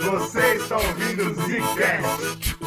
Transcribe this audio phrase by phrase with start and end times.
[0.00, 2.58] Você está ouvindo Zcast.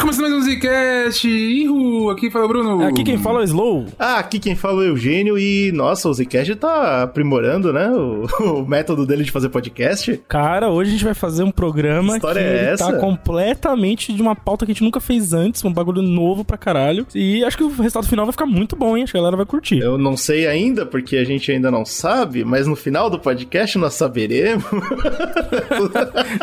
[0.00, 1.28] Começando mais um Zcast.
[1.28, 2.84] Ihu, aqui fala o Bruno.
[2.86, 3.86] Aqui quem fala é o Slow.
[3.98, 8.26] Ah, aqui quem fala é o Eugênio e, nossa, o Zcast tá aprimorando, né, o,
[8.60, 10.20] o método dele de fazer podcast.
[10.28, 12.92] Cara, hoje a gente vai fazer um programa Que história que é ele essa?
[12.92, 16.58] tá completamente de uma pauta que a gente nunca fez antes, um bagulho novo pra
[16.58, 17.06] caralho.
[17.14, 19.04] E acho que o resultado final vai ficar muito bom, hein?
[19.04, 19.78] Acho que a galera vai curtir.
[19.78, 23.78] Eu não sei ainda, porque a gente ainda não sabe, mas no final do podcast
[23.78, 24.64] nós saberemos.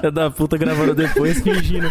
[0.02, 1.90] É da puta gravando depois, fingindo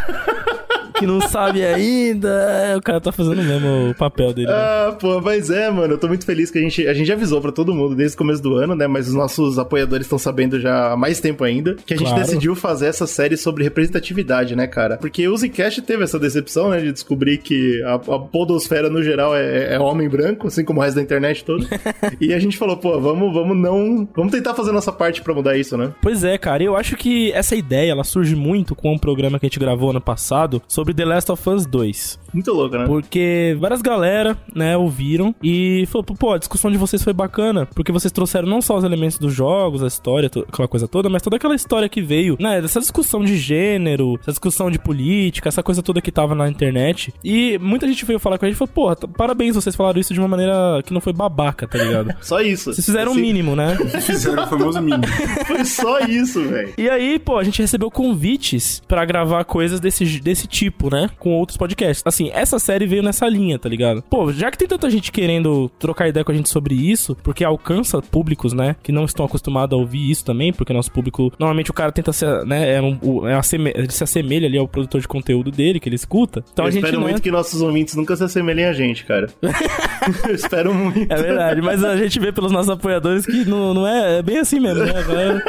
[1.03, 2.29] que não sabe ainda.
[2.29, 4.49] É, O cara tá fazendo mesmo o papel dele.
[4.49, 4.55] né?
[4.55, 7.15] ah, pô, mas é, mano, eu tô muito feliz que a gente, a gente já
[7.15, 10.19] avisou pra todo mundo desde o começo do ano, né, mas os nossos apoiadores estão
[10.19, 12.23] sabendo já há mais tempo ainda, que a gente Claro.
[12.25, 14.97] decidiu fazer essa série sobre representatividade, né, cara?
[14.97, 19.35] Porque o Zcast teve essa decepção, né, de descobrir que a, a podosfera no geral
[19.37, 21.67] é, é homem branco, assim como o resto da internet todo.
[22.21, 25.57] e a gente falou, pô, vamos, vamos não, vamos tentar fazer nossa parte pra mudar
[25.57, 25.93] isso, né?
[26.03, 29.47] Pois é, cara, eu acho que essa ideia ela surge muito com um programa que
[29.47, 32.19] a gente gravou ano passado sobre The Last of Us 2.
[32.33, 32.87] Muito louco, né?
[32.87, 37.93] Porque várias galera, né, ouviram e falou, pô, a discussão de vocês foi bacana, porque
[37.93, 41.37] vocês trouxeram não só os elementos dos jogos, a história, aquela coisa toda, mas toda
[41.37, 45.83] aquela história que veio, né, dessa discussão de gênero, essa discussão de política, essa coisa
[45.83, 47.13] toda que tava na internet.
[47.23, 50.15] E muita gente veio falar com a gente e falou, pô, parabéns, vocês falaram isso
[50.15, 52.15] de uma maneira que não foi babaca, tá ligado?
[52.23, 52.73] Só isso.
[52.73, 53.77] Vocês fizeram o Assim, mínimo, né?
[54.01, 55.07] Fizeram o famoso mínimo.
[55.47, 56.73] Foi só isso, velho.
[56.79, 61.11] E aí, pô, a gente recebeu convites pra gravar coisas desse, desse tipo, né?
[61.19, 62.03] Com outros podcasts.
[62.05, 64.03] Assim, essa série veio nessa linha, tá ligado?
[64.03, 67.45] Pô, já que tem tanta gente querendo trocar ideia com a gente sobre isso, porque
[67.45, 68.77] alcança públicos, né?
[68.83, 71.33] Que não estão acostumados a ouvir isso também, porque nosso público.
[71.39, 72.75] Normalmente o cara tenta ser, né?
[72.75, 75.97] É um, é asseme- ele se assemelha ali ao produtor de conteúdo dele, que ele
[75.97, 76.45] escuta.
[76.53, 76.85] Então eu a gente.
[76.85, 79.29] espero né, muito que nossos ouvintes nunca se assemelhem a gente, cara.
[80.29, 81.13] eu espero muito.
[81.13, 84.39] É verdade, mas a gente vê pelos nossos apoiadores que não, não é, é bem
[84.39, 84.93] assim mesmo, né?
[84.99, 85.45] A galera,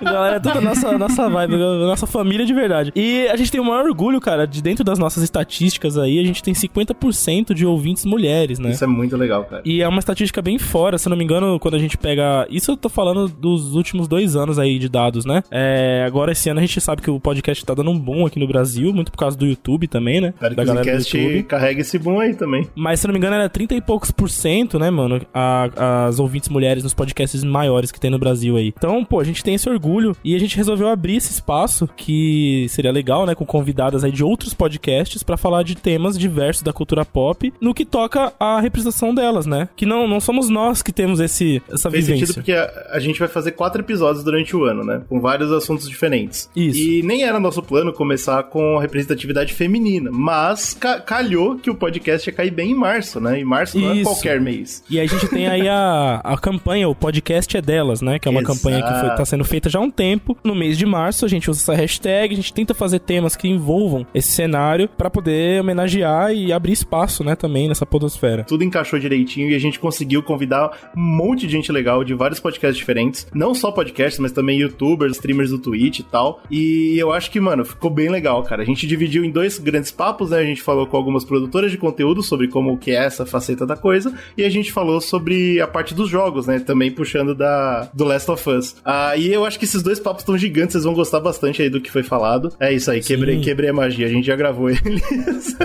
[0.00, 2.92] a galera é toda nossa, nossa vibe, a nossa família de verdade.
[2.94, 6.24] E a gente tem o maior orgulho, cara, de dentro das nossas estatísticas aí, a
[6.24, 8.70] gente tem 50% de ouvintes mulheres, né?
[8.70, 9.62] Isso é muito legal, cara.
[9.64, 12.46] E é uma estatística bem fora, se eu não me engano, quando a gente pega.
[12.50, 15.42] Isso eu tô falando dos últimos dois anos aí de dados, né?
[15.50, 18.38] É, agora esse ano a gente sabe que o podcast tá dando um boom aqui
[18.38, 20.34] no Brasil, muito por causa do YouTube também, né?
[20.34, 20.64] Espero que o
[21.00, 22.68] Zcast carregue esse boom aí também.
[22.74, 25.20] Mas se não me engano, era 30 e poucos por cento, né, mano?
[25.34, 28.72] a- as ouvintes mulheres nos podcasts maiores que tem no Brasil aí.
[28.76, 32.66] Então, pô, a gente tem esse orgulho e a gente resolveu abrir esse espaço que
[32.68, 33.34] seria legal, né?
[33.34, 37.74] Com convidadas aí de outros podcasts pra falar de temas diversos da cultura pop no
[37.74, 39.68] que toca a representação delas, né?
[39.76, 42.26] Que não, não somos nós que temos esse, essa Fez vivência.
[42.26, 45.02] sentido porque a, a gente vai fazer quatro episódios durante o ano, né?
[45.08, 46.48] Com vários assuntos diferentes.
[46.54, 46.78] Isso.
[46.78, 51.74] E nem era nosso plano começar com a representatividade feminina, mas ca- calhou que o
[51.74, 53.40] podcast ia cair bem em março, né?
[53.40, 54.04] E março não é Isso.
[54.04, 54.82] qualquer mês.
[54.90, 58.18] E a gente tem aí a, a campanha, o podcast é delas, né?
[58.18, 58.56] Que é uma Exato.
[58.56, 60.36] campanha que foi, tá sendo feita já há um tempo.
[60.44, 63.48] No mês de março, a gente usa essa hashtag, a gente tenta fazer temas que
[63.48, 68.44] envolvam esse cenário pra poder homenagear e abrir espaço, né, também nessa podosfera.
[68.44, 72.40] Tudo encaixou direitinho e a gente conseguiu convidar um monte de gente legal de vários
[72.40, 73.26] podcasts diferentes.
[73.34, 76.42] Não só podcasts, mas também youtubers, streamers do Twitch e tal.
[76.50, 78.62] E eu acho que, mano, ficou bem legal, cara.
[78.62, 80.38] A gente dividiu em dois grandes papos, né?
[80.38, 83.76] A gente falou com algumas produtoras de conteúdo sobre como que é essa faceta da
[83.76, 84.14] coisa.
[84.38, 86.58] E a gente falou sobre a parte dos jogos, né?
[86.60, 88.76] Também puxando da do Last of Us.
[88.84, 91.68] Ah, e eu acho que esses dois papos estão gigantes, vocês vão gostar bastante aí
[91.68, 92.52] do que foi falado.
[92.58, 94.06] É isso aí, quebrei, quebrei a magia.
[94.06, 94.80] A gente já gravou eles.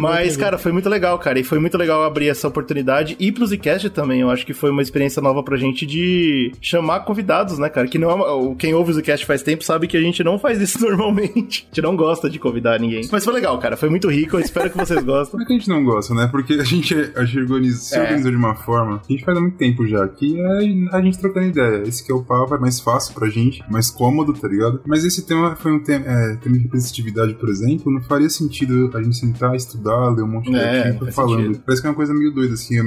[0.00, 1.38] Mas, cara, foi muito legal, cara.
[1.38, 3.16] E foi muito legal abrir essa oportunidade.
[3.18, 4.20] E pro Zcast também.
[4.20, 7.86] Eu acho que foi uma experiência nova pra gente de chamar convidados, né, cara?
[7.86, 10.60] Que não é Quem ouve o Zcast faz tempo sabe que a gente não faz
[10.60, 11.66] isso normalmente.
[11.70, 13.06] A gente não gosta de convidar ninguém.
[13.10, 13.76] Mas foi legal, cara.
[13.76, 14.36] Foi muito rico.
[14.36, 15.38] Eu espero que vocês gostem.
[15.38, 16.28] Não é que a gente não gosta, né?
[16.30, 18.00] Porque a gente, a gente organiza- se É.
[18.02, 20.58] organizou de uma forma que a gente faz há muito tempo já, que é
[20.92, 21.82] a gente trocando ideia.
[21.86, 24.80] Esse que é o papo, é mais fácil pra gente, mais cômodo, tá ligado?
[24.86, 26.56] Mas esse tema foi um tema, é, tema
[27.02, 30.56] de representatividade, por exemplo, não faria sentido a gente sentar, estudar, ler um monte de
[30.56, 31.40] É, artigo falando.
[31.46, 31.62] sentido.
[31.64, 32.78] Parece que é uma coisa meio doida, assim.
[32.78, 32.82] É,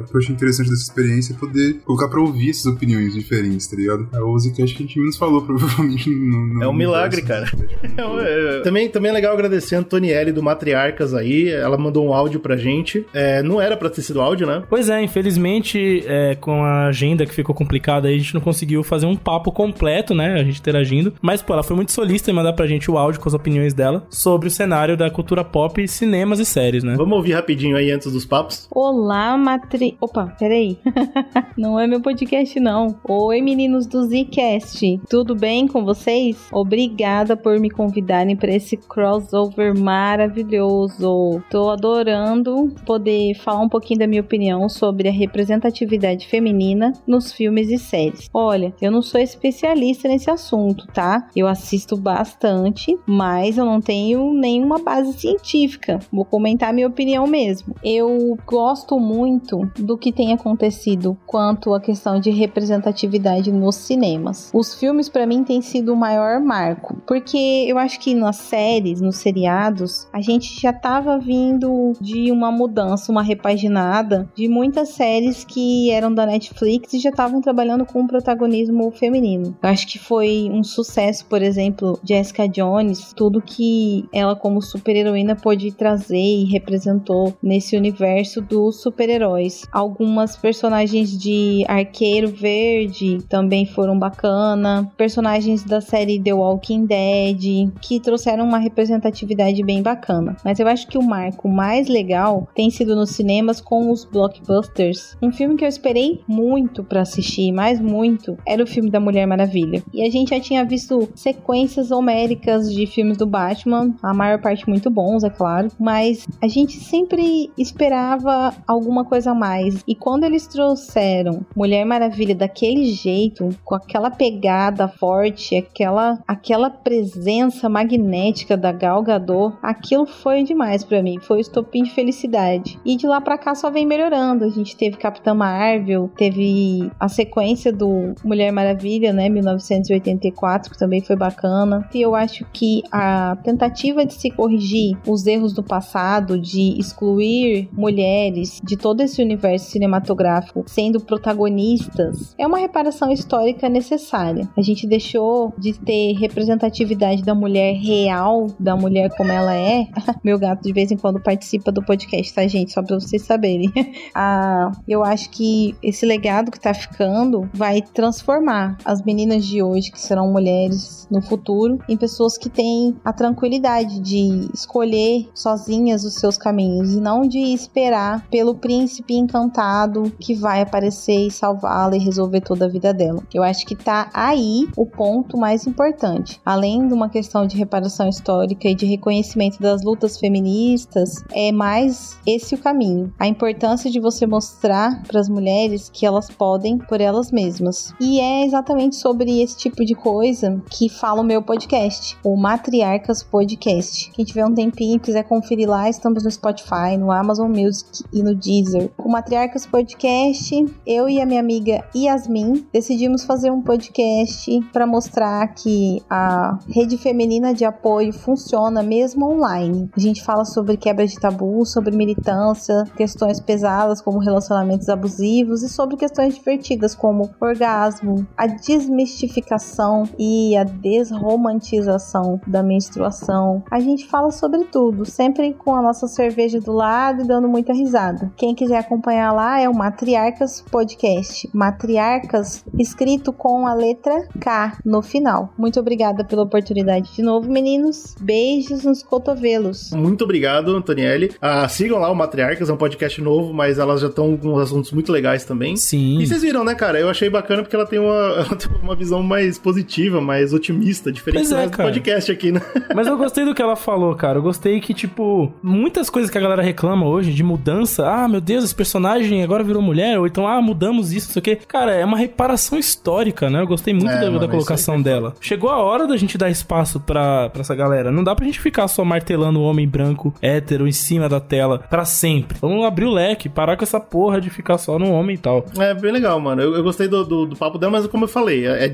[0.00, 3.66] o que eu achei interessante dessa experiência é poder colocar pra ouvir essas opiniões diferentes,
[3.66, 4.08] tá ligado?
[4.12, 6.08] É o Zcast que a gente menos falou, provavelmente.
[6.10, 7.56] No, no É um milagre, universo.
[7.96, 11.48] É, é, também, também é legal agradecer a Antonielli do Matriarcas aí.
[11.48, 13.04] Ela mandou um áudio pra gente.
[13.12, 14.62] É, não era pra ter sido áudio, né?
[14.68, 18.82] Pois é, infelizmente, é, com a agenda que ficou complicada aí, a gente não conseguiu
[18.82, 20.34] fazer um papo completo, né?
[20.34, 21.12] A gente interagindo.
[21.20, 23.53] Mas, pô, ela foi muito solista em mandar pra gente o áudio com as opiniões
[23.74, 26.94] dela sobre o cenário da cultura pop, cinemas e séries, né?
[26.96, 28.68] Vamos ouvir rapidinho aí antes dos papos?
[28.70, 29.96] Olá, Matri...
[30.00, 30.78] Opa, peraí.
[31.56, 32.96] não é meu podcast, não.
[33.08, 35.00] Oi, meninos do Zcast.
[35.08, 36.48] Tudo bem com vocês?
[36.52, 41.42] Obrigada por me convidarem para esse crossover maravilhoso.
[41.50, 47.70] Tô adorando poder falar um pouquinho da minha opinião sobre a representatividade feminina nos filmes
[47.70, 48.28] e séries.
[48.32, 51.28] Olha, eu não sou especialista nesse assunto, tá?
[51.36, 56.00] Eu assisto bastante, mas eu não tenho nenhuma base científica.
[56.12, 57.74] Vou comentar minha opinião mesmo.
[57.82, 64.50] Eu gosto muito do que tem acontecido quanto à questão de representatividade nos cinemas.
[64.52, 69.00] Os filmes para mim têm sido o maior marco, porque eu acho que nas séries,
[69.00, 75.44] nos seriados, a gente já tava vindo de uma mudança, uma repaginada de muitas séries
[75.44, 79.56] que eram da Netflix e já estavam trabalhando com um protagonismo feminino.
[79.62, 85.36] Eu acho que foi um sucesso, por exemplo, Jessica Jones, tudo que ela como super-heroína
[85.36, 89.66] pôde trazer e representou nesse universo dos super-heróis.
[89.72, 98.00] Algumas personagens de Arqueiro Verde também foram bacana, personagens da série The Walking Dead que
[98.00, 100.36] trouxeram uma representatividade bem bacana.
[100.44, 105.16] Mas eu acho que o marco mais legal tem sido nos cinemas com os blockbusters.
[105.22, 109.26] Um filme que eu esperei muito para assistir, mais muito, era o filme da Mulher
[109.26, 109.82] Maravilha.
[109.92, 114.68] E a gente já tinha visto sequências homéricas de filmes do Batman, a maior parte
[114.68, 119.82] muito bons, é claro, mas a gente sempre esperava alguma coisa a mais.
[119.86, 127.68] E quando eles trouxeram Mulher Maravilha daquele jeito, com aquela pegada forte, aquela aquela presença
[127.68, 132.78] magnética da Gal Gadot, aquilo foi demais para mim, foi o estopim de felicidade.
[132.84, 134.44] E de lá para cá só vem melhorando.
[134.44, 141.00] A gente teve Capitã Marvel, teve a sequência do Mulher Maravilha, né, 1984, que também
[141.00, 141.88] foi bacana.
[141.94, 143.03] E eu acho que a
[143.42, 149.70] tentativa de se corrigir os erros do passado, de excluir mulheres de todo esse universo
[149.70, 154.48] cinematográfico sendo protagonistas, é uma reparação histórica necessária.
[154.56, 159.86] A gente deixou de ter representatividade da mulher real, da mulher como ela é.
[160.22, 162.72] Meu gato de vez em quando participa do podcast, tá, gente?
[162.72, 163.70] Só pra vocês saberem.
[164.14, 169.90] ah, eu acho que esse legado que tá ficando vai transformar as meninas de hoje,
[169.90, 176.14] que serão mulheres no futuro, em pessoas que têm a tranquilidade de escolher sozinhas os
[176.14, 182.00] seus caminhos e não de esperar pelo príncipe encantado que vai aparecer e salvá-la e
[182.00, 183.22] resolver toda a vida dela.
[183.32, 186.40] Eu acho que tá aí o ponto mais importante.
[186.44, 192.18] Além de uma questão de reparação histórica e de reconhecimento das lutas feministas, é mais
[192.26, 193.12] esse o caminho.
[193.18, 197.92] A importância de você mostrar para as mulheres que elas podem por elas mesmas.
[198.00, 202.36] E é exatamente sobre esse tipo de coisa que fala o meu podcast, o
[202.84, 204.10] Matriarcas Podcast.
[204.10, 208.22] Quem tiver um tempinho e quiser conferir lá, estamos no Spotify, no Amazon Music e
[208.22, 208.90] no Deezer.
[208.98, 215.48] O Matriarcas Podcast, eu e a minha amiga Yasmin decidimos fazer um podcast para mostrar
[215.54, 219.88] que a rede feminina de apoio funciona mesmo online.
[219.96, 225.70] A gente fala sobre quebra de tabu, sobre militância, questões pesadas como relacionamentos abusivos e
[225.70, 233.62] sobre questões divertidas como orgasmo, a desmistificação e a desromantização da menstruação.
[233.70, 237.72] A gente fala sobre tudo, sempre com a nossa cerveja do lado e dando muita
[237.72, 238.32] risada.
[238.36, 241.48] Quem quiser acompanhar lá é o Matriarcas Podcast.
[241.52, 245.52] Matriarcas escrito com a letra K no final.
[245.56, 248.14] Muito obrigada pela oportunidade de novo, meninos.
[248.20, 249.90] Beijos nos cotovelos.
[249.92, 251.32] Muito obrigado, Antonielli.
[251.40, 254.92] Ah, sigam lá o Matriarcas, é um podcast novo, mas elas já estão com assuntos
[254.92, 255.76] muito legais também.
[255.76, 256.18] Sim.
[256.18, 256.98] E vocês viram, né, cara?
[256.98, 258.14] Eu achei bacana porque ela tem uma,
[258.46, 261.88] ela tem uma visão mais positiva, mais otimista, diferente é, do cara.
[261.88, 262.60] podcast aqui, né?
[262.94, 264.38] Mas eu gostei do que ela falou, cara.
[264.38, 268.06] Eu gostei que, tipo, muitas coisas que a galera reclama hoje de mudança.
[268.08, 270.18] Ah, meu Deus, esse personagem agora virou mulher.
[270.18, 271.58] Ou então, ah, mudamos isso, não sei o quê.
[271.66, 273.60] Cara, é uma reparação histórica, né?
[273.60, 275.34] Eu gostei muito É, da, mano, da colocação dela.
[275.40, 278.10] Chegou a hora da gente dar espaço pra, pra essa galera.
[278.10, 281.78] Não dá pra gente ficar só martelando o homem branco, hétero, em cima da tela
[281.90, 282.58] pra sempre.
[282.60, 285.64] Vamos abrir o leque, parar com essa porra de ficar só no homem e tal.
[285.78, 286.62] É bem legal, mano.
[286.62, 288.92] Eu, eu gostei do, do, do papo dela, mas como eu falei, é, é-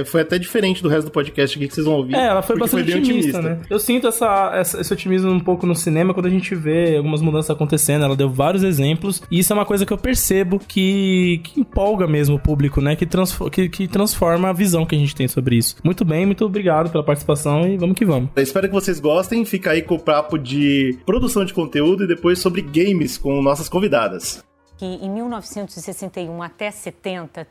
[0.00, 2.14] é- foi até diferente do resto do podcast aqui que vocês vão ouvir.
[2.14, 3.58] É, ela foi bastante bem otimista, né?
[3.68, 7.20] Eu sinto essa, essa- esse otimismo um pouco no cinema quando a gente vê algumas
[7.20, 8.04] mudanças acontecendo.
[8.04, 9.22] Ela deu vários exemplos.
[9.30, 12.96] E isso é uma coisa que eu percebo que, que empolga mesmo o público, né?
[12.96, 15.76] Que, transfo- que, que transforma a visão que a gente tem sobre isso.
[15.84, 18.30] Muito bem, muito obrigado pela participação e vamos que vamos.
[18.36, 19.44] Eu espero que vocês gostem.
[19.44, 23.68] Fica aí com o papo de produção de conteúdo e depois sobre games com nossas
[23.68, 24.44] convidadas.
[24.78, 27.46] que em 1961 até 70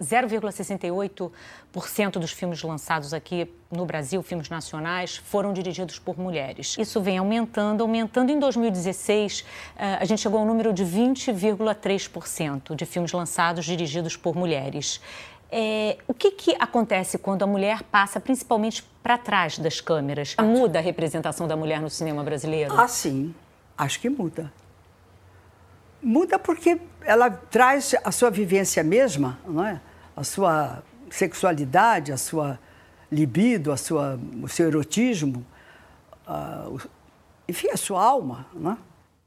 [0.00, 6.76] 0,68% dos filmes lançados aqui no Brasil, filmes nacionais, foram dirigidos por mulheres.
[6.78, 8.30] Isso vem aumentando, aumentando.
[8.30, 9.44] Em 2016,
[9.76, 15.00] eh, a gente chegou ao número de 20,3% de filmes lançados dirigidos por mulheres.
[15.52, 20.36] É, o que, que acontece quando a mulher passa principalmente para trás das câmeras?
[20.40, 22.78] Muda a representação da mulher no cinema brasileiro?
[22.78, 23.34] Ah, sim.
[23.76, 24.52] Acho que muda.
[26.02, 29.80] Muda porque ela traz a sua vivência mesma, não é?
[30.16, 32.58] a sua sexualidade, a sua
[33.10, 35.44] libido, a sua, o seu erotismo,
[36.28, 36.80] uh,
[37.48, 38.46] enfim, a sua alma.
[38.54, 38.76] Não é?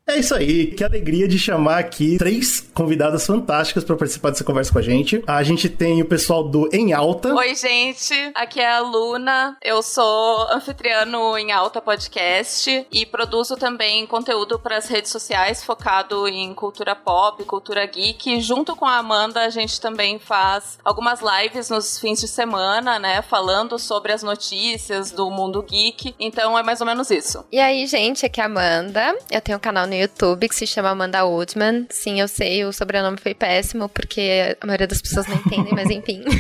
[0.06, 4.74] É isso aí, que alegria de chamar aqui três convidadas fantásticas para participar dessa conversa
[4.74, 5.24] com a gente.
[5.26, 7.34] A gente tem o pessoal do Em Alta.
[7.34, 9.58] Oi, gente, aqui é a Luna.
[9.62, 15.64] Eu sou anfitriã no Em Alta Podcast e produzo também conteúdo para as redes sociais
[15.64, 18.42] focado em cultura pop, cultura geek.
[18.42, 23.22] Junto com a Amanda, a gente também faz algumas lives nos fins de semana, né,
[23.22, 26.14] falando sobre as notícias do mundo geek.
[26.20, 27.46] Então é mais ou menos isso.
[27.50, 29.18] E aí, gente, aqui é a Amanda.
[29.32, 31.86] Eu tenho um canal no YouTube que se chama Amanda Woodman.
[31.90, 35.90] Sim, eu sei, o sobrenome foi péssimo, porque a maioria das pessoas não entendem, mas
[35.90, 36.24] enfim.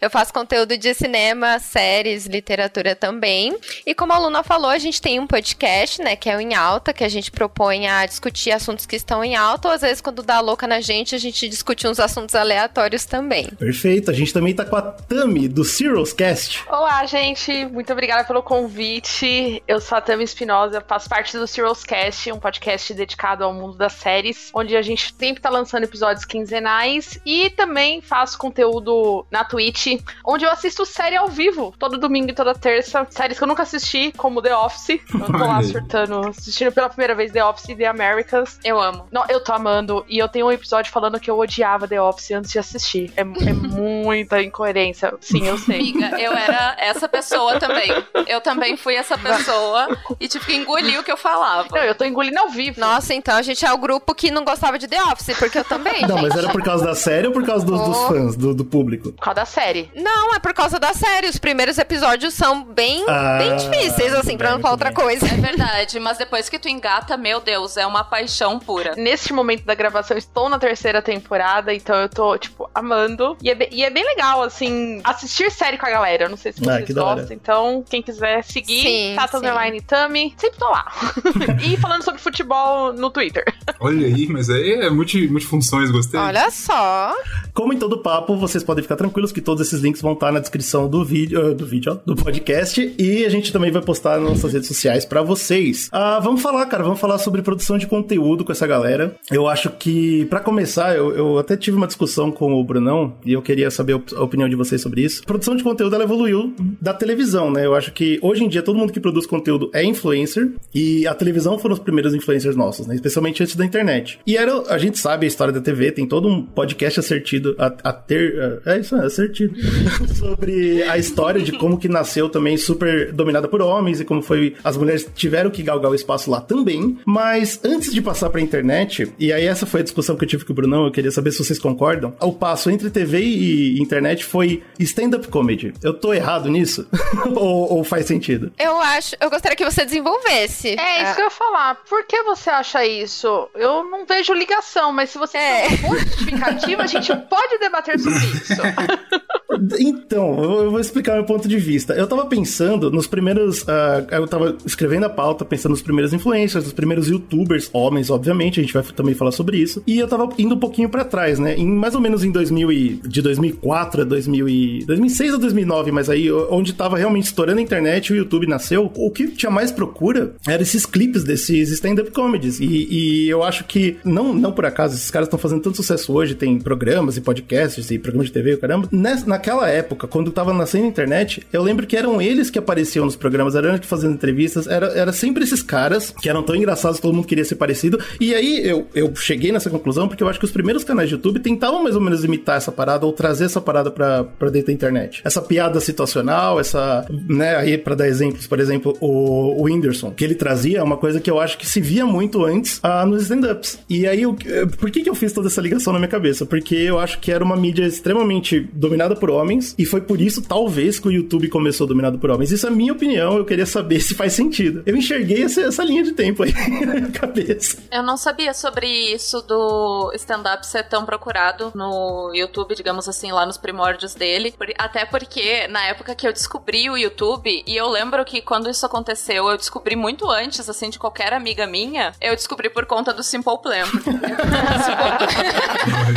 [0.00, 3.56] Eu faço conteúdo de cinema, séries, literatura também.
[3.84, 6.54] E como a Luna falou, a gente tem um podcast, né, que é o Em
[6.54, 10.00] Alta, que a gente propõe a discutir assuntos que estão em alta, ou às vezes
[10.00, 13.46] quando dá louca na gente, a gente discute uns assuntos aleatórios também.
[13.58, 16.64] Perfeito, a gente também tá com a Tami, do Zeros Cast.
[16.68, 19.62] Olá, gente, muito obrigada pelo convite.
[19.66, 23.76] Eu sou a Tami Espinosa, faço parte do Zeros Cast, um podcast dedicado ao mundo
[23.76, 29.44] das séries, onde a gente sempre tá lançando episódios quinzenais e também faço conteúdo na
[29.44, 33.06] Twitch, onde eu assisto série ao vivo, todo domingo e toda terça.
[33.10, 35.00] Séries que eu nunca assisti, como The Office.
[35.12, 38.58] Eu tô lá surtando, assistindo pela primeira vez The Office e The Americans.
[38.64, 39.06] Eu amo.
[39.10, 40.04] Não, eu tô amando.
[40.08, 43.12] E eu tenho um episódio falando que eu odiava The Office antes de assistir.
[43.16, 45.14] É, é muita incoerência.
[45.20, 45.80] Sim, eu sei.
[45.80, 47.90] Amiga, eu era essa pessoa também.
[48.26, 49.88] Eu também fui essa pessoa
[50.20, 51.68] e tive que engolir o que eu falava.
[51.70, 52.80] Não, eu tô engolindo ao vivo.
[52.86, 55.64] Nossa, então a gente é o grupo que não gostava de The Office, porque eu
[55.64, 56.02] também.
[56.02, 56.28] Não, gente.
[56.28, 58.08] mas era por causa da série ou por causa dos, dos Oh.
[58.08, 59.12] fãs, do, do público?
[59.12, 59.90] Por causa da série.
[59.94, 61.28] Não, é por causa da série.
[61.28, 64.96] Os primeiros episódios são bem, Ah, bem difíceis, assim, pra não falar outra bem.
[64.96, 65.26] coisa.
[65.26, 68.94] É verdade, mas depois que tu engata, meu Deus, é uma paixão pura.
[68.96, 73.36] Neste momento da gravação, estou na terceira temporada, então eu tô, tipo, amando.
[73.42, 76.24] E é, bem, e é bem legal, assim, assistir série com a galera.
[76.24, 77.16] Eu Não sei se Ah, vocês hora.
[77.16, 77.36] gostam.
[77.36, 79.38] Então, quem quiser seguir, Sim, Tata.
[79.38, 80.86] Underline Tami, sempre tô lá.
[81.62, 83.44] e falando sobre futebol no Twitter.
[83.80, 86.18] Olha aí, mas aí é multi, multifunções, gostei.
[86.18, 87.14] Olha só.
[87.52, 90.40] Como em todo papo, vocês podem ficar tranquilos que todos esses links vão estar na
[90.40, 94.18] descrição do vídeo, eh, do vídeo, ó, do podcast, e a gente também vai postar
[94.20, 95.88] nas nossas redes sociais pra vocês.
[95.92, 99.16] Ah, vamos falar, cara, vamos falar sobre produção de conteúdo com essa galera.
[99.30, 103.32] Eu acho que, pra começar, eu, eu até tive uma discussão com o Brunão, e
[103.32, 105.22] eu queria saber a op- a opinião de vocês sobre isso.
[105.24, 107.64] Produção de conteúdo, ela evoluiu da televisão, né?
[107.66, 111.14] Eu acho que hoje em dia todo mundo que produz conteúdo é influencer, e a
[111.14, 112.94] televisão foram os primeiros influencers nossos, né?
[112.94, 114.18] Especialmente antes da internet.
[114.26, 117.66] E era, a gente sabe a história da TV, tem todo um podcast acertido a,
[117.66, 118.60] a ter.
[118.66, 119.54] É isso, é acertido.
[120.16, 124.54] sobre a história de como que nasceu também super dominada por homens e como foi.
[124.64, 126.98] As mulheres tiveram que galgar o espaço lá também.
[127.04, 130.44] Mas antes de passar pra internet, e aí essa foi a discussão que eu tive
[130.44, 132.14] com o Brunão, eu queria saber se vocês concordam.
[132.20, 135.72] O passo entre TV e internet foi stand-up comedy.
[135.82, 136.86] Eu tô errado nisso?
[137.36, 138.52] ou, ou faz sentido?
[138.58, 139.14] Eu acho.
[139.20, 140.68] Eu gostaria que você desenvolvesse.
[140.78, 141.76] É, isso que eu ia falar.
[141.88, 143.48] Por que você acha isso?
[143.54, 145.68] Eu não vejo ligação, mas se você É.
[145.68, 148.62] tem uma justificativa, a gente pode debater sobre isso.
[149.78, 151.94] Então, eu vou explicar meu ponto de vista.
[151.94, 153.66] Eu tava pensando nos primeiros.
[153.68, 158.60] ah, eu tava escrevendo a pauta, pensando nos primeiros influencers, nos primeiros youtubers, homens, obviamente,
[158.60, 159.82] a gente vai também falar sobre isso.
[159.86, 161.54] E eu tava indo um pouquinho pra trás, né?
[161.56, 165.90] Em, mais ou menos em 2000 e, de 2004 a 2000 e, 2006 a 2009,
[165.92, 169.70] mas aí onde tava realmente estourando a internet, o YouTube nasceu, o que tinha mais
[169.72, 172.60] procura era esses clipes desses stand-up comedies.
[172.60, 176.12] E, e eu acho que, não, não por acaso, esses caras estão fazendo tanto sucesso
[176.12, 178.88] hoje, tem programas e podcasts e programas de TV e caramba.
[178.92, 183.04] Nessa, naquela época, quando tava nascendo a internet, eu lembro que eram eles que apareciam
[183.04, 186.54] nos programas, eram eles que fazendo entrevistas, era, era sempre esses caras que eram tão
[186.54, 187.98] engraçados, todo mundo queria ser parecido.
[188.20, 191.14] E aí eu, eu cheguei nessa conclusão porque eu acho que os primeiros canais de
[191.14, 194.68] YouTube tentavam mais ou menos imitar essa parada ou trazer essa parada pra, pra dentro
[194.68, 195.22] da internet.
[195.24, 200.24] Essa piada situacional, essa, né, aí pra dar exemplos, por exemplo, o, o Whindersson, que
[200.24, 203.78] ele trazia uma coisa que eu acho que se via muito antes ah, nos stand-ups.
[203.88, 206.44] E aí, eu, eh, por que que eu fiz toda essa ligação na minha cabeça?
[206.44, 210.42] Porque eu acho que era uma mídia extremamente dominada por homens, e foi por isso,
[210.42, 212.52] talvez, que o YouTube começou dominado por homens.
[212.52, 214.82] Isso é minha opinião, eu queria saber se faz sentido.
[214.86, 216.52] Eu enxerguei essa, essa linha de tempo aí
[216.86, 217.78] na minha cabeça.
[217.90, 223.46] Eu não sabia sobre isso do stand-up ser tão procurado no YouTube, digamos assim, lá
[223.46, 224.54] nos primórdios dele.
[224.78, 228.84] Até porque na época que eu descobri o YouTube, e eu lembro que quando isso
[228.84, 233.22] aconteceu, eu descobri muito antes, assim, de qualquer amiga minha, eu descobri por conta do
[233.22, 233.84] Simple Plan.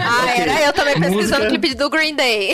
[0.02, 2.54] Ah, era eu também pesquisando o clipe do Green Day.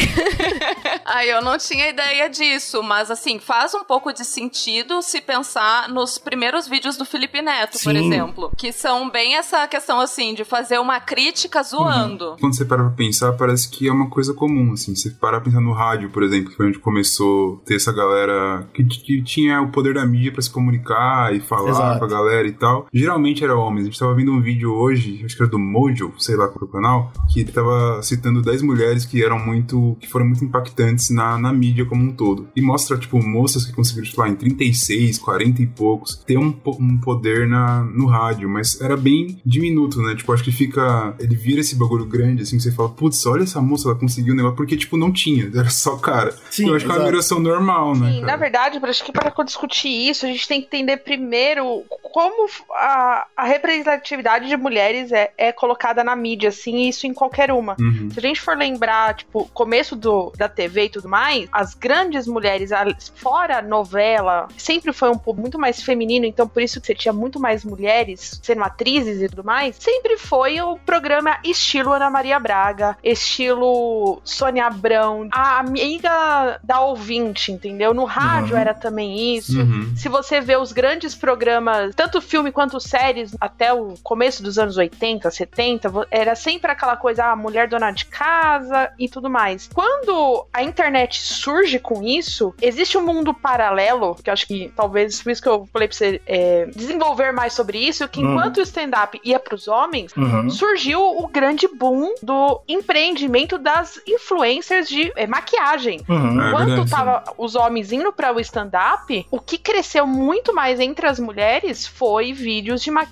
[1.06, 5.88] Aí eu não tinha ideia disso, mas assim, faz um pouco de sentido se pensar
[5.90, 8.06] nos primeiros vídeos do Felipe Neto, por Sim.
[8.06, 12.36] exemplo, que são bem essa questão assim de fazer uma crítica zoando.
[12.40, 14.96] Quando você para pra pensar, parece que é uma coisa comum, assim.
[14.96, 17.94] Você para pra pensar no rádio, por exemplo, que foi onde começou a ter essa
[17.94, 22.00] galera que, que tinha o poder da mídia pra se comunicar e falar Exato.
[22.00, 22.88] com a galera e tal.
[22.94, 23.84] Geralmente era homens.
[23.84, 26.60] A gente tava vendo um vídeo hoje, acho que era do Mojo, sei lá qual
[26.62, 30.44] é o canal, que ele tava citando 10 mulheres que eram muito, que foram muito
[30.44, 32.48] impactantes na, na mídia como um todo.
[32.56, 36.56] E mostra, tipo, moças que conseguiram, tipo, lá, em 36, 40 e poucos, ter um,
[36.80, 40.16] um poder na, no rádio, mas era bem diminuto, né?
[40.16, 41.16] Tipo, acho que fica.
[41.20, 44.34] Ele vira esse bagulho grande, assim, que você fala, putz, olha essa moça, ela conseguiu
[44.34, 46.36] um negócio, porque, tipo, não tinha, era só cara.
[46.50, 47.02] Sim, Eu acho que é uma exato.
[47.02, 48.12] admiração normal, né?
[48.12, 48.32] Sim, cara?
[48.32, 53.25] na verdade, acho que para discutir isso, a gente tem que entender primeiro como a,
[53.36, 57.76] a representatividade de mulheres é, é colocada na mídia, assim, e isso em qualquer uma.
[57.80, 58.10] Uhum.
[58.12, 62.28] Se a gente for lembrar, tipo, começo do, da TV e tudo mais, as grandes
[62.28, 66.80] mulheres, a- fora a novela, sempre foi um pouco muito mais feminino, então por isso
[66.80, 71.38] que você tinha muito mais mulheres sendo atrizes e tudo mais, sempre foi o programa
[71.44, 77.94] estilo Ana Maria Braga, estilo Sônia Abrão, a amiga da ouvinte, entendeu?
[77.94, 78.62] No rádio Uhum.
[78.62, 79.60] era também isso.
[79.60, 79.94] Uhum.
[79.96, 82.80] Se você vê os grandes programas, tanto filme quanto
[83.16, 87.68] séries, até o começo dos anos 80, 70, vo- era sempre aquela coisa, ah, mulher
[87.68, 89.70] dona de casa e tudo mais.
[89.74, 95.22] Quando a internet surge com isso, existe um mundo paralelo, que eu acho que talvez
[95.22, 98.32] por isso que eu falei pra você é, desenvolver mais sobre isso, que Uhum.
[98.34, 100.50] enquanto o stand-up ia pros homens, Uhum.
[100.50, 106.02] surgiu o grande boom do empreendimento das influencers de é, maquiagem.
[106.10, 106.42] Uhum.
[106.42, 110.80] É Quando verdade, tava os homens indo para o stand-up, o que cresceu muito mais
[110.80, 113.05] entre as mulheres foi vídeos de maquiagem,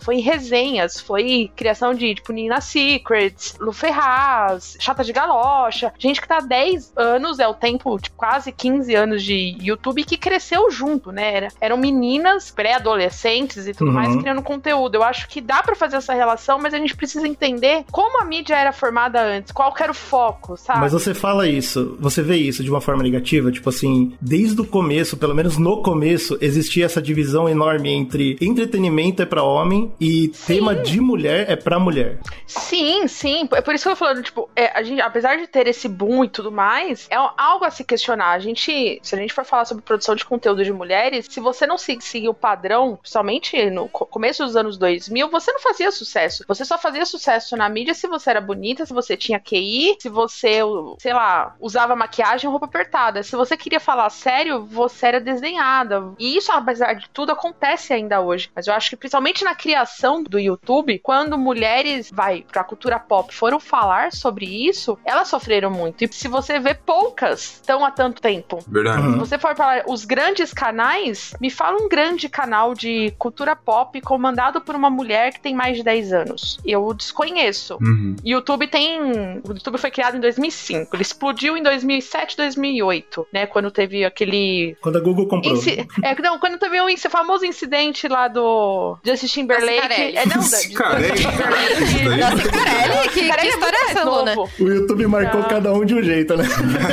[0.00, 6.28] foi resenhas, foi criação de tipo Nina Secrets, Lu Ferraz, Chata de Galocha, gente que
[6.28, 10.70] tá há 10 anos, é o tempo, tipo, quase 15 anos de YouTube que cresceu
[10.70, 11.34] junto, né?
[11.36, 13.94] Era- eram meninas pré-adolescentes e tudo Uhum.
[13.94, 14.94] mais criando conteúdo.
[14.96, 18.24] Eu acho que dá pra fazer essa relação, mas a gente precisa entender como a
[18.24, 20.80] mídia era formada antes, qual que era o foco, sabe?
[20.80, 24.66] Mas você fala isso, você vê isso de uma forma negativa, tipo assim, desde o
[24.66, 30.28] começo, pelo menos no começo, existia essa divisão enorme entre entretenimento é pra homem e
[30.28, 32.18] tema de mulher é pra mulher.
[32.46, 33.48] Sim, sim.
[33.54, 35.88] É por isso que eu tô falando, tipo, é, a gente, apesar de ter esse
[35.88, 38.32] boom e tudo mais, é algo a se questionar.
[38.32, 41.66] A gente, se a gente for falar sobre produção de conteúdo de mulheres, se você
[41.66, 45.90] não se- seguir o padrão, principalmente no co- começo dos anos 2000, você não fazia
[45.90, 46.44] sucesso.
[46.46, 50.10] Você só fazia sucesso na mídia se você era bonita, se você tinha QI, se
[50.10, 50.58] você,
[50.98, 53.22] sei lá, usava maquiagem ou roupa apertada.
[53.22, 56.12] Se você queria falar sério, você era desdenhada.
[56.18, 58.50] E isso, apesar de tudo, acontece ainda hoje.
[58.54, 63.34] Mas eu acho que principalmente na criação do YouTube, quando mulheres, vai, pra cultura pop,
[63.34, 66.02] foram falar sobre isso, elas sofreram muito.
[66.02, 68.58] E se você vê, poucas estão há tanto tempo.
[68.66, 69.02] Verdade.
[69.02, 69.12] Uhum.
[69.12, 74.00] Se você for falar os grandes canais, me fala um grande canal de cultura pop
[74.00, 76.58] comandado por uma mulher que tem mais de 10 anos.
[76.64, 77.76] Eu desconheço.
[77.82, 78.16] Uhum.
[78.24, 79.02] YouTube tem.
[79.46, 80.96] O YouTube foi criado em 2005.
[80.96, 83.46] Ele explodiu em 2007, 2008, né?
[83.46, 84.74] Quando teve aquele.
[84.80, 85.52] Quando a Google comprou.
[85.54, 89.74] Inci- É, não, quando teve o inci- famoso incidente lá do Justin Timberlake.
[89.82, 90.16] Cicarelli.
[90.16, 92.18] É, não, da- Cicarelli, Justin daí.
[92.20, 93.08] Da Cicarelli?
[93.08, 94.34] Que, que é história é Luna?
[94.34, 94.50] novo.
[94.60, 95.48] O YouTube marcou Não.
[95.48, 96.44] cada um de um jeito, né?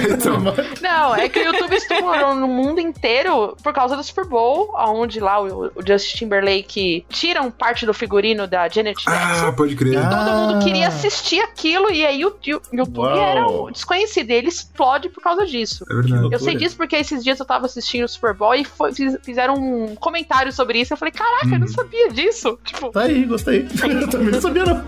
[0.09, 0.37] Então.
[0.81, 5.19] Não, é que o YouTube estourou no mundo inteiro por causa do Super Bowl, onde
[5.19, 9.47] lá o, o Justin Timberlake tiram parte do figurino da Janet Jackson.
[9.47, 9.97] Ah, pode crer.
[9.97, 10.09] Ah.
[10.09, 13.17] Todo mundo queria assistir aquilo e aí o, o YouTube Uau.
[13.21, 14.29] era o desconhecido.
[14.29, 15.85] e Ele explode por causa disso.
[15.89, 16.29] É verdade.
[16.31, 19.17] Eu sei disso porque esses dias eu tava assistindo o Super Bowl e foi- fiz-
[19.23, 20.93] fizeram um comentário sobre isso.
[20.93, 21.73] Eu falei, caraca, eu não Uhum.
[21.73, 22.57] sabia disso.
[22.63, 23.67] Tipo, Tá aí, gostei.
[23.99, 24.83] Eu também não sabia, não.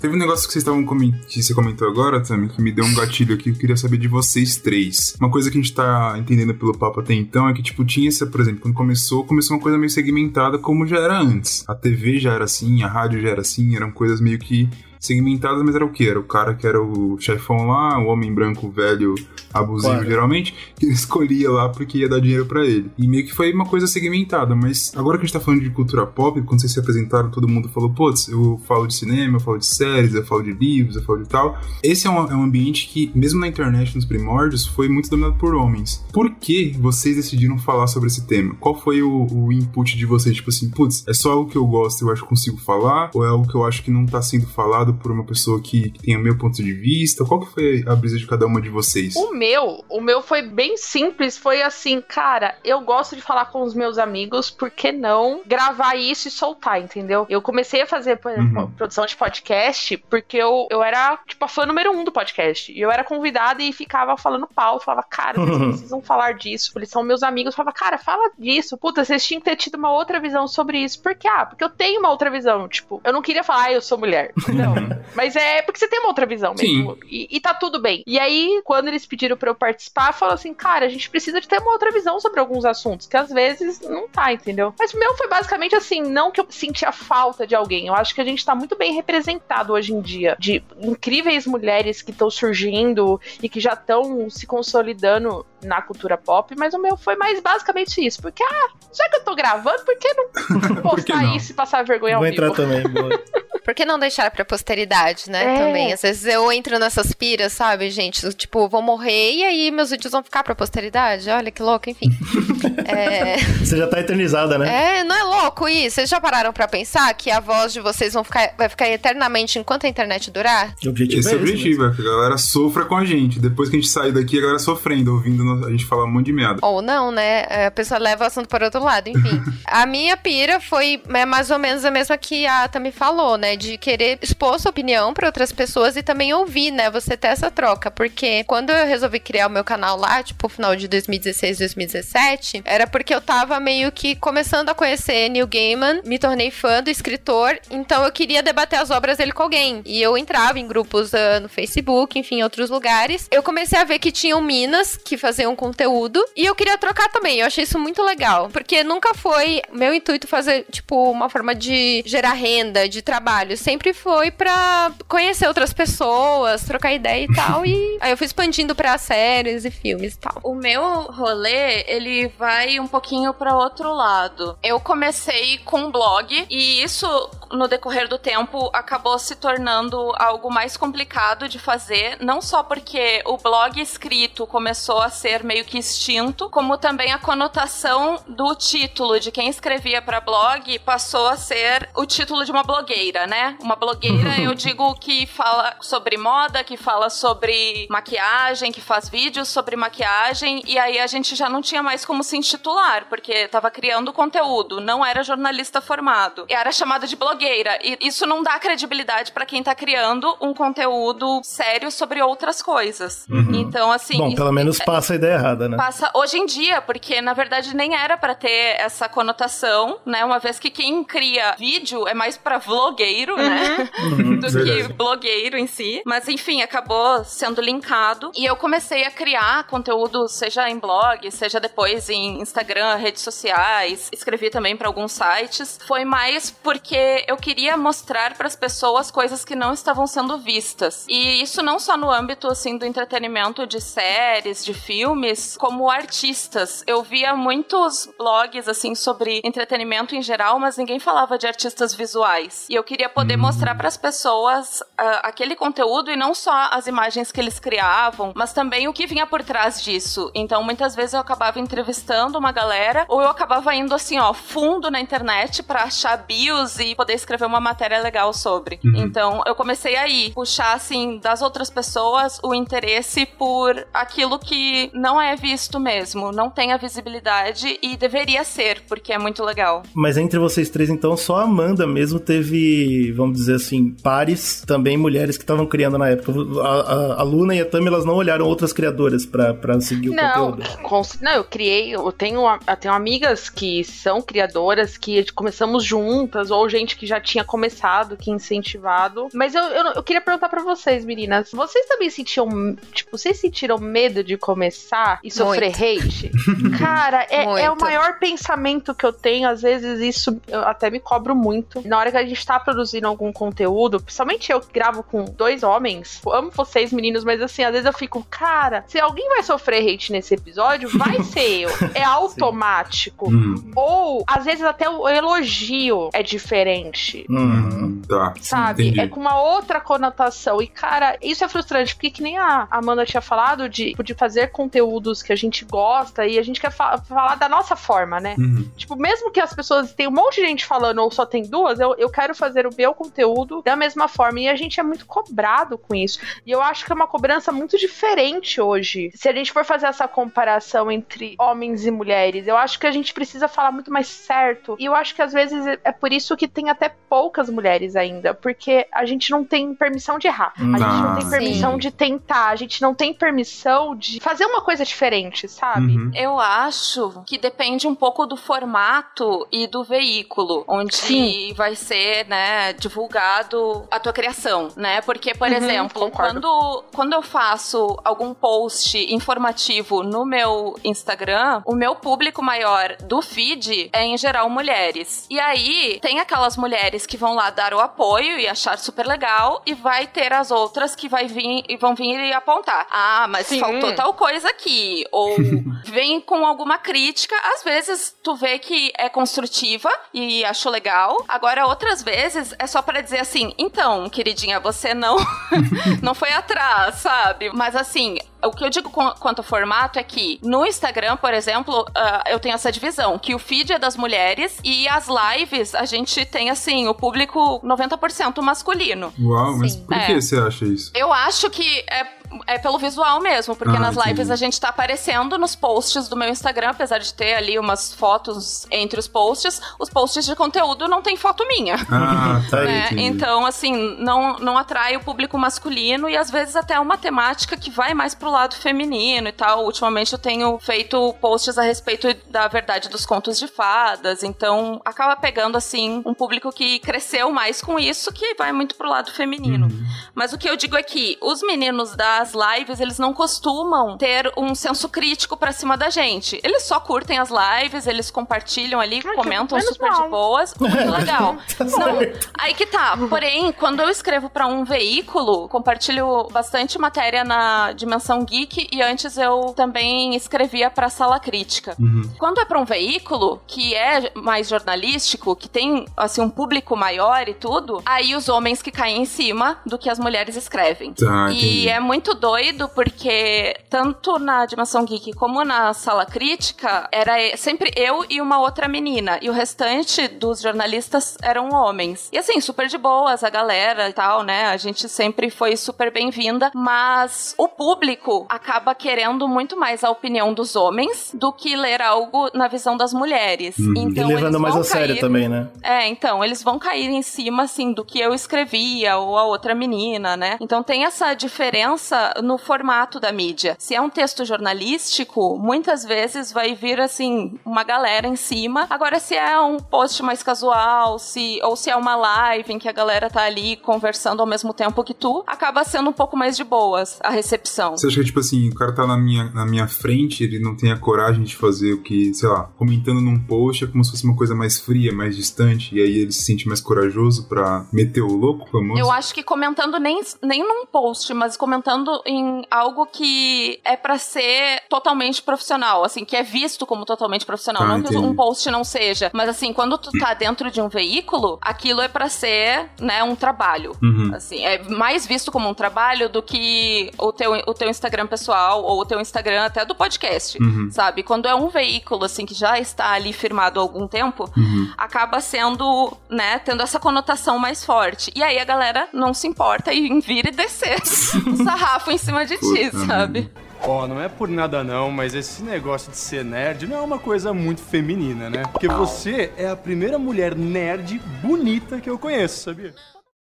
[0.00, 0.82] Teve um negócio que vocês estavam
[1.28, 4.08] que você comentou agora, Tami, que me deu um gatilho aqui, eu queria saber de
[4.08, 5.14] vocês três.
[5.20, 8.08] Uma coisa que a gente tá entendendo pelo papo até então é que, tipo, tinha
[8.08, 11.68] essa, por exemplo, quando começou, começou uma coisa meio segmentada como já era antes.
[11.68, 15.62] A TV já era assim, a rádio já era assim, eram coisas meio que segmentadas,
[15.64, 16.04] mas era o quê?
[16.04, 19.14] Era o cara que era o chefão lá, o homem branco velho,
[19.52, 20.06] abusivo Claro.
[20.08, 22.90] geralmente, que ele escolhia lá porque ia dar dinheiro pra ele.
[22.98, 25.70] E meio que foi uma coisa segmentada, mas agora que a gente tá falando de
[25.70, 29.40] cultura pop, quando vocês se apresentaram, todo mundo falou, putz, eu falo de cinema, eu
[29.40, 31.58] falo de séries, eu falo de livros, eu falo de tal.
[31.82, 35.34] Esse é um, é um ambiente que, mesmo na internet, nos primórdios, foi muito dominado
[35.36, 36.04] por homens.
[36.12, 38.54] Por que vocês decidiram falar sobre esse tema?
[38.60, 40.36] Qual foi o, o input de vocês?
[40.36, 43.10] Tipo assim, putz, é só algo que eu gosto e eu acho que consigo falar?
[43.14, 45.90] Ou é algo que eu acho que não tá sendo falado por uma pessoa que,
[45.90, 47.24] que tem o meu ponto de vista?
[47.24, 49.14] Qual que foi a brisa de cada uma de vocês?
[49.16, 53.62] O meu, o meu foi bem simples, foi assim, cara, eu gosto de falar com
[53.62, 57.26] os meus amigos, por que não gravar isso e soltar, entendeu?
[57.28, 58.70] Eu comecei a fazer por exemplo, Uhum.
[58.72, 62.72] produção de podcast porque eu, eu era, tipo, a fã número um do podcast.
[62.72, 66.72] E eu era convidada e ficava falando pau, falava, cara, vocês precisam falar disso.
[66.76, 68.76] Eles são meus amigos, eu falava, cara, fala disso.
[68.76, 71.00] Puta, vocês tinham que ter tido uma outra visão sobre isso.
[71.02, 71.28] Por quê?
[71.28, 72.68] Ah, porque eu tenho uma outra visão.
[72.68, 74.32] Tipo, eu não queria falar, ah, eu sou mulher.
[74.48, 74.74] Não.
[75.14, 76.98] Mas é porque você tem uma outra visão mesmo.
[77.08, 78.02] E, e tá tudo bem.
[78.06, 81.48] E aí, quando eles pediram pra eu participar, falou assim, cara, a gente precisa de
[81.48, 84.74] ter uma outra visão sobre alguns assuntos, que às vezes não tá, entendeu?
[84.78, 87.86] Mas o meu foi basicamente assim, não que eu sentia falta de alguém.
[87.86, 90.36] Eu acho que a gente tá muito bem representado hoje em dia.
[90.38, 96.54] De incríveis mulheres que estão surgindo e que já estão se consolidando na cultura pop,
[96.56, 98.20] mas o meu foi mais basicamente isso.
[98.20, 101.36] Porque, ah, já que eu tô gravando, por que não postar não?
[101.36, 102.44] isso e passar vergonha ao Vou vivo?
[102.44, 103.10] entrar também, boa.
[103.62, 105.54] Por que não deixar pra posteridade, né?
[105.54, 105.58] É.
[105.58, 105.92] Também.
[105.92, 108.28] Às vezes eu entro nessas piras, sabe, gente?
[108.34, 111.28] Tipo, vou morrer e aí meus vídeos vão ficar pra posteridade.
[111.28, 112.08] Olha que louco, enfim.
[112.86, 113.36] é...
[113.62, 115.00] Você já tá eternizada, né?
[115.00, 115.96] é, não é louco isso?
[115.96, 119.58] Vocês já pararam pra pensar que a voz de vocês vão ficar, vai ficar eternamente
[119.58, 120.74] enquanto a internet durar?
[120.84, 123.04] O objetivo Esse é o é esse objetivo, é que a galera sofra com a
[123.04, 123.38] gente.
[123.38, 126.26] Depois que a gente sair daqui, a galera sofrendo, ouvindo a gente falar um monte
[126.26, 126.58] de merda.
[126.62, 127.42] Ou não, né?
[127.66, 129.42] A pessoa leva o assunto para outro lado, enfim.
[129.66, 133.56] a minha pira foi é, mais ou menos a mesma que a Tami falou, né?
[133.56, 136.90] De querer expor sua opinião para outras pessoas e também ouvir, né?
[136.90, 137.90] Você ter essa troca.
[137.90, 142.86] Porque quando eu resolvi criar o meu canal lá, tipo, final de 2016, 2017, era
[142.86, 147.58] porque eu tava meio que começando a conhecer Neil Gaiman, me tornei fã do escritor,
[147.70, 149.82] então eu queria debater as obras dele com alguém.
[149.84, 153.28] E eu entrava em grupos ah, no Facebook, enfim, em outros lugares.
[153.30, 157.38] Eu comecei a ver que tinham minas que faziam conteúdo e eu queria trocar também.
[157.38, 162.02] Eu achei isso muito legal, porque nunca foi meu intuito fazer, tipo, uma forma de
[162.06, 163.56] gerar renda, de trabalho.
[163.56, 167.64] Sempre foi pra conhecer outras pessoas, trocar ideia e tal.
[167.64, 170.40] E aí eu fui expandindo pra séries e filmes e tal.
[170.42, 174.58] O meu rolê, ele vai um pouquinho para outro lado.
[174.62, 177.06] Eu comecei com um blog e isso
[177.52, 183.22] no decorrer do tempo acabou se tornando algo mais complicado de fazer, não só porque
[183.24, 189.18] o blog escrito começou a ser meio que extinto, como também a conotação do título
[189.18, 193.56] de quem escrevia para blog passou a ser o título de uma blogueira, né?
[193.60, 199.48] Uma blogueira, eu digo que fala sobre moda, que fala sobre maquiagem, que faz vídeos
[199.48, 203.70] sobre maquiagem, e aí a gente já não tinha mais como se intitular, porque tava
[203.70, 206.44] criando conteúdo, não era jornalista formado.
[206.48, 207.78] Era chamada de blogueira.
[207.82, 213.26] E isso não dá credibilidade para quem tá criando um conteúdo sério sobre outras coisas.
[213.54, 214.16] Então, assim.
[214.18, 215.76] Bom, isso- pelo menos passa a ideia errada, né?
[215.76, 220.24] Passa hoje em dia, porque na verdade nem era pra ter essa conotação, né?
[220.24, 223.88] Uma vez que quem cria vídeo é mais pra vlogueiro, né?
[224.40, 224.92] Do que verdade.
[224.94, 226.02] blogueiro em si.
[226.04, 228.32] Mas enfim, acabou sendo linkado.
[228.36, 234.08] E eu comecei a criar conteúdo, seja em blog, seja depois em Instagram, redes sociais.
[234.12, 235.78] Escrevi também pra alguns sites.
[235.86, 241.06] Foi mais porque eu queria mostrar pras pessoas coisas que não estavam sendo vistas.
[241.08, 245.09] E isso não só no âmbito assim do entretenimento de séries, de filmes,
[245.58, 246.82] como artistas.
[246.86, 252.66] Eu via muitos blogs assim sobre entretenimento em geral, mas ninguém falava de artistas visuais.
[252.68, 257.32] E eu queria poder mostrar pras pessoas ah, aquele conteúdo e não só as imagens
[257.32, 260.30] que eles criavam, mas também o que vinha por trás disso.
[260.34, 264.90] Então, muitas vezes eu acabava entrevistando uma galera ou eu acabava indo assim, ó, fundo
[264.90, 268.78] na internet pra achar bios e poder escrever uma matéria legal sobre.
[268.82, 275.20] Então, eu comecei aí puxar assim das outras pessoas o interesse por aquilo que não
[275.20, 279.82] é visto mesmo, não tem a visibilidade e deveria ser, porque é muito legal.
[279.94, 284.96] Mas entre vocês três, então, só a Amanda mesmo teve, vamos dizer assim, pares, também
[284.96, 286.32] mulheres que estavam criando na época.
[286.62, 290.10] A, a, a Luna e a Tami, elas não olharam outras criadoras pra, pra seguir
[290.10, 291.18] o Não, conteúdo.
[291.22, 296.68] não, eu criei, eu tenho, eu tenho amigas que são criadoras, que começamos juntas, ou
[296.68, 299.28] gente que já tinha começado, que incentivado.
[299.32, 303.78] Mas eu, eu, eu queria perguntar pra vocês, meninas, vocês também sentiam, tipo, vocês sentiram
[303.78, 304.79] medo de começar
[305.22, 306.30] e sofrer hate?
[306.78, 307.80] Cara, é, é o Muito.
[307.82, 311.86] maior pensamento que eu tenho, às vezes isso eu até me cobro muito.
[311.86, 315.62] Na hora que a gente tá produzindo algum conteúdo, principalmente eu que gravo com dois
[315.62, 319.42] homens, eu amo vocês, meninos, mas assim, às vezes eu fico, cara, se alguém vai
[319.42, 321.70] sofrer hate nesse episódio, vai ser eu.
[321.94, 323.28] É automático.
[323.28, 323.72] Uhum.
[323.74, 327.26] Ou, às vezes, até o elogio é diferente.
[327.28, 328.00] Uhum.
[328.08, 328.34] Tá.
[328.40, 328.88] Sabe?
[328.88, 329.00] entendi.
[329.00, 330.62] É com uma outra conotação.
[330.62, 334.50] E, cara, isso é frustrante, porque que nem a Amanda tinha falado de, de fazer
[334.70, 338.36] conteúdos que a gente gosta e a gente quer fa- falar da nossa forma, né?
[338.38, 338.70] Uhum.
[338.76, 341.80] Tipo, mesmo que as pessoas tenham um monte de gente falando ou só tem duas,
[341.80, 344.38] eu, eu quero fazer o meu conteúdo da mesma forma.
[344.40, 346.20] E a gente é muito cobrado com isso.
[346.46, 349.10] E eu acho que é uma cobrança muito diferente hoje.
[349.14, 352.92] Se a gente for fazer essa comparação entre homens e mulheres, eu acho que a
[352.92, 354.76] gente precisa falar muito mais certo.
[354.78, 358.34] E eu acho que às vezes é por isso que tem até poucas mulheres ainda.
[358.34, 360.52] Porque a gente não tem permissão de errar.
[360.56, 361.78] A gente não tem permissão sim.
[361.78, 362.48] de tentar.
[362.50, 365.96] A gente não tem permissão de fazer uma coisa diferente, sabe?
[365.96, 366.10] Uhum.
[366.14, 371.52] Eu acho que depende um pouco do formato e do veículo onde Sim.
[371.56, 375.00] vai ser, né, divulgado a tua criação, né?
[375.02, 376.40] Porque, por Uhum, exemplo, concordo.
[376.40, 383.20] quando, quando eu faço algum post informativo no meu Instagram, o meu público maior do
[383.22, 385.26] feed é, em geral, mulheres.
[385.30, 389.62] E aí, tem aquelas mulheres que vão lá dar o apoio e achar super legal,
[389.66, 392.86] e vai ter as outras que vai vir, e vão vir e apontar.
[392.90, 393.60] Ah, mas Sim.
[393.60, 395.04] faltou tal coisa aqui.
[395.10, 395.36] Ou
[395.86, 397.34] vem com alguma crítica.
[397.54, 401.24] Às vezes tu vê que é construtiva e acho legal.
[401.28, 405.16] Agora, outras vezes é só pra dizer assim: então, queridinha, você não,
[406.02, 407.50] não foi atrás, sabe?
[407.52, 408.18] Mas assim.
[408.42, 412.40] O que eu digo quanto ao formato é que no Instagram, por exemplo, ah, eu
[412.40, 416.48] tenho essa divisão, que o feed é das mulheres e as lives a gente tem
[416.48, 419.12] assim, o público 90% masculino.
[419.20, 419.84] Uau, mas Sim.
[419.84, 420.06] por É.
[420.06, 420.90] que você acha isso?
[420.94, 422.06] Eu acho que é,
[422.46, 424.08] é pelo visual mesmo, porque Ah, nas entendi.
[424.10, 427.92] lives a gente tá aparecendo nos posts do meu Instagram, apesar de ter ali umas
[427.92, 431.76] fotos entre os posts, os posts de conteúdo não tem foto minha.
[431.90, 432.62] Ah, tá.
[432.64, 432.86] né?
[432.86, 433.02] entendi.
[433.02, 437.70] Então, assim, não, não atrai o público masculino e às vezes até uma temática que
[437.70, 439.64] vai mais pro lado feminino e tal.
[439.64, 445.16] Ultimamente eu tenho feito posts a respeito da verdade dos contos de fadas, então acaba
[445.16, 449.68] pegando, assim, um público que cresceu mais com isso, que vai muito pro lado feminino.
[450.14, 454.30] Mas o que eu digo é que os meninos das lives, eles não costumam ter
[454.36, 456.38] um senso crítico pra cima da gente.
[456.44, 460.02] Eles só curtem as lives, eles compartilham ali, que comentam super mal.
[460.02, 460.54] de boas.
[460.58, 461.36] Muito legal.
[461.58, 461.98] Não,
[462.38, 462.96] aí que tá.
[463.08, 469.16] Porém, quando eu escrevo pra um veículo, compartilho bastante matéria na Dimensão Geek e antes
[469.16, 471.74] eu também escrevia pra Sala Crítica.
[471.78, 472.10] Uhum.
[472.18, 477.28] Quando é pra um veículo que é mais jornalístico, que tem assim um público maior
[477.28, 480.92] e tudo, aí os homens que caem em cima do que as mulheres escrevem.
[480.92, 481.64] Tá, entendi.
[481.64, 487.72] e é muito doido porque tanto na Dimensão Geek como na Sala Crítica era sempre
[487.76, 492.08] eu e uma outra menina e o restante dos jornalistas eram homens.
[492.12, 494.46] E assim, super de boas a galera e tal, né?
[494.46, 500.32] A gente sempre foi super bem-vinda, mas o público acaba querendo muito mais a opinião
[500.34, 503.58] dos homens do que ler algo na visão das mulheres.
[503.58, 505.48] E Então, levando eles mais a sério cair- também, né?
[505.62, 509.54] é, então, eles vão cair em cima, assim, do que eu escrevia ou a outra
[509.54, 510.36] menina, né?
[510.40, 513.56] Então tem essa diferença no formato da mídia.
[513.58, 518.66] Se é um texto jornalístico, muitas vezes vai vir, assim, uma galera em cima.
[518.70, 522.68] Agora, se é um post mais casual, se ou se é uma live em que
[522.68, 526.36] a galera tá ali conversando ao mesmo tempo que tu, acaba sendo um pouco mais
[526.36, 527.76] de boas a recepção.
[527.76, 530.56] Você acha que, tipo assim, o cara tá na minha, na minha frente, ele não
[530.56, 533.90] tem a coragem de fazer o que, sei lá, comentando num post é como se
[533.90, 537.66] fosse uma coisa mais fria, mais distante, e aí ele se sente mais corajoso pra
[537.72, 538.80] meter o louco famoso?
[538.80, 543.98] Eu acho que comentando nem, nem num post, mas comentando em algo que é pra
[543.98, 547.62] ser totalmente profissional, assim, que é visto como totalmente profissional.
[547.62, 548.06] Ah, não que entendi.
[548.06, 551.88] um post não seja, mas assim, quando tu tá dentro de um veículo, aquilo é
[551.88, 553.76] pra ser, né, um trabalho.
[553.82, 554.12] Uhum.
[554.14, 558.62] Assim, é mais visto como um trabalho do que o teu, o teu Instagram pessoal
[558.62, 560.68] ou o teu Instagram até do podcast, Uhum.
[560.70, 561.02] sabe?
[561.02, 564.72] Quando é um veículo, assim, que já está ali firmado há algum tempo, Uhum.
[564.76, 568.10] acaba sendo, né, tendo essa conotação mais forte.
[568.14, 570.76] E aí a galera não se importa em vir e descer
[571.26, 573.30] o sarrafo em cima de ti, Puta sabe?
[573.62, 576.98] Ó, não é por nada não, mas esse negócio de ser nerd não é uma
[576.98, 578.42] coisa muito feminina, né?
[578.50, 582.74] Porque você é a primeira mulher nerd bonita que eu conheço, sabia?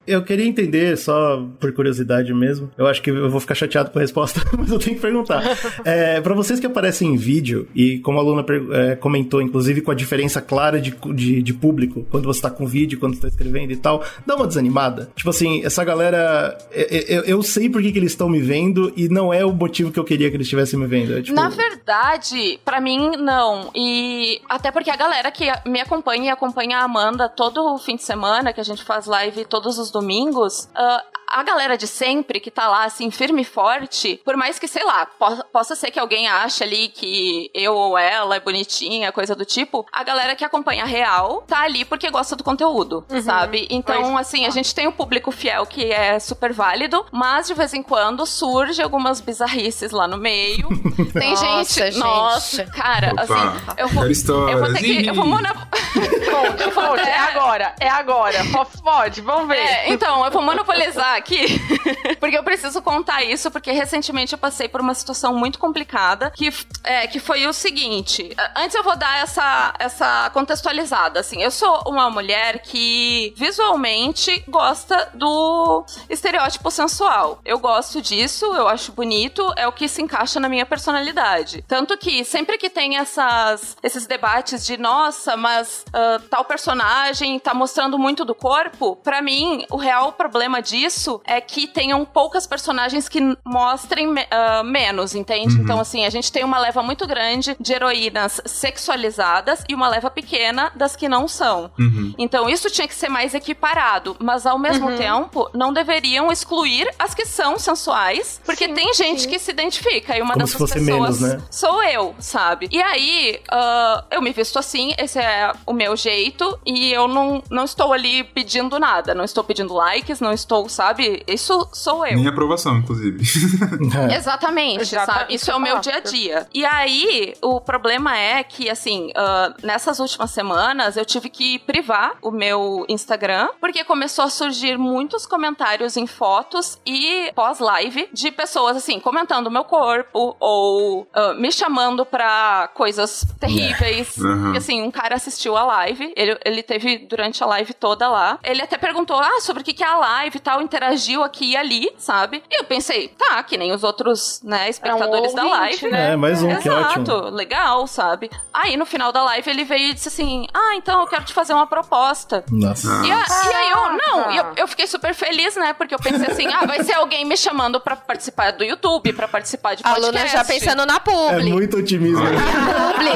[0.06, 3.98] Eu queria entender, só por curiosidade mesmo, eu acho que eu vou ficar chateado com
[3.98, 5.42] a resposta, mas eu tenho que perguntar.
[5.84, 9.90] É, para vocês que aparecem em vídeo, e como a Luna é, comentou, inclusive com
[9.90, 13.28] a diferença clara de, de, de público, quando você tá com vídeo, quando você tá
[13.28, 15.10] escrevendo e tal, dá uma desanimada?
[15.14, 19.08] Tipo assim, essa galera, eu, eu sei por que, que eles estão me vendo e
[19.08, 21.16] não é o motivo que eu queria que eles estivessem me vendo.
[21.16, 21.34] É, tipo...
[21.34, 23.70] Na verdade, para mim, não.
[23.74, 28.02] E até porque a galera que me acompanha e acompanha a Amanda todo fim de
[28.02, 32.50] semana, que a gente faz live todos os domingos, uh, a galera de sempre que
[32.50, 35.98] tá lá, assim, firme e forte, por mais que, sei lá, po possa ser que
[35.98, 40.44] alguém ache ali que eu ou ela é bonitinha, coisa do tipo, a galera que
[40.44, 43.22] acompanha a real tá ali porque gosta do conteúdo, uhum.
[43.22, 43.66] sabe?
[43.70, 47.54] Então, mas, assim, a gente tem um público fiel que é super válido, mas de
[47.54, 50.68] vez em quando surge algumas bizarrices lá no meio.
[51.12, 54.04] tem nossa, gente, Nossa, cara, Opa, assim, eu vou,
[54.48, 55.06] eu vou ter que.
[55.06, 55.26] Eu vou.
[55.26, 58.38] Conte, conte, é agora, é agora.
[58.82, 59.56] Pode, vamos ver.
[59.56, 61.60] É, então, eu vou monopolizar aqui,
[62.20, 66.50] porque eu preciso contar isso, porque recentemente eu passei por uma situação muito complicada, que,
[66.84, 68.34] é, que foi o seguinte.
[68.54, 71.42] Antes eu vou dar essa, essa contextualizada, assim.
[71.42, 77.40] Eu sou uma mulher que visualmente gosta do estereótipo sensual.
[77.44, 81.64] Eu gosto disso, eu acho bonito, é o que se encaixa na minha personalidade.
[81.66, 87.54] Tanto que sempre que tem essas, esses debates de, nossa, mas uh, tal personagem tá
[87.54, 93.08] mostrando muito do corpo, para mim, o real problema disso é que tenham poucas personagens
[93.08, 95.56] que mostrem uh, menos, entende?
[95.56, 95.62] Uhum.
[95.62, 100.10] Então, assim, a gente tem uma leva muito grande de heroínas sexualizadas e uma leva
[100.10, 101.70] pequena das que não são.
[101.78, 102.14] Uhum.
[102.18, 104.96] Então, isso tinha que ser mais equiparado, mas ao mesmo uhum.
[104.96, 109.28] tempo, não deveriam excluir as que são sensuais, porque sim, tem gente sim.
[109.28, 111.42] que se identifica e uma Como dessas pessoas menos, né?
[111.50, 112.68] sou eu, sabe?
[112.70, 117.42] E aí, uh, eu me visto assim, esse é o meu jeito, e eu não,
[117.50, 120.95] não estou ali pedindo nada, não estou pedindo likes, não estou, sabe?
[121.26, 122.16] Isso sou eu.
[122.16, 123.22] Nem aprovação, inclusive.
[124.10, 124.16] é.
[124.16, 125.34] Exatamente, sabe?
[125.34, 126.46] Isso é o meu dia a dia.
[126.52, 132.14] E aí, o problema é que, assim, uh, nessas últimas semanas, eu tive que privar
[132.22, 138.76] o meu Instagram, porque começou a surgir muitos comentários em fotos e pós-live de pessoas,
[138.76, 144.16] assim, comentando o meu corpo ou uh, me chamando pra coisas terríveis.
[144.16, 144.54] Uhum.
[144.54, 148.38] E, assim, um cara assistiu a live, ele, ele teve durante a live toda lá.
[148.42, 150.85] Ele até perguntou, ah, sobre o que, que é a live e tal, interagiu
[151.22, 152.42] aqui e ali, sabe?
[152.50, 155.90] E eu pensei, tá, que nem os outros, né, espectadores é um ouvinte, da live.
[155.90, 156.12] Né?
[156.12, 157.30] É, mais um, Exato, que ótimo.
[157.30, 158.30] legal, sabe?
[158.52, 161.32] Aí, no final da live, ele veio e disse assim, ah, então eu quero te
[161.32, 162.44] fazer uma proposta.
[162.50, 162.88] Nossa.
[163.04, 166.26] E, a, e aí eu, não, eu, eu fiquei super feliz, né, porque eu pensei
[166.26, 170.04] assim, ah, vai ser alguém me chamando pra participar do YouTube, pra participar de podcast.
[170.04, 171.50] A Luna já pensando na publi.
[171.50, 172.24] É muito otimismo.
[172.24, 173.08] publi.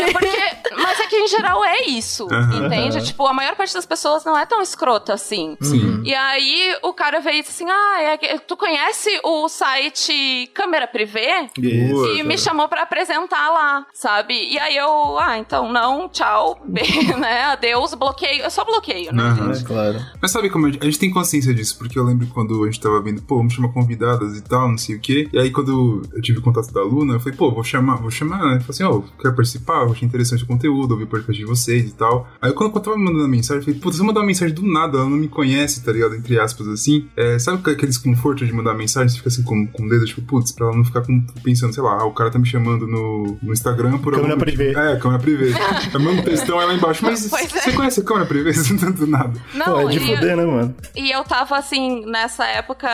[0.00, 2.66] É, porque, mas é que em geral é isso, uhum.
[2.66, 3.04] entende?
[3.04, 5.56] Tipo, a maior parte das pessoas não é tão escrota assim.
[5.60, 6.02] Sim.
[6.04, 10.86] E aí o cara veio e disse assim: Ah, é, tu conhece o site Câmera
[10.86, 11.48] Privé?
[11.56, 12.06] Isso.
[12.14, 14.34] E me chamou pra apresentar lá, sabe?
[14.34, 17.44] E aí eu, ah, então não, tchau, né?
[17.44, 18.42] Adeus, bloqueio.
[18.42, 19.50] Eu só bloqueio, né, uhum.
[19.50, 19.98] É, claro.
[20.20, 21.78] Mas sabe como a gente tem consciência disso?
[21.78, 24.78] Porque eu lembro quando a gente tava vendo, pô, vamos chamar convidadas e tal, não
[24.78, 25.26] sei o quê.
[25.32, 28.38] E aí quando eu tive contato da Luna, eu falei, pô, vou chamar, vou chamar,
[28.38, 28.56] né?
[28.56, 29.84] Eu falei assim, ó, oh, quer participar?
[29.84, 32.28] Eu achei interessante o conteúdo, ouvir o podcast de vocês e tal.
[32.42, 34.62] Aí quando eu tava mandando a mensagem, eu falei, pô, você mandar uma mensagem do
[34.62, 36.14] nada, ela não me conhece, tá ligado?
[36.14, 36.89] Entre aspas, assim.
[37.16, 40.22] É, sabe aquele desconforto de mandar mensagem, você fica assim com, com o dedo, tipo,
[40.22, 42.86] putz, pra ela não ficar com, pensando, sei lá, ah, o cara tá me chamando
[42.86, 44.70] no, no Instagram por Câmera privê.
[44.70, 45.52] É, câmera privê.
[45.92, 47.72] é o mesmo textão é lá embaixo, mas você é.
[47.72, 48.52] conhece a câmera privê?
[48.92, 49.40] do nada.
[49.54, 50.74] Não, Pô, é de fuder, né, mano?
[50.94, 52.88] E eu tava assim, nessa época.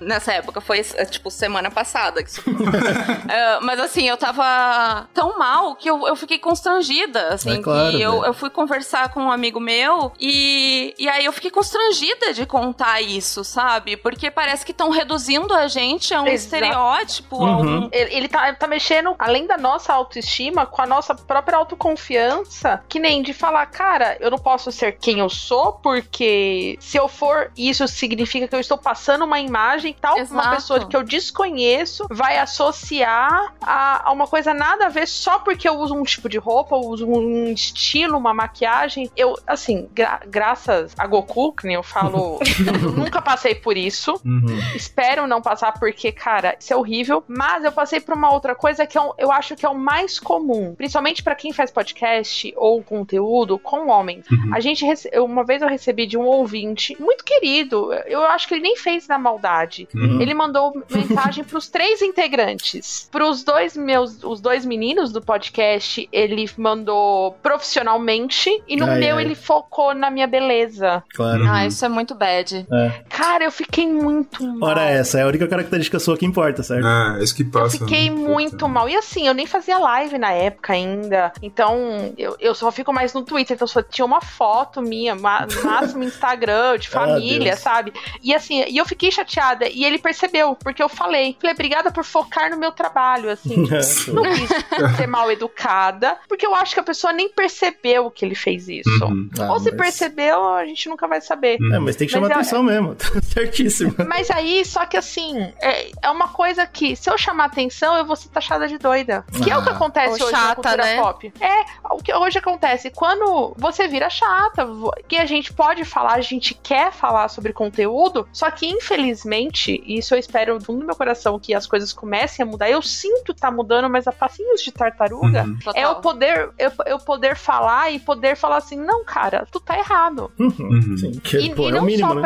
[0.00, 2.22] Nessa época, foi tipo semana passada.
[2.22, 7.58] Que uh, mas assim, eu tava tão mal que eu, eu fiquei constrangida, assim.
[7.58, 11.32] É claro, e eu, eu fui conversar com um amigo meu e, e aí eu
[11.32, 13.96] fiquei constrangida de contar isso, sabe?
[13.96, 16.56] Porque parece que estão reduzindo a gente a um Exato.
[16.56, 17.36] estereótipo.
[17.36, 17.46] Uhum.
[17.46, 17.88] A um...
[17.92, 22.98] ele, ele tá, tá mexendo, além da nossa autoestima, com a nossa própria autoconfiança, que
[22.98, 27.50] nem de falar, cara, eu não posso ser quem eu sou, porque se eu for,
[27.56, 30.56] isso significa que eu estou passando uma imagem tal que uma Exato.
[30.56, 35.68] pessoa que eu desconheço vai associar a, a uma coisa nada a ver só porque
[35.68, 39.10] eu uso um tipo de roupa, eu uso um estilo, uma maquiagem.
[39.16, 42.38] Eu, assim, gra graças a Goku, que nem eu falo
[42.92, 44.20] nunca passei por isso.
[44.24, 44.58] Uhum.
[44.74, 47.22] Espero não passar, porque, cara, isso é horrível.
[47.28, 50.18] Mas eu passei por uma outra coisa que eu, eu acho que é o mais
[50.18, 54.24] comum, principalmente pra quem faz podcast ou conteúdo com homens.
[54.30, 54.54] Uhum.
[54.54, 54.84] A gente
[55.16, 57.92] uma vez eu recebi de um ouvinte muito querido.
[58.06, 59.88] Eu acho que ele nem fez na maldade.
[59.94, 60.20] Uhum.
[60.20, 63.08] Ele mandou mensagem pros três integrantes.
[63.10, 69.16] Pros dois meus, os dois meninos do podcast, ele mandou profissionalmente e no Ai, meu
[69.16, 69.24] ai.
[69.24, 71.02] ele focou na minha beleza.
[71.14, 71.44] Claro.
[71.48, 72.66] Ah, isso é muito bad.
[72.70, 72.79] É.
[73.08, 74.70] Cara, eu fiquei muito mal.
[74.70, 76.86] Ora, essa é a única característica sua que importa, certo?
[76.86, 77.78] É, é isso que passa.
[77.78, 78.16] Fiquei né?
[78.16, 78.88] muito mal.
[78.88, 81.32] E assim, eu nem fazia live na época ainda.
[81.42, 83.54] Então, eu, eu só fico mais no Twitter.
[83.54, 87.60] Então, só tinha uma foto minha, no máximo Instagram, de Ah, família, Deus.
[87.60, 87.92] sabe?
[88.22, 89.68] E assim, e eu fiquei chateada.
[89.68, 91.36] E ele percebeu, porque eu falei.
[91.40, 93.56] Falei, obrigada por focar no meu trabalho, assim.
[94.12, 98.34] não quis ser mal educada, porque eu acho que a pessoa nem percebeu que ele
[98.34, 99.04] fez isso.
[99.04, 99.28] Uhum.
[99.38, 101.58] Ah, Ou se mas- percebeu, a gente nunca vai saber.
[101.72, 102.96] É, mas tem que chamar Mas é- atenção mesmo.
[103.22, 103.94] Certíssimo.
[104.08, 108.04] Mas aí, só que assim, é, é uma coisa que, se eu chamar atenção, eu
[108.04, 109.24] vou ser taxada de doida.
[109.42, 109.72] Que é o que Ah.
[109.72, 110.96] acontece Ou hoje na chata, cultura né?
[110.96, 111.32] pop.
[111.40, 111.64] É,
[111.94, 112.90] o que hoje acontece.
[112.90, 114.66] Quando você vira chata,
[115.08, 119.98] que a gente pode falar, a gente quer falar sobre conteúdo, só que infelizmente, e
[119.98, 122.70] isso eu espero do meu coração que as coisas comecem a mudar.
[122.70, 125.58] Eu sinto que tá mudando, mas a passinhos de tartaruga Uhum.
[125.74, 129.78] é o poder, eu, eu poder falar e poder falar assim, não, cara, tu tá
[129.78, 130.30] errado.
[130.38, 130.96] Uhum.
[130.98, 132.20] Sim, que, E, pô, e é não o mínimo, só né?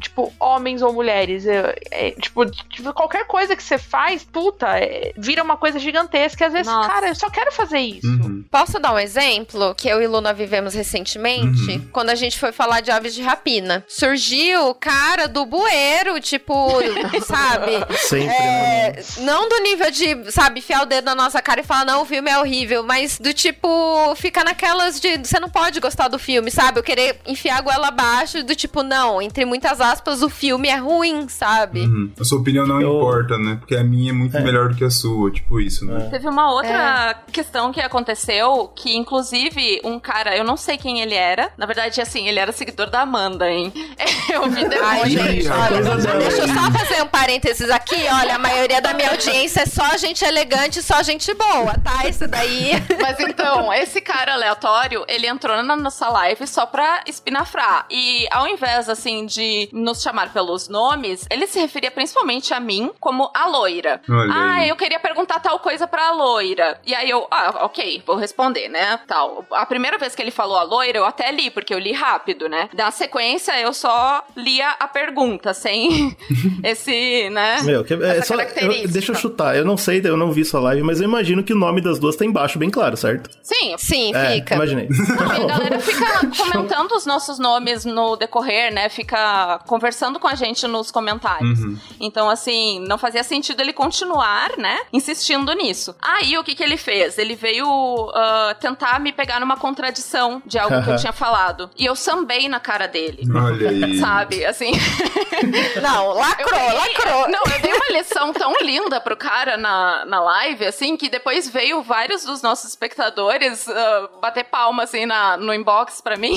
[0.00, 1.46] Tipo, homens ou mulheres.
[1.46, 6.44] É, é, tipo, tipo, qualquer coisa que você faz, puta, é, vira uma coisa gigantesca.
[6.44, 6.88] E às vezes, Nossa.
[6.88, 8.06] cara, eu só quero fazer isso.
[8.06, 8.44] Uhum.
[8.50, 11.70] Posso dar um exemplo que eu e Luna vivemos recentemente?
[11.70, 11.88] Uhum.
[11.92, 13.84] Quando a gente foi falar de aves de rapina.
[13.88, 16.54] Surgiu o cara do bueiro, tipo,
[17.26, 17.72] sabe?
[17.98, 18.88] Sempre, né?
[18.88, 22.02] É, não do nível de, sabe, enfiar o dedo na nossa cara e falar, não,
[22.02, 26.18] o filme é horrível, mas do tipo, ficar naquelas de você não pode gostar do
[26.18, 26.78] filme, sabe?
[26.78, 30.76] Eu querer enfiar a goela abaixo, do tipo, não, entre muitas aspas, o filme é
[30.76, 31.80] ruim, sabe?
[31.80, 32.10] Uhum.
[32.18, 33.56] A sua opinião não Eu- importa, né?
[33.60, 34.40] Porque a minha é muito É.
[34.40, 36.08] melhor do que a sua, tipo isso, né?
[36.10, 41.14] Teve uma outra questão que aconteceu, que inclusive um cara, eu não sei quem ele
[41.14, 43.70] era, na verdade, assim, ele era seguidor da Amanda, hein?
[44.32, 44.82] Eu vi depois.
[44.82, 45.82] Ai, gente, olha,
[46.18, 47.96] deixa eu só fazer um parênteses aqui.
[48.20, 52.06] Olha, a maioria da minha audiência é só gente elegante, só gente boa, tá?
[52.08, 52.70] Isso daí.
[53.02, 57.86] Mas então, esse cara aleatório, ele entrou na nossa live só pra espinafrar.
[57.90, 62.90] E ao invés, assim, de nos chamar pelos nomes, ele se referia principalmente a mim
[63.00, 64.00] como a loira.
[64.08, 64.68] Olha ah, aí.
[64.68, 66.78] eu queria perguntar tal coisa pra loira.
[66.86, 68.98] E aí eu, ah, ok, vou responder, né?
[69.06, 69.44] Tal.
[69.52, 72.48] A primeira vez que ele falou a loira, eu até li, porque eu li rápido,
[72.48, 72.68] né?
[72.74, 76.16] Na sequência, eu só lia a pergunta, sem
[76.62, 77.60] esse, né?
[77.62, 79.56] Meu, que, é essa só, eu- deixa eu chutar.
[79.56, 81.98] Eu não sei, eu não vi sua live, mas eu imagino que o nome das
[81.98, 83.30] duas tá embaixo, bem claro, certo?
[83.42, 84.54] Sim, Sim, É, fica.
[84.54, 84.88] imaginei.
[85.18, 86.06] A galera fica
[86.36, 88.88] comentando os nossos nomes no decorrer, né?
[88.88, 91.60] Fica conversando com a gente nos comentários.
[91.60, 91.78] Uhum.
[92.00, 94.78] Então, assim, não fazia sentido ele continuar, né?
[94.92, 95.94] Insistindo nisso.
[96.00, 97.18] Aí, o que que ele fez?
[97.18, 97.66] Ele veio
[98.14, 101.70] ah, tentar me pegar numa contradição de algo que eu tinha falado.
[101.76, 103.22] E eu sambei na cara dele.
[103.34, 103.98] Olha aí.
[103.98, 104.44] Sabe?
[104.44, 104.72] Assim.
[105.82, 107.28] Não, Eu lacrou, dei- lacrou.
[107.28, 111.48] Não, eu dei uma lição tão linda pro cara na, na live, assim, que depois
[111.48, 116.34] veio vários dos nossos espectadores ah, bater palma, assim, na, no inbox pra mim.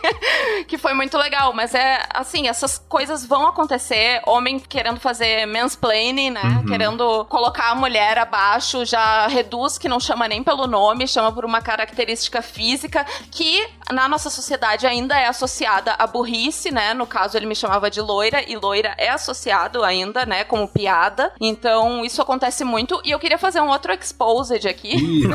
[0.66, 1.52] que foi muito legal.
[1.52, 4.20] Mas é, assim, essas coisas vão acontecer.
[4.26, 6.62] Homem querendo fazer mansplaining, né?
[6.66, 11.44] Querendo colocar a mulher abaixo, já reduz que não chama nem pelo nome, chama por
[11.44, 16.94] uma característica física que na nossa sociedade ainda é associada à burrice, né?
[16.94, 21.32] No caso, ele me chamava de loira, e loira é associado ainda, né, como piada.
[21.40, 23.00] Então, isso acontece muito.
[23.04, 24.94] E eu queria fazer um outro exposed aqui.
[24.96, 25.28] Ih,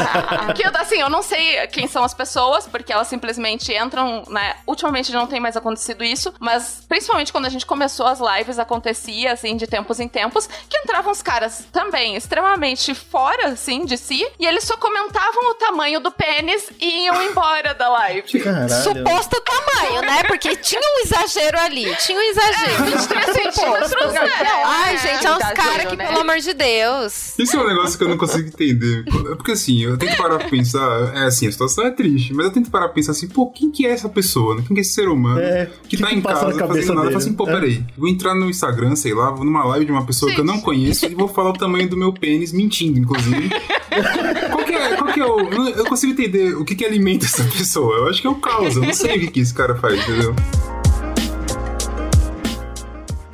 [0.54, 4.56] que assim, eu não sei quem são as pessoas, porque elas simplesmente entram, né?
[4.66, 9.32] Ultimamente não tem mais acontecido isso, mas principalmente quando a gente começou as lives, acontecia,
[9.32, 14.26] assim, de tempos em tempos, que entravam os caras também extremamente fora, assim, de si,
[14.38, 18.40] e eles só comentavam o tamanho do pênis e iam embora da live.
[18.40, 18.68] Caralho.
[18.68, 20.24] Suposto tamanho, né?
[20.24, 21.94] Porque tinha um exagero ali.
[21.96, 22.84] Tinha um exagero.
[22.84, 24.20] 23 centímetros, né?
[24.64, 26.06] Ai, gente, é uns caras que, né?
[26.08, 27.38] pelo amor de Deus.
[27.38, 29.04] Isso é um negócio que eu não consigo entender.
[29.36, 31.14] Porque assim, eu tento parar pra pensar.
[31.14, 33.70] É assim, a situação é triste, mas eu tento parar pra pensar assim, pô, quem
[33.70, 34.64] que é essa pessoa, né?
[34.66, 36.58] Quem que é esse ser humano É, que que tá que em passa na casa
[36.68, 37.06] cabeça fazendo nada?
[37.06, 37.52] Eu dele, falo assim, pô, né?
[37.54, 40.44] peraí, vou entrar no Instagram, sei lá, vou numa live de uma pessoa que eu
[40.44, 43.48] não conheço e vou falar o tamanho do meu pênis, mentindo, inclusive.
[44.50, 45.38] qual que é, qual que é o.
[45.40, 47.94] Eu não- eu consigo entender o que que alimenta essa pessoa.
[47.96, 49.98] Eu acho que é o caos, eu não sei o que que esse cara faz,
[50.00, 50.34] entendeu?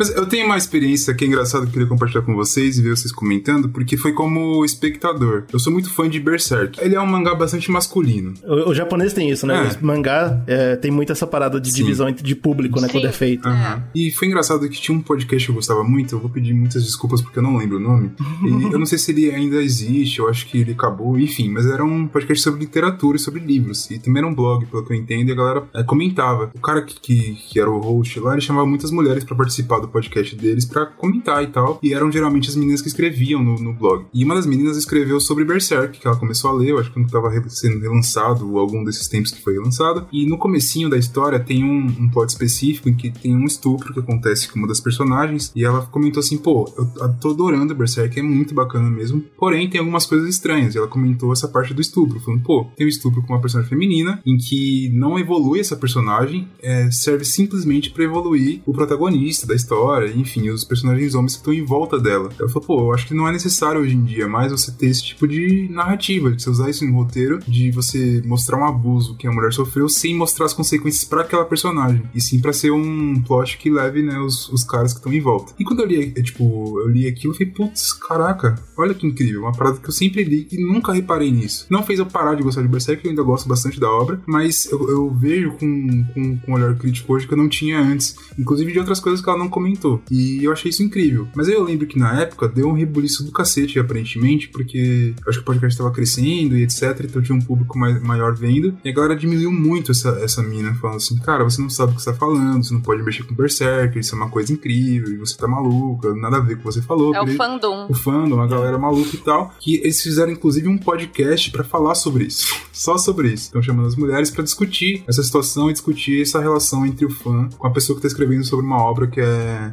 [0.01, 2.83] Mas eu tenho uma experiência que é engraçada que eu queria compartilhar com vocês e
[2.83, 5.45] ver vocês comentando, porque foi como espectador.
[5.53, 6.83] Eu sou muito fã de Berserk.
[6.83, 8.33] Ele é um mangá bastante masculino.
[8.43, 9.77] O, o japonês tem isso, né?
[9.77, 9.79] É.
[9.79, 11.83] O mangá é, tem muito essa parada de Sim.
[11.83, 12.87] divisão entre de público, né?
[12.87, 12.95] Sim.
[12.95, 13.47] Quando é feito.
[13.47, 13.85] Aham.
[13.95, 16.83] E foi engraçado que tinha um podcast que eu gostava muito, eu vou pedir muitas
[16.83, 18.11] desculpas porque eu não lembro o nome.
[18.41, 21.67] E eu não sei se ele ainda existe, eu acho que ele acabou, enfim, mas
[21.67, 23.91] era um podcast sobre literatura e sobre livros.
[23.91, 26.51] E também era um blog, pelo que eu entendo, e a galera é, comentava.
[26.55, 29.79] O cara que, que, que era o host lá, ele chamava muitas mulheres pra participar
[29.81, 31.79] do podcast deles pra comentar e tal.
[31.83, 34.07] E eram geralmente as meninas que escreviam no, no blog.
[34.13, 36.95] E uma das meninas escreveu sobre Berserk, que ela começou a ler, eu acho que
[36.95, 40.07] quando tava re- sendo relançado, ou algum desses tempos que foi relançado.
[40.13, 43.93] E no comecinho da história tem um, um plot específico em que tem um estupro
[43.93, 45.53] que acontece com uma das personagens.
[45.55, 46.87] E ela comentou assim: pô, eu
[47.21, 49.23] tô adorando Berserk, é muito bacana mesmo.
[49.39, 50.75] Porém, tem algumas coisas estranhas.
[50.75, 53.69] E ela comentou essa parte do estupro, falando: pô, tem um estupro com uma personagem
[53.69, 59.55] feminina, em que não evolui essa personagem, é, serve simplesmente pra evoluir o protagonista da
[59.55, 59.80] história,
[60.15, 62.31] enfim, os personagens homens que estão em volta dela.
[62.39, 64.87] Ela falou: pô, eu acho que não é necessário hoje em dia mais você ter
[64.87, 69.17] esse tipo de narrativa, de você usar isso no roteiro, de você mostrar um abuso
[69.17, 72.71] que a mulher sofreu sem mostrar as consequências pra aquela personagem, e sim pra ser
[72.71, 75.53] um plot que leve, né, os, os caras que estão em volta.
[75.59, 79.07] E quando eu li, é, tipo, eu li aquilo, eu falei, putz, caraca, olha que
[79.07, 81.67] incrível, uma parada que eu sempre li e nunca reparei nisso.
[81.71, 84.71] Não fez eu parar de gostar de Berserk, eu ainda gosto bastante da obra, mas
[84.71, 88.17] eu, eu vejo com, com, com um olhar crítico hoje que eu não tinha antes,
[88.39, 89.70] inclusive de outras coisas que ela não comentou.
[90.11, 91.29] E eu achei isso incrível.
[91.35, 95.31] Mas aí eu lembro que na época deu um rebuliço do cacete, aparentemente, porque eu
[95.31, 98.77] acho que o podcast estava crescendo e etc, então tinha um público mais, maior vendo,
[98.85, 101.97] e a galera diminuiu muito essa, essa mina, falando assim, cara, você não sabe o
[101.97, 105.13] que você tá falando, você não pode mexer com Berserk, isso é uma coisa incrível,
[105.13, 107.15] e você tá maluca, nada a ver com o que você falou.
[107.15, 107.87] É o fandom.
[107.89, 111.95] o fandom, a galera maluca e tal, que eles fizeram inclusive um podcast pra falar
[111.95, 112.47] sobre isso.
[112.73, 113.45] Só sobre isso.
[113.45, 117.49] Estão chamando as mulheres pra discutir essa situação e discutir essa relação entre o fã
[117.59, 119.25] com a pessoa que tá escrevendo sobre uma obra que é,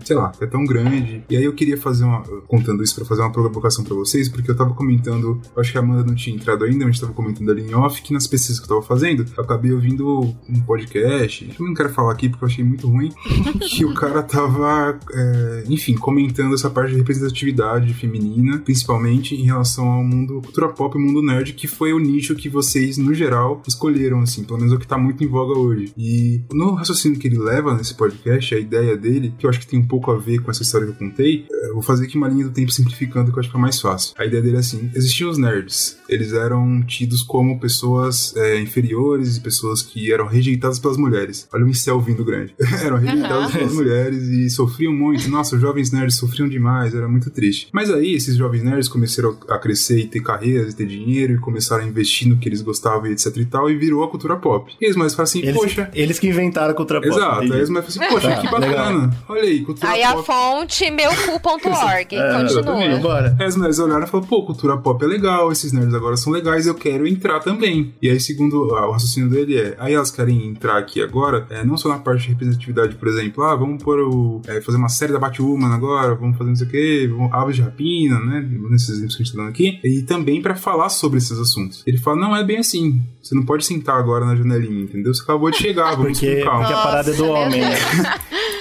[0.04, 1.24] sei lá, é tão grande.
[1.30, 4.50] E aí eu queria fazer uma contando isso pra fazer uma provocação pra vocês, porque
[4.50, 7.62] eu tava comentando, acho que a Amanda não tinha entrado ainda, gente tava comentando ali
[7.62, 11.66] em off que nas pesquisas que eu tava fazendo, eu acabei ouvindo um podcast, eu
[11.66, 13.12] não quero falar aqui porque eu achei muito ruim,
[13.62, 19.88] que o cara tava, é, enfim, comentando essa parte de representatividade feminina, principalmente em relação
[19.88, 23.62] ao mundo cultura pop e mundo nerd, que foi o nicho que vocês, no geral,
[23.68, 25.94] escolheram, assim, pelo menos o que tá muito em voga hoje.
[25.98, 29.67] E no raciocínio que ele leva nesse podcast, a ideia dele, que eu acho que
[29.68, 32.06] tem um pouco a ver com essa história que eu contei, é, eu vou fazer
[32.06, 34.14] aqui uma linha do tempo simplificando, que eu acho que é mais fácil.
[34.18, 39.38] A ideia dele é assim: existiam os nerds, eles eram tidos como pessoas é, inferiores
[39.38, 41.48] e pessoas que eram rejeitadas pelas mulheres.
[41.54, 42.54] Olha o incel vindo grande.
[42.84, 45.30] eram rejeitadas pelas mulheres e sofriam muito.
[45.30, 47.68] Nossa, os jovens nerds sofriam demais, era muito triste.
[47.72, 51.38] Mas aí, esses jovens nerds começaram a crescer e ter carreiras e ter dinheiro e
[51.38, 54.36] começaram a investir no que eles gostavam e etc e tal, e virou a cultura
[54.38, 54.72] pop.
[54.80, 55.90] E eles mais falam assim, Eles, poxa.
[55.94, 57.14] eles que inventaram a cultura pop.
[57.14, 59.18] Exato, eles mais falam assim, poxa, Tá, que bacana.
[59.30, 60.26] Olha aí, cultura Aí a pop.
[60.26, 62.08] fonte, meucu.org.
[62.18, 62.98] É, Continua.
[63.00, 63.36] Bora.
[63.40, 66.32] Aí as mulheres olharam e falaram, pô, cultura pop é legal, esses nerds agora são
[66.32, 67.94] legais, eu quero entrar também.
[68.02, 71.64] E aí, segundo ah, o raciocínio dele é, aí elas querem entrar aqui agora, é,
[71.64, 74.90] não só na parte de representatividade, por exemplo, ah, vamos pôr o, é, fazer uma
[74.90, 78.48] série da Batwoman agora, vamos fazer não sei o quê, vamos, aves de rapina, né,
[78.70, 81.84] nesses exemplos que a gente tá dando aqui, e também pra falar sobre esses assuntos.
[81.86, 85.14] Ele fala, não é bem assim, você não pode sentar agora na janelinha, entendeu?
[85.14, 86.60] Você acabou de chegar, vamos Porque, com calma.
[86.62, 87.76] porque a parada é do homem, né?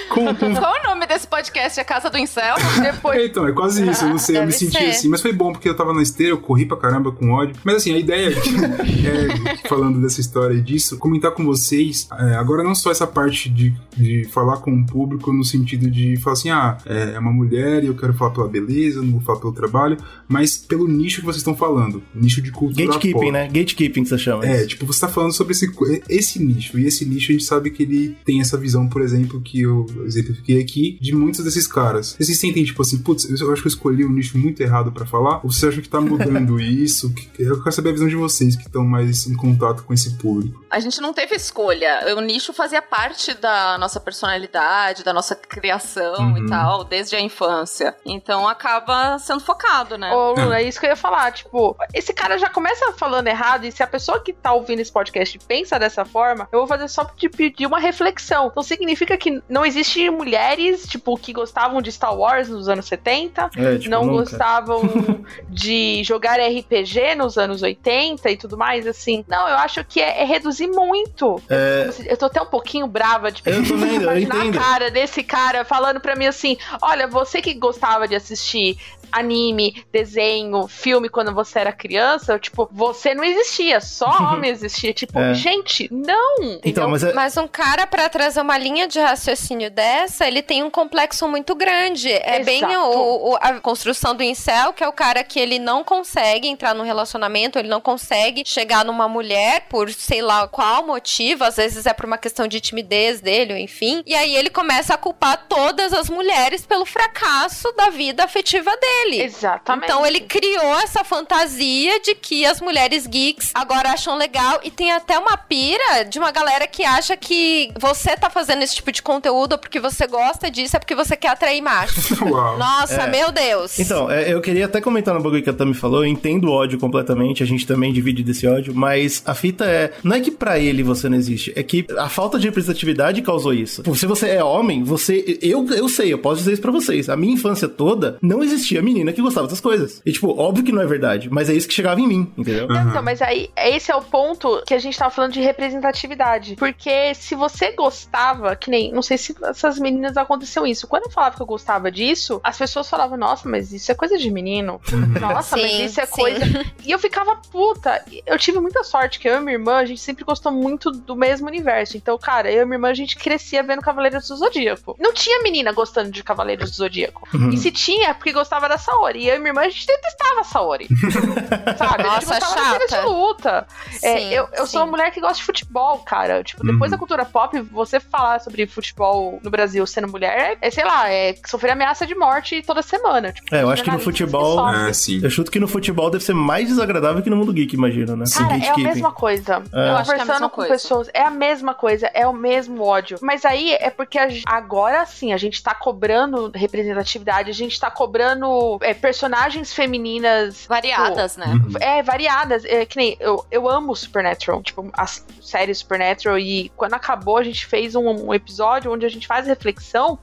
[0.09, 1.79] Com, com Qual o nome desse podcast?
[1.79, 2.55] A Casa do Incel?
[2.81, 3.17] Depois.
[3.17, 4.85] É, então, é quase isso, eu não sei, eu me senti ser.
[4.85, 7.55] assim, mas foi bom porque eu tava na esteira, eu corri pra caramba com ódio.
[7.63, 12.63] Mas assim, a ideia é, falando dessa história e disso, comentar com vocês, é, agora
[12.63, 16.49] não só essa parte de, de falar com o público no sentido de falar assim,
[16.51, 19.53] ah, é é uma mulher e eu quero falar pela beleza, não vou falar pelo
[19.53, 23.31] trabalho, mas pelo nicho que vocês estão falando, nicho de cultura Gatekeeping, pop.
[23.31, 23.47] né?
[23.47, 24.45] Gatekeeping que você chama.
[24.45, 25.69] É, tipo, você tá falando sobre esse,
[26.09, 29.41] esse nicho, e esse nicho a gente sabe que ele tem essa visão, por exemplo,
[29.41, 32.15] que eu exemplifiquei aqui, de muitos desses caras.
[32.19, 35.05] Vocês sentem, tipo assim, putz, eu acho que eu escolhi um nicho muito errado pra
[35.05, 37.13] falar, ou você acha que tá mudando isso?
[37.39, 40.63] Eu quero saber a visão de vocês que estão mais em contato com esse público.
[40.69, 42.15] A gente não teve escolha.
[42.15, 46.37] O nicho fazia parte da nossa personalidade, da nossa criação Uhum.
[46.37, 47.95] e tal, desde a infância.
[48.05, 50.11] Então acaba sendo focado, né?
[50.13, 51.31] Ô, Luna, é isso que eu ia falar.
[51.31, 54.91] Tipo, esse cara já começa falando errado, e se a pessoa que tá ouvindo esse
[54.91, 58.47] podcast pensa dessa forma, eu vou fazer só te pedir uma reflexão.
[58.47, 63.49] Então significa que não existe mulheres, tipo, que gostavam de Star Wars nos anos 70,
[63.55, 64.19] É, tipo, não nunca.
[64.29, 64.81] gostavam
[65.49, 69.23] de jogar RPG nos anos 80 e tudo mais, assim.
[69.27, 71.41] Não, eu acho que é, é reduzir muito.
[71.49, 74.09] É, Eu tô até um pouquinho brava de Eu entendo.
[74.09, 78.77] a cara desse cara falando pra mim assim: olha, você que gostava de assistir
[79.11, 84.93] anime, desenho, filme quando você era criança, tipo, você não existia, só homem existia.
[84.93, 85.33] Tipo, É.
[85.33, 86.59] gente, não!
[86.63, 90.63] então, mas é, Mas um cara, pra trazer uma linha de raciocínio dessa, ele tem
[90.63, 92.11] um complexo muito grande.
[92.11, 95.83] É bem o, o- a construção do incel, que é o cara que ele não
[95.83, 101.43] consegue entrar num relacionamento, ele não consegue chegar numa mulher por sei lá qual motivo,
[101.43, 104.01] às vezes é por uma questão de timidez dele, ou enfim.
[104.05, 108.96] E aí ele começa a culpar todas as mulheres pelo fracasso da vida afetiva dele.
[109.21, 109.85] Exatamente.
[109.85, 114.91] Então ele criou essa fantasia de que as mulheres geeks agora acham legal e tem
[114.91, 119.01] até uma pira de uma galera que acha que você tá fazendo esse tipo de
[119.01, 122.11] conteúdo porque você gosta disso, é porque você quer atrair machos.
[122.21, 122.57] Uau.
[122.57, 123.07] Nossa, É.
[123.07, 123.79] meu Deus.
[123.79, 126.51] Então, é, eu queria até comentar no bagulho que a Tami falou, eu entendo o
[126.51, 130.31] ódio completamente, a gente também divide desse ódio, mas a fita é, não é que
[130.31, 133.83] pra ele você não existe, é que a falta de representatividade causou isso.
[133.95, 137.15] Se você é homem, você, eu, eu sei, eu posso dizer isso pra vocês, a
[137.17, 140.01] minha infância toda não existia menina que gostava dessas coisas.
[140.05, 142.65] E tipo, óbvio que não é verdade, mas é isso que chegava em mim, entendeu?
[142.65, 146.55] Então, mas aí, esse é o ponto que a gente tava falando de representatividade.
[146.55, 150.87] Porque se você gostava, que nem, não sei se essas meninas aconteceu isso.
[150.87, 154.17] Quando eu falava que eu gostava disso, as pessoas falavam, nossa, mas isso é coisa
[154.17, 154.79] de menino.
[155.19, 156.11] Nossa, mas Sim, isso é sim.
[156.15, 156.37] coisa.
[156.85, 158.03] E eu ficava puta.
[158.25, 161.15] Eu tive muita sorte que eu e minha irmã, a gente sempre gostou muito do
[161.15, 161.97] mesmo universo.
[161.97, 164.95] Então, cara, eu e minha irmã, a gente crescia vendo Cavaleiros do Zodíaco.
[164.99, 167.27] Não tinha menina gostando de Cavaleiros do Zodíaco.
[167.33, 167.49] Uhum.
[167.49, 169.19] E se tinha, é porque gostava da Saori.
[169.23, 170.87] E eu e minha irmã, a gente detestava a Saori.
[171.77, 172.03] Sabe?
[172.03, 173.07] a gente Nossa, gostava das cenas de chata.
[173.07, 173.67] luta.
[174.03, 176.43] É, Sim, eu eu sou uma mulher que gosta de futebol, cara.
[176.43, 180.83] Tipo, depois da cultura pop, você falar sobre futebol no Brasil sendo mulher, é, sei
[180.83, 183.31] lá, é sofrer ameaça de morte toda semana.
[183.31, 184.67] Tipo, É, eu acho que no futebol.
[184.69, 185.19] É, sim.
[185.23, 188.25] Eu chuto que no futebol deve ser mais desagradável que no mundo geek, imagino, né?
[188.33, 189.63] Cara, é a mesma coisa.
[189.73, 189.89] É.
[189.89, 190.73] Eu acho que é a conversando mesma com coisa.
[190.73, 193.17] pessoas, é a mesma coisa, é o mesmo ódio.
[193.21, 197.89] Mas aí é porque a agora sim, a gente tá cobrando representatividade, a gente tá
[197.89, 198.47] cobrando
[198.81, 201.59] é, personagens femininas Variadas, tipo, né?
[201.79, 202.65] É, variadas.
[202.65, 205.05] É, que nem eu, eu amo Supernatural, tipo, a
[205.41, 206.37] série Supernatural.
[206.39, 210.19] E quando acabou, a gente fez um, um episódio onde a gente faz reflexão.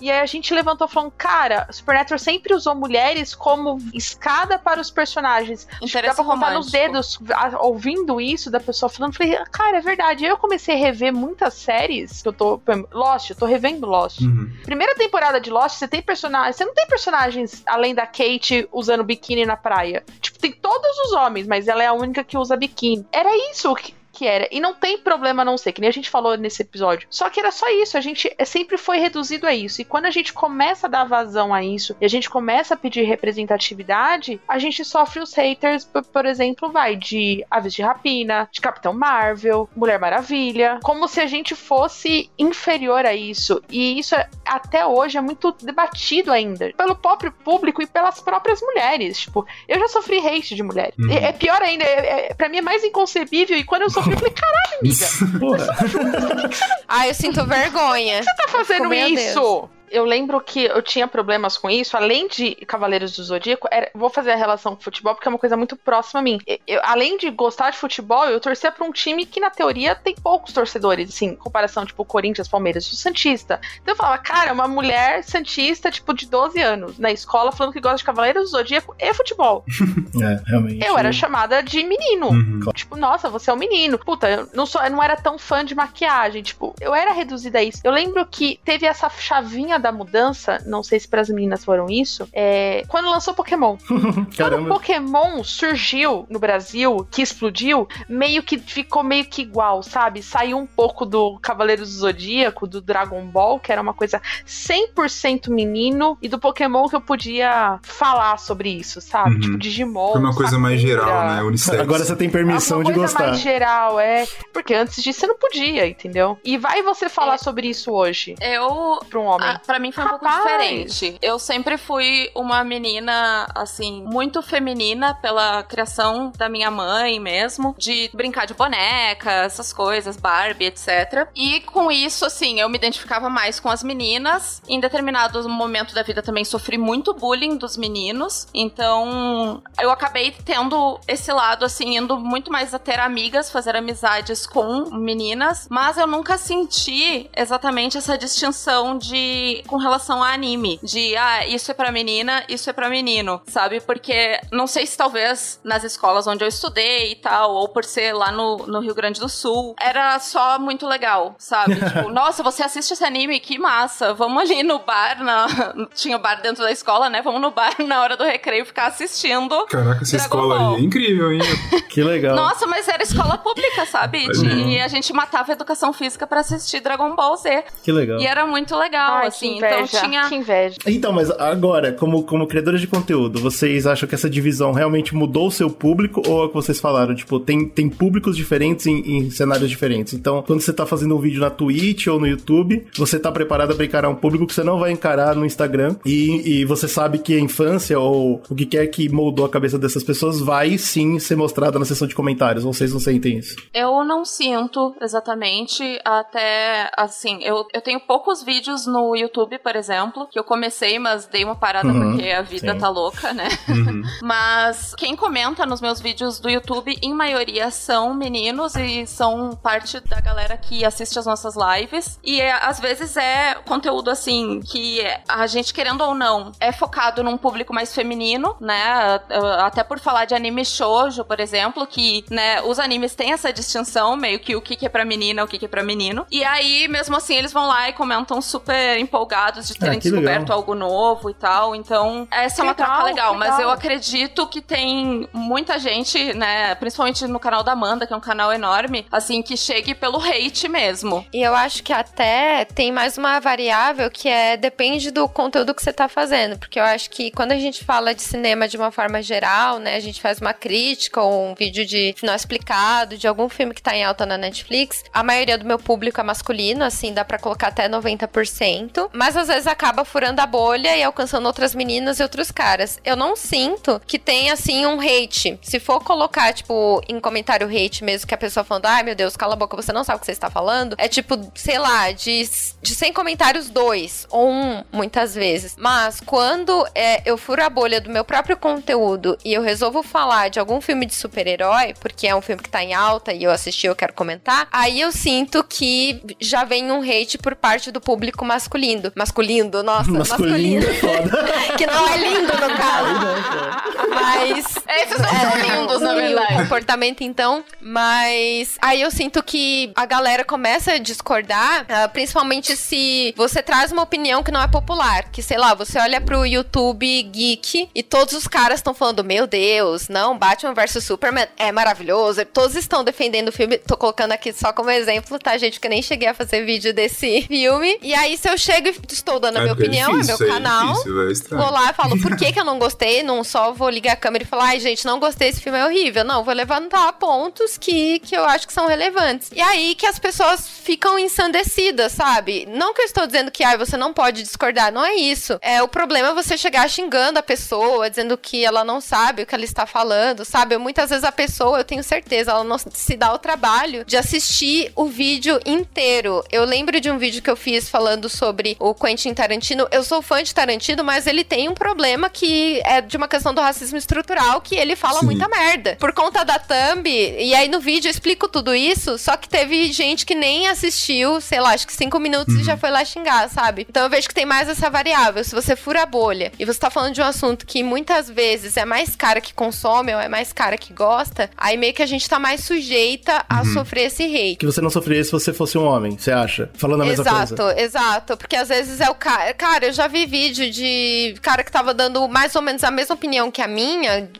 [0.00, 4.90] E aí a gente levantou falando, cara, Supernatural sempre usou mulheres como escada para os
[4.90, 5.66] personagens.
[5.70, 9.14] Acho que dá Interesse pra contar nos dedos, a- ouvindo isso da pessoa falando.
[9.14, 10.24] Falei, cara, é verdade.
[10.24, 12.60] Eu comecei a rever muitas séries que eu tô.
[12.92, 14.20] Lost, eu tô revendo Lost.
[14.20, 14.50] Uhum.
[14.64, 16.56] Primeira temporada de Lost, você tem personagens.
[16.56, 20.04] Você não tem personagens além da Kate usando biquíni na praia.
[20.20, 23.04] Tipo, tem todos os homens, mas ela é a única que usa biquíni.
[23.10, 23.92] Era isso que.
[24.12, 24.46] Que era.
[24.50, 27.06] E não tem problema não ser, que nem a gente falou nesse episódio.
[27.10, 27.96] Só que era só isso.
[27.96, 29.80] A gente é, sempre foi reduzido a isso.
[29.80, 32.76] E quando a gente começa a dar vazão a isso e a gente começa a
[32.76, 38.48] pedir representatividade, a gente sofre os haters, por, por exemplo, vai de Aves de Rapina,
[38.52, 40.78] de Capitão Marvel, Mulher Maravilha.
[40.82, 43.62] Como se a gente fosse inferior a isso.
[43.70, 46.72] E isso é- até hoje é muito debatido ainda.
[46.76, 49.20] Pelo próprio público e pelas próprias mulheres.
[49.20, 50.94] Tipo, eu já sofri hate de mulheres.
[50.98, 51.10] Uhum.
[51.10, 53.56] É, é pior ainda, é, é, pra mim é mais inconcebível.
[53.56, 55.06] E quando eu sofri, eu falei, caralho, amiga,
[55.38, 56.50] Porra.
[56.88, 58.22] Ai, eu sinto vergonha.
[58.22, 59.68] você tá fazendo Meu isso?
[59.92, 64.08] Eu lembro que eu tinha problemas com isso, além de Cavaleiros do Zodíaco, era- vou
[64.08, 66.40] fazer a relação com futebol porque é uma coisa muito próxima a mim.
[66.46, 69.94] Eu- eu- além de gostar de futebol, eu torcia pra um time que, na teoria,
[69.94, 73.60] tem poucos torcedores, assim, em comparação, tipo, Corinthians, Palmeiras, sou Santista.
[73.82, 77.80] Então eu falava, cara, uma mulher Santista, tipo, de 12 anos, na escola, falando que
[77.80, 79.64] gosta de Cavaleiros do Zodíaco e futebol.
[80.22, 80.86] É, realmente.
[80.86, 82.28] Eu era chamada de menino.
[82.28, 82.60] Uhum.
[82.74, 83.98] Tipo, nossa, você é um menino.
[83.98, 86.42] Puta, eu não, sou, eu não era tão fã de maquiagem.
[86.42, 87.80] Tipo, eu era reduzida a isso.
[87.82, 92.28] Eu lembro que teve essa chavinha da mudança, não sei se pras meninas foram isso,
[92.32, 93.76] é, quando lançou Pokémon.
[94.36, 94.68] Quando.
[94.68, 100.22] Pokémon surgiu no Brasil, que explodiu, meio que ficou meio que igual, sabe?
[100.22, 105.50] Saiu um pouco do Cavaleiros do Zodíaco, do Dragon Ball, que era uma coisa 100%
[105.50, 109.34] menino, e do Pokémon que eu podia falar sobre isso, sabe?
[109.34, 109.40] Uhum.
[109.40, 110.12] Tipo, Digimon.
[110.12, 111.42] Foi uma coisa mais geral, né?
[111.42, 111.80] Unissex.
[111.80, 113.28] Agora você tem permissão Uma de coisa gostar.
[113.28, 114.24] mais geral, é.
[114.52, 116.38] Porque antes disso você não podia, entendeu?
[116.44, 119.00] E vai você falar sobre isso hoje Eu.
[119.08, 119.48] pra um homem.
[119.48, 120.42] Ah, pra mim foi um pouco Rapaz.
[120.44, 121.18] diferente.
[121.22, 128.10] Eu sempre fui uma menina, assim, muito feminina pela criação da minha mãe mesmo, de
[128.12, 131.26] brincar de boneca, essas coisas, Barbie, etc.
[131.34, 134.60] E com isso, assim, eu me identificava mais com as meninas.
[134.68, 138.46] Em determinado momento da vida também sofri muito bullying dos meninos.
[138.52, 144.46] Então, eu acabei tendo esse lado, assim, indo muito mais a ter amigas, fazer amizades
[144.46, 151.16] com meninas, mas eu nunca senti exatamente essa distinção de com relação a anime, de
[151.16, 153.80] ah, isso é pra menina, isso é pra menino, sabe?
[153.80, 158.12] Porque não sei se talvez nas escolas onde eu estudei e tal, ou por ser
[158.12, 161.76] lá no, no Rio Grande do Sul, era só muito legal, sabe?
[161.80, 165.46] tipo, nossa, você assiste esse anime, que massa, vamos ali no bar, na...
[165.94, 167.22] tinha o bar dentro da escola, né?
[167.22, 169.66] Vamos no bar na hora do recreio ficar assistindo.
[169.66, 170.74] Caraca, essa Dragon escola Ball.
[170.74, 171.40] aí é incrível, hein?
[171.88, 172.34] Que legal.
[172.34, 174.26] Nossa, mas era escola pública, sabe?
[174.28, 174.72] De-.
[174.72, 177.64] E a gente matava a educação física pra assistir Dragon Ball Z.
[177.82, 178.18] Que legal.
[178.20, 179.66] E era muito legal, Ai, que assim.
[179.66, 180.28] Inveja, então tinha.
[180.28, 180.76] Que inveja.
[180.86, 185.48] Então, mas agora, como, como criadores de conteúdo, vocês acham que essa divisão realmente mudou
[185.48, 186.22] o seu público?
[186.26, 187.14] Ou é o que vocês falaram?
[187.14, 190.14] Tipo, tem, tem públicos diferentes em, em cenários diferentes.
[190.14, 193.74] Então, quando você tá fazendo um vídeo na Twitch ou no YouTube, você tá preparado
[193.74, 195.96] para encarar um público que você não vai encarar no Instagram.
[196.04, 199.78] E, e você sabe que a infância ou o que quer que moldou a cabeça
[199.78, 202.64] dessas pessoas vai sim ser mostrada na seção de comentários.
[202.64, 203.56] Ou vocês não sentem isso?
[203.72, 210.26] Eu não sinto exatamente, até assim, eu, eu tenho poucos vídeos no YouTube, por exemplo,
[210.30, 212.78] que eu comecei, mas dei uma parada Uhum, porque a vida sim.
[212.78, 213.48] tá louca, né?
[213.68, 214.02] Uhum.
[214.22, 220.00] Mas quem comenta nos meus vídeos do YouTube, em maioria, são meninos e são parte
[220.00, 222.18] da galera que assiste as nossas lives.
[222.22, 227.22] E é, às vezes é conteúdo assim que a gente, querendo ou não, é focado
[227.22, 229.20] num público mais feminino, né?
[229.58, 234.16] Até por falar de anime shoujo, por exemplo, que, né, os animes têm essa distinção,
[234.16, 236.26] meio que o que que é pra menina, o que que é pra menino.
[236.30, 240.08] E aí, mesmo assim, eles vão lá e comentam super empolgados de terem Ah, que
[240.10, 240.20] legal.
[240.22, 241.74] descoberto algo novo e tal.
[241.74, 243.34] Então, essa é uma Legal, troca legal.
[243.34, 243.62] Mas legal.
[243.62, 248.20] eu acredito que tem muita gente, né, principalmente no canal da Amanda, que é um
[248.20, 251.24] canal enorme, assim, que chegue pelo hate mesmo.
[251.32, 255.82] E eu acho que até tem mais uma variável que é depende do conteúdo que
[255.82, 256.58] você tá fazendo.
[256.58, 259.96] Porque eu acho que quando a gente fala de cinema de uma forma geral, né?
[259.96, 263.82] A gente faz uma crítica ou um vídeo de final explicado de algum filme que
[263.82, 265.02] tá em alta na Netflix.
[265.12, 269.10] A maioria do meu público é masculino, assim, dá pra colocar até 90%.
[269.14, 272.98] Mas às vezes acaba furando a bolha e alcançando outras meninas e outros caras.
[273.04, 275.58] Eu não sinto que tem, assim, um hate.
[275.62, 279.36] Se for colocar, tipo, em comentário hate mesmo, que a pessoa falando, ai meu Deus,
[279.36, 280.94] cala a boca, você não sabe o que você está falando.
[280.98, 282.48] É tipo, sei lá, de,
[282.80, 285.76] de 100 comentários, dois ou um, muitas vezes.
[285.78, 290.48] Mas quando é, eu furo a bolha do meu próprio conteúdo e eu resolvo falar
[290.48, 293.50] de algum filme de super-herói, porque é um filme que tá em alta e eu
[293.50, 298.00] assisti eu quero comentar, aí eu sinto que já vem um hate por parte do
[298.00, 299.01] público masculino.
[299.14, 301.44] Masculino, nossa, Masculino é foda.
[301.76, 304.01] que não é lindo no caso.
[304.14, 304.64] Mas.
[304.88, 306.54] Esses não são lindos, na o verdade.
[306.54, 307.64] comportamento, então.
[307.80, 308.76] Mas.
[308.80, 314.02] Aí eu sinto que a galera começa a discordar, ah, principalmente se você traz uma
[314.02, 315.30] opinião que não é popular.
[315.30, 319.46] Que, sei lá, você olha pro YouTube Geek e todos os caras estão falando: Meu
[319.46, 322.44] Deus, não, Batman vs Superman é maravilhoso.
[322.46, 323.78] Todos estão defendendo o filme.
[323.78, 325.80] Tô colocando aqui só como exemplo, tá, gente?
[325.80, 327.98] Que eu nem cheguei a fazer vídeo desse filme.
[328.02, 330.34] E aí, se eu chego e estou dando a minha porque opinião, é difícil, meu
[330.34, 330.92] isso aí canal.
[330.92, 331.62] difícil, é estranho.
[331.62, 334.16] Vou lá e falo por que, que eu não gostei, não só vou ligar a
[334.16, 336.24] câmera e falar, ai, gente, não gostei, esse filme é horrível.
[336.24, 339.50] Não, vou levantar pontos que, que eu acho que são relevantes.
[339.54, 342.66] E aí que as pessoas ficam ensandecidas, sabe?
[342.68, 345.58] Não que eu estou dizendo que, ai, você não pode discordar, não é isso.
[345.62, 349.46] É, o problema é você chegar xingando a pessoa, dizendo que ela não sabe o
[349.46, 350.76] que ela está falando, sabe?
[350.78, 354.92] Muitas vezes a pessoa, eu tenho certeza, ela não se dá o trabalho de assistir
[354.96, 356.44] o vídeo inteiro.
[356.50, 359.86] Eu lembro de um vídeo que eu fiz falando sobre o Quentin Tarantino.
[359.90, 363.54] Eu sou fã de Tarantino, mas ele tem um problema que é de uma questão
[363.54, 365.26] do racismo estrutural, que ele fala Sim.
[365.26, 365.96] muita merda.
[365.98, 369.92] Por conta da thumb, e aí no vídeo eu explico tudo isso, só que teve
[369.92, 373.48] gente que nem assistiu, sei lá, acho que cinco minutos e já foi lá xingar,
[373.48, 373.86] sabe?
[373.88, 375.42] Então eu vejo que tem mais essa variável.
[375.44, 378.76] Se você fura a bolha e você tá falando de um assunto que muitas vezes
[378.76, 382.06] é mais cara que consome ou é mais cara que gosta, aí meio que a
[382.06, 384.56] gente tá mais sujeita a sofrer esse hate.
[384.56, 386.70] Que você não sofreria se você fosse um homem, você acha?
[386.74, 387.80] Falando a mesma Exato, coisa.
[387.80, 388.36] exato.
[388.36, 389.52] Porque às vezes é o cara.
[389.54, 393.14] Cara, eu já vi vídeo de cara que tava dando mais ou menos a mesma
[393.14, 393.81] opinião que a minha,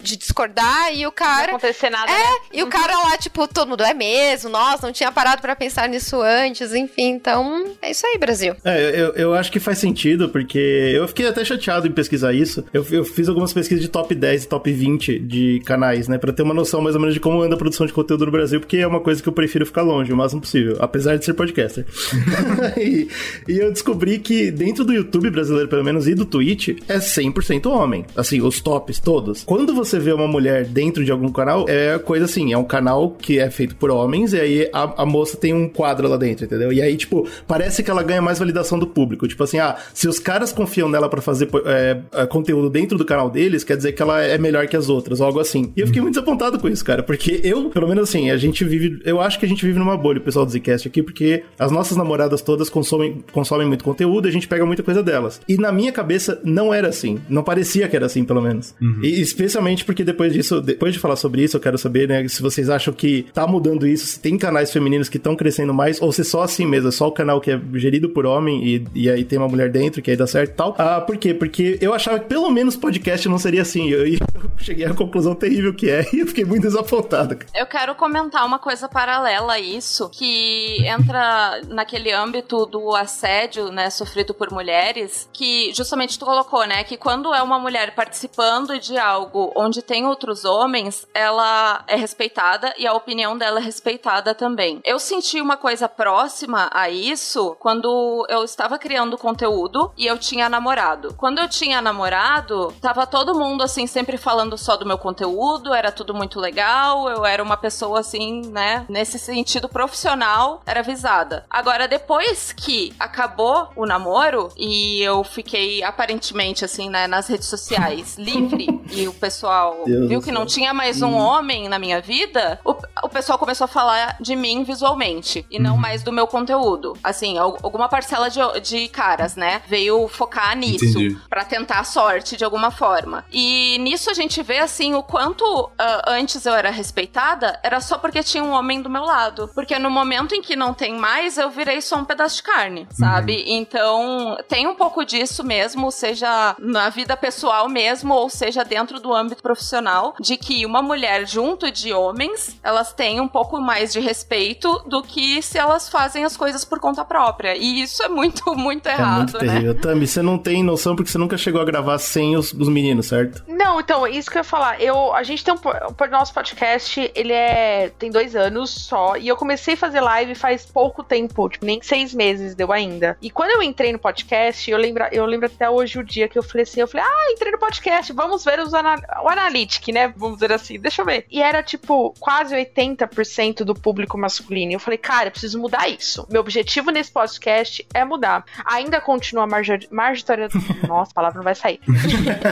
[0.01, 1.53] de discordar, e o Não cara.
[1.53, 2.18] acontecer nada, né?
[2.18, 5.55] É, e o cara lá, tipo, todo mundo é mesmo, nossa, não tinha parado pra
[5.57, 7.11] pensar nisso antes, enfim.
[7.12, 8.55] Então, é isso aí, Brasil.
[8.64, 12.64] É, eu, eu acho que faz sentido, porque eu fiquei até chateado em pesquisar isso.
[12.72, 16.18] Eu, eu fiz algumas pesquisas de top 10 e top 20 de canais, né?
[16.18, 18.32] Pra ter uma noção mais ou menos de como anda a produção de conteúdo no
[18.32, 21.24] Brasil, porque é uma coisa que eu prefiro ficar longe o máximo possível, apesar de
[21.24, 21.84] ser podcaster.
[22.76, 23.09] e,
[23.49, 27.66] e eu descobri que dentro do YouTube brasileiro, pelo menos, e do Twitch, é 100%
[27.66, 28.05] homem.
[28.16, 29.32] Assim, os tops todos.
[29.45, 33.11] Quando você vê uma mulher dentro de algum canal, é coisa assim, é um canal
[33.11, 36.45] que é feito por homens, e aí a, a moça tem um quadro lá dentro,
[36.45, 36.72] entendeu?
[36.72, 39.26] E aí, tipo, parece que ela ganha mais validação do público.
[39.26, 43.05] Tipo assim, ah, se os caras confiam nela pra fazer é, é, conteúdo dentro do
[43.05, 45.72] canal deles, quer dizer que ela é melhor que as outras, ou algo assim.
[45.76, 48.64] E eu fiquei muito desapontado com isso, cara, porque eu, pelo menos assim, a gente
[48.64, 51.45] vive, eu acho que a gente vive numa bolha, o pessoal do Zcast aqui, porque
[51.59, 55.41] as nossas namoradas todas consomem, consomem muito conteúdo e a gente pega muita coisa delas.
[55.49, 58.74] E na minha cabeça não era assim, não parecia que era assim, pelo menos.
[59.03, 62.42] E especialmente porque depois disso, depois de falar sobre isso, eu quero saber, né, se
[62.42, 66.12] vocês acham que tá mudando isso, se tem canais femininos que estão crescendo mais, ou
[66.12, 69.10] se só assim mesmo, é só o canal que é gerido por homem e, e
[69.10, 70.74] aí tem uma mulher dentro, que aí dá certo e tal.
[70.78, 71.34] Ah, por quê?
[71.34, 73.90] Porque eu achava que pelo menos podcast não seria assim.
[73.90, 74.18] Eu, eu
[74.58, 77.36] cheguei à conclusão terrível que é e eu fiquei muito desapontado.
[77.36, 77.50] cara.
[77.54, 83.90] Eu quero comentar uma coisa paralela a isso, que entra naquele âmbito do assédio, né,
[83.90, 88.96] sofrido por mulheres, que justamente tu colocou, né, que quando é uma mulher participando de
[88.98, 89.11] algo
[89.54, 94.80] onde tem outros homens, ela é respeitada e a opinião dela é respeitada também.
[94.84, 100.48] Eu senti uma coisa próxima a isso quando eu estava criando conteúdo e eu tinha
[100.48, 101.14] namorado.
[101.14, 105.90] Quando eu tinha namorado, tava todo mundo assim sempre falando só do meu conteúdo, era
[105.92, 111.44] tudo muito legal, eu era uma pessoa assim, né, nesse sentido profissional, era visada.
[111.50, 118.16] Agora depois que acabou o namoro e eu fiquei aparentemente assim, né, nas redes sociais
[118.16, 122.61] livre e o pessoal Deus viu que não tinha mais um homem na minha vida,
[122.64, 122.74] o,
[123.05, 126.97] o pessoal começou a falar de mim visualmente e não mais do meu conteúdo.
[127.03, 130.99] Assim, al- alguma parcela de, de caras, né, veio focar nisso.
[131.28, 133.24] Pra tentar a sorte de alguma forma.
[133.32, 137.99] E nisso a gente vê assim o quanto ah, antes eu era respeitada, era só
[137.99, 139.51] porque tinha um homem do meu lado.
[139.55, 142.86] Porque no momento em que não tem mais, eu virei só um pedaço de carne,
[142.93, 143.45] sabe?
[143.47, 149.12] Então, tem um pouco disso mesmo, seja na vida pessoal mesmo, ou seja dentro do
[149.12, 154.01] âmbito profissional, de que uma mulher junto de homens, elas têm um pouco mais de
[154.01, 157.57] respeito do que se elas fazem as coisas por conta própria.
[157.57, 159.53] E isso é muito, muito É errado, muito né?
[159.53, 159.80] terrível.
[159.80, 163.07] Tami, você não tem noção porque você nunca chegou a gravar sem os, os meninos,
[163.07, 163.43] certo?
[163.49, 164.80] Não, então, isso que eu ia falar.
[164.80, 167.91] Eu, a gente tem um, o nosso podcast, ele é.
[167.99, 169.16] tem dois anos só.
[169.16, 173.16] E eu comecei a fazer live faz pouco tempo, tipo, nem seis meses deu ainda.
[173.20, 176.39] E quando eu entrei no podcast, eu lembro, eu lembro até hoje o dia que
[176.39, 179.88] eu falei assim: eu falei, ah, entrei no podcast, vamos ver os ana o Analytic,
[179.88, 180.12] né?
[180.16, 181.26] Vamos dizer assim, deixa eu ver.
[181.30, 184.72] E era tipo quase 80% do público masculino.
[184.72, 186.26] E eu falei, cara, eu preciso mudar isso.
[186.30, 188.44] Meu objetivo nesse podcast é mudar.
[188.64, 189.80] Ainda continua a margem.
[189.90, 190.48] Margitória.
[190.86, 191.80] Nossa, a palavra não vai sair.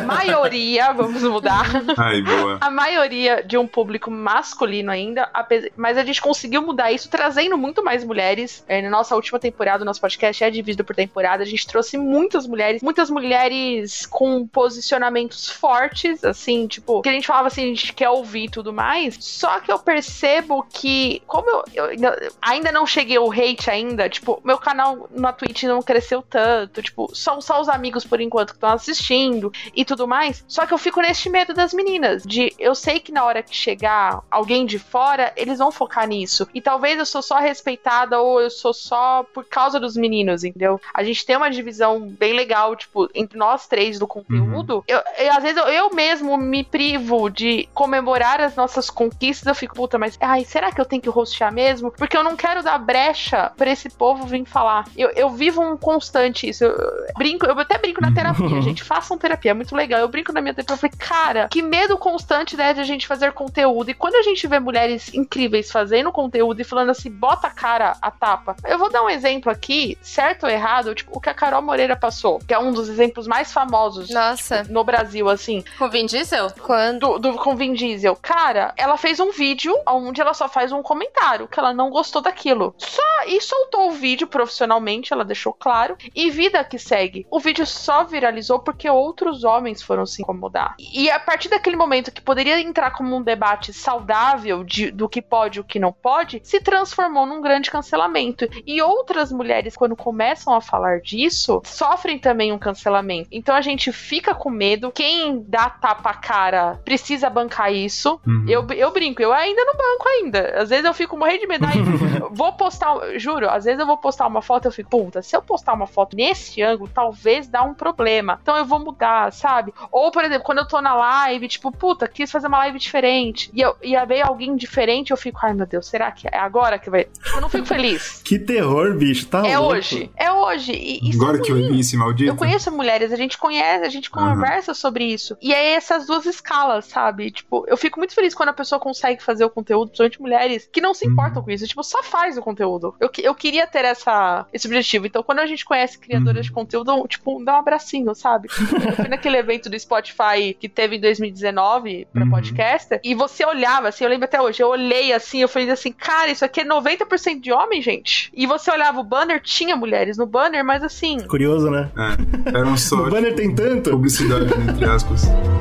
[0.06, 1.66] maioria, vamos mudar.
[1.96, 2.58] Ai, boa.
[2.60, 5.30] A maioria de um público masculino ainda,
[5.76, 8.64] mas a gente conseguiu mudar isso trazendo muito mais mulheres.
[8.68, 11.42] É, na nossa última temporada, o nosso podcast é dividido por temporada.
[11.42, 17.26] A gente trouxe muitas mulheres, muitas mulheres com posicionamentos fortes, assim, tipo, que a gente
[17.26, 19.16] falava assim, a gente quer ouvir e tudo mais.
[19.20, 24.08] Só que eu percebo que, como eu, eu ainda- ainda não cheguei ao hate ainda,
[24.08, 28.50] tipo, meu canal na Twitch não cresceu tanto, tipo, são só os amigos por enquanto
[28.50, 30.44] que estão assistindo e tudo mais.
[30.48, 33.54] Só que eu fico neste medo das meninas, de eu sei que na hora que
[33.54, 36.46] chegar alguém de fora, eles vão focar nisso.
[36.54, 40.80] E talvez eu sou só respeitada ou eu sou só por causa dos meninos, entendeu?
[40.94, 44.84] A gente tem uma divisão bem legal, tipo, entre nós três do conteúdo.
[44.86, 49.46] Eu, eu- às vezes eu, eu mesmo me privo de comemorar as nossas conquistas.
[49.46, 51.90] Eu fico, puta, mas ai, será que eu tenho que rostear mesmo?
[51.90, 54.86] Porque eu não quero dar brecha pra esse povo vir falar.
[54.96, 56.64] Eu, eu vivo um constante isso.
[56.64, 58.82] Eu, eu brinco, eu até brinco na terapia, gente.
[58.82, 60.00] Façam terapia, é muito legal.
[60.00, 60.72] Eu brinco na minha terapia.
[60.74, 63.90] Eu falei, cara, que medo constante né, de a gente fazer conteúdo.
[63.90, 67.96] E quando a gente vê mulheres incríveis fazendo conteúdo e falando assim, bota a cara
[68.00, 68.56] a tapa.
[68.64, 71.94] Eu vou dar um exemplo aqui, certo ou errado, tipo, o que a Carol Moreira
[71.94, 74.64] passou, que é um dos exemplos mais famosos Nossa.
[74.70, 75.62] no Brasil, assim.
[75.90, 76.50] Vin Diesel?
[76.60, 77.00] Quando?
[77.00, 78.16] Do, do, com Vin Diesel.
[78.16, 82.22] Cara, ela fez um vídeo onde ela só faz um comentário, que ela não gostou
[82.22, 82.74] daquilo.
[82.78, 85.96] Só e soltou o vídeo profissionalmente, ela deixou claro.
[86.14, 87.26] E vida que segue.
[87.30, 90.76] O vídeo só viralizou porque outros homens foram se incomodar.
[90.78, 95.20] E a partir daquele momento que poderia entrar como um debate saudável de, do que
[95.20, 98.48] pode e o que não pode, se transformou num grande cancelamento.
[98.64, 103.28] E outras mulheres, quando começam a falar disso, sofrem também um cancelamento.
[103.32, 104.92] Então a gente fica com medo.
[104.92, 108.20] Quem dá tapa a cara precisa bancar isso.
[108.26, 108.44] Uhum.
[108.48, 110.60] Eu, eu brinco, eu ainda não banco ainda.
[110.60, 111.66] Às vezes eu fico morrendo de medo.
[111.66, 111.80] Aí,
[112.30, 115.36] vou postar, juro, às vezes eu vou postar uma foto e eu fico, puta, se
[115.36, 118.38] eu postar uma foto nesse ângulo, talvez dá um problema.
[118.42, 119.72] Então eu vou mudar, sabe?
[119.90, 123.50] Ou, por exemplo, quando eu tô na live, tipo, puta, quis fazer uma live diferente.
[123.54, 126.78] E eu ia ver alguém diferente, eu fico, ai meu Deus, será que é agora
[126.78, 127.06] que vai.
[127.34, 128.20] Eu não fico feliz.
[128.30, 129.26] Que terror, bicho.
[129.26, 129.74] Tá é louco.
[129.74, 130.10] hoje.
[130.16, 130.72] É hoje.
[130.72, 131.68] E Agora é que ruim.
[131.72, 132.30] vir esse maldito.
[132.30, 135.36] Eu conheço mulheres, a gente conhece, a gente conversa sobre isso.
[135.42, 137.30] E é essas duas escalas, sabe?
[137.30, 140.80] Tipo, eu fico muito feliz quando a pessoa consegue fazer o conteúdo, principalmente mulheres que
[140.80, 141.12] não se Uhum.
[141.12, 141.66] importam com isso.
[141.66, 142.94] Tipo, só faz o conteúdo.
[143.00, 145.06] Eu, que- eu queria ter essa, esse objetivo.
[145.06, 146.42] Então, quando a gente conhece criadoras Uhum.
[146.42, 148.48] de conteúdo, tipo, dá um abracinho, sabe?
[148.92, 152.30] Eu fui naquele evento do Spotify que teve em 2019 pra Uhum.
[152.30, 155.92] podcaster, e você olhava, assim, eu lembro até hoje, eu olhei assim, eu falei assim,
[155.92, 158.30] cara, isso aqui é 90% de homem, gente.
[158.34, 161.90] E você olhava o banner, tinha mulheres no banner, mas assim, Curioso, né?
[161.96, 163.90] É, eram só O banner tem tanto?
[163.90, 165.22] publicidade, entre aspas.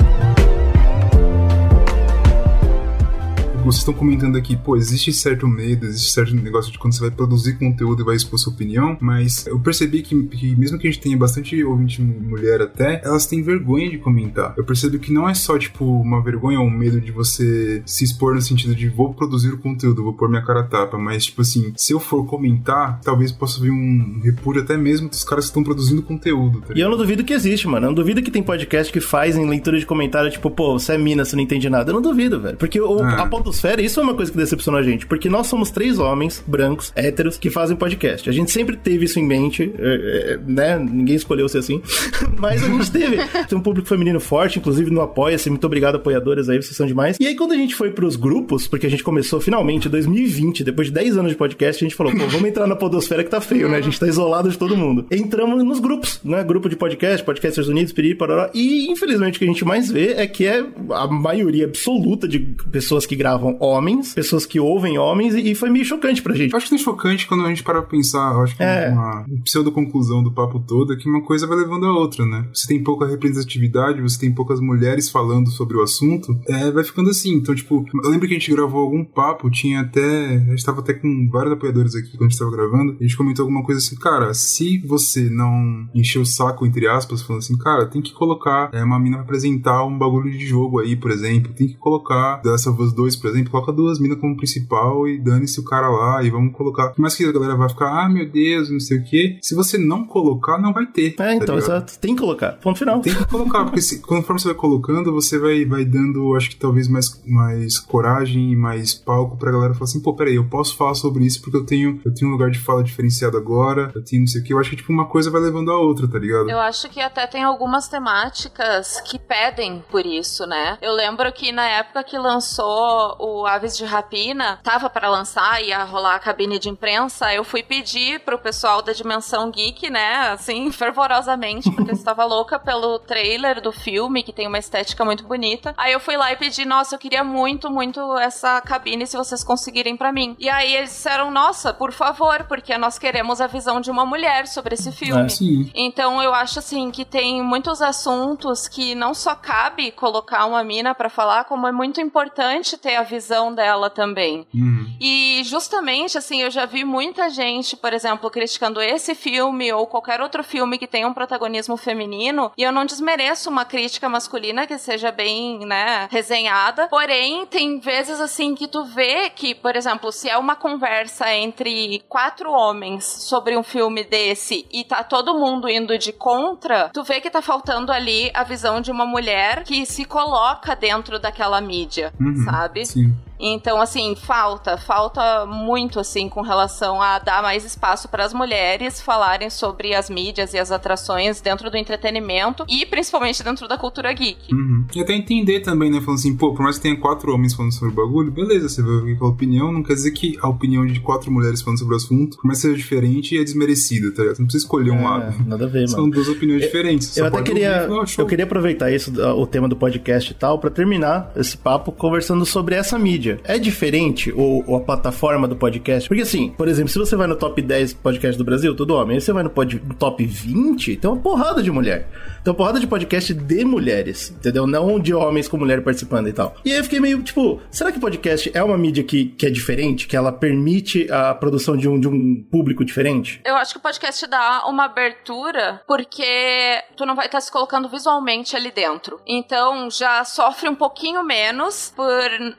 [3.70, 7.12] Vocês estão comentando aqui, pô, existe certo medo, existe certo negócio de quando você vai
[7.12, 10.92] produzir conteúdo e vai expor sua opinião, mas eu percebi que, que mesmo que a
[10.92, 14.56] gente tenha bastante ouvinte mulher até, elas têm vergonha de comentar.
[14.58, 18.04] Eu percebo que não é só, tipo, uma vergonha ou um medo de você se
[18.04, 21.26] expor no sentido de vou produzir o conteúdo, vou pôr minha cara a tapa, mas,
[21.26, 25.46] tipo assim, se eu for comentar, talvez possa vir um repúdio até mesmo dos caras
[25.46, 26.62] que estão produzindo conteúdo.
[26.62, 27.86] Tá e eu não duvido que existe, mano.
[27.86, 30.98] Eu não duvido que tem podcast que fazem leitura de comentário, tipo, pô, você é
[30.98, 31.92] mina, você não entende nada.
[31.92, 32.58] Eu não duvido, velho.
[32.58, 33.22] Porque o, Ah.
[33.22, 33.28] a
[33.60, 35.06] Podosfera, isso é uma coisa que decepcionou a gente.
[35.06, 38.30] Porque nós somos três homens brancos, héteros, que fazem podcast.
[38.30, 40.80] A gente sempre teve isso em mente, é, é, né?
[40.80, 41.82] Ninguém escolheu ser assim.
[42.40, 43.18] Mas a gente teve.
[43.48, 45.50] Tem um público feminino forte, inclusive no Apoia-se.
[45.50, 47.18] Muito obrigado, apoiadoras aí, vocês são demais.
[47.20, 50.64] E aí, quando a gente foi pros grupos, porque a gente começou finalmente em 2020,
[50.64, 53.30] depois de 10 anos de podcast, a gente falou, pô, vamos entrar na Podosfera que
[53.30, 53.78] tá feio, né?
[53.78, 55.06] A gente tá isolado de todo mundo.
[55.12, 56.44] Entramos nos grupos, né?
[56.44, 58.50] Grupo de podcast, Podcasters Unidos, Piriri, Parará.
[58.54, 62.40] E infelizmente o que a gente mais vê é que é a maioria absoluta de
[62.40, 66.52] pessoas que gravam homens, pessoas que ouvem homens, e, foi meio chocante pra gente.
[66.52, 68.90] Eu acho que é chocante quando a gente para pra pensar, eu acho que É.
[68.90, 72.48] uma pseudo-conclusão do papo todo é que uma coisa vai levando a outra, né?
[72.54, 77.10] Você tem pouca representatividade, você tem poucas mulheres falando sobre o assunto, é, vai ficando
[77.10, 77.34] assim.
[77.34, 80.36] Então, tipo, eu lembro que a gente gravou algum papo, tinha até.
[80.36, 83.18] A gente tava até com vários apoiadores aqui quando a gente tava gravando, a gente
[83.18, 87.58] comentou alguma coisa assim, cara, se você não encher o saco, entre aspas, falando assim,
[87.58, 91.12] cara, tem que colocar é, uma mina pra apresentar um bagulho de jogo aí, por
[91.12, 95.20] exemplo, tem que colocar of Us 2, por exemplo, coloca duas minas como principal e
[95.20, 96.90] dane-se o cara lá e vamos colocar.
[96.90, 99.38] Por mais que a galera vai ficar, ah, meu Deus, não sei o quê.
[99.42, 101.16] Se você não colocar, não vai ter.
[101.20, 101.58] É, então, tá ligado?
[101.58, 102.00] exato.
[102.00, 102.54] Tem que colocar.
[102.54, 103.02] Ponto final.
[103.02, 106.56] Tem que colocar, porque se, conforme você vai colocando, você vai, vai dando, acho que
[106.56, 110.76] talvez mais, mais coragem e mais palco pra galera falar assim, pô, peraí, eu posso
[110.76, 114.04] falar sobre isso porque eu tenho, eu tenho um lugar de fala diferenciado agora, eu
[114.04, 114.54] tenho não sei o que.
[114.54, 116.50] Eu acho que, tipo, uma coisa vai levando a outra, tá ligado?
[116.50, 120.78] Eu acho que até tem algumas temáticas que pedem por isso, né?
[120.82, 125.84] Eu lembro que na época que lançou o Aves de Rapina, tava para lançar, ia
[125.84, 130.72] rolar a cabine de imprensa, eu fui pedir pro pessoal da Dimensão Geek, né, assim,
[130.74, 135.74] fervorosamente, porque eu estava louca pelo trailer do filme, que tem uma estética muito bonita.
[135.78, 139.44] Aí eu fui lá e pedi, nossa, eu queria muito, muito essa cabine, se vocês
[139.44, 140.36] conseguirem pra mim.
[140.40, 144.48] E aí eles disseram, nossa, por favor, porque nós queremos a visão de uma mulher
[144.48, 145.26] sobre esse filme.
[145.26, 145.72] É, sim.
[145.76, 150.96] Então eu acho assim que tem muitos assuntos que não só cabe colocar uma mina
[150.96, 154.46] pra falar, como é muito importante ter a visão dela também.
[154.54, 154.88] Uhum.
[155.00, 160.22] E justamente assim, eu já vi muita gente, por exemplo, criticando esse filme ou qualquer
[160.22, 164.78] outro filme que tenha um protagonismo feminino, e eu não desmereço uma crítica masculina que
[164.78, 166.88] seja bem, né, resenhada.
[166.88, 172.04] Porém, tem vezes assim que tu vê que, por exemplo, se é uma conversa entre
[172.08, 177.20] quatro homens sobre um filme desse e tá todo mundo indo de contra, tu vê
[177.20, 182.14] que tá faltando ali a visão de uma mulher que se coloca dentro daquela mídia,
[182.20, 182.86] Uhum, sabe?
[182.86, 182.99] Sim.
[183.00, 183.29] you.
[183.40, 189.00] Então, assim, falta, falta muito, assim, com relação a dar mais espaço para as mulheres
[189.02, 194.12] falarem sobre as mídias e as atrações dentro do entretenimento e principalmente dentro da cultura
[194.12, 194.54] geek.
[194.54, 194.86] Uhum.
[194.94, 196.02] E até entender também, né?
[196.02, 198.82] Falando assim, pô, por mais que tenha quatro homens falando sobre o bagulho, beleza, você
[198.82, 201.94] vai ouvir aquela opinião, não quer dizer que a opinião de quatro mulheres falando sobre
[201.94, 204.36] o assunto, por mais que seja diferente, é desmerecida, tá ligado?
[204.36, 205.36] Você não precisa escolher um É, lado.
[205.48, 206.12] nada a ver, São mano.
[206.14, 207.08] duas opiniões diferentes.
[207.08, 209.68] Você Eu até queria, ouvir e falar, "Ah, show." eu queria aproveitar isso, o tema
[209.70, 213.29] do podcast e tal, pra terminar esse papo conversando sobre essa mídia.
[213.44, 216.08] É diferente o, o- a plataforma do podcast?
[216.08, 219.16] Porque assim, por exemplo, se você vai no top 10 podcast do Brasil, todo homem,
[219.16, 222.08] aí você vai no, pod- no top 20, tem uma porrada de mulher.
[222.44, 224.66] Tem uma porrada de podcast de mulheres, entendeu?
[224.66, 226.56] Não de homens com mulher participando e tal.
[226.64, 229.50] E aí eu fiquei meio, tipo, será que podcast é uma mídia que, que é
[229.50, 230.08] diferente?
[230.08, 233.42] Que ela permite a produção de um, de um público diferente?
[233.46, 237.90] Eu acho que o podcast dá uma abertura porque tu não vai estar se colocando
[237.90, 239.20] visualmente ali dentro.
[239.28, 242.14] Então já sofre um pouquinho menos por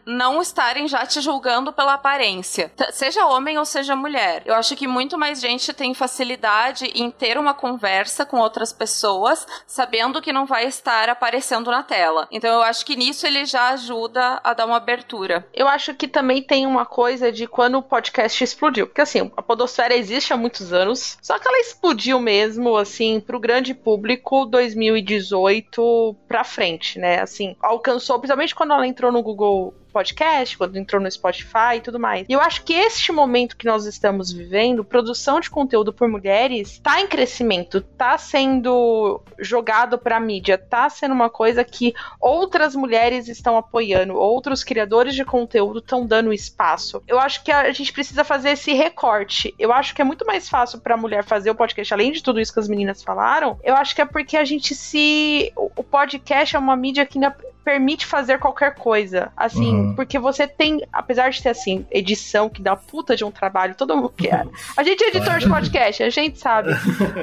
[0.07, 2.71] não estarem já te julgando pela aparência.
[2.93, 4.43] Seja homem ou seja mulher.
[4.45, 9.47] Eu acho que muito mais gente tem facilidade em ter uma conversa com outras pessoas,
[9.67, 12.29] sabendo que não vai estar aparecendo na tela.
[12.31, 15.49] Então eu acho que nisso ele já ajuda a dar uma abertura.
[15.55, 18.87] Eu acho que também tem uma coisa de quando o podcast explodiu.
[18.87, 23.41] Porque assim, a Podosfera existe há muitos anos, só que ela explodiu mesmo, assim, pro
[23.41, 27.23] grande público 2018 pra frente, né?
[27.23, 31.99] Assim, alcançou, principalmente quando ela entrou no Google Podcast, quando entrou no Spotify e tudo
[31.99, 32.27] mais.
[32.29, 36.79] E eu acho que este momento que nós estamos vivendo, produção de conteúdo por mulheres,
[36.83, 43.29] tá em crescimento, tá sendo jogado pra mídia, tá sendo uma coisa que outras mulheres
[43.29, 47.03] estão apoiando, outros criadores de conteúdo estão dando espaço.
[47.07, 49.55] Eu acho que a gente precisa fazer esse recorte.
[49.59, 52.41] Eu acho que é muito mais fácil pra mulher fazer o podcast, além de tudo
[52.41, 53.59] isso que as meninas falaram.
[53.63, 55.53] Eu acho que é porque a gente se.
[55.57, 59.33] O podcast é uma mídia que ainda permite fazer qualquer coisa.
[59.37, 59.95] Assim, Uhum.
[59.95, 63.97] porque você tem, apesar de ter assim, edição que dá puta de um trabalho, todo
[63.97, 64.47] mundo quer.
[64.77, 66.71] A gente é editor de podcast, a gente sabe.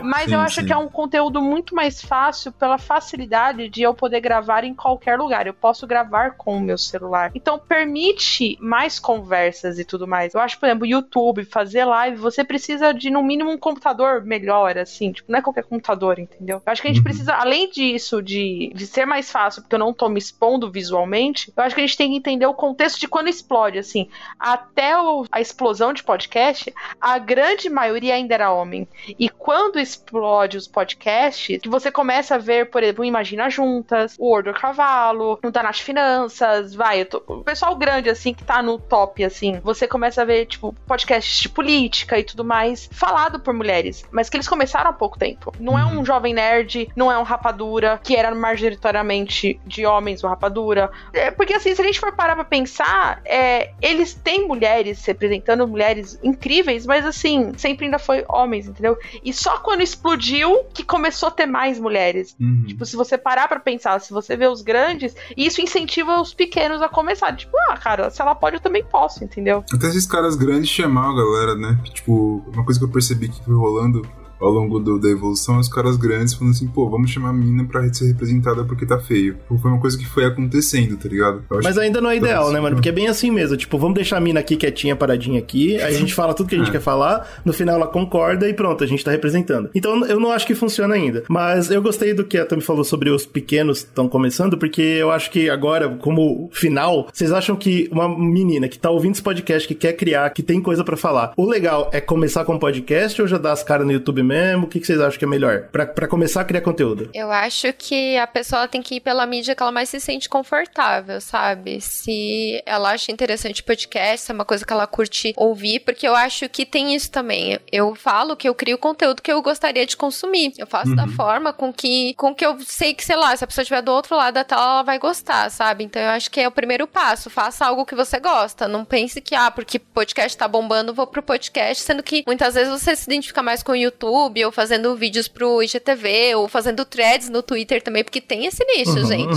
[0.03, 0.67] Mas Sim, eu acho sim.
[0.67, 5.17] que é um conteúdo muito mais fácil pela facilidade de eu poder gravar em qualquer
[5.17, 5.47] lugar.
[5.47, 7.31] Eu posso gravar com o meu celular.
[7.35, 10.33] Então permite mais conversas e tudo mais.
[10.33, 14.77] Eu acho, por exemplo, YouTube, fazer live, você precisa de no mínimo um computador melhor,
[14.77, 16.61] assim, tipo, não é qualquer computador, entendeu?
[16.65, 17.03] Eu acho que a gente Uhum.
[17.03, 21.51] precisa, além disso, de, de ser mais fácil, porque eu não tô me expondo visualmente,
[21.55, 24.09] eu acho que a gente tem que entender o contexto de quando explode, assim.
[24.39, 28.87] Até o- a explosão de podcast, a grande maioria ainda era homem.
[29.19, 34.31] E quando explode os podcasts, que você começa a ver, por exemplo, Imagina Juntas, o
[34.31, 39.23] Ordo Cavalo, o Danate Finanças, vai, tô- o pessoal grande, assim, que tá no top,
[39.23, 44.05] assim, você começa a ver, tipo, podcasts de política e tudo mais, falado por mulheres,
[44.11, 45.53] mas que eles começaram há pouco tempo.
[45.59, 50.27] Não é um jovem nerd, não é um rapadura, que era majoritariamente de homens o
[50.27, 50.89] rapadura.
[51.13, 55.67] É, porque, assim, se a gente for parar pra pensar, é, eles têm mulheres representando
[55.67, 58.97] mulheres incríveis, mas, assim, sempre ainda foi homens, entendeu?
[59.23, 62.35] E só quando explodiu que começou a ter mais mulheres.
[62.39, 62.65] Uhum.
[62.67, 66.81] Tipo, se você parar pra pensar, se você vê os grandes, isso incentiva os pequenos
[66.81, 67.35] a começar.
[67.35, 69.63] Tipo, ah, cara, se ela pode, eu também posso, entendeu?
[69.73, 71.77] Até esses caras grandes chamaram a galera, né?
[71.93, 74.07] Tipo, uma coisa que eu percebi que foi rolando
[74.39, 77.63] ao longo do- da evolução os caras grandes falando assim, pô, vamos chamar a mina
[77.65, 79.37] pra ser representada porque tá feio.
[79.47, 81.43] Foi uma coisa que foi acontecendo, tá ligado?
[81.63, 82.53] Mas ainda não é ideal, Nossa.
[82.53, 82.75] né, mano?
[82.75, 83.57] Porque é bem assim mesmo.
[83.57, 85.75] Tipo, vamos deixar a mina aqui quietinha, paradinha aqui.
[85.81, 86.71] Aí a gente fala tudo que a gente É.
[86.71, 87.27] quer falar.
[87.43, 89.69] No final ela concorda e pronto, a gente tá representando.
[89.73, 91.23] Então eu não acho que funciona ainda.
[91.29, 94.81] Mas eu gostei do que a Tami falou sobre os pequenos que estão começando, porque
[94.81, 99.21] eu acho que agora, como final, vocês acham que uma menina que tá ouvindo esse
[99.21, 103.21] podcast, que quer criar, que tem coisa pra falar, o legal é começar com podcast
[103.21, 104.65] ou já dar as caras no YouTube mesmo?
[104.65, 105.69] O que, que vocês acham que é melhor?
[105.71, 107.09] Pra, pra começar a criar conteúdo.
[107.13, 110.27] Eu acho que a pessoa tem que ir pela mídia que ela mais se sente
[110.27, 111.79] confortável, sabe?
[111.81, 116.15] Se ela acha interessante podcast, se é uma coisa que ela curte ouvir, porque eu
[116.15, 117.59] acho que tem isso também.
[117.71, 120.53] Eu falo que eu crio conteúdo que eu gostaria de consumir.
[120.57, 123.47] Eu faço da forma com que, com que eu sei que, sei lá, se a
[123.47, 125.83] pessoa estiver do outro lado da tela, ela vai gostar, sabe?
[125.83, 127.29] Então eu acho que é o primeiro passo.
[127.29, 128.67] Faça algo que você gosta.
[128.67, 132.71] Não pense que, ah, porque podcast tá bombando, vou pro podcast, sendo que muitas vezes
[132.71, 137.29] você se identifica mais com o YouTube ou fazendo vídeos pro IGTV ou fazendo threads
[137.29, 139.35] no Twitter também, porque tem esse nicho, gente.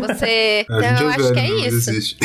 [0.00, 0.66] Você.
[0.70, 2.16] A gente Então, eu é acho que é isso.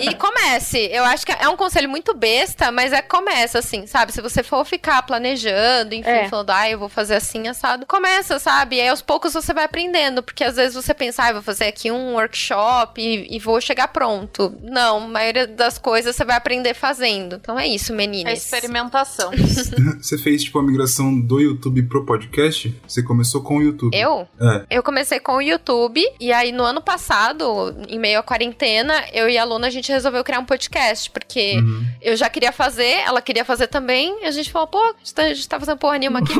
[0.00, 0.78] E comece.
[0.92, 4.12] Eu acho que é um conselho muito besta, mas é começa, assim, sabe?
[4.12, 6.28] Se você for ficar planejando, enfim, É.
[6.28, 8.76] falando, ah, eu vou fazer assim, assado, começa, sabe?
[8.76, 11.42] E aí aos poucos você vai aprendendo, porque às vezes você pensa, ah, eu vou
[11.42, 14.54] fazer aqui um workshop e, e vou chegar pronto.
[14.62, 17.36] Não, a maioria das coisas você vai aprender fazendo.
[17.36, 18.38] Então é isso, É meninas.
[18.44, 19.30] experimentação.
[20.00, 22.74] Você fez, tipo, a migração do YouTube pro podcast?
[22.86, 23.96] Você começou com o YouTube.
[23.96, 24.28] Eu?
[24.40, 24.66] É.
[24.76, 29.28] Eu comecei com o YouTube, e aí no ano passado, em meio à quarentena, eu
[29.28, 31.86] e a Luna, a gente resolveu criar um podcast, porque Uhum.
[32.02, 35.14] eu já queria fazer, ela queria fazer também, e a gente falou, pô, a gente
[35.14, 36.34] tá, a gente tá fazendo porra nenhuma aqui.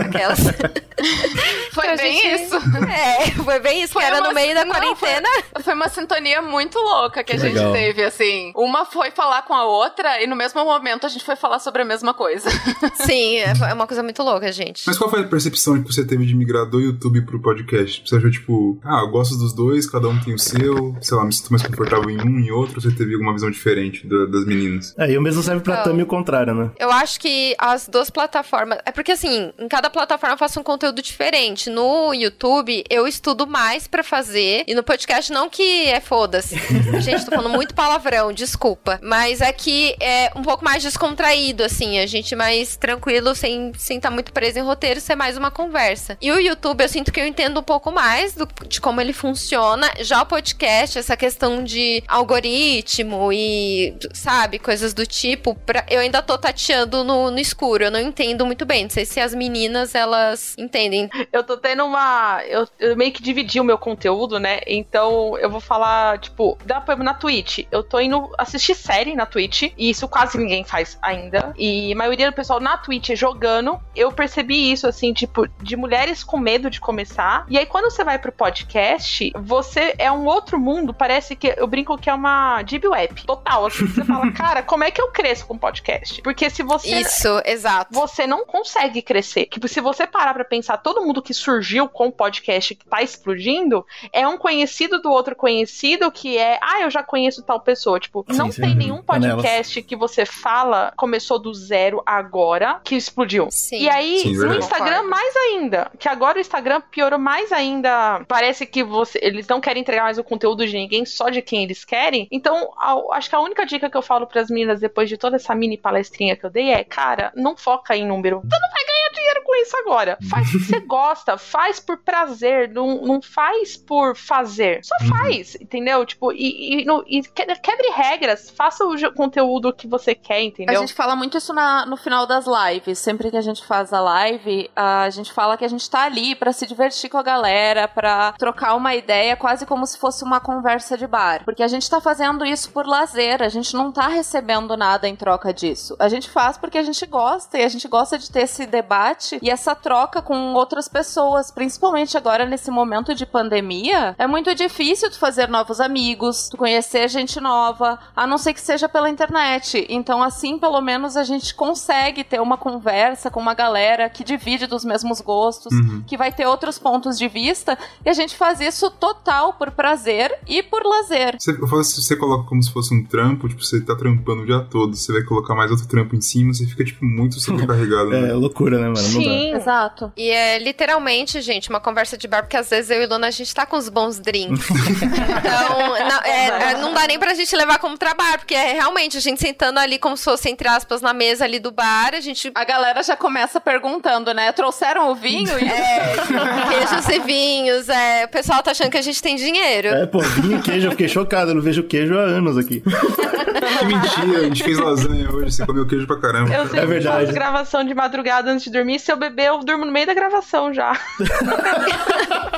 [0.00, 0.38] Aquelas.
[1.72, 2.56] Foi A bem gente- isso.
[2.56, 5.28] É, foi bem isso, Foi que era uma- no meio da não, quarentena.
[5.60, 7.72] Foi uma sintonia muito louca que, Que a gente legal.
[7.72, 8.52] teve, assim.
[8.54, 11.82] Uma foi falar com a outra e no mesmo momento a gente foi falar sobre
[11.82, 12.48] a mesma coisa.
[12.94, 14.82] Sim, é é uma coisa muito louca, gente.
[14.86, 18.02] Mas qual foi a percepção que você teve de migrar do YouTube pro podcast?
[18.06, 21.24] Você achou, tipo, ah, eu gosto dos dois, cada um tem o seu, sei lá,
[21.24, 24.26] me sinto mais confortável em um e outro, ou você teve alguma visão diferente da-
[24.26, 24.94] das meninas?
[24.98, 25.84] É, e o mesmo serve pra Então.
[25.92, 26.70] Tami o contrário, né?
[26.78, 28.78] Eu acho que as duas plataformas.
[28.86, 31.68] É porque, assim, em cada plataforma eu faço um conteúdo diferente.
[31.70, 34.64] No YouTube, eu estudo mais pra fazer.
[34.66, 36.56] E no podcast, não que é foda-se.
[37.00, 38.98] gente, tô falando muito palavrão, desculpa.
[39.02, 41.98] Mas é que é um pouco mais descontraído, assim.
[41.98, 46.16] A gente mais tranquilo, sem sem tá muito preso em roteiro, ser mais uma conversa.
[46.20, 49.12] E o YouTube, eu sinto que eu entendo um pouco mais do- de como ele
[49.12, 49.90] funciona.
[50.00, 56.22] Já o podcast, essa questão de algoritmo e, sabe, coisas do tipo, pra- eu ainda
[56.22, 57.84] tô tateando no, no escuro.
[57.84, 58.84] Eu não entendo muito bem.
[58.84, 61.08] Não sei se as meninas, elas entendem.
[61.32, 62.42] Eu tô tendo uma.
[62.46, 64.60] Eu, eu meio que dividi o meu conteúdo, né?
[64.66, 67.60] Então eu vou falar, tipo, dá pra na Twitch.
[67.70, 69.62] Eu tô indo assistir série na Twitch.
[69.76, 71.52] E isso quase ninguém faz ainda.
[71.58, 73.78] E a maioria do pessoal na Twitch é jogando.
[73.94, 77.46] Eu percebi isso, assim, tipo, de mulheres com medo de começar.
[77.48, 80.92] E aí, quando você vai pro podcast, você é um outro mundo.
[80.92, 83.24] Parece que eu brinco que é uma deep web.
[83.24, 83.66] Total.
[83.66, 86.20] Assim, você fala, cara, como é que eu cresço com podcast?
[86.22, 87.92] Porque se você Isso, exato.
[87.92, 89.46] você não consegue crescer.
[89.46, 93.86] Tipo, se você parar pra pensar, todo mundo que surgiu com podcast que tá explodindo
[94.12, 98.00] é um conhecido do outro conhecido que é, ah, eu já conheço tal pessoa.
[98.00, 98.62] Tipo, Sim, não sim.
[98.62, 99.36] tem nenhum Panelas.
[99.36, 103.48] podcast que você fala começou do zero agora que explodiu.
[103.50, 103.73] Sim.
[103.78, 103.84] Sim.
[103.84, 104.54] E aí, Sim, no.
[104.54, 105.90] Instagram, mais ainda.
[105.98, 108.24] Que agora o Instagram piorou mais ainda.
[108.28, 111.64] Parece que você, eles não querem entregar mais o conteúdo de ninguém, só de quem
[111.64, 112.28] eles querem.
[112.30, 115.36] Então, a- acho que a única dica que eu falo pras meninas depois de toda
[115.36, 118.40] essa mini palestrinha que eu dei é: cara, não foca em número.
[118.44, 118.83] Você não vai
[119.14, 120.18] dinheiro com isso agora.
[120.30, 124.80] Faz o que você gosta, faz por prazer, não, não faz por fazer.
[124.84, 126.04] Só faz, entendeu?
[126.04, 130.42] Tipo, e, e, no- e que- quebre regras, faça o conteúdo que você quer, A
[130.42, 130.80] entendeu?
[130.80, 132.98] gente fala muito isso na- no final das lives.
[132.98, 136.34] Sempre que a gente faz a live, a gente fala que a gente tá ali
[136.34, 140.40] pra se divertir com a galera, pra trocar uma ideia, quase como se fosse uma
[140.40, 141.44] conversa de bar.
[141.44, 145.14] Porque a gente tá fazendo isso por lazer, a gente não tá recebendo nada em
[145.16, 145.96] troca disso.
[145.98, 149.03] A gente faz porque a gente gosta e a gente gosta de ter esse debate
[149.42, 154.14] e essa troca com outras pessoas, principalmente agora nesse momento de pandemia.
[154.18, 158.60] É muito difícil tu fazer novos amigos, tu conhecer gente nova, a não ser que
[158.60, 159.86] seja pela internet.
[159.88, 164.66] Então, assim, pelo menos a gente consegue ter uma conversa com uma galera que divide
[164.66, 166.02] dos mesmos gostos, Uhum.
[166.06, 170.36] que vai ter outros pontos de vista, e a gente faz isso total por prazer
[170.46, 171.36] e por lazer.
[171.38, 174.42] Você, eu falo assim, você coloca como se fosse um trampo, tipo, você tá trampando
[174.42, 177.38] o dia todo, você vai colocar mais outro trampo em cima, você fica, tipo, muito
[177.40, 178.30] sobrecarregado, né?
[178.30, 179.08] É loucura, né, mano?
[179.12, 179.58] Não dá.
[179.58, 180.12] Exato.
[180.16, 183.30] E é literalmente, gente, uma conversa de bar, porque às vezes eu e Luna a
[183.30, 184.68] gente tá com os bons drinks.
[184.70, 189.16] então, não, é, é, não dá nem pra gente levar como trabalho, porque é realmente
[189.16, 192.20] a gente sentando ali como se fosse, entre aspas, na mesa ali do bar, a
[192.20, 192.50] gente.
[192.54, 194.52] A galera já começa perguntando, né?
[194.52, 195.58] Trouxeram o vinho?
[195.58, 195.68] E...
[195.68, 196.14] É,
[196.68, 199.88] queijos e vinhos, é, o pessoal tá achando que a gente tem dinheiro.
[199.88, 202.80] É, pô, vinho e queijo, eu fiquei chocado, eu não vejo queijo há anos aqui.
[202.80, 206.54] Que mentira, a gente fez lasanha hoje, você comeu queijo pra caramba.
[206.54, 208.83] Eu sempre faço gravação de madrugada antes de dormir.
[208.98, 210.92] Se eu beber, eu durmo no meio da gravação já.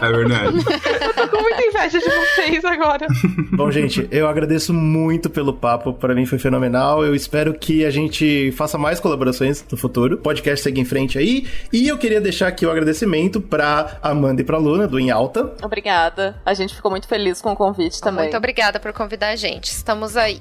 [0.03, 0.59] É verdade.
[1.01, 3.07] Eu tô com muita inveja de vocês agora.
[3.53, 5.93] Bom, gente, eu agradeço muito pelo papo.
[5.95, 7.05] Pra mim foi fenomenal.
[7.05, 10.17] Eu espero que a gente faça mais colaborações no futuro.
[10.17, 11.47] O podcast segue em frente aí.
[11.73, 15.55] E eu queria deixar aqui o agradecimento pra Amanda e pra Luna, do Em Alta.
[15.63, 16.41] Obrigada.
[16.45, 18.25] A gente ficou muito feliz com o convite também.
[18.25, 19.67] Muito obrigada por convidar a gente.
[19.67, 20.41] Estamos aí.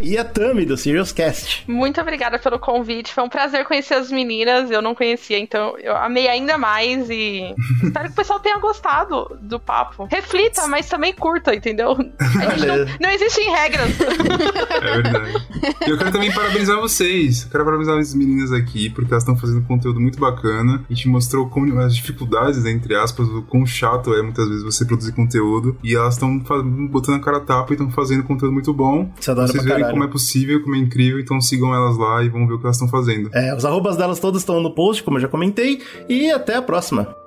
[0.00, 1.64] E a Tami, do Serious Cast.
[1.70, 3.12] Muito obrigada pelo convite.
[3.12, 4.70] Foi um prazer conhecer as meninas.
[4.70, 4.94] Eu não
[5.24, 7.08] conhecia, então eu amei ainda mais.
[7.08, 10.06] E espero que o pessoal tenha gostado do papo.
[10.10, 11.96] Reflita, mas também curta, entendeu?
[12.18, 13.90] A gente não, não existem regras.
[14.74, 15.46] É verdade.
[15.86, 17.44] E eu quero também parabenizar vocês.
[17.44, 20.84] Eu quero parabenizar as meninas aqui, porque elas estão fazendo conteúdo muito bacana.
[20.88, 24.62] A gente mostrou como, as dificuldades, né, entre aspas, o quão chato é muitas vezes
[24.62, 25.76] você produzir conteúdo.
[25.82, 26.38] E elas estão
[26.90, 29.10] botando a cara a tapa e estão fazendo conteúdo muito bom.
[29.26, 29.92] Adora Vocês verem caralho.
[29.92, 32.66] como é possível, como é incrível, então sigam elas lá e vão ver o que
[32.66, 33.30] elas estão fazendo.
[33.32, 35.82] É, os arrobas delas todos estão no post, como eu já comentei.
[36.08, 37.23] E até a próxima.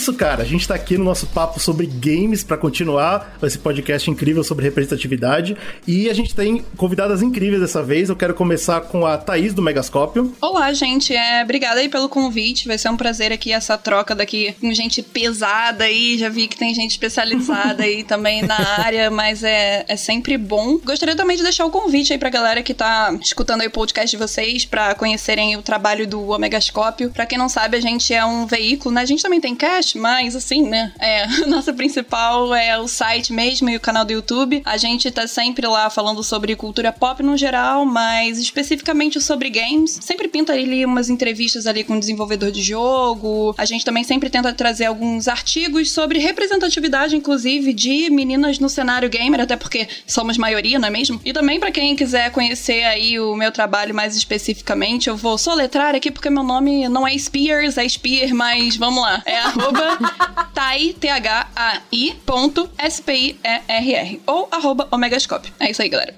[0.00, 0.42] Isso, cara.
[0.42, 4.64] A gente tá aqui no nosso papo sobre games pra continuar esse podcast incrível sobre
[4.64, 5.54] representatividade.
[5.86, 8.08] E a gente tem convidadas incríveis dessa vez.
[8.08, 10.34] Eu quero começar com a Thaís do Megascópio.
[10.40, 11.14] Olá, gente.
[11.14, 12.66] É, obrigada aí pelo convite.
[12.66, 16.16] Vai ser um prazer aqui essa troca daqui com gente pesada aí.
[16.16, 20.78] Já vi que tem gente especializada aí também na área, mas é, é sempre bom.
[20.78, 24.16] Gostaria também de deixar o convite aí pra galera que tá escutando aí o podcast
[24.16, 27.10] de vocês pra conhecerem o trabalho do Omegascópio.
[27.10, 29.02] Pra quem não sabe, a gente é um veículo, né?
[29.02, 29.54] A gente também tem
[29.90, 30.92] podcast, mas assim, né?
[30.98, 34.62] É, nossa principal é o site mesmo e o canal do YouTube.
[34.64, 39.98] A gente tá sempre lá falando sobre cultura pop no geral, mas especificamente sobre games.
[40.00, 43.54] Sempre pinta ali umas entrevistas ali com desenvolvedor de jogo.
[43.56, 49.08] A gente também sempre tenta trazer alguns artigos sobre representatividade, inclusive, de meninas no cenário
[49.08, 51.20] gamer, até porque somos maioria, não é mesmo?
[51.24, 55.94] E também para quem quiser conhecer aí o meu trabalho mais especificamente, eu vou soletrar
[55.94, 59.22] aqui porque meu nome não é Spears, é Spear, mas vamos lá.
[59.24, 59.79] É arroba
[60.54, 64.20] tai, T-H-A-I, ponto S-P-I-E-R-R.
[64.26, 65.52] Ou arroba Omegascope.
[65.58, 66.14] É isso aí, galera.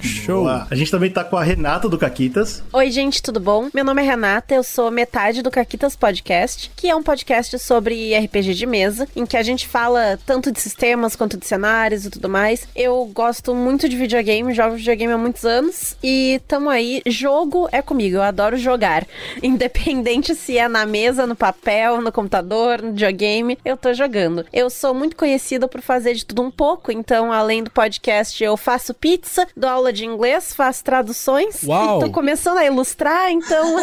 [0.00, 0.48] Show!
[0.48, 2.62] A gente também tá com a Renata do Caquitas.
[2.72, 3.68] Oi, gente, tudo bom?
[3.74, 8.16] Meu nome é Renata, eu sou metade do Caquitas Podcast, que é um podcast sobre
[8.16, 12.10] RPG de mesa, em que a gente fala tanto de sistemas quanto de cenários e
[12.10, 12.68] tudo mais.
[12.76, 17.02] Eu gosto muito de videogame, jogo videogame há muitos anos e tamo aí.
[17.06, 19.06] Jogo é comigo, eu adoro jogar.
[19.42, 24.44] Independente se é na mesa, no papel, no computador, no videogame, eu tô jogando.
[24.52, 28.56] Eu sou muito conhecida por fazer de tudo um pouco, então além do podcast eu
[28.58, 31.62] faço pizza, dou aula de inglês faço traduções.
[31.64, 32.00] Uau.
[32.00, 33.76] Tô começando a ilustrar, então.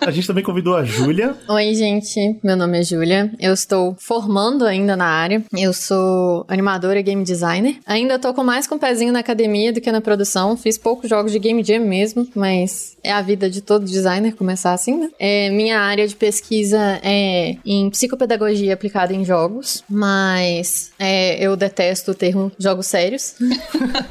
[0.00, 1.34] A gente também convidou a Júlia.
[1.48, 2.38] Oi, gente.
[2.42, 3.30] Meu nome é Júlia.
[3.38, 5.42] Eu estou formando ainda na área.
[5.56, 7.78] Eu sou animadora e game designer.
[7.86, 10.56] Ainda tô com mais com o pezinho na academia do que na produção.
[10.56, 14.72] Fiz poucos jogos de game jam mesmo, mas é a vida de todo designer começar
[14.72, 15.10] assim, né?
[15.18, 22.10] É, minha área de pesquisa é em psicopedagogia aplicada em jogos, mas é, eu detesto
[22.10, 23.34] o termo jogos sérios.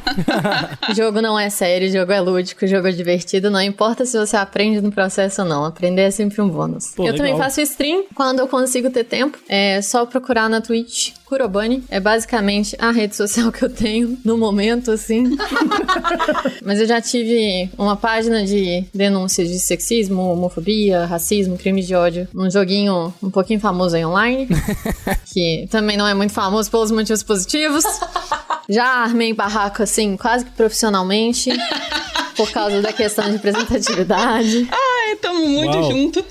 [0.95, 3.49] jogo não é sério, jogo é lúdico, jogo é divertido.
[3.49, 6.93] Não importa se você aprende no processo ou não, aprender é sempre um bônus.
[6.95, 7.17] Pô, eu legal.
[7.17, 9.37] também faço stream quando eu consigo ter tempo.
[9.47, 11.83] É só procurar na Twitch Kurobani.
[11.89, 15.35] É basicamente a rede social que eu tenho no momento, assim.
[16.63, 22.27] Mas eu já tive uma página de denúncias de sexismo, homofobia, racismo, crimes de ódio.
[22.35, 22.72] Um joguinho
[23.21, 24.47] um pouquinho famoso aí online.
[25.31, 27.83] que também não é muito famoso pelos motivos positivos.
[28.69, 31.51] Já armei barraco, assim, quase que profissionalmente.
[32.35, 34.67] Por causa da questão de representatividade.
[34.71, 35.91] Ai, tamo muito Uau.
[35.91, 36.25] junto.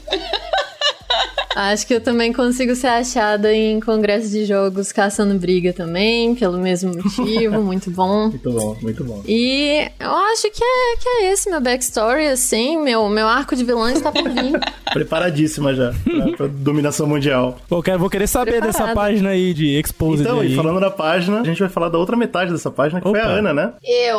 [1.55, 6.59] Acho que eu também consigo ser achada em congressos de jogos caçando briga também, pelo
[6.59, 8.29] mesmo motivo, muito bom.
[8.29, 9.23] Muito bom, muito bom.
[9.27, 13.65] E eu acho que é, que é esse meu backstory, assim, meu, meu arco de
[13.65, 14.59] vilões tá por vir.
[14.93, 17.57] Preparadíssima já pra, pra dominação mundial.
[17.69, 18.79] Pô, quero, vou querer saber Preparada.
[18.79, 20.53] dessa página aí de Exposed Então, aí.
[20.53, 23.19] e falando da página, a gente vai falar da outra metade dessa página, que foi
[23.21, 23.33] a Opa.
[23.33, 23.73] Ana, né?
[23.83, 24.19] Eu.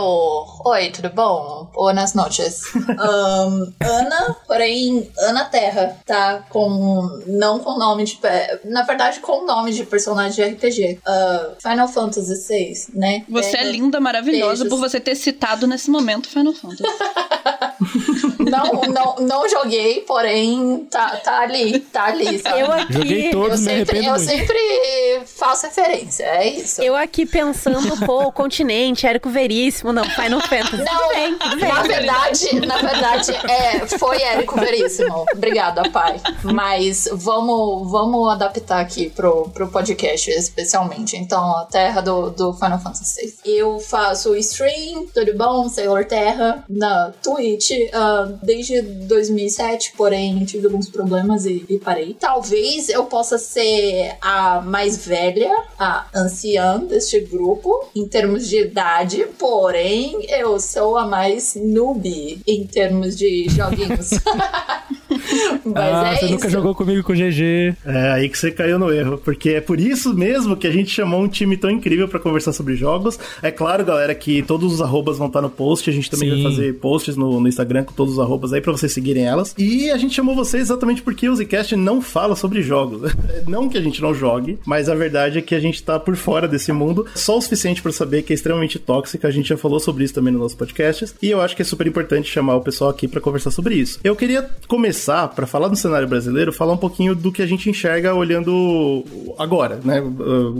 [0.66, 1.70] Oi, tudo bom?
[1.74, 2.64] Buenas noches.
[2.98, 6.44] Ahn, Ana, porém, Ana Terra, tá?
[6.50, 7.23] Com.
[7.28, 8.20] Não com nome de.
[8.66, 11.00] Na verdade, com nome de personagem de RPG.
[11.06, 13.26] Ah, Final Fantasy VI, né?
[13.30, 14.70] Você é Terra- linda, maravilhosa Beijos.
[14.70, 16.84] por você ter citado nesse momento Final Fantasy.
[18.50, 22.60] Não, não, não joguei, porém, tá, tá ali, tá ali, sabe?
[22.62, 26.82] Eu aqui- Joguei todos, eu sempre, Eu sempre faço referência, é isso.
[26.82, 30.78] Eu aqui pensando, pô, o continente, Érico Veríssimo, não, Final Fantasy.
[30.84, 31.70] Não, tudo bem, tudo bem.
[31.70, 35.26] na verdade, na verdade, é, foi Érico Veríssimo.
[35.34, 36.20] Obrigada, pai.
[36.44, 41.16] Mas vamos, vamos adaptar aqui pro, pro podcast, especialmente.
[41.18, 43.58] Então, a terra do, do Final Fantasy VI.
[43.58, 45.68] Eu faço stream, tudo bom?
[45.70, 52.16] Sailor Terra, na Twitch, ah, desde 2007, porém tive alguns problemas e, e parei.
[52.20, 59.26] Talvez eu possa ser a mais velha, a anciã deste grupo, em termos de idade,
[59.38, 64.12] porém eu sou a mais noob em termos de joguinhos.
[65.66, 66.34] Mas ah, é você isso.
[66.34, 67.76] nunca jogou comigo com o GG.
[67.86, 70.90] É aí que você caiu no erro, porque é por isso mesmo que a gente
[70.90, 73.20] chamou um time tão incrível pra conversar sobre jogos.
[73.42, 76.44] É claro, galera, que todos os arrobas vão estar no post, a gente também Sim.
[76.44, 79.54] vai fazer posts no, no Instagram com todos os arrobas aí pra vocês seguirem elas.
[79.58, 83.14] E a gente chamou vocês exatamente porque o Zcast não fala sobre jogos.
[83.48, 86.16] Não que a gente não jogue, mas a verdade é que a gente tá por
[86.16, 89.28] fora desse mundo, só o suficiente pra saber que é extremamente tóxica.
[89.28, 91.66] A gente já falou sobre isso também nos nossos podcasts, e eu acho que é
[91.66, 94.00] super importante chamar o pessoal aqui pra conversar sobre isso.
[94.04, 95.03] Eu queria começar,
[95.36, 99.04] pra falar do cenário brasileiro, falar um pouquinho do que a gente enxerga olhando
[99.38, 100.02] agora, né?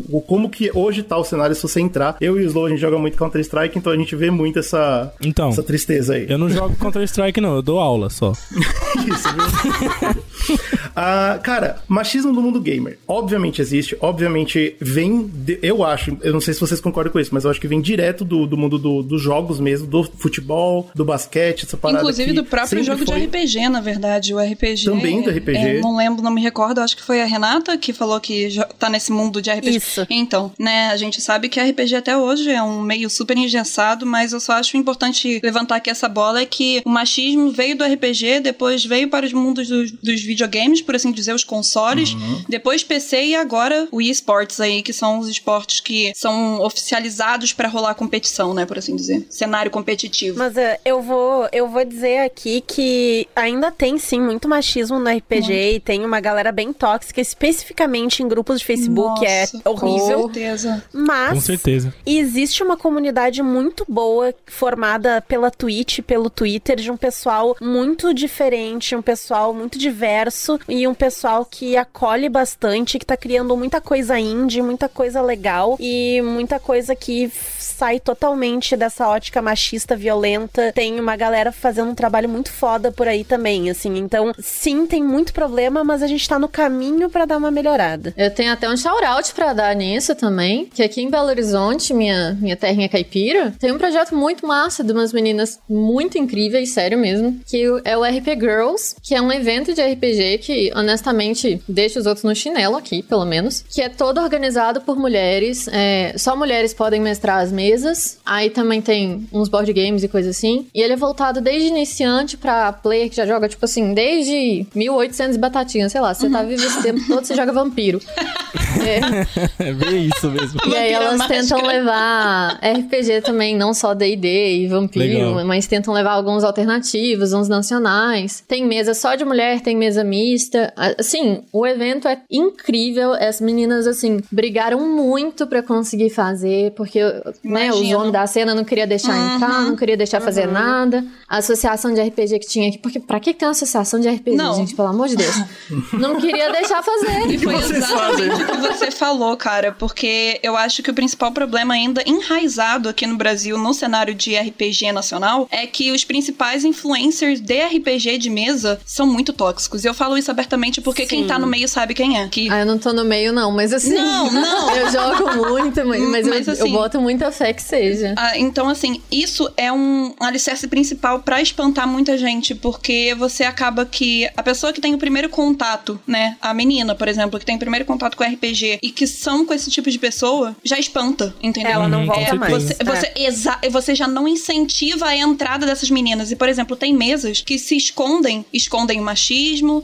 [0.10, 2.18] O como que hoje tá o cenário se você entrar.
[2.20, 5.12] Eu e o Slow, a gente joga muito Counter-Strike, então a gente vê muito essa,
[5.22, 6.26] Então, essa tristeza aí.
[6.30, 7.56] eu não jogo Counter-Strike, não.
[7.56, 8.34] Eu dou aula só.
[10.96, 13.00] Ah, cara, machismo no mundo gamer.
[13.08, 15.26] Obviamente existe, obviamente vem.
[15.28, 17.68] de- eu acho, eu não sei se vocês concordam com isso, mas eu acho que
[17.68, 22.00] vem direto do, do mundo do- dos jogos mesmo, do futebol, do basquete, essa parada.
[22.00, 24.34] Inclusive do próprio jogo foi- de RPG, na verdade.
[24.36, 24.86] O RPG.
[24.86, 25.58] Também do RPG.
[25.58, 26.80] é, não lembro, não me recordo.
[26.80, 29.78] Acho que foi a Renata que falou que tá nesse mundo de RPG.
[29.78, 30.06] Isso.
[30.10, 34.32] Então, né, a gente sabe que RPG até hoje é um meio super engessado, mas
[34.34, 38.42] eu só acho importante levantar aqui essa bola é que o machismo veio do RPG,
[38.42, 42.16] depois veio para os mundos dos, dos videogames, por assim dizer, os consoles,
[42.50, 47.68] depois PC e agora o eSports aí, que são os esportes que são oficializados para
[47.68, 49.26] rolar competição, né, por assim dizer.
[49.30, 50.38] Cenário competitivo.
[50.38, 55.10] Mas é, eu vou eu vou dizer aqui que ainda tem sim muito machismo no
[55.10, 59.62] RPG e tem uma galera bem tóxica, especificamente em grupos de Facebook, que é Nossa,
[59.66, 60.22] horrível.
[60.22, 60.84] Com certeza.
[60.92, 61.94] Mas Com certeza.
[62.06, 68.96] existe uma comunidade muito boa formada pela Twitch, pelo Twitter, de um pessoal muito diferente,
[68.96, 70.23] um pessoal muito diverso
[70.68, 75.78] e um pessoal que acolhe bastante, que tá criando muita coisa indie, muita coisa legal
[75.80, 80.72] e muita coisa que sai totalmente dessa ótica machista, violenta.
[80.74, 83.98] Tem uma galera fazendo um trabalho muito foda por aí também, assim.
[83.98, 88.14] Então, sim, tem muito problema, mas a gente tá no caminho pra dar uma melhorada.
[88.16, 92.38] Eu tenho até um shout-out pra dar nisso também, que aqui em Belo Horizonte, minha,
[92.40, 97.40] minha terrinha caipira, tem um projeto muito massa de umas meninas muito incríveis, sério mesmo,
[97.48, 102.00] que é o RP Girls, que é um evento de RPG RPG que, honestamente, deixa
[102.00, 103.64] os outros no chinelo aqui, pelo menos.
[103.70, 105.68] Que é todo organizado por mulheres.
[105.72, 108.18] é, só mulheres podem mestrar as mesas.
[108.26, 110.68] Aí também tem uns board games e coisa assim.
[110.74, 115.36] E ele é voltado desde iniciante pra player que já joga, tipo assim, desde 1800
[115.36, 116.14] e batatinha, sei lá.
[116.14, 118.00] Você tá vivo esse tempo todo, você joga vampiro.
[118.84, 119.70] É.
[119.70, 120.60] É bem isso mesmo.
[120.68, 121.40] E aí Vampira elas mágica.
[121.42, 125.46] tentam levar RPG também, não só D&D e Vampiro, Legal.
[125.46, 128.44] mas tentam levar alguns alternativos, uns nacionais.
[128.48, 130.74] Tem mesa só de mulher, tem mesa mista.
[131.00, 133.14] Assim, o evento é incrível.
[133.14, 137.00] As meninas, assim, brigaram muito pra conseguir fazer, porque
[137.44, 139.36] né, os homens da cena não queria deixar Uhum.
[139.36, 141.04] entrar, não queria deixar fazer nada.
[141.28, 144.36] A associação de RPG que tinha aqui, porque pra que tem uma associação de RPG,
[144.36, 144.56] Não.
[144.56, 145.36] gente, pelo amor de Deus?
[145.94, 147.28] não queria deixar fazer.
[147.32, 151.74] E foi exatamente o que você falou, cara, porque eu acho que o principal problema
[151.74, 157.40] ainda enraizado aqui no Brasil, no cenário de RPG nacional, é que os principais influencers
[157.40, 159.84] de RPG de mesa são muito tóxicos.
[159.84, 161.28] E eu falo isso abertamente porque quem Sim.
[161.28, 162.28] tá no meio sabe quem é.
[162.28, 163.94] Que Ah, eu não tô no meio, não, mas assim.
[163.94, 164.76] Não, não.
[164.76, 168.14] eu jogo muito, mas, mas Mas, eu, assim, eu boto muita fé que seja.
[168.18, 173.86] Ah, então, assim, isso é um alicerce principal pra espantar muita gente, porque você acaba
[173.86, 177.56] que a pessoa que tem o primeiro contato, né, a menina, por exemplo, que tem
[177.56, 181.36] o primeiro contato com RPG e que são com esse tipo de pessoa, já espanta,
[181.42, 181.72] entendeu?
[181.72, 182.54] Ela não Uhum, volta mais.
[182.64, 182.84] Você, É.
[182.84, 186.32] você, exa- você já não incentiva a entrada dessas meninas.
[186.32, 189.04] E, por exemplo, tem mesas que se escondem, escondem o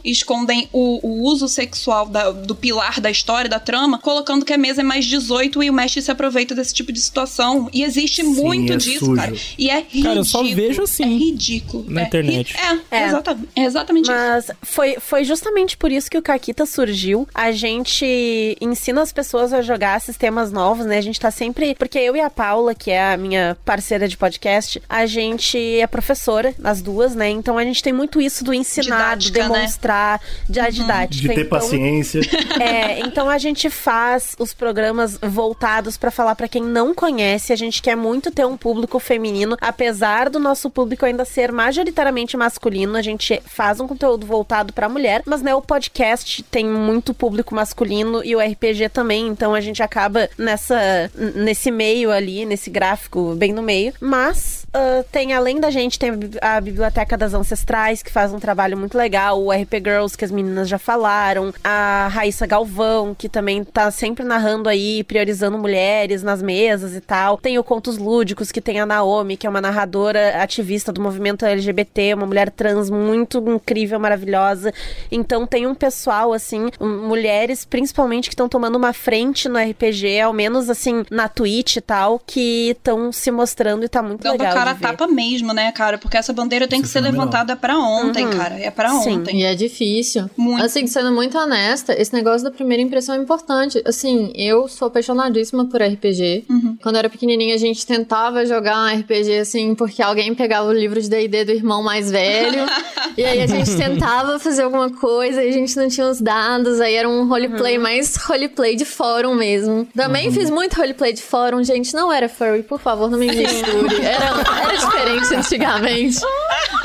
[0.04, 4.58] escondem o, o uso sexual da- do pilar da história, da trama, colocando que a
[4.58, 7.70] mesa é mais 18 e o mestre se aproveita desse tipo de situação.
[7.74, 9.16] E existe Sim, muito é disso, sujo.
[9.16, 9.34] cara.
[9.58, 10.04] E é ridículo.
[10.04, 11.86] Cara, eu só vejo assim, É ridículo.
[11.88, 12.56] na É internet.
[12.92, 13.08] É, É.
[13.08, 14.14] exata- é exatamente isso.
[14.14, 17.28] Mas foi, foi justamente por isso que o Caquita surgiu.
[17.34, 20.98] A gente ensina as pessoas a jogar sistemas novos, né?
[20.98, 21.76] A gente tá sempre.
[21.76, 25.88] Porque eu e a Paula, que é a minha parceira de podcast, a gente é
[25.88, 27.30] professora, as duas, né?
[27.30, 29.66] Então a gente tem muito isso do ensinar, do Didática, né?
[29.80, 31.22] Demonstrar, de a didática.
[31.28, 32.22] De ter Então, paciência.
[32.60, 37.54] É, então a gente faz os programas voltados pra falar pra quem não conhece.
[37.54, 42.36] A gente quer muito ter um público feminino, apesar do nosso público ainda ser majoritariamente
[42.36, 42.98] masculino.
[42.98, 47.56] A gente faz um conteúdo voltado pra mulher, mas né, o podcast tem muito público
[47.56, 49.28] masculino e o RPG também.
[49.28, 53.94] Então a gente acaba nessa nesse meio ali, nesse gráfico bem no meio.
[54.02, 58.34] Mas ah, tem além da gente tem a bib- a biblioteca das ancestrais que faz
[58.34, 63.14] um trabalho muito legal, o RP Girls que as meninas já falaram, a Raíssa Galvão
[63.18, 67.38] que também tá sempre narrando aí, priorizando mulheres nas mesas e tal.
[67.38, 71.46] Tem o Contos Lúdicos que tem a Naomi, que é uma narradora ativista do movimento
[71.46, 74.74] LGBT, uma mulher trans muito incrível, maravilhosa.
[75.12, 80.34] Então tem um pessoal assim, mulheres principalmente que estão tomando uma frente no RPG, ao
[80.34, 84.54] menos assim na Twitch e tal, que estão se mostrando e tá muito Dando legal.
[84.54, 84.88] cara a de ver.
[84.88, 85.98] tapa mesmo, né, cara?
[85.98, 88.38] Porque essa bandeira tem que Isso ser levantada pra ontem, Uhum.
[88.38, 88.60] cara.
[88.60, 89.20] É pra Sim.
[89.20, 89.42] ontem.
[89.42, 90.30] E é difícil.
[90.38, 90.64] Muito.
[90.64, 93.82] Assim, sendo muito honesta, esse negócio da primeira impressão é importante.
[93.86, 96.46] Assim, eu sou apaixonadíssima por RPG.
[96.50, 96.78] Uhum.
[96.82, 100.74] Quando eu era pequenininha, a gente tentava jogar um RPG, assim, porque alguém pegava o
[100.74, 102.66] livro de D&D do irmão mais velho.
[103.18, 106.80] e aí a gente tentava fazer alguma coisa e a gente não tinha os dados.
[106.80, 107.84] Aí era um roleplay Uhum.
[107.84, 109.88] mais roleplay de fórum mesmo.
[109.96, 111.94] Também fiz muito roleplay de fórum, gente.
[111.94, 113.96] Não era furry, por favor, não me misture.
[114.02, 116.20] Era, era diferente antigamente.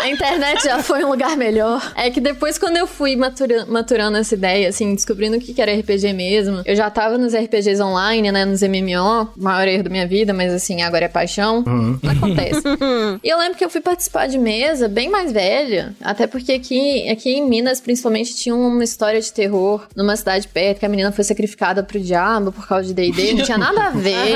[0.05, 1.93] A internet já foi um lugar melhor.
[1.97, 5.73] É que depois, quando eu fui matura- maturando essa ideia, assim, descobrindo o que era
[5.75, 10.07] RPG mesmo, eu já tava nos RPGs online, né, nos MMO, maior erro da minha
[10.07, 11.65] vida, mas assim, agora é paixão.
[12.07, 12.61] Acontece.
[13.25, 17.09] e eu lembro que eu fui participar de mesa bem mais velha, até porque aqui,
[17.09, 21.13] aqui em Minas, principalmente, tinha uma história de terror numa cidade perto, que a menina
[21.13, 24.35] foi sacrificada pro diabo por causa de D&D, não tinha nada a ver.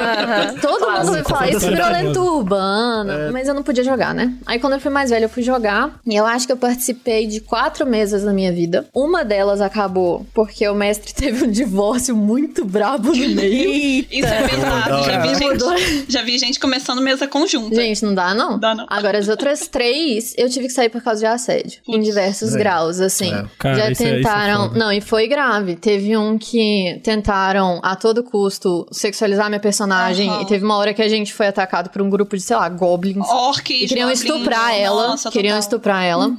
[0.62, 4.32] Todo mundo vai falar isso virou lenda urbana, mas eu não podia jogar, né?
[4.46, 7.26] Aí quando eu fui mais velha, eu fui jogar, e eu acho que eu participei
[7.26, 8.86] de quatro mesas na minha vida.
[8.94, 14.06] Uma delas acabou porque o mestre teve um divórcio muito brabo no meio.
[14.10, 15.04] Isso é pesado.
[15.04, 15.76] Já vi, Mudou.
[15.76, 17.74] gente, já vi gente começando mesa conjunta.
[17.76, 18.58] Gente, não dá não?
[18.58, 18.86] Dá não.
[18.88, 21.80] Agora, as outras três, eu tive que sair por causa de assédio.
[21.88, 22.58] Em diversos É.
[22.58, 23.32] graus, assim.
[23.32, 23.44] É.
[23.58, 24.62] Cara, Já isso é- isso é tentaram.
[24.68, 24.78] foda.
[24.78, 25.76] não, e foi grave.
[25.76, 30.28] Teve um que tentaram, a todo custo, sexualizar minha personagem.
[30.28, 30.42] Aham.
[30.42, 32.68] E teve uma hora que a gente foi atacado por um grupo de, sei lá,
[32.68, 33.26] goblins.
[33.28, 34.99] Orcs, E queriam goblins, estuprar ela.
[35.08, 35.60] Nossa, queriam total.
[35.60, 36.30] estuprar ela.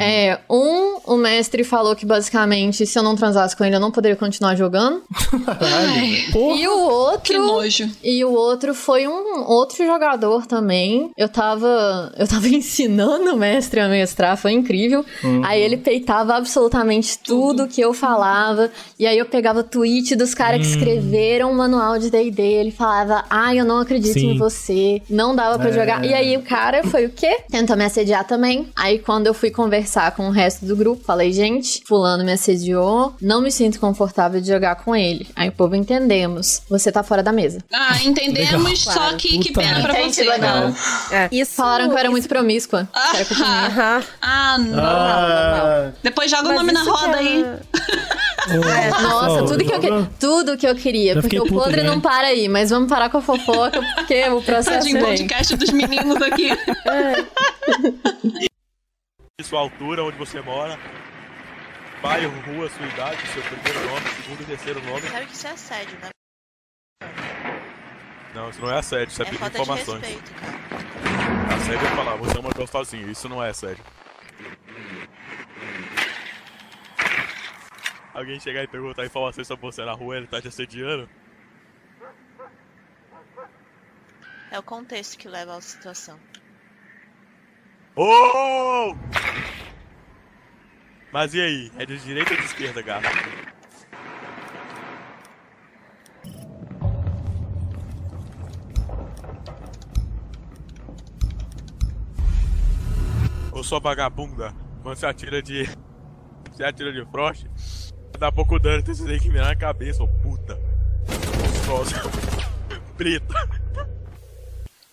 [0.00, 3.90] É, um, o mestre falou que basicamente, se eu não transasse com ele, eu não
[3.90, 5.02] poderia continuar jogando.
[6.56, 7.20] E o outro.
[7.22, 7.90] Que nojo.
[8.02, 11.10] E o outro foi um outro jogador também.
[11.16, 12.12] Eu tava.
[12.16, 15.04] Eu tava ensinando o mestre a mestrar, foi incrível.
[15.44, 18.70] Aí ele peitava absolutamente tudo que eu falava.
[18.98, 22.42] E aí eu pegava tweet dos caras que escreveram o manual de DD.
[22.42, 24.32] Ele falava, ai, eu não acredito Sim.
[24.34, 25.02] em você.
[25.08, 25.72] Não dava pra É.
[25.72, 26.04] jogar.
[26.04, 27.38] E aí o cara foi o quê?
[27.50, 28.68] Tentou me assediar também.
[28.74, 33.14] Aí quando eu fui conversar com o resto do grupo, falei, gente, fulano me assediou,
[33.20, 35.28] não me sinto confortável de jogar com ele.
[35.36, 36.62] Aí o povo entendemos.
[36.68, 37.58] Você tá fora da mesa.
[37.72, 39.16] Ah, entendemos, só Claro.
[39.16, 40.24] que que Puta pena pra você.
[40.24, 40.72] Legal.
[41.10, 41.28] É.
[41.30, 42.88] Isso, Falaram que eu era muito promíscua.
[43.10, 44.04] que era culpa minha.
[44.20, 44.84] Ah, não.
[44.84, 45.90] Ah.
[46.02, 47.44] Depois joga o Mas nome na roda que é- aí.
[49.02, 51.14] Nossa, tudo que, eu que- tudo que eu queria.
[51.14, 52.48] Já Porque o podre não para aí.
[52.48, 55.04] Mas vamos parar com a fofoca, porque o processo Tadinho, vem.
[55.18, 56.48] podcast dos meninos aqui.
[59.42, 60.78] sua altura, onde você mora,
[62.02, 65.02] bairro, rua, sua idade, seu primeiro nome, segundo e terceiro nome.
[65.02, 66.08] Sabe que isso é assédio, né?
[68.34, 70.00] Não, isso não é assédio, isso é, É pedir falta de informações.
[70.02, 71.54] respeito, cara.
[71.54, 73.84] Assédio é falar, você é uma gostosinha, isso não é assédio.
[78.12, 81.08] Alguém chegar e perguntar informações sobre você na rua, ele tá te assediando?
[84.50, 86.18] É o contexto que leva à situação.
[87.96, 88.96] Oh!
[91.12, 91.72] Mas e aí?
[91.78, 93.06] É de direita ou de esquerda, gato?
[103.52, 104.52] Ô sua vagabunda,
[104.82, 105.64] quando você atira de.
[106.50, 107.46] Você atira de frost,
[108.18, 110.58] dá pouco dano, então você tem que virar na cabeça, ô puta.
[111.40, 111.94] Gostosa.
[112.98, 113.34] Preta.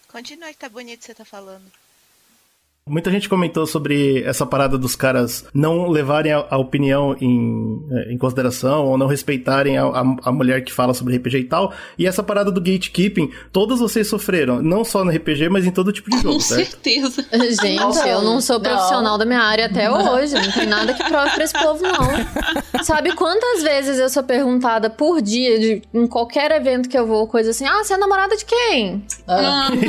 [0.07, 1.80] Continua que tá bonito você tá falando.
[2.91, 8.13] Muita gente comentou sobre essa parada dos caras não levarem a, a opinião em, eh,
[8.13, 11.71] em consideração ou não respeitarem a, a, a mulher que fala sobre RPG e tal.
[11.97, 15.93] E essa parada do gatekeeping, todos vocês sofreram, não só no RPG, mas em todo
[15.93, 16.71] tipo de jogo, certo?
[16.71, 17.25] certeza.
[17.61, 18.69] Gente, eu não sou não.
[18.69, 20.33] profissional da minha área até hoje.
[20.33, 22.83] Não tem nada que prove pra esse povo, não.
[22.83, 27.25] Sabe quantas vezes eu sou perguntada por dia, de, em qualquer evento que eu vou,
[27.25, 29.01] coisa assim: ah, você é namorada de quem?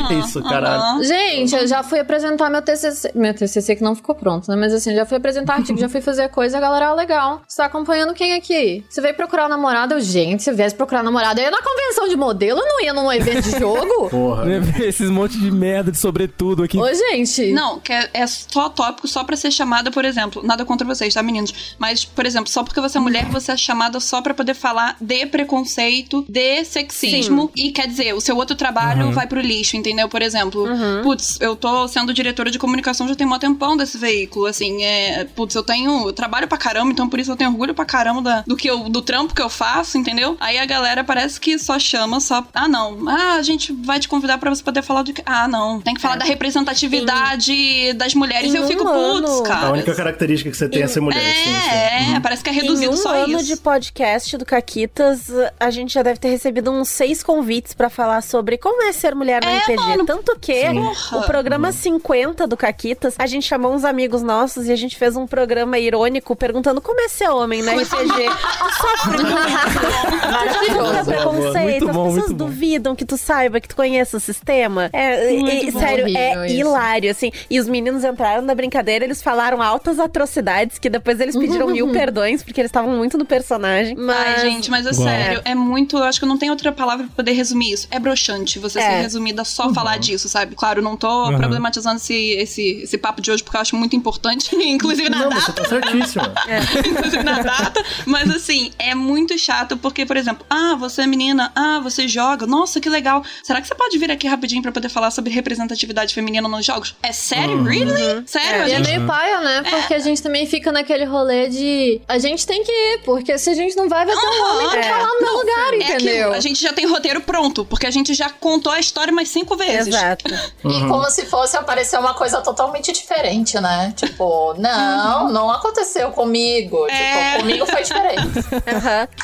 [0.06, 1.02] Que isso, caralho.
[1.02, 2.91] Gente, eu já fui apresentar meu TCC.
[3.14, 4.56] Meu TCC que não ficou pronto, né?
[4.56, 7.42] Mas assim, já fui apresentar artigo, já fui fazer coisa, a galera, ah, legal.
[7.46, 8.84] Você tá acompanhando quem aqui?
[8.88, 9.94] Você veio procurar um namorado?
[9.94, 12.92] Eu, gente, se viesse procurar namorado, eu ia na convenção de modelo, eu não ia
[12.92, 14.08] num evento de jogo?
[14.10, 14.44] Porra.
[14.84, 16.78] Esses monte de merda de sobretudo aqui.
[16.78, 17.52] Ô, gente.
[17.52, 21.12] Não, que é, é só tópico só pra ser chamada, por exemplo, nada contra vocês,
[21.14, 21.74] tá, meninos?
[21.78, 24.96] Mas, por exemplo, só porque você é mulher, você é chamada só pra poder falar
[25.00, 27.50] de preconceito, de sexismo.
[27.56, 29.12] E quer dizer, o seu outro trabalho Uhum.
[29.12, 30.08] vai pro lixo, entendeu?
[30.08, 30.66] Por exemplo,
[31.02, 32.71] putz, eu tô sendo diretora de comunicação
[33.08, 36.90] já tem mó tempão desse veículo, assim, é, putz, eu tenho, eu trabalho pra caramba,
[36.92, 39.42] então por isso eu tenho orgulho pra caramba da- do que eu, do trampo que
[39.42, 40.36] eu faço, entendeu?
[40.40, 44.08] Aí a galera parece que só chama, só, ah, não, ah, a gente vai te
[44.08, 48.14] convidar pra você poder falar do que, ah, não, tem que falar da representatividade das
[48.14, 49.66] mulheres, em e eu fico, um putz, ano- cara.
[49.68, 51.20] A única característica que você tem é ser mulher.
[51.20, 51.70] sim, sim.
[51.70, 53.46] É, é, parece que é reduzido em um só ano isso.
[53.46, 58.22] de podcast do Caquitas, a gente já deve ter recebido uns seis convites pra falar
[58.22, 59.76] sobre como é ser mulher no É, RPG.
[59.76, 60.04] mano.
[60.06, 61.18] Tanto que Porra.
[61.18, 65.16] o programa 50 do Caquitas, a gente chamou uns amigos nossos e a gente fez
[65.16, 67.82] um programa irônico perguntando como é ser homem no RPG.
[67.88, 74.20] Tu sofre já sofre preconceito, as pessoas duvidam que tu saiba, que tu conheça o
[74.20, 74.88] sistema.
[74.92, 75.80] É, e- bom.
[75.80, 76.54] sério, é isso.
[76.60, 77.32] hilário, assim.
[77.50, 81.90] E os meninos entraram na brincadeira, eles falaram altas atrocidades, que depois eles pediram mil
[81.92, 83.96] perdões, porque eles estavam muito no personagem.
[83.96, 84.16] Mas...
[84.44, 85.02] Ai, gente, mas é Uau.
[85.02, 85.96] sério, é muito.
[85.98, 87.88] Eu acho que não tem outra palavra pra poder resumir isso.
[87.90, 88.82] É broxante você É.
[88.82, 90.54] ser resumida só falar disso, sabe?
[90.54, 91.36] Claro, não tô Uhum.
[91.38, 95.28] problematizando esse, esse, esse papo de hoje, porque eu acho muito importante, inclusive na Não,
[95.30, 95.40] data.
[95.40, 96.32] você tá certíssima.
[96.86, 97.82] inclusive na data.
[98.06, 102.46] Mas assim, é muito chato porque, por exemplo, ah, você é menina, ah, você joga,
[102.46, 103.24] nossa, que legal.
[103.42, 106.94] Será que você pode vir aqui rapidinho pra poder falar sobre representatividade feminina nos jogos?
[107.02, 107.62] É sério?
[107.62, 108.22] Really?
[108.26, 108.62] Sério?
[108.64, 109.62] a E é gente- meio paia, né?
[109.68, 112.00] Porque a gente também fica naquele rolê de.
[112.08, 114.70] A gente tem que ir, porque se a gente não vai, vai ter um homem
[114.70, 114.82] pra É.
[114.82, 116.32] falar no meu lugar, É entendeu?
[116.32, 119.56] a gente já tem roteiro pronto, porque a gente já contou a história mais cinco
[119.56, 119.88] vezes.
[119.94, 120.24] Exato.
[120.64, 123.92] E como se fosse aparecer uma coisa totalmente diferente, né?
[123.96, 126.86] Tipo, não, não aconteceu comigo.
[126.88, 127.32] É.
[127.32, 128.22] Tipo, comigo foi diferente.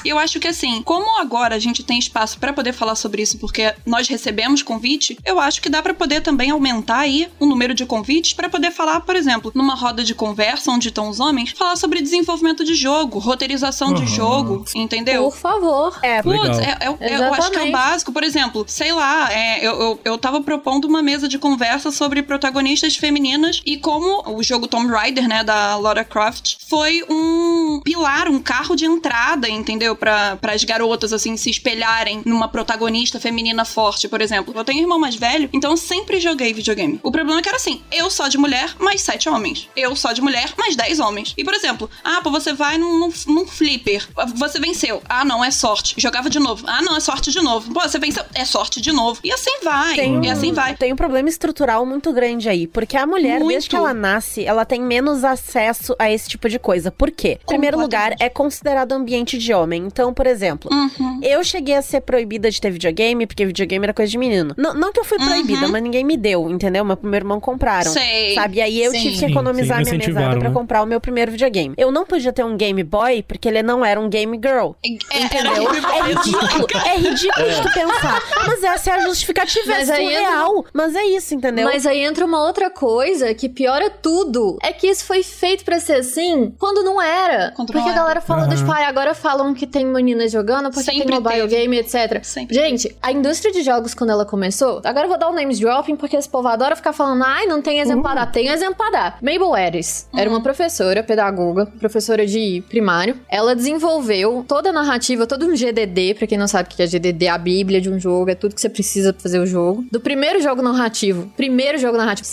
[0.05, 3.23] E eu acho que assim, como agora a gente tem espaço pra poder falar sobre
[3.23, 7.47] isso, porque nós recebemos convite, eu acho que dá pra poder também aumentar aí o
[7.47, 11.21] número de convites pra poder falar, por exemplo, numa roda de conversa onde estão os
[11.21, 15.25] homens, falar sobre desenvolvimento de jogo, roteirização de jogo, entendeu?
[15.25, 15.99] Por favor.
[16.03, 18.13] É, Putz, é, é- é- eu acho que é o básico.
[18.13, 22.23] Por exemplo, sei lá, é, eu, eu, eu tava propondo uma mesa de conversa sobre
[22.23, 27.81] protagonistas femininas e como o jogo Tomb Raider, né, da Lara Croft, foi um, um
[27.81, 29.97] pilar, um carro de entrada, entendeu?
[29.97, 34.53] Para as garotas, assim, se espelharem numa protagonista feminina forte, por exemplo.
[34.55, 37.01] Eu tenho um irmão mais velho, então eu sempre joguei videogame.
[37.03, 39.69] O problema é que era assim: eu só de mulher, mais sete homens.
[39.75, 41.35] Eu só de mulher, mais dez homens.
[41.37, 45.03] E, por exemplo, ah, pô, você vai num, num, num flipper, você venceu.
[45.09, 45.95] Ah, não, é sorte.
[45.97, 46.65] Jogava de novo.
[46.67, 47.73] Ah, não, é sorte de novo.
[47.73, 48.25] Pô, você venceu.
[48.35, 49.21] É sorte de novo.
[49.25, 49.97] E assim vai.
[49.97, 50.77] Tem e assim vai.
[50.77, 53.49] Tem um problema estrutural muito grande aí, porque a mulher, Muito.
[53.53, 56.91] desde que ela nasce, ela tem menos acesso a esse tipo de coisa.
[56.91, 57.39] Por quê?
[57.43, 59.85] Em primeiro lugar, é considerado ambiente de homem.
[59.87, 61.21] Então, por exemplo, Uhum.
[61.23, 64.55] eu cheguei a ser proibida de ter videogame, porque videogame era coisa de menino.
[64.57, 65.73] Não, não que eu fui proibida, Uhum.
[65.73, 66.85] mas ninguém me deu, entendeu?
[66.85, 67.91] Meu meu irmão compraram.
[67.93, 68.35] Sei.
[68.35, 68.59] Sabe?
[68.59, 69.01] E aí eu Sim.
[69.01, 70.55] tive que economizar sim, minha mesada incentivaram, pra né?
[70.55, 71.75] comprar o meu primeiro videogame.
[71.79, 74.73] Eu não podia ter um Game Boy, porque ele não era um Game Girl.
[74.85, 75.69] Entendeu?
[75.73, 76.67] É ridículo.
[76.87, 78.23] É ridículo de tu pensar.
[78.47, 80.65] Mas essa é a justificativa, Mas é aí entra- surreal.
[80.73, 81.65] Mas é isso, entendeu?
[81.65, 82.88] Mas aí entra uma outra coisa
[83.35, 84.57] que piora tudo.
[84.63, 87.53] É que isso foi feito pra ser assim quando não era.
[87.55, 88.55] Quando porque não a galera fala Uhum.
[88.55, 91.57] tipo, "Ai, agora falam que tem meninas jogando porque Sempre tem mobile teve.
[91.57, 92.23] game, etc.
[92.51, 95.97] Gente, a indústria de jogos, quando ela começou, agora eu vou dar um names dropping
[95.97, 98.27] porque esse povo adora ficar falando, ai, não tem exemplo pra dar.
[98.33, 99.19] Tem exemplo pra dar.
[99.23, 103.17] Mabel Eris era uma professora, pedagoga, professora de primário.
[103.29, 106.87] Ela desenvolveu toda a narrativa, todo um GDD, pra quem não sabe o que é
[106.87, 109.85] GDD, a bíblia de um jogo, é tudo que você precisa pra fazer o jogo.
[109.91, 112.27] Do primeiro jogo narrativo, primeiro jogo narrativo,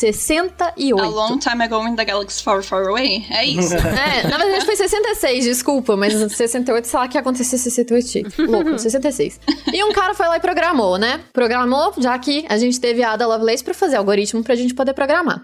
[0.49, 0.99] 68.
[1.01, 3.25] A long time ago in the galaxy far, far away.
[3.29, 3.75] É isso.
[3.75, 8.41] É, na verdade foi 66, desculpa, mas 68, sei lá que aconteceu em 68.
[8.49, 9.39] Louco, 66.
[9.73, 11.21] E um cara foi lá e programou, né?
[11.33, 14.93] Programou, já que a gente teve a Ada Lovelace pra fazer algoritmo pra gente poder
[14.93, 15.41] programar.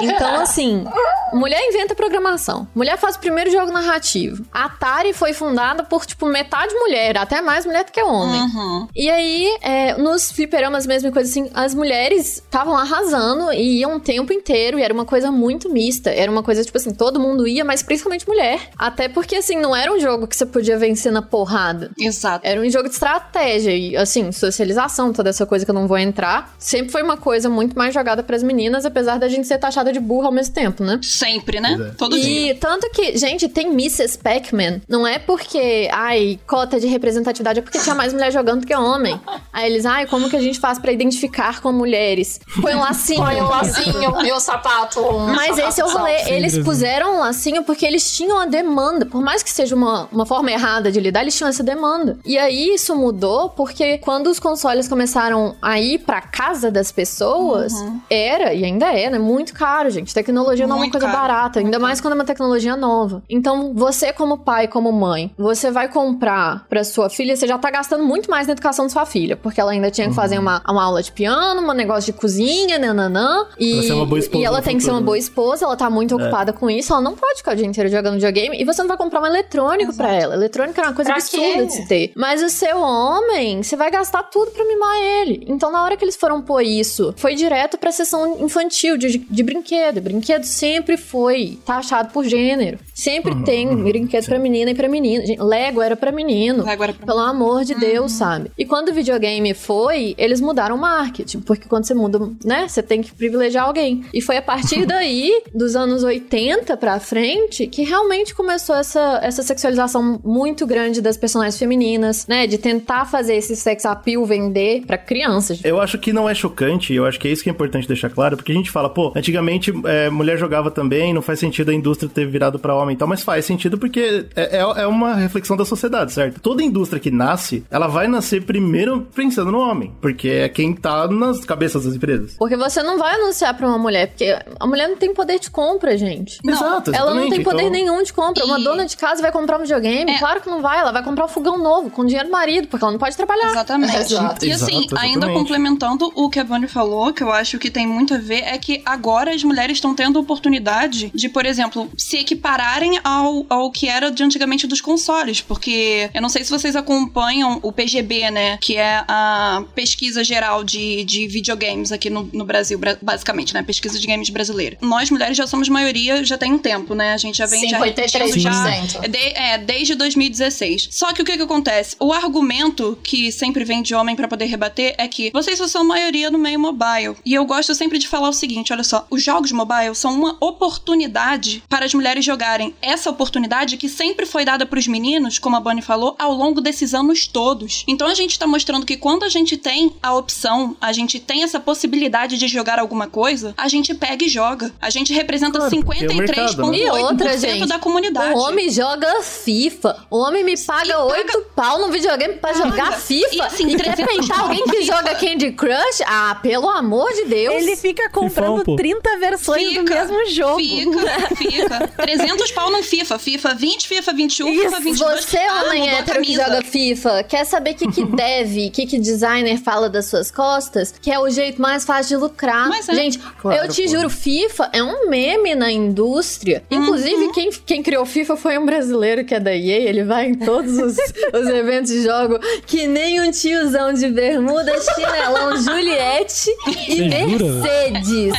[0.00, 0.84] Então, assim,
[1.32, 2.66] mulher inventa programação.
[2.74, 4.44] Mulher faz o primeiro jogo narrativo.
[4.52, 8.40] A Atari foi fundada por, tipo, metade mulher, até mais mulher do que homem.
[8.40, 8.88] Uhum.
[8.94, 13.96] E aí, é, nos fliperamas mesmo, e coisa assim, as mulheres estavam arrasando e iam
[13.96, 16.10] o tempo inteiro, e era uma coisa muito mista.
[16.10, 18.70] Era uma coisa, tipo assim, todo mundo ia, mas principalmente mulher.
[18.76, 21.90] Até porque, assim, não era um jogo que você podia vencer na porrada.
[21.98, 22.46] Exato.
[22.46, 25.98] Era um jogo de estratégia e, assim, socialização, toda essa coisa que eu não vou
[25.98, 26.54] entrar.
[26.58, 30.00] Sempre foi uma coisa muito mais jogada pras meninas, apesar da gente ser taxada de
[30.00, 30.98] burra ao mesmo tempo, né?
[31.02, 31.94] Sempre, né?
[31.96, 32.54] Todo e dia.
[32.56, 34.18] tanto que, gente, tem Mrs.
[34.18, 34.80] Pac-Man.
[34.88, 38.74] Não é porque, ai, cota de representatividade, é porque tinha mais mulher jogando do que
[38.74, 39.18] homem.
[39.52, 42.40] Aí eles, ai, como que a gente faz pra identificar com mulheres?
[42.60, 43.22] Põe um lacinho.
[43.22, 45.00] Põe um lacinho e o sapato.
[45.00, 46.18] um Mas sapato esse é o rolê.
[46.20, 49.06] Sim, Eles puseram um lacinho porque eles tinham a demanda.
[49.06, 52.18] Por mais que seja uma, uma forma errada de lidar, eles tinham essa demanda.
[52.24, 57.72] E aí isso mudou porque quando os consoles começaram a ir pra casa das pessoas,
[57.74, 58.00] Uhum.
[58.10, 59.18] era, e ainda é, né?
[59.18, 60.12] Muito caro, gente.
[60.14, 61.18] Tecnologia não é uma Muito coisa caro.
[61.18, 63.22] barata, ainda mais quando é uma tecnologia nova.
[63.28, 67.70] Então, você como pai, como mãe, você vai comprar pra sua filha, você já tá
[67.70, 70.62] gastando muito mais na educação da sua filha, porque ela ainda tinha que fazer uma,
[70.68, 73.46] uma aula de piano, um negócio de cozinha, nananã.
[73.58, 75.76] E, Pra ser uma boa esposa e ela tem que ser uma boa esposa, ela
[75.76, 76.22] tá muito É.
[76.22, 78.88] ocupada com isso, ela não pode ficar o dia inteiro jogando videogame e você não
[78.88, 80.34] vai comprar um eletrônico pra ela.
[80.34, 81.66] Eletrônico é uma coisa Pra absurda quê?
[81.66, 82.12] de se ter.
[82.16, 85.44] Mas o seu homem, você vai gastar tudo pra mimar ele.
[85.48, 89.42] Então, na hora que eles foram pôr isso, foi direto pra sessão infantil de, de
[89.42, 90.00] brinquedo.
[90.00, 92.78] Brinquedo sempre foi taxado por gênero.
[92.94, 95.24] Sempre Uhum, tem brinquedo pra menina e pra menina.
[95.44, 96.64] Lego era pra menino.
[96.64, 98.50] Lego era pra Pelo amor de Deus, sabe?
[98.56, 101.40] E quando o videogame foi, eles mudaram o marketing.
[101.40, 102.68] Porque quando você muda, né?
[102.68, 104.03] Você tem que privilegiar alguém.
[104.12, 109.42] E foi a partir daí, dos anos 80 pra frente, que realmente começou essa, essa
[109.42, 112.46] sexualização muito grande das personagens femininas, né?
[112.46, 115.60] De tentar fazer esse sex appeal vender pra crianças.
[115.64, 118.10] Eu acho que não é chocante, eu acho que é isso que é importante deixar
[118.10, 121.74] claro, porque a gente fala, pô, antigamente é, mulher jogava também, não faz sentido a
[121.74, 125.14] indústria ter virado pra homem e tal, mas faz sentido porque é, é- é uma
[125.14, 126.40] reflexão da sociedade, certo?
[126.40, 131.06] Toda indústria que nasce, ela vai nascer primeiro pensando no homem, porque é quem tá
[131.08, 132.34] nas cabeças das empresas.
[132.38, 135.50] Porque você não vai anunciar pra uma mulher, porque a mulher não tem poder de
[135.50, 136.38] compra, gente.
[136.46, 138.44] Exato, Ela não tem poder então- nenhum de compra.
[138.44, 140.18] Uma E- dona de casa vai comprar um videogame?
[140.18, 140.78] Claro que não vai.
[140.80, 143.50] Ela vai comprar um fogão novo com dinheiro do marido, porque ela não pode trabalhar.
[143.50, 143.96] Exatamente.
[143.96, 144.44] Exato.
[144.44, 147.86] E assim, Exato, ainda complementando o que a Bonnie falou, que eu acho que tem
[147.86, 152.16] muito a ver, é que agora as mulheres estão tendo oportunidade de, por exemplo, se
[152.18, 155.40] equipararem ao, ao que era de antigamente dos consoles.
[155.40, 158.58] Porque eu não sei se vocês acompanham o PGB, né?
[158.60, 163.62] Que é a pesquisa geral de, de videogames aqui no, no Brasil, bra- basicamente, né?
[163.62, 164.76] Pesquisa de games brasileira.
[164.80, 167.12] Nós, mulheres, já somos maioria já tem um tempo, né?
[167.12, 168.18] A gente já vem já 53%.
[168.18, 170.88] repetindo já de- é, desde 2016.
[170.90, 171.96] Só que o que que acontece?
[172.00, 175.84] O argumento que sempre vem de homem pra poder rebater é que vocês só são
[175.84, 177.16] maioria no meio mobile.
[177.24, 180.36] E eu gosto sempre de falar o seguinte, olha só, os jogos mobile são uma
[180.40, 182.74] oportunidade para as mulheres jogarem.
[182.82, 186.94] Essa oportunidade que sempre foi dada pros meninos, como a Bonnie falou, ao longo desses
[186.94, 187.84] anos todos.
[187.88, 191.42] Então a gente tá mostrando que quando a gente tem a opção, a gente tem
[191.42, 194.72] essa possibilidade de jogar alguma coisa, a gente pega e joga.
[194.80, 196.78] A gente representa Claro, porque é o mercado, né?
[196.78, 198.34] 53,8% E da comunidade.
[198.34, 199.96] O homem joga FIFA.
[200.10, 203.34] O homem me paga oito pau no videogame pra jogar FIFA.
[203.34, 204.96] E, assim, E quer 300 peitar pau alguém que FIFA.
[204.96, 206.02] joga Candy Crush?
[206.06, 207.54] Ah, pelo amor de Deus.
[207.62, 208.76] Ele fica comprando pô.
[208.76, 210.58] 30 versões do mesmo jogo.
[210.58, 211.88] Fica, fica.
[211.88, 213.18] 300 pau no FIFA.
[213.18, 215.24] FIFA 20, FIFA 21, FIFA 22.
[215.24, 218.66] Você, Ah, homem mudou a hétero que joga FIFA, quer saber o que, que deve,
[218.66, 220.94] o que, que designer fala das suas costas?
[221.00, 222.68] Que é o jeito mais fácil de lucrar.
[222.68, 222.94] Mas é.
[222.94, 223.88] Gente, Claro, eu te pô.
[223.88, 226.62] juro, FIFA é um meme na indústria.
[226.70, 226.82] Uhum.
[226.82, 229.88] Inclusive, quem, quem criou FIFA foi um brasileiro que é da EA.
[229.88, 230.96] Ele vai em todos os,
[231.32, 236.50] os eventos de jogo que nem um tiozão de bermuda, chinelão, Juliette
[236.88, 237.08] e?
[237.08, 238.34] Mercedes.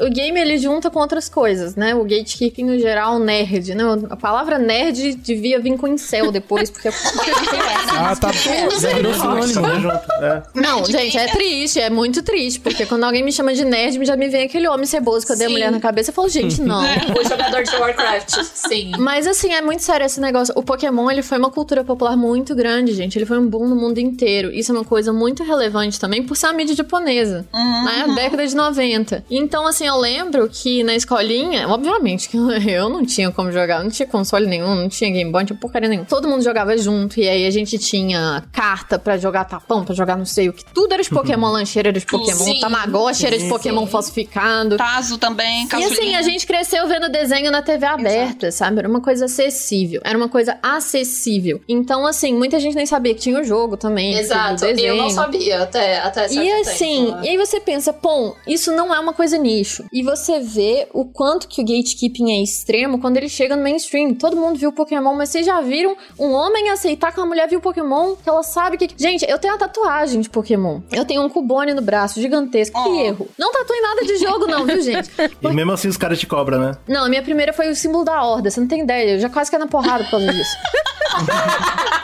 [0.00, 1.94] O game ele junta com outras coisas, né?
[1.94, 3.84] O gatekeeping no geral, nerd, né?
[4.10, 6.88] A palavra nerd devia vir com incel depois, porque.
[6.88, 8.30] Ah, tá.
[8.32, 10.02] Já virou sinônimo, né?
[10.20, 10.42] É.
[10.54, 14.16] Não, gente, é triste, é muito triste, porque quando alguém me chama de nerd, já
[14.16, 16.10] me vem aquele homem ceboso que eu dei a mulher na cabeça.
[16.10, 16.82] Eu falo, gente, não.
[16.82, 18.92] O jogador de Warcraft, sim.
[18.98, 20.52] Mas assim, é muito sério esse negócio.
[20.56, 23.18] O Pokémon, ele foi uma cultura popular muito grande, gente.
[23.18, 24.52] Ele foi um boom no mundo inteiro.
[24.52, 28.06] Isso é uma coisa muito relevante também por ser uma mídia japonesa, né?
[28.14, 29.24] Década de 90.
[29.30, 32.36] Então, assim, eu lembro que na escolinha, obviamente que
[32.70, 35.58] eu não tinha como jogar, não tinha console nenhum, não tinha Game Boy, não tinha
[35.58, 36.06] porcaria nenhuma.
[36.08, 40.16] Todo mundo jogava junto, e aí a gente tinha carta pra jogar tapão, pra jogar
[40.16, 40.64] não sei o que.
[40.66, 42.60] Tudo era de Pokémon, lancheira era de Pokémon, Sim.
[42.60, 43.90] Tamagotchi era de Sim, Pokémon sim.
[43.92, 44.76] falsificado.
[44.76, 46.18] Tazo também, E assim, caçulinha.
[46.18, 48.78] a gente cresceu vendo desenho na TV aberta, sabe?
[48.78, 50.00] Era uma coisa acessível.
[50.04, 51.60] Era uma coisa acessível.
[51.68, 54.14] Então, assim, muita gente nem sabia que tinha o jogo também.
[54.18, 57.22] Exato, eu não sabia até, até certo E assim, tempo, né?
[57.24, 59.77] e aí você pensa, pô, isso não é uma coisa nicho.
[59.92, 64.14] E você vê o quanto que o gatekeeping é extremo quando ele chega no mainstream.
[64.14, 67.60] Todo mundo viu Pokémon, mas vocês já viram um homem aceitar que uma mulher viu
[67.60, 68.14] Pokémon?
[68.16, 68.88] Que ela sabe que.
[68.96, 70.80] Gente, eu tenho uma tatuagem de Pokémon.
[70.92, 72.82] Eu tenho um Cubone no braço, gigantesco.
[72.82, 73.04] Que Oh.
[73.04, 73.28] erro.
[73.38, 75.10] Não tatue nada de jogo, não, viu, gente?
[75.42, 76.76] E mesmo assim os caras te cobram, né?
[76.86, 79.12] Não, a minha primeira foi o símbolo da horda, você não tem ideia.
[79.14, 80.56] Eu já quase caí na porrada por causa disso.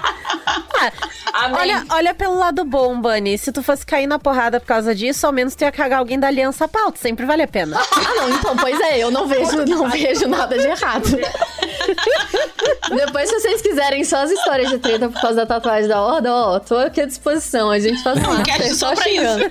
[1.33, 1.59] Amém.
[1.61, 3.37] Olha, olha pelo lado bom, Bunny.
[3.37, 6.19] Se tu fosse cair na porrada por causa disso, ao menos tu ia cagar alguém
[6.19, 6.99] da Aliança Pauta.
[6.99, 7.64] Sempre vale a pena.
[7.73, 11.09] Ah, não, então, pois é, eu não vejo, não vejo nada de errado.
[12.95, 16.33] Depois, se vocês quiserem só as histórias de treta por causa da tatuagem da horda,
[16.33, 17.71] ó, tô aqui à disposição.
[17.71, 19.51] A gente faz um cast só só pra chegando.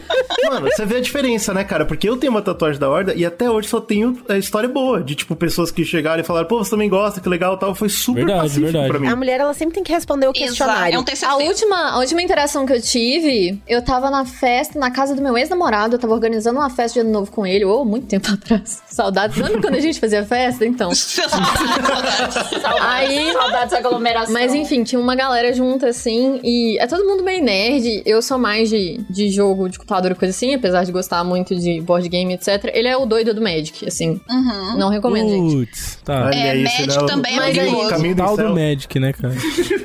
[0.50, 1.86] Mano, você vê a diferença, né, cara?
[1.86, 5.02] Porque eu tenho uma tatuagem da Horda e até hoje só tenho a história boa.
[5.04, 7.74] De, tipo, pessoas que chegaram e falaram, pô, você também gosta, que legal e tal.
[7.76, 8.88] Foi super Verdade, pacífico verdade.
[8.90, 9.08] pra mim.
[9.08, 10.96] A mulher, ela sempre tem que responder o Exato, questionário.
[10.96, 11.26] é um TCC.
[11.26, 15.22] A última, a última interação que eu tive, eu tava na festa, na casa do
[15.22, 18.30] meu ex-namorado, eu tava organizando uma festa de ano novo com ele, ou muito tempo
[18.34, 18.82] atrás.
[18.88, 19.38] Saudades.
[19.38, 20.66] Lembra quando a gente fazia festa?
[20.66, 20.92] Então.
[22.82, 23.32] Aí.
[23.34, 24.34] Saudades aglomeração.
[24.34, 28.02] Mas enfim, tinha uma galera junta assim, e é todo mundo meio nerd.
[28.06, 31.56] Eu sou mais de, de jogo de computador e coisa assim, apesar de gostar muito
[31.56, 32.72] de board game, etc.
[32.74, 34.20] Ele é o doido do Magic, assim.
[34.30, 34.78] Uhum.
[34.78, 35.56] Não recomendo, gente.
[35.68, 36.26] Putz, tá.
[36.26, 37.90] Olha É, aí, Magic senão- também é Mas aí- perigoso.
[37.90, 38.54] Caminho do do.
[38.56, 39.34] Magic, né, cara?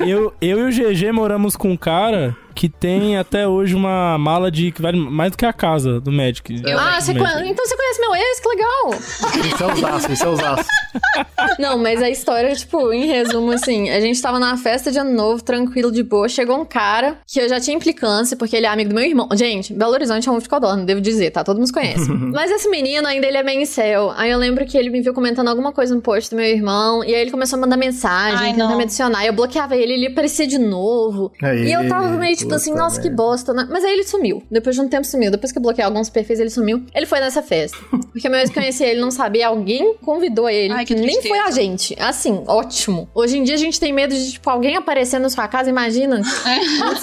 [0.07, 4.51] eu, eu e o GG moramos com um cara que tem até hoje uma mala
[4.51, 6.61] de que vale mais do que a casa do Magic.
[6.77, 7.37] Ah, você Magic.
[7.39, 8.41] conhe- então você conhece meu ex?
[8.41, 9.47] Que legal!
[9.47, 10.65] Isso é usaço, isso é usaço.
[11.59, 15.13] Não, mas a história, tipo, em resumo, assim, a gente tava numa festa de ano
[15.13, 16.29] novo, tranquilo, de boa.
[16.29, 19.29] Chegou um cara que eu já tinha implicância, porque ele é amigo do meu irmão.
[19.35, 21.45] Gente, Belo Horizonte é um multicodor, não devo dizer, tá?
[21.45, 22.09] Todo mundo se conhece.
[22.11, 24.13] mas esse menino ainda ele é meio incel.
[24.17, 27.05] Aí eu lembro que ele me viu comentando alguma coisa no post do meu irmão,
[27.05, 28.77] e aí ele começou a mandar mensagem, Ai, tentar não.
[28.77, 29.25] me adicionar.
[29.25, 31.31] Eu bloqueava ele, ele aparecia de novo.
[31.41, 33.23] Aí, e eu tava meio tipo assim, puta nossa, que merda.
[33.23, 33.67] bosta, né?
[33.71, 34.43] Mas aí ele sumiu.
[34.51, 35.31] Depois de um tempo sumiu.
[35.31, 36.83] Depois que eu bloqueei alguns perfis, ele sumiu.
[36.95, 37.79] Ele foi nessa festa.
[38.13, 39.49] Porque meu ex conhecia ele, não sabia.
[39.49, 40.73] Alguém convidou ele.
[40.73, 41.29] Ai, que nem tristeza.
[41.29, 41.97] foi a gente.
[41.99, 43.09] Assim, ótimo.
[43.15, 46.21] Hoje em dia a gente tem medo de, tipo, alguém aparecer na sua casa, imagina.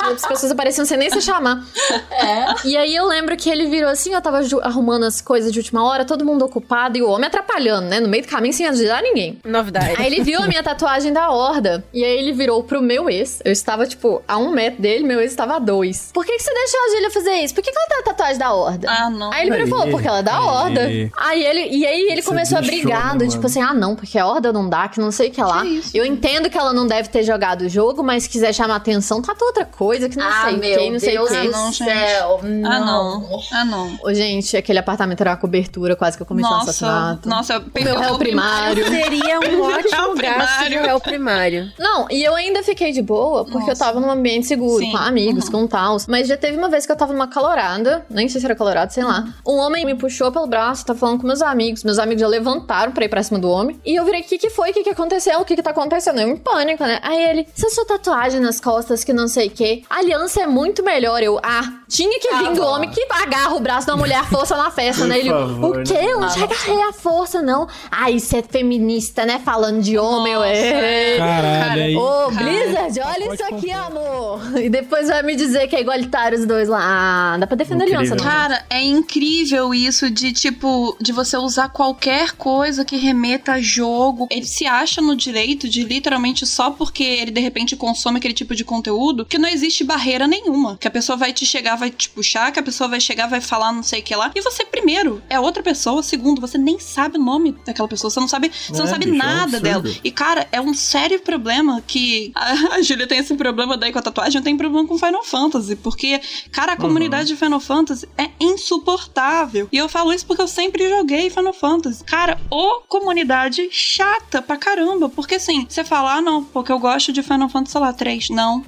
[0.09, 1.65] As as pessoas aparecendo sem nem se chamar.
[2.11, 2.67] É.
[2.67, 5.83] E aí eu lembro que ele virou assim, eu tava arrumando as coisas de última
[5.83, 7.99] hora, todo mundo ocupado e o homem atrapalhando, né?
[7.99, 9.39] No meio do caminho sem avisar ninguém.
[9.43, 9.95] Novidade.
[9.97, 11.83] Aí ele viu a minha tatuagem da horda.
[11.93, 13.41] E aí ele virou pro meu ex.
[13.43, 16.09] Eu estava, tipo, a um metro dele, meu ex estava a dois.
[16.13, 17.53] Por que, que você deixou a Júlia fazer isso?
[17.53, 18.87] Por que, que ela tem a tatuagem da horda?
[18.89, 19.31] Ah, não.
[19.31, 20.81] Aí ele virou e falou, porque ela é da horda.
[20.81, 21.11] Aí.
[21.17, 23.73] Aí ele, e aí ele Você começou a deixou, brigar, né, do tipo assim, ah,
[23.73, 25.61] não, porque a horda não dá, que não sei o que lá.
[25.61, 25.91] Que isso?
[25.93, 29.21] Eu entendo que ela não deve ter jogado o jogo, mas se quiser chamar atenção,
[29.21, 31.45] tatua outra coisa, que não Ah, sei meu quem, não sei Deus quem.
[31.45, 31.89] do não, gente.
[31.89, 32.39] céu.
[32.43, 33.39] Ah, não.
[33.51, 34.13] Ah, não.
[34.13, 37.27] Gente, aquele apartamento era uma cobertura, quase que eu cometi um Nossa, assassinato.
[37.29, 38.85] nossa, O meu réu primário.
[38.87, 40.81] Seria um ótimo gasto de primário.
[40.85, 41.71] réu primário.
[41.79, 43.85] Não, e eu ainda fiquei de boa, porque eu Nossa.
[43.85, 44.91] tava num ambiente seguro, Sim.
[44.91, 45.51] com amigos, Uhum.
[45.51, 45.97] com tal.
[46.07, 48.91] Mas já teve uma vez que eu tava numa calorada, nem sei se era calorada,
[48.91, 49.25] sei lá.
[49.47, 51.83] Um homem me puxou pelo braço, tá falando com meus amigos.
[51.83, 53.79] Meus amigos já levantaram pra ir pra cima do homem.
[53.85, 54.71] E eu virei, o que que foi?
[54.71, 55.39] O que que aconteceu?
[55.39, 56.19] O que que tá acontecendo?
[56.19, 56.99] Eu em pânico, né?
[57.01, 59.83] Aí ele, essa sua tatuagem nas costas que não sei o que.
[59.89, 61.21] A aliança é muito melhor.
[61.23, 62.67] Eu, ah, tinha que vir Ah, do bom.
[62.67, 65.19] homem que agarra o braço da mulher à força na festa, né?
[65.19, 65.93] Ele, favor, o quê?
[65.93, 66.05] né?
[66.11, 66.43] Eu não não.
[66.43, 67.67] agarrei a força, não.
[67.89, 69.39] Ai, você é feminista, né?
[69.43, 71.17] Falando de homem, eu é.
[71.17, 71.99] Caralho.
[71.99, 74.41] Ô, Cara, Blizzard, olha isso aqui, amor.
[74.59, 76.79] E depois vai me dizer que é igualitário os dois lá.
[76.81, 78.23] Ah, dá pra defender a aliança, não.
[78.23, 84.27] Cara, é incrível isso de tipo, de você usar qualquer coisa que remeta a jogo.
[84.29, 88.55] Ele se acha no direito de literalmente só porque ele de repente consome aquele tipo
[88.55, 90.77] de conteúdo, que não existe barreira nenhuma.
[90.77, 93.41] Que a pessoa vai te chegar, vai te puxar, que a pessoa vai chegar, vai
[93.41, 94.31] falar não sei o que lá.
[94.35, 96.01] E você, primeiro, é outra pessoa.
[96.03, 98.09] Segundo, você nem sabe o nome daquela pessoa.
[98.09, 99.77] Você não sabe, você não É, sabe bicho, é um nada dela.
[99.79, 100.01] absurdo.
[100.03, 103.99] E, cara, é um sério problema que a, a Júlia tem esse problema daí com
[103.99, 106.19] a tatuagem, eu tenho problema com Final Fantasy, porque,
[106.51, 109.67] cara, a comunidade de Final Fantasy é insuportável.
[109.71, 112.03] E eu falo isso porque eu sempre joguei Final Fantasy.
[112.03, 117.11] Cara, ô comunidade chata pra caramba, porque assim, você fala, ah, não, porque eu gosto
[117.11, 118.63] de Final Fantasy, sei lá, 3, não.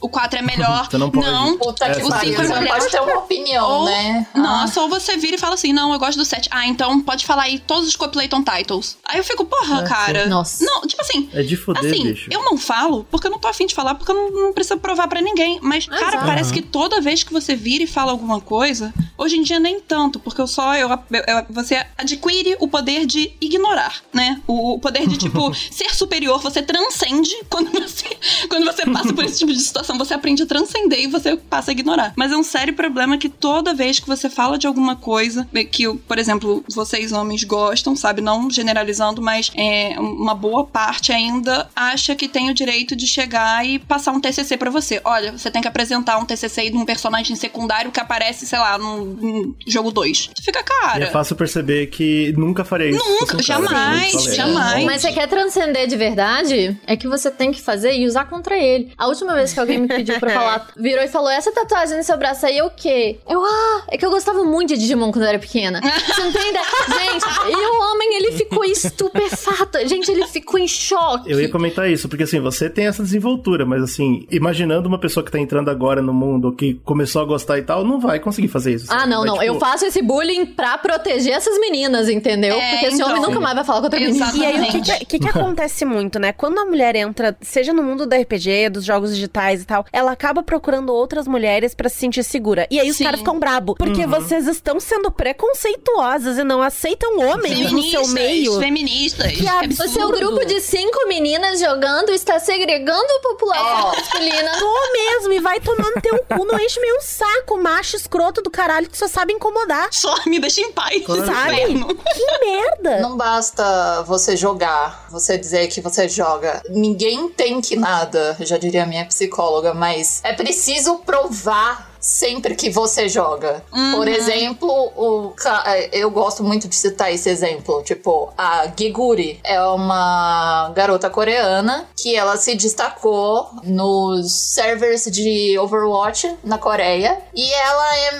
[0.00, 0.86] O 4 é melhor.
[0.90, 2.78] Você não pode- Puta que o pariu, 5 é você não melhor.
[2.78, 4.26] pode ter uma opinião, ou, né?
[4.34, 6.48] Nossa, ou você vira e fala assim: não, eu gosto do 7.
[6.52, 8.96] Ah, então pode falar aí todos os Coplayton titles.
[9.04, 10.26] Aí eu fico, porra, É, cara.
[10.26, 10.64] Nossa.
[10.64, 11.28] Não, tipo assim.
[11.32, 12.28] É de fuder, assim, bicho.
[12.30, 14.78] eu não falo porque eu não tô afim de falar, porque eu não, não preciso
[14.78, 15.58] provar pra ninguém.
[15.62, 16.26] Mas, cara, Exato.
[16.26, 19.80] parece que toda vez que você vira e fala alguma coisa, hoje em dia nem
[19.80, 20.74] tanto, porque eu só.
[20.76, 20.96] Eu, eu-
[21.26, 24.40] eu- você adquire o poder de ignorar, né?
[24.46, 26.40] O, o poder de, tipo, ser superior.
[26.40, 28.06] Você transcende quando você,
[28.48, 29.87] quando você passa por esse tipo de situação.
[29.96, 32.12] Você aprende a transcender e você passa a ignorar.
[32.16, 35.88] Mas é um sério problema que toda vez que você fala de alguma coisa que,
[36.06, 38.20] por exemplo, vocês homens gostam, sabe?
[38.20, 43.64] Não generalizando, mas é, uma boa parte ainda acha que tem o direito de chegar
[43.66, 45.00] e passar um TCC pra você.
[45.04, 48.76] Olha, você tem que apresentar um TCC de um personagem secundário que aparece, sei lá,
[48.78, 50.30] num, num jogo 2.
[50.34, 51.04] Você fica, E cara.
[51.04, 52.98] é fácil perceber que nunca faria isso.
[52.98, 53.42] Nunca, um cara.
[53.42, 54.36] jamais, Eu falei.
[54.36, 54.84] jamais.
[54.84, 56.76] Mas você quer transcender de verdade?
[56.86, 58.92] É que você tem que fazer e usar contra ele.
[58.96, 62.04] A última vez que alguém me pediu pra falar, virou e falou: essa tatuagem no
[62.04, 63.18] seu braço aí é o quê?
[63.28, 65.80] Eu, ah, é que eu gostava muito de Digimon quando eu era pequena.
[65.80, 66.64] Você não tem ideia?
[66.88, 69.78] Gente, e o homem, ele ficou estupefato.
[69.86, 71.30] Gente, ele ficou em choque.
[71.30, 75.24] Eu ia comentar isso, porque assim, você tem essa desenvoltura, mas assim, imaginando uma pessoa
[75.24, 78.48] que tá entrando agora no mundo, que começou a gostar e tal, não vai conseguir
[78.48, 78.86] fazer isso.
[78.88, 79.34] Ah, não, Vai, não.
[79.34, 82.56] tipo, Eu faço esse bullying pra proteger essas meninas, entendeu?
[82.56, 83.08] É, Porque esse então.
[83.10, 84.30] homem nunca mais vai falar com outra menina.
[84.34, 86.32] E aí, o que, que, que acontece muito, né?
[86.32, 90.12] Quando a mulher entra, seja no mundo do RPG, dos jogos digitais e tal, ela
[90.12, 92.66] acaba procurando outras mulheres pra se sentir segura.
[92.70, 93.04] E aí os Sim.
[93.04, 94.10] caras ficam brabo, porque Uhum.
[94.10, 98.58] vocês estão sendo preconceituosas e não aceitam homens no seu meio.
[98.58, 99.32] feministas.
[99.32, 99.88] Que absurdo.
[99.90, 104.52] O seu grupo de cinco meninas jogando está segregando a população masculina.
[104.58, 108.88] Tô mesmo, e vai tomando teu cu, não enche meu saco, macho escroto do caralho
[108.88, 109.88] que só sabe incomodar.
[109.92, 111.04] Só me deixa em paz.
[111.04, 111.52] Sabe?
[111.62, 111.88] inferno.
[111.94, 113.00] Que merda.
[113.00, 116.62] Não basta você jogar, você dizer que você joga.
[116.70, 122.70] Ninguém tem que nada, já diria a minha psicóloga, mas é preciso provar sempre que
[122.70, 123.62] você joga.
[123.92, 125.34] Por exemplo, o
[125.66, 131.86] é, eu gosto muito de citar esse exemplo, tipo, a Giguri é uma garota coreana
[131.96, 137.18] que ela se destacou nos servers de Overwatch na Coreia.
[137.34, 138.18] E ela é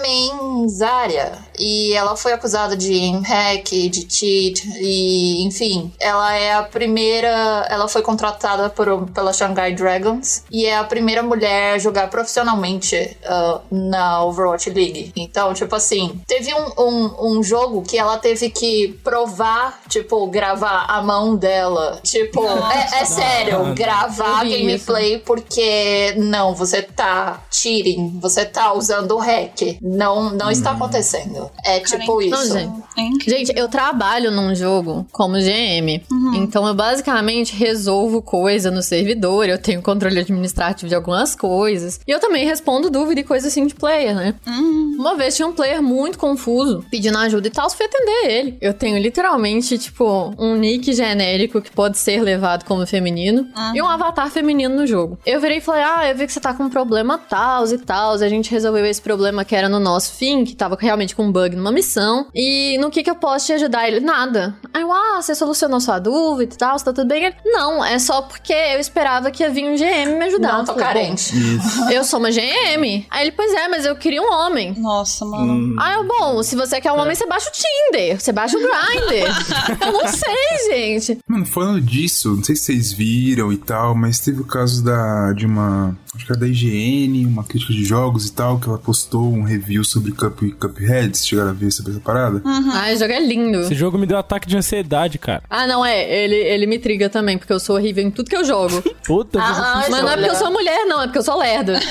[0.68, 1.32] Zarya.
[1.58, 7.66] E ela foi acusada de aim hack, de cheat e enfim, ela é a primeira,
[7.68, 10.44] ela foi contratada por, pela Shanghai Dragons.
[10.50, 15.12] E é a primeira mulher a jogar profissionalmente ah, na Overwatch League.
[15.16, 20.86] Então, tipo assim, teve um, um, um jogo que ela teve que provar, tipo, gravar
[20.88, 22.00] a mão dela.
[22.02, 29.18] Tipo, é, é sério, gravar gameplay porque não, você tá cheating, você tá usando o
[29.18, 29.78] hack.
[29.80, 31.50] Não, não está acontecendo.
[31.64, 32.58] É tipo Não, isso.
[32.96, 33.30] gente.
[33.30, 36.02] Gente, eu trabalho num jogo como GM.
[36.34, 42.00] Então eu basicamente resolvo coisa no servidor, eu tenho controle administrativo de algumas coisas.
[42.06, 44.34] E eu também respondo dúvida e coisa assim de player, né?
[44.98, 48.58] Uma vez tinha um player muito confuso, pedindo ajuda e tal, fui atender ele.
[48.60, 53.86] Eu tenho literalmente, tipo, um nick genérico que pode ser levado como feminino e um
[53.86, 55.18] avatar feminino no jogo.
[55.24, 57.78] Eu virei e falei: Ah, eu vi que você tá com um problema tal e
[57.78, 58.12] tal.
[58.14, 61.32] A gente resolveu esse problema que era no nosso fim, que tava realmente com um
[61.32, 62.26] bug numa missão.
[62.34, 63.86] E no que que eu posso te ajudar?
[63.88, 64.56] Ele, nada.
[64.74, 67.24] Aí eu, ah, você solucionou sua dúvida e tal, tá tudo bem?
[67.24, 70.52] Ele, não, é só porque eu esperava que ia vir um GM me ajudar.
[70.52, 71.32] Não, Eu tô falei, "Bom, carente.
[71.92, 73.06] eu sou uma GM.
[73.10, 74.74] Aí ele, pois é, mas eu queria um homem.
[74.78, 75.74] Nossa, mano.
[75.78, 78.60] Ah, eu, bom, se você quer um homem, você baixa o Tinder, você baixa o
[78.60, 79.28] Grindr.
[79.86, 81.18] eu não sei, gente.
[81.26, 85.32] Mano, falando disso, não sei se vocês viram e tal, mas teve o caso da
[85.32, 85.96] de uma.
[86.18, 89.44] Acho que era da IGN, uma crítica de jogos e tal, que ela postou um
[89.44, 91.16] review sobre Cup, Cuphead.
[91.16, 92.42] Vocês chegaram a ver sobre essa parada?
[92.44, 93.60] Ah, esse jogo é lindo.
[93.60, 95.42] Esse jogo me deu ataque de ansiedade, cara.
[95.48, 96.02] Ah, não, é.
[96.24, 98.82] Ele, ele me triga também, porque eu sou horrível em tudo que eu jogo.
[99.06, 101.78] Puta, Ah, mas não é porque eu sou mulher, não, é porque eu sou lerda.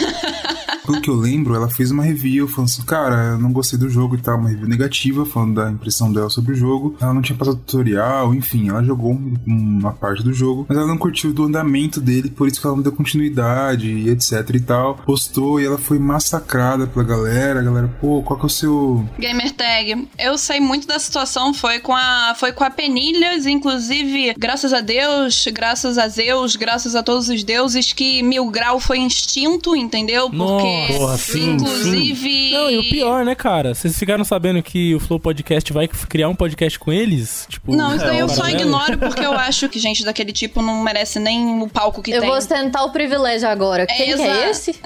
[0.85, 3.89] Pelo que eu lembro, ela fez uma review falando assim, cara, eu não gostei do
[3.89, 6.95] jogo e tal, uma review negativa, falando da impressão dela sobre o jogo.
[7.01, 10.87] Ela não tinha passado tutorial, enfim, ela jogou um- uma parte do jogo, mas ela
[10.87, 14.59] não curtiu do andamento dele, por isso que ela não deu continuidade e etc e
[14.59, 14.95] tal.
[15.05, 17.59] Postou e ela foi massacrada pela galera.
[17.59, 19.05] A galera, pô, qual que é o seu.
[19.19, 24.33] Gamer Tag, eu sei muito da situação, foi com a foi com a Penilhas, inclusive,
[24.37, 28.99] graças a Deus, graças a Zeus, graças a todos os deuses que Mil Grau foi
[28.99, 30.29] extinto, entendeu?
[30.29, 33.73] Porque Porra, sim, inclusive Não, e o pior, né, cara?
[33.73, 37.45] Vocês ficaram sabendo que o Flow Podcast vai criar um podcast com eles?
[37.49, 38.61] Tipo, Não, isso daí eu só paralelo?
[38.61, 42.19] ignoro porque eu acho que gente daquele tipo não merece nem o palco que Eu
[42.21, 42.29] tem.
[42.29, 43.85] vou ostentar o privilégio agora.
[43.97, 44.71] Quem que é esse?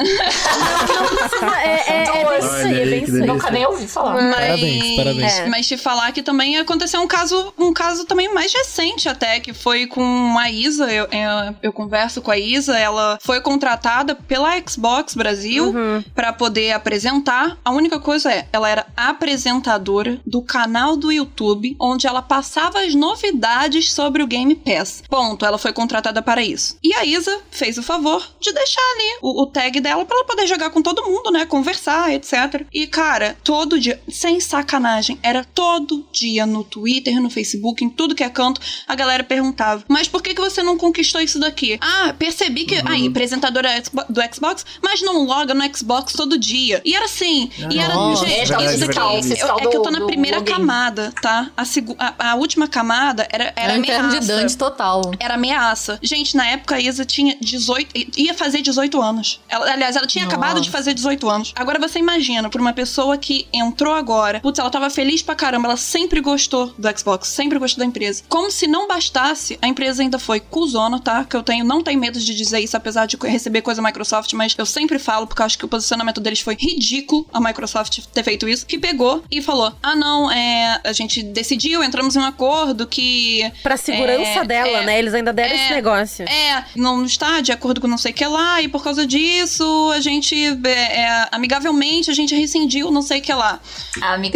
[1.62, 3.28] é, é, é bem isso aí, é bem isso aí.
[3.28, 4.14] Nunca nem ouvi falar.
[4.14, 5.40] Mas, Parabéns, parabéns.
[5.40, 5.46] É.
[5.48, 9.54] Mas te falar que também aconteceu um caso, um caso também mais recente até, que
[9.54, 10.92] foi com a Isa.
[10.92, 15.74] Eu, eu, eu converso com a Isa, ela foi contratada pela Xbox Brasil
[16.16, 17.58] pra poder apresentar.
[17.64, 22.96] A única coisa é, ela era apresentadora do canal do YouTube, onde ela passava as
[22.96, 25.04] novidades sobre o Game Pass.
[25.10, 26.78] Ponto, ela foi contratada para isso.
[26.84, 30.26] E a Isa fez o favor de deixar ali o, o tag dela pra ela
[30.26, 31.46] poder jogar com todo mundo, né?
[31.46, 32.66] Conversar, etc.
[32.72, 38.16] E, cara, todo dia, sem sacanagem, era todo dia no Twitter, no Facebook, em tudo
[38.16, 41.78] que é canto, a galera perguntava: Mas por que, que você não conquistou isso daqui?
[41.82, 42.82] Ah, percebi que.
[42.86, 46.82] Aí, apresentadora Xbo- do Xbox, mas não loga no Xbox todo dia.
[46.86, 47.50] E era assim.
[47.70, 47.94] e era.
[48.16, 48.78] Gente, é isso daqui.
[48.80, 49.40] verdade.
[49.40, 51.52] eu- é que eu tô do- na do primeira camada, tá?
[51.56, 54.28] A, segu- a, a última camada era, era É um de ameaça.
[54.28, 55.12] Dante total.
[55.20, 56.00] Era ameaça.
[56.02, 57.90] Gente, na época a Isa tinha 18.
[58.18, 59.40] ia fazer 18 anos.
[59.48, 60.36] Ela, aliás, ela tinha Nossa.
[60.36, 61.54] acabado de fazer 18 anos.
[61.56, 65.68] Agora você imagina, pra uma pessoa que entrou agora, putz, ela tava feliz pra caramba,
[65.68, 68.24] ela sempre gostou do Xbox, sempre gostou da empresa.
[68.28, 71.24] Como se não bastasse, a empresa ainda foi cuzona, tá?
[71.24, 74.34] Que eu tenho, não tenho medo de dizer isso, apesar de receber coisa da Microsoft,
[74.34, 78.00] mas eu sempre falo, porque eu acho que o posicionamento deles foi ridículo, a Microsoft
[78.14, 82.20] ter feito isso, que pegou e falou: ah, não, é, a gente decidiu, entramos em
[82.20, 83.52] um acordo que.
[83.62, 85.00] Pra segurança é, dela, é, né?
[85.00, 86.26] Eles ainda deram é, esse negócio.
[86.26, 89.92] É, não está de acordo com não sei o que lá, e por causa disso,
[89.94, 90.36] a gente,
[90.66, 93.60] é, é, amigavelmente, a gente rescindiu não sei o que lá.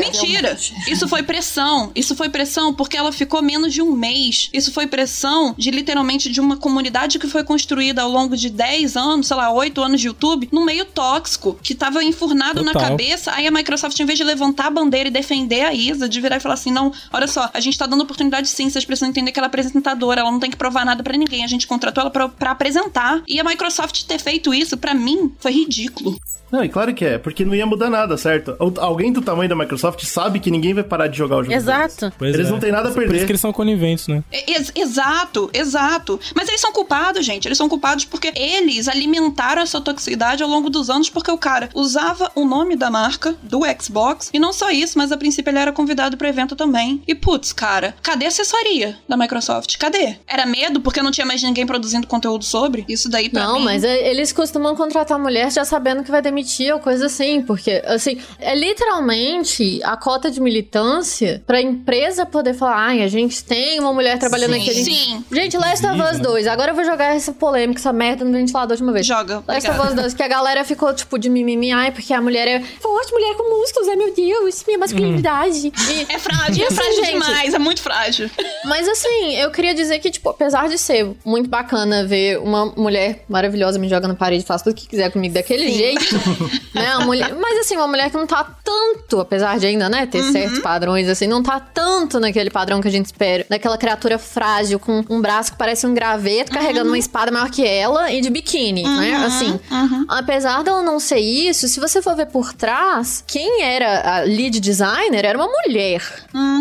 [0.06, 0.58] Mentira!
[0.88, 1.92] Isso foi pressão.
[1.96, 4.50] Isso foi pressão porque ela ficou menos de um mês.
[4.54, 8.96] Isso foi pressão de literalmente de uma comunidade que foi construída ao longo de 10
[8.96, 12.90] anos, sei lá, 8 anos de YouTube, num meio tóxico, que tava enfurnado na Total.
[12.90, 13.32] cabeça.
[13.34, 16.38] Aí a Microsoft, em vez de levantar a bandeira e defender a Isa, de virar
[16.38, 19.32] e falar assim: não, olha só, a gente tá dando oportunidade sim, vocês precisam entender
[19.32, 21.44] que ela é apresentadora, ela não tem que provar nada pra ninguém.
[21.44, 23.22] A gente contratou ela pra, pra apresentar.
[23.28, 26.18] E a Microsoft ter feito isso, pra mim, foi ridículo.
[26.56, 28.56] Não, e claro que é, porque não ia mudar nada, certo?
[28.60, 31.54] Al- Alguém do tamanho da Microsoft sabe que ninguém vai parar de jogar o jogo.
[31.56, 32.12] Exato.
[32.18, 32.50] Pois Eles é.
[32.52, 33.26] não têm nada a Por isso perder.
[33.26, 34.24] que eles são coniventes, né?
[34.32, 36.20] Ex- exato, exato.
[36.36, 37.48] Mas eles são culpados, gente.
[37.48, 41.70] Eles são culpados porque eles alimentaram essa toxicidade ao longo dos anos, porque o cara
[41.74, 45.60] usava o nome da marca, do Xbox, e não só isso, mas a princípio ele
[45.60, 47.02] era convidado pro evento também.
[47.08, 49.78] E putz, cara, cadê a assessoria da Microsoft?
[49.78, 50.16] Cadê?
[50.28, 52.86] Era medo porque não tinha mais ninguém produzindo conteúdo sobre?
[52.88, 53.66] Isso daí pra Não, mim.
[53.66, 57.82] mas é- eles costumam contratar mulher já sabendo que vai demitir ou coisa assim, porque,
[57.86, 63.80] assim, é literalmente a cota de militância pra empresa poder falar, ai, a gente tem
[63.80, 64.62] uma mulher trabalhando Sim.
[64.62, 64.74] aqui.
[64.74, 65.26] gente- Sim.
[65.32, 66.24] Gente, Last of Us Inclusive, né?
[66.24, 69.06] 2, agora eu vou jogar essa polêmica, essa merda no ventilador de uma vez.
[69.06, 69.44] Joga.
[69.48, 69.80] Last of.
[69.80, 73.12] Us 2, que a galera ficou, tipo, de mimimi, ai, porque a mulher é forte,
[73.12, 75.68] mulher com músculos, ai meu Deus, minha masculinidade.
[75.68, 78.30] E- É frágil, E é frágil gente, demais, é muito frágil.
[78.66, 83.24] mas assim, eu queria dizer que, tipo, apesar de ser muito bacana ver uma mulher
[83.28, 86.06] maravilhosa me joga na parede e faz tudo o que quiser comigo daquele jeito,
[86.74, 86.98] né?
[87.06, 90.60] Mulher, mas assim, uma mulher que não tá tanto, apesar de ainda, né, ter certos
[90.60, 93.46] padrões, assim, não tá tanto naquele padrão que a gente espera.
[93.50, 97.66] Daquela criatura frágil com um braço que parece um graveto carregando uma espada maior que
[97.66, 99.16] ela e de biquíni, né?
[99.26, 99.60] Assim,
[100.08, 104.60] apesar dela não ser isso, se você for ver por trás, quem era a lead
[104.60, 106.02] designer era uma mulher.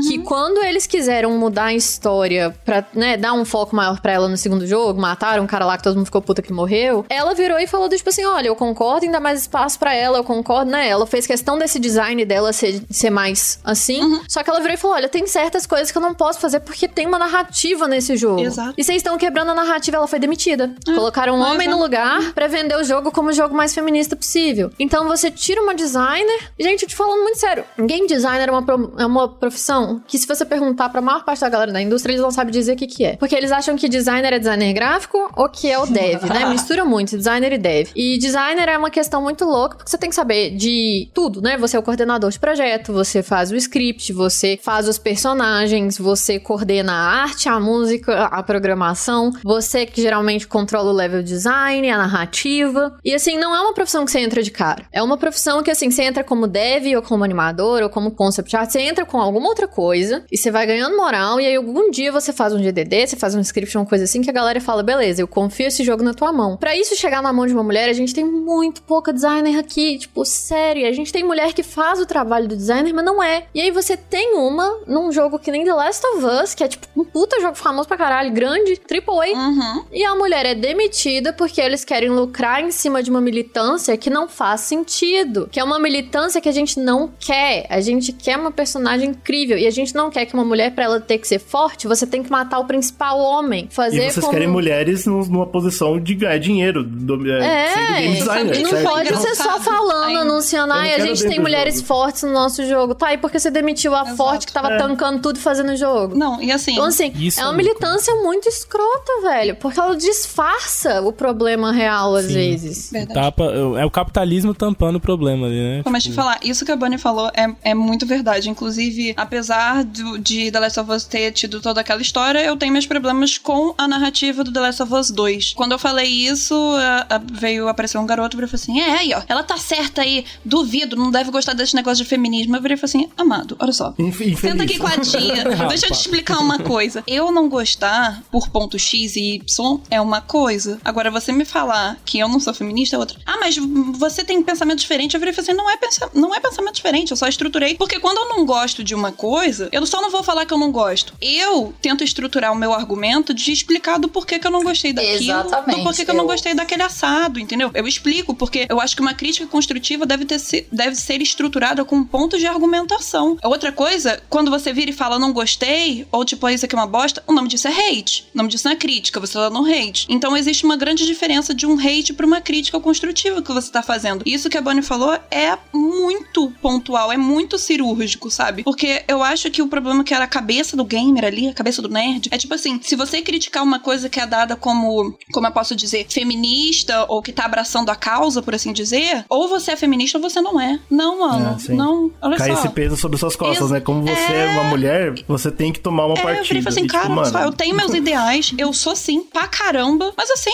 [0.09, 4.28] Que quando eles quiseram mudar a história pra, né, dar um foco maior pra ela
[4.28, 7.34] no segundo jogo, mataram um cara lá que todo mundo ficou puta que morreu, ela
[7.34, 10.70] virou e falou tipo assim, olha, eu concordo dar mais espaço pra ela, eu concordo,
[10.70, 10.89] né?
[10.89, 14.76] Ela fez questão desse design dela ser, ser mais assim, só que ela virou e
[14.76, 18.16] falou, olha, tem certas coisas que eu não posso fazer porque tem uma narrativa nesse
[18.16, 18.40] jogo.
[18.40, 18.74] Exato.
[18.76, 20.74] E vocês estão quebrando a narrativa, ela foi demitida.
[20.85, 24.70] Colocaram um homem no lugar pra vender o jogo como o jogo mais feminista possível.
[24.78, 26.51] Então você tira uma designer.
[26.59, 27.64] Gente, eu te falando muito sério.
[27.78, 31.40] Game designer é uma, pro- é uma profissão que, se você perguntar pra maior parte
[31.40, 33.16] da galera da indústria, eles não sabem dizer o que, que é.
[33.16, 36.44] Porque eles acham que designer é designer gráfico ou que é o dev, né?
[36.51, 37.89] Mistura muito designer e dev.
[37.94, 41.56] E designer é uma questão muito muito porque você tem que saber de tudo, né?
[41.58, 46.38] Você é o coordenador de projeto, você faz o script, você faz os personagens, você
[46.38, 51.98] coordena a arte, a música, a programação, você que geralmente controla o level design, a
[51.98, 52.96] narrativa.
[53.04, 54.84] E assim, não é uma profissão que você entra de cara.
[54.92, 58.56] É uma profissão que assim, você entra como dev ou como animador ou como concept
[58.56, 61.90] art, você entra com alguma outra coisa e você vai ganhando moral e aí algum
[61.90, 64.60] dia você faz um GDD, você faz um script, uma coisa assim que a galera
[64.60, 66.56] fala, beleza, eu confio esse jogo na tua mão.
[66.56, 69.12] Para isso chegar na mão de uma mulher, a gente tem muito pouca
[69.43, 73.05] designer aqui, tipo, sério, a gente tem mulher que faz o trabalho do designer, mas
[73.05, 73.44] não é.
[73.55, 76.69] E aí você tem uma num jogo que nem The Last of Us, que é
[76.69, 79.85] tipo um puta jogo famoso pra caralho, grande, AAA, Uhum.
[79.93, 84.09] e a mulher é demitida porque eles querem lucrar em cima de uma militância que
[84.11, 85.48] não faz sentido.
[85.51, 87.66] Que é uma militância que a gente não quer.
[87.69, 89.59] A gente quer uma personagem incrível.
[89.59, 92.06] E a gente não quer que uma mulher, pra ela ter que ser forte, você
[92.06, 93.69] tem que matar o principal homem.
[93.70, 94.32] Fazer E vocês como...
[94.32, 98.70] querem mulheres num- numa posição de ganhar dinheiro, do, é, sendo game É, designer, não
[98.70, 98.85] certo?
[98.89, 102.94] pode Ser só falando, anunciando, ai, a gente tem mulheres jogo." fortes no nosso jogo.
[102.94, 104.76] Tá, e por que você demitiu a forte que tava É.
[104.78, 106.14] tancando tudo e fazendo o jogo?
[106.16, 106.72] Não, e assim.
[106.72, 109.56] Então, assim, Isso é é uma militância muito escrota, velho.
[109.56, 112.34] Porque ela disfarça o problema real, às Sim.
[112.34, 112.90] vezes.
[112.90, 113.14] Verdade.
[113.20, 113.44] Tapa,
[113.78, 115.82] é o capitalismo tampando o problema ali, né?
[115.86, 118.48] Mas te Tipo, falar, isso que a Bunny falou é, é muito verdade.
[118.51, 122.72] Inclusive, apesar do- de The Last of Us ter tido toda aquela história, eu tenho
[122.72, 125.55] meus problemas com a narrativa do The Last of Us 2.
[125.55, 129.13] Quando eu falei isso, a- a- veio aparecer um garoto e falou assim: É, aí,
[129.14, 132.56] ó, ela tá certa aí, duvido, não deve gostar desse negócio de feminismo.
[132.56, 133.94] Eu virei e falei assim: Amado, olha só.
[133.98, 134.40] Inf- infeliz.
[134.40, 135.44] Senta aqui com a tia.
[135.68, 137.02] Deixa eu te explicar uma coisa.
[137.06, 140.78] Eu não gostar por ponto X e Y é uma coisa.
[140.84, 143.18] Agora, você me falar que eu não sou feminista é outra.
[143.26, 143.56] Ah, mas
[143.98, 145.14] você tem pensamento diferente.
[145.14, 147.74] Eu virei e falei assim: não é, pensa não é pensamento diferente, eu só estruturei.
[147.76, 150.58] Porque quando eu não gosto de uma coisa, eu só não vou falar que eu
[150.58, 151.14] não gosto.
[151.20, 155.14] Eu tento estruturar o meu argumento de explicar do porquê que eu não gostei daquilo.
[155.16, 155.78] Exatamente.
[155.78, 157.70] Do porquê que eu não Eu- gostei daquele assado, entendeu?
[157.74, 162.05] Eu explico, porque eu acho que uma crítica construtiva deve, ter, deve ser estruturada com
[162.05, 163.36] pontos de argumentação.
[163.43, 166.78] Outra coisa, quando você vira e fala não gostei, ou tipo, ah, isso aqui é
[166.78, 168.26] uma bosta, o nome disso é hate.
[168.35, 170.06] O nome disso não é crítica, você tá no hate.
[170.09, 173.82] Então existe uma grande diferença de um hate pra uma crítica construtiva que você tá
[173.82, 174.22] fazendo.
[174.26, 178.62] Isso que a Bonnie falou é muito pontual, é muito cirúrgico, sabe?
[178.64, 181.82] Porque eu acho que o problema que era a cabeça do gamer ali, a cabeça
[181.82, 185.47] do nerd, é tipo assim, se você criticar uma coisa que é dada como, como
[185.47, 188.93] eu posso dizer, feminista, ou que tá abraçando a causa, por assim dizer,
[189.28, 190.78] ou você é feminista ou você não é.
[190.90, 191.56] Não, mano.
[191.68, 192.58] É, não, olha Cai só.
[192.58, 193.80] esse peso sobre suas costas, Ex- né?
[193.80, 194.46] Como você é...
[194.52, 196.42] uma mulher, você tem que tomar uma É, eu partida.
[196.44, 198.94] virei e falei assim, E, tipo, cara, mano, só, eu tenho meus ideais, eu sou
[198.96, 200.50] sim, pra caramba, mas assim,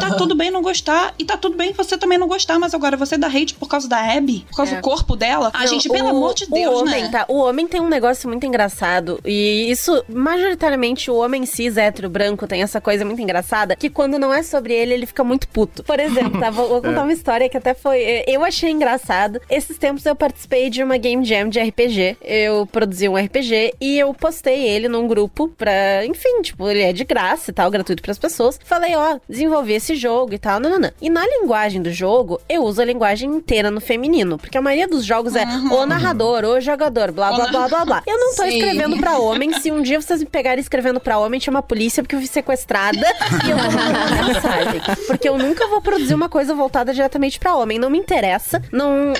[0.00, 2.96] tá tudo bem não gostar, e tá tudo bem você também não gostar, mas agora
[2.96, 4.76] você dá hate por causa da Abby, por causa É.
[4.76, 5.50] do corpo dela.
[5.54, 7.08] A Não, gente, pelo o- amor de Deus, o homem, né?
[7.10, 7.24] tá?
[7.28, 9.18] O homem tem um negócio muito engraçado.
[9.24, 13.76] E isso, majoritariamente, o homem cis, hétero, branco, tem essa coisa muito engraçada.
[13.76, 15.82] Que quando não é sobre ele, ele fica muito puto.
[15.84, 16.50] Por exemplo, tá?
[16.50, 17.02] Vou, vou contar É.
[17.02, 18.24] uma história que até foi.
[18.26, 19.38] Eu achei engraçado.
[19.50, 22.16] Esses tempos eu participei de uma game jam de RPG.
[22.22, 26.06] Eu produzi um RPG e eu postei ele num grupo pra.
[26.06, 28.58] Enfim, tipo, ele é de graça e tal, gratuito pras pessoas.
[28.64, 30.92] Falei, ó, desenvolvi esse jogo e tal, nananã.
[31.00, 34.38] E na linguagem do jogo, eu uso a linguagem inteira no feminino.
[34.38, 38.02] Porque a maioria dos jogos é o narrador, o jogador, blá, blá, blá, blá, blá.
[38.06, 38.56] Eu não tô Sim.
[38.56, 39.52] escrevendo pra homem.
[39.60, 42.28] Se um dia vocês me pegarem escrevendo pra homem, chama a polícia porque eu fui
[42.28, 43.06] sequestrada
[43.44, 44.80] e eu vou mandar mensagem.
[45.06, 47.63] Porque eu nunca vou produzir uma coisa voltada diretamente pra homem.
[47.78, 48.62] Não me interessa.
[48.70, 49.12] Não.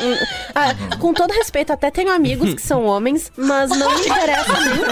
[0.55, 4.85] Ah, com todo respeito, até tenho amigos que são homens, mas não me interessa nem.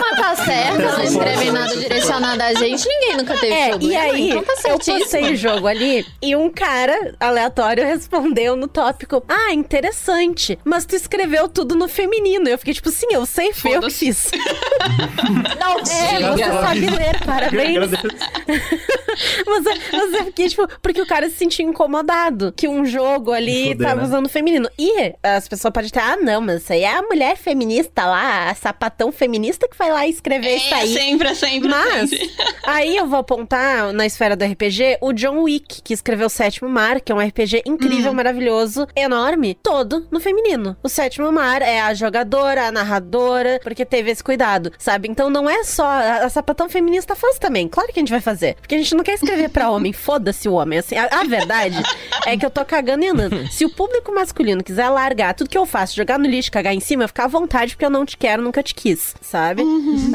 [0.00, 3.92] Mas tá certo, não escrevem nada direcionado a gente, ninguém nunca teve É, problema.
[3.92, 8.66] e aí, então tá eu postei o jogo ali e um cara aleatório respondeu no
[8.68, 12.48] tópico: Ah, interessante, mas tu escreveu tudo no feminino.
[12.48, 14.30] Eu fiquei tipo, sim, eu sei, foi eu que fiz.
[15.60, 17.90] Não, É, você sabe ler, parabéns.
[19.46, 23.32] Mas, é- mas eu fiquei, tipo, porque o cara se sentia incomodado que um jogo
[23.32, 24.06] ali Foder, tava né?
[24.06, 24.68] usando feminino.
[24.78, 28.50] E as pessoas podem ter, ah, não, mas isso aí é a mulher feminista lá,
[28.50, 30.92] a sapatão feminista que vai lá escrever isso aí.
[30.92, 32.30] sempre, é sempre, Mas, sempre.
[32.64, 36.68] aí eu vou apontar na esfera do RPG o John Wick, que escreveu o Sétimo
[36.68, 40.76] Mar, que é um RPG incrível, maravilhoso, enorme, todo no feminino.
[40.82, 45.08] O Sétimo Mar é a jogadora, a narradora, porque teve esse cuidado, sabe?
[45.08, 45.86] Então não é só.
[45.86, 47.68] A, a sapatão feminista faz também.
[47.68, 48.54] Claro que a gente vai fazer.
[48.54, 50.78] Porque a gente não quer escrever pra homem, foda-se o homem.
[50.78, 51.82] Assim, a, a verdade
[52.26, 53.48] é que eu tô cagando e andando.
[53.50, 56.80] Se o público masculino quiser largar tudo que eu faço, jogar no lixo, cagar em
[56.80, 59.62] cima, ficar à vontade, porque eu não te quero, nunca te quis, sabe?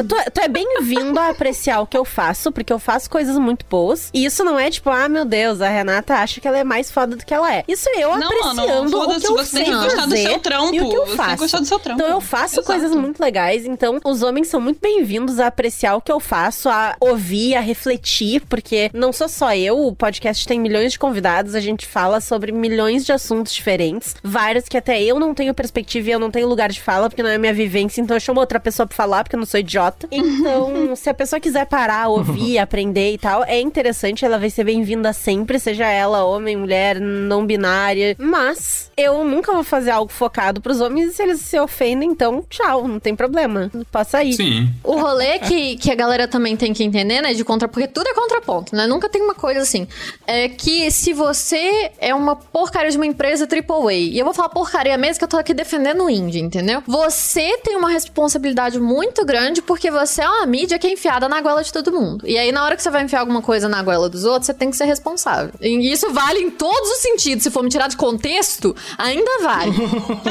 [0.07, 3.65] tu, tu é bem-vindo a apreciar o que eu faço, porque eu faço coisas muito
[3.67, 4.09] boas.
[4.13, 6.91] E isso não é tipo, ah, meu Deus, a Renata acha que ela é mais
[6.91, 7.63] foda do que ela é.
[7.67, 10.17] Isso é eu Não, apreciando mano, o que eu você tem sei que gostar do
[10.17, 11.57] seu trampo, e o que eu você tem faço.
[11.57, 12.01] do seu trampo.
[12.01, 12.67] Então eu faço Exato.
[12.67, 16.69] coisas muito legais, então os homens são muito bem-vindos a apreciar o que eu faço,
[16.69, 21.55] a ouvir, a refletir, porque não sou só eu, o podcast tem milhões de convidados,
[21.55, 26.09] a gente fala sobre milhões de assuntos diferentes, vários que até eu não tenho perspectiva
[26.09, 28.39] e eu não tenho lugar de fala, porque não é minha vivência, então eu chamo
[28.39, 30.07] outra pessoa pra falar, porque eu não sou idiota.
[30.11, 34.63] Então, se a pessoa quiser parar, ouvir, aprender e tal, é interessante, ela vai ser
[34.63, 40.61] bem-vinda sempre, seja ela homem, mulher, não binária, mas eu nunca vou fazer algo focado
[40.61, 43.71] pros homens e se eles se ofendem, então tchau, não tem problema.
[43.91, 44.33] Posso sair.
[44.33, 44.69] Sim.
[44.83, 47.67] O rolê que, que a galera também tem que entender, né, de contra...
[47.67, 48.87] Porque tudo é contraponto, né?
[48.87, 49.87] Nunca tem uma coisa assim.
[50.25, 54.49] É que se você é uma porcaria de uma empresa AAA, e eu vou falar
[54.49, 56.83] porcaria mesmo que eu tô aqui defendendo o indie, entendeu?
[56.87, 61.41] Você tem uma responsabilidade muito grande porque você é uma mídia que é enfiada na
[61.41, 62.27] goela de todo mundo.
[62.27, 64.53] E aí, na hora que você vai enfiar alguma coisa na goela dos outros, você
[64.53, 65.53] tem que ser responsável.
[65.61, 67.43] E isso vale em todos os sentidos.
[67.43, 69.71] Se for me tirar de contexto, ainda vale.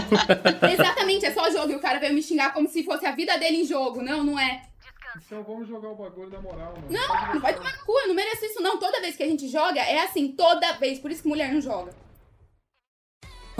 [0.72, 3.36] Exatamente, é só jogo e o cara veio me xingar como se fosse a vida
[3.38, 4.02] dele em jogo.
[4.02, 4.62] Não, não é.
[5.30, 6.88] Então vamos jogar o bagulho da moral, mano.
[6.90, 8.80] Não, não vai tomar no cu, eu não mereço isso não.
[8.80, 10.98] Toda vez que a gente joga, é assim, toda vez.
[10.98, 11.94] Por isso que mulher não joga.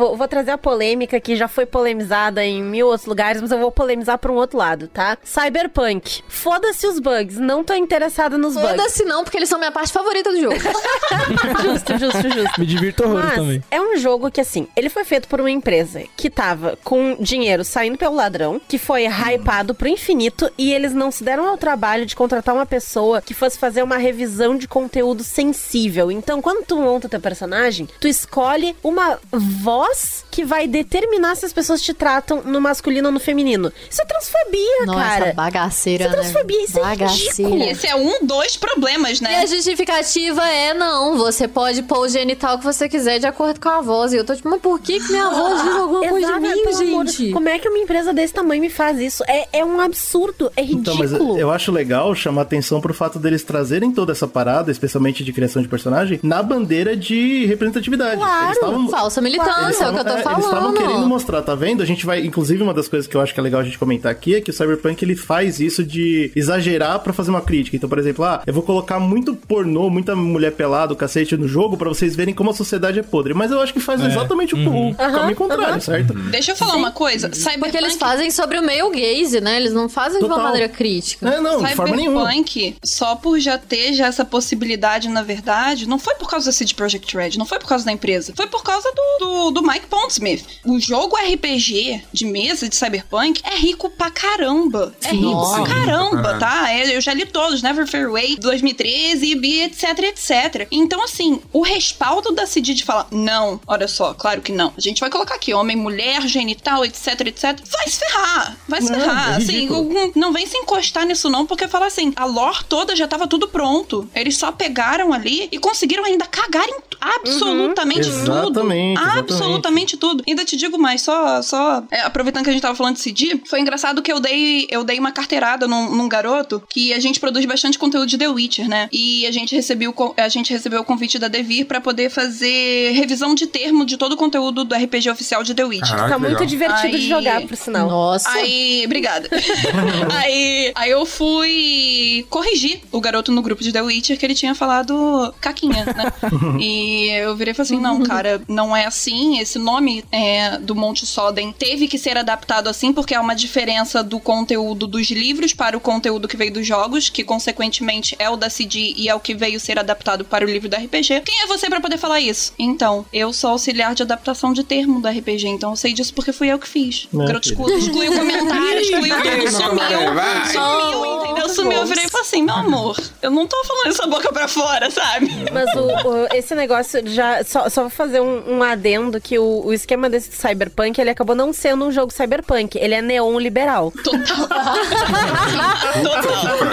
[0.01, 3.59] Vou, vou trazer a polêmica que já foi polemizada em mil outros lugares, mas eu
[3.59, 5.19] vou polemizar pra um outro lado, tá?
[5.23, 6.23] Cyberpunk.
[6.27, 8.71] Foda-se os bugs, não tô interessada nos bugs.
[8.71, 10.57] Foda-se não, porque eles são minha parte favorita do jogo.
[11.63, 12.61] justo, justo, justo.
[12.61, 13.63] Me divirto horrores Mas também.
[13.71, 17.63] é um jogo que, assim, ele foi feito por uma empresa que tava com dinheiro
[17.63, 22.07] saindo pelo ladrão, que foi hypado pro infinito, e eles não se deram ao trabalho
[22.07, 26.11] de contratar uma pessoa que fosse fazer uma revisão de conteúdo sensível.
[26.11, 29.90] Então, quando tu monta teu personagem, tu escolhe uma voz
[30.31, 33.73] que vai determinar se as pessoas te tratam no masculino ou no feminino.
[33.91, 35.33] Isso é transfobia, Nossa, cara.
[35.35, 36.23] bagaceira, Isso é né?
[36.23, 37.57] transfobia, isso é ridículo.
[37.65, 39.39] E esse é um dos problemas, E né?
[39.39, 43.69] a justificativa é, não, você pode pôr o genital que você quiser de acordo com
[43.69, 44.13] a voz.
[44.13, 46.41] E eu tô tipo, mas por que, que minha voz diz alguma coisa de Exato,
[46.41, 47.33] mim, pelo amor de- gente?
[47.33, 49.23] Como é que uma empresa desse tamanho me faz isso?
[49.27, 51.31] É, é um absurdo, é Então, ridículo.
[51.33, 55.33] mas eu acho legal chamar atenção pro fato deles trazerem toda essa parada, especialmente de
[55.33, 58.17] criação de personagem, na bandeira de representatividade.
[58.17, 60.39] Claro, Eles tavam- falsa militância, eles é o que eu tô é, falando.
[60.39, 61.83] Eles estavam querendo mostrar, tá vendo?
[61.83, 63.79] A gente vai, inclusive, uma das coisas que eu acho que é legal a gente
[63.79, 67.77] comentar aqui é que o Cyberpunk ele faz isso de exagerar pra fazer uma crítica.
[67.77, 71.49] Então, por exemplo, ah, eu vou colocar muito pornô, muita mulher pelada, o cacete no
[71.49, 73.35] jogo pra vocês verem como a sociedade é podre.
[73.35, 74.07] Mas eu acho que faz É.
[74.07, 74.91] exatamente o- Uhum.
[74.91, 76.13] o, caminho contrário, certo?
[76.15, 77.31] Deixa eu falar uma coisa.
[77.33, 77.61] Cyberpunk...
[77.61, 79.57] Porque eles fazem sobre o meio gaze, né?
[79.57, 80.51] Eles não fazem de uma Total.
[80.51, 81.29] maneira crítica.
[81.29, 82.21] É, não, de forma nenhuma.
[82.31, 86.53] Cyberpunk, só por já ter já essa possibilidade, na verdade, não foi por causa da
[86.53, 89.60] CD Projekt Red, não foi por causa da empresa, foi por causa do, do, do
[89.63, 90.45] Mike Pondsmith.
[90.65, 94.95] O jogo RPG de mesa de Cyberpunk é rico pra caramba.
[95.05, 95.63] É rico Nossa.
[95.63, 96.75] pra caramba, tá?
[96.77, 100.67] Eu já li todos, Never Fair Way, 2013, e etc, etc.
[100.71, 104.73] Então, assim, o respaldo da CD de falar, não, olha só, claro que não.
[104.77, 107.59] A gente vai colocar aqui homem, mulher, genital, etc, etc.
[107.71, 109.33] Vai se ferrar, vai se Não, ferrar.
[109.33, 112.95] é assim, não, não vem se encostar nisso não, porque fala assim, a lore toda
[112.97, 114.09] já tava tudo pronto.
[114.15, 118.25] Eles só pegaram ali e conseguiram ainda cagar em absolutamente Uhum.
[118.25, 118.61] tudo.
[118.61, 119.33] Exatamente, exatamente.
[119.51, 120.25] Absolutamente tudo.
[120.27, 123.41] Ainda te digo mais, só, só é, aproveitando que a gente tava falando de CD,
[123.47, 127.21] foi engraçado que eu dei, eu dei uma carteirada num, num garoto que a gente
[127.21, 128.89] produz bastante conteúdo de The Witcher, né?
[128.93, 133.35] E a gente recebeu, a gente recebeu o convite da Devir pra poder fazer revisão
[133.35, 135.97] de termo de todo o conteúdo do RPG oficial de The Witcher.
[136.09, 137.89] tá muito divertido de jogar, por sinal.
[137.89, 138.31] Nossa.
[138.31, 139.29] Aí, obrigada.
[140.17, 144.55] aí, aí eu fui corrigir o garoto no grupo de The Witcher que ele tinha
[144.55, 146.13] falado caquinha, né?
[146.61, 149.40] e eu virei e falei assim: não, cara, não é assim.
[149.41, 154.03] Esse nome é, do Monte Soden teve que ser adaptado assim, porque é uma diferença
[154.03, 158.37] do conteúdo dos livros para o conteúdo que veio dos jogos, que consequentemente é o
[158.37, 161.23] da CD e é o que veio ser adaptado para o livro do RPG.
[161.25, 162.53] Quem é você pra poder falar isso?
[162.59, 166.33] Então, eu sou auxiliar de adaptação de termo do RPG, então eu sei disso porque
[166.33, 167.09] fui eu que fiz.
[167.13, 170.15] O excluiu, excluiu o comentário, excluiu tudo, Vai, sumiu.
[170.15, 170.47] vai.
[170.53, 171.49] Sumiu, entendeu?
[171.49, 171.79] Sumiu.
[171.79, 174.91] Eu virei e falei assim, meu amor, eu não tô falando essa boca pra fora,
[174.91, 175.29] sabe?
[175.53, 177.43] Mas o, o- esse negócio já.
[177.45, 181.35] Só, só vou fazer um, um adendo que o, o esquema desse Cyberpunk ele acabou
[181.35, 182.79] não sendo um jogo Cyberpunk.
[182.79, 183.93] Ele é neon liberal.
[184.05, 184.41] Total.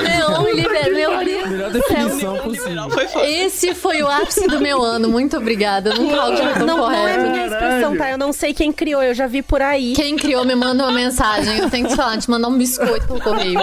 [0.04, 0.88] Neon liberal.
[1.48, 3.26] Melhor definição foda.
[3.28, 5.10] Esse foi o ápice do meu ano.
[5.10, 5.92] Muito obrigada.
[5.92, 7.32] Eu nunca alguém tão Não, não é correto.
[7.32, 8.12] minha expressão, tá?
[8.12, 9.94] Eu não sei quem criou, eu já vi por aí.
[9.94, 11.58] Quem criou me manda uma mensagem.
[11.60, 13.60] Eu tenho que te falar, te mandar um biscoito pelo correio.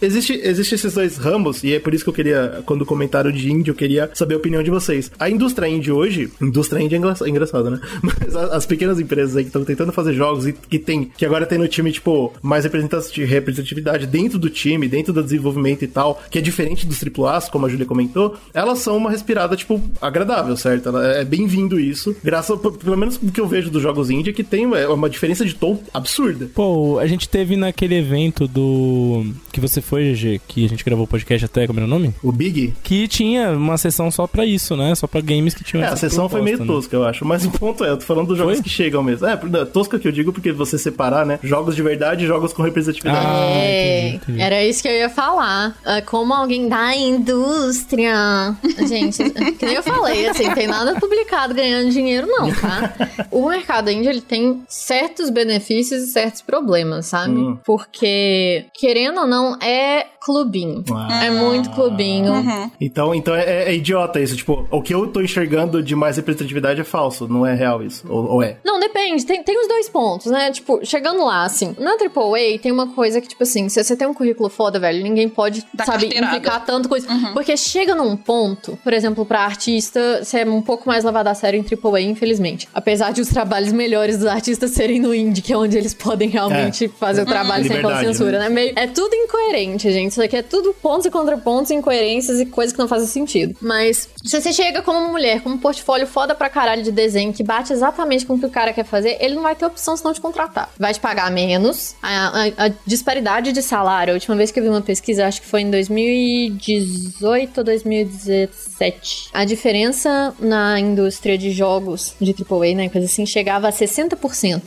[0.00, 3.50] Existe, existe esses dois ramos, e é por isso que eu queria, quando comentaram de
[3.50, 5.10] indie, eu queria saber a opinião de vocês.
[5.18, 7.80] A indústria indie hoje, indústria indie é engra- é engraçado, né?
[8.02, 11.46] Mas as pequenas empresas aí que estão tentando fazer jogos e que tem, que agora
[11.46, 16.20] tem no time, tipo, mais representati- representatividade dentro do time, dentro do desenvolvimento e tal,
[16.30, 20.56] que é diferente dos AAAs, como a Julia comentou, elas são uma respirada, tipo, agradável,
[20.56, 20.96] certo?
[20.96, 24.64] É bem-vindo isso, graças, pelo menos do que eu vejo dos jogos indie, que tem
[24.74, 26.48] é, uma diferença de tom absurda.
[26.54, 29.24] Pô, a gente teve naquele evento do.
[29.52, 32.14] que você foi, GG, que a gente gravou o podcast até, como era o nome?
[32.22, 32.74] O Big?
[32.82, 34.94] Que tinha uma sessão só pra isso, né?
[34.94, 36.80] Só pra games que tinham É, a sessão foi meio proposta, né?
[36.82, 37.24] tosca, eu acho.
[37.24, 39.26] Mas o ponto é, eu tô falando dos jogos que chegam mesmo.
[39.26, 41.38] É, não, tosca que eu digo porque você separar, né?
[41.42, 43.26] Jogos de verdade e jogos com representatividade.
[43.26, 45.76] Ah, É, era isso que eu ia falar.
[45.84, 48.54] Ah, Como alguém da indústria.
[48.86, 49.22] Gente,
[49.58, 52.92] que nem eu falei, assim, tem nada publicado ganhando dinheiro, não, tá?
[53.30, 57.34] O mercado indie, ele tem certos benefícios e certos problemas, sabe?
[57.34, 57.58] Hum.
[57.64, 60.84] Porque, querendo ou não, é clubinho.
[60.92, 61.24] Ah.
[61.24, 62.32] É muito clubinho.
[62.80, 64.36] Então, então é, é idiota isso.
[64.36, 68.04] Tipo, o que eu tô enxergando de mais representatividade é falso, não é real isso.
[68.08, 68.56] Ou, ou é?
[68.64, 69.24] Não, depende.
[69.24, 70.50] Tem, tem os dois pontos, né?
[70.50, 74.06] Tipo, chegando lá, assim, na AAA tem uma coisa que, tipo assim, se você tem
[74.06, 76.26] um currículo foda, velho, ninguém pode, sabe, carteirada.
[76.36, 77.06] implicar tanto coisa.
[77.32, 81.34] Porque chega num ponto, por exemplo, pra artista, você é um pouco mais levado a
[81.34, 82.68] sério em AAA, infelizmente.
[82.74, 86.28] Apesar de os trabalhos melhores dos artistas serem no indie, que é onde eles podem
[86.28, 86.88] realmente É.
[86.88, 88.48] fazer o trabalho sem Liberdade, censura, né?
[88.48, 88.48] né?
[88.48, 90.11] Meio- é tudo incoerente, gente.
[90.12, 93.56] Isso aqui é tudo pontos e contrapontos, incoerências e coisas que não fazem sentido.
[93.60, 97.42] Mas se você chega como mulher, com um portfólio foda pra caralho de desenho, que
[97.42, 100.12] bate exatamente com o que o cara quer fazer, ele não vai ter opção senão
[100.12, 100.70] te contratar.
[100.78, 101.94] Vai te pagar menos.
[102.02, 105.40] A, a- a disparidade de salário, a última vez que eu vi uma pesquisa, acho
[105.40, 109.28] que foi em 2018 ou 2017.
[109.32, 114.62] A diferença na indústria de jogos de AAA, né, coisa assim, chegava a 60%.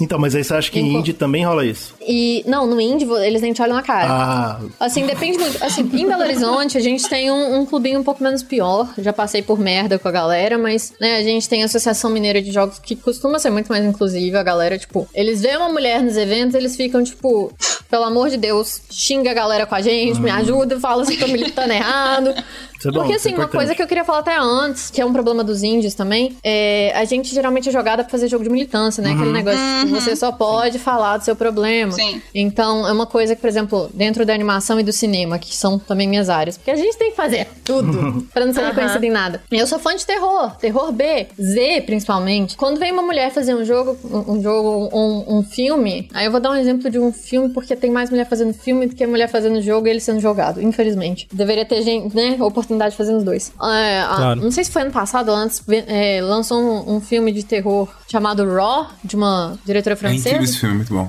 [0.00, 1.94] Então, mas aí você acha que em indie também rola isso?
[2.00, 4.06] E, não, no indie eles nem te olham na cara.
[4.08, 5.62] Ah, Assim, depende muito.
[5.64, 8.92] Assim, em Belo Horizonte, a gente tem um, um clubinho um pouco menos pior.
[8.98, 12.40] Já passei por merda com a galera, mas, né, a gente tem a Associação Mineira
[12.42, 14.40] de Jogos que costuma ser muito mais inclusiva.
[14.40, 17.52] A galera, tipo, eles veem uma mulher nos eventos, eles ficam, tipo,
[17.90, 21.20] pelo amor de Deus, xinga a galera com a gente, me ajuda, fala se eu
[21.20, 22.34] tô militando errado.
[22.78, 23.56] Isso é bom, Porque, é assim, uma importante.
[23.56, 26.92] coisa que eu queria falar até antes, que é um problema dos índios também, é
[26.94, 29.10] a gente geralmente é jogada pra fazer jogo de militância, né?
[29.12, 29.32] Aquele Uhum.
[29.32, 30.00] negócio de Uhum.
[30.00, 31.92] você só pode falar do seu problema.
[31.92, 32.20] Sim.
[32.34, 35.78] Então, é uma coisa que, por exemplo, dentro da animação e do cinema, que são
[35.78, 38.68] também minhas áreas, porque a gente tem que fazer tudo pra não ser Aham.
[38.70, 39.42] reconhecido em nada.
[39.50, 42.56] Eu sou fã de terror, terror B, Z principalmente.
[42.56, 46.30] Quando vem uma mulher fazer um jogo, um, um jogo, um, um filme, aí eu
[46.30, 49.06] vou dar um exemplo de um filme porque tem mais mulher fazendo filme do que
[49.06, 51.26] mulher fazendo jogo e ele sendo jogado, infelizmente.
[51.32, 53.52] Deveria ter gente, né, oportunidade de fazer os dois.
[53.62, 54.40] É, a- Claro.
[54.42, 57.88] Não sei se foi ano passado ou antes, é, lançou um, um filme de terror
[58.10, 60.28] chamado Raw, de uma diretora É francesa.
[60.28, 61.06] incrível esse filme, muito bom.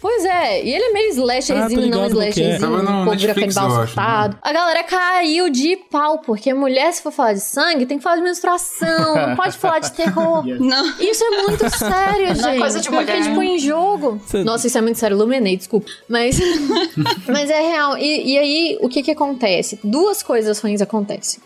[0.00, 2.08] Pois é, e ele é meio Ah, slasherzinho, tô não é.
[2.08, 3.74] slasherzinho, um povo vira canibal né?
[3.86, 4.36] surtado.
[4.42, 8.16] A galera caiu de pau, porque mulher, se for falar de sangue, tem que falar
[8.16, 10.44] de menstruação, não pode falar de terror.
[10.46, 10.86] Não.
[11.00, 12.40] Isso é muito sério, gente.
[12.42, 13.22] Não é coisa de porque, mulher.
[13.22, 14.20] tipo, em jogo...
[14.44, 15.86] Nossa, isso é muito sério, Lumenei, desculpa.
[16.08, 16.38] Mas,
[17.28, 17.96] mas é real.
[17.98, 19.78] E, e aí, o que que acontece?
[19.82, 20.87] Duas coisas ruins acontecem.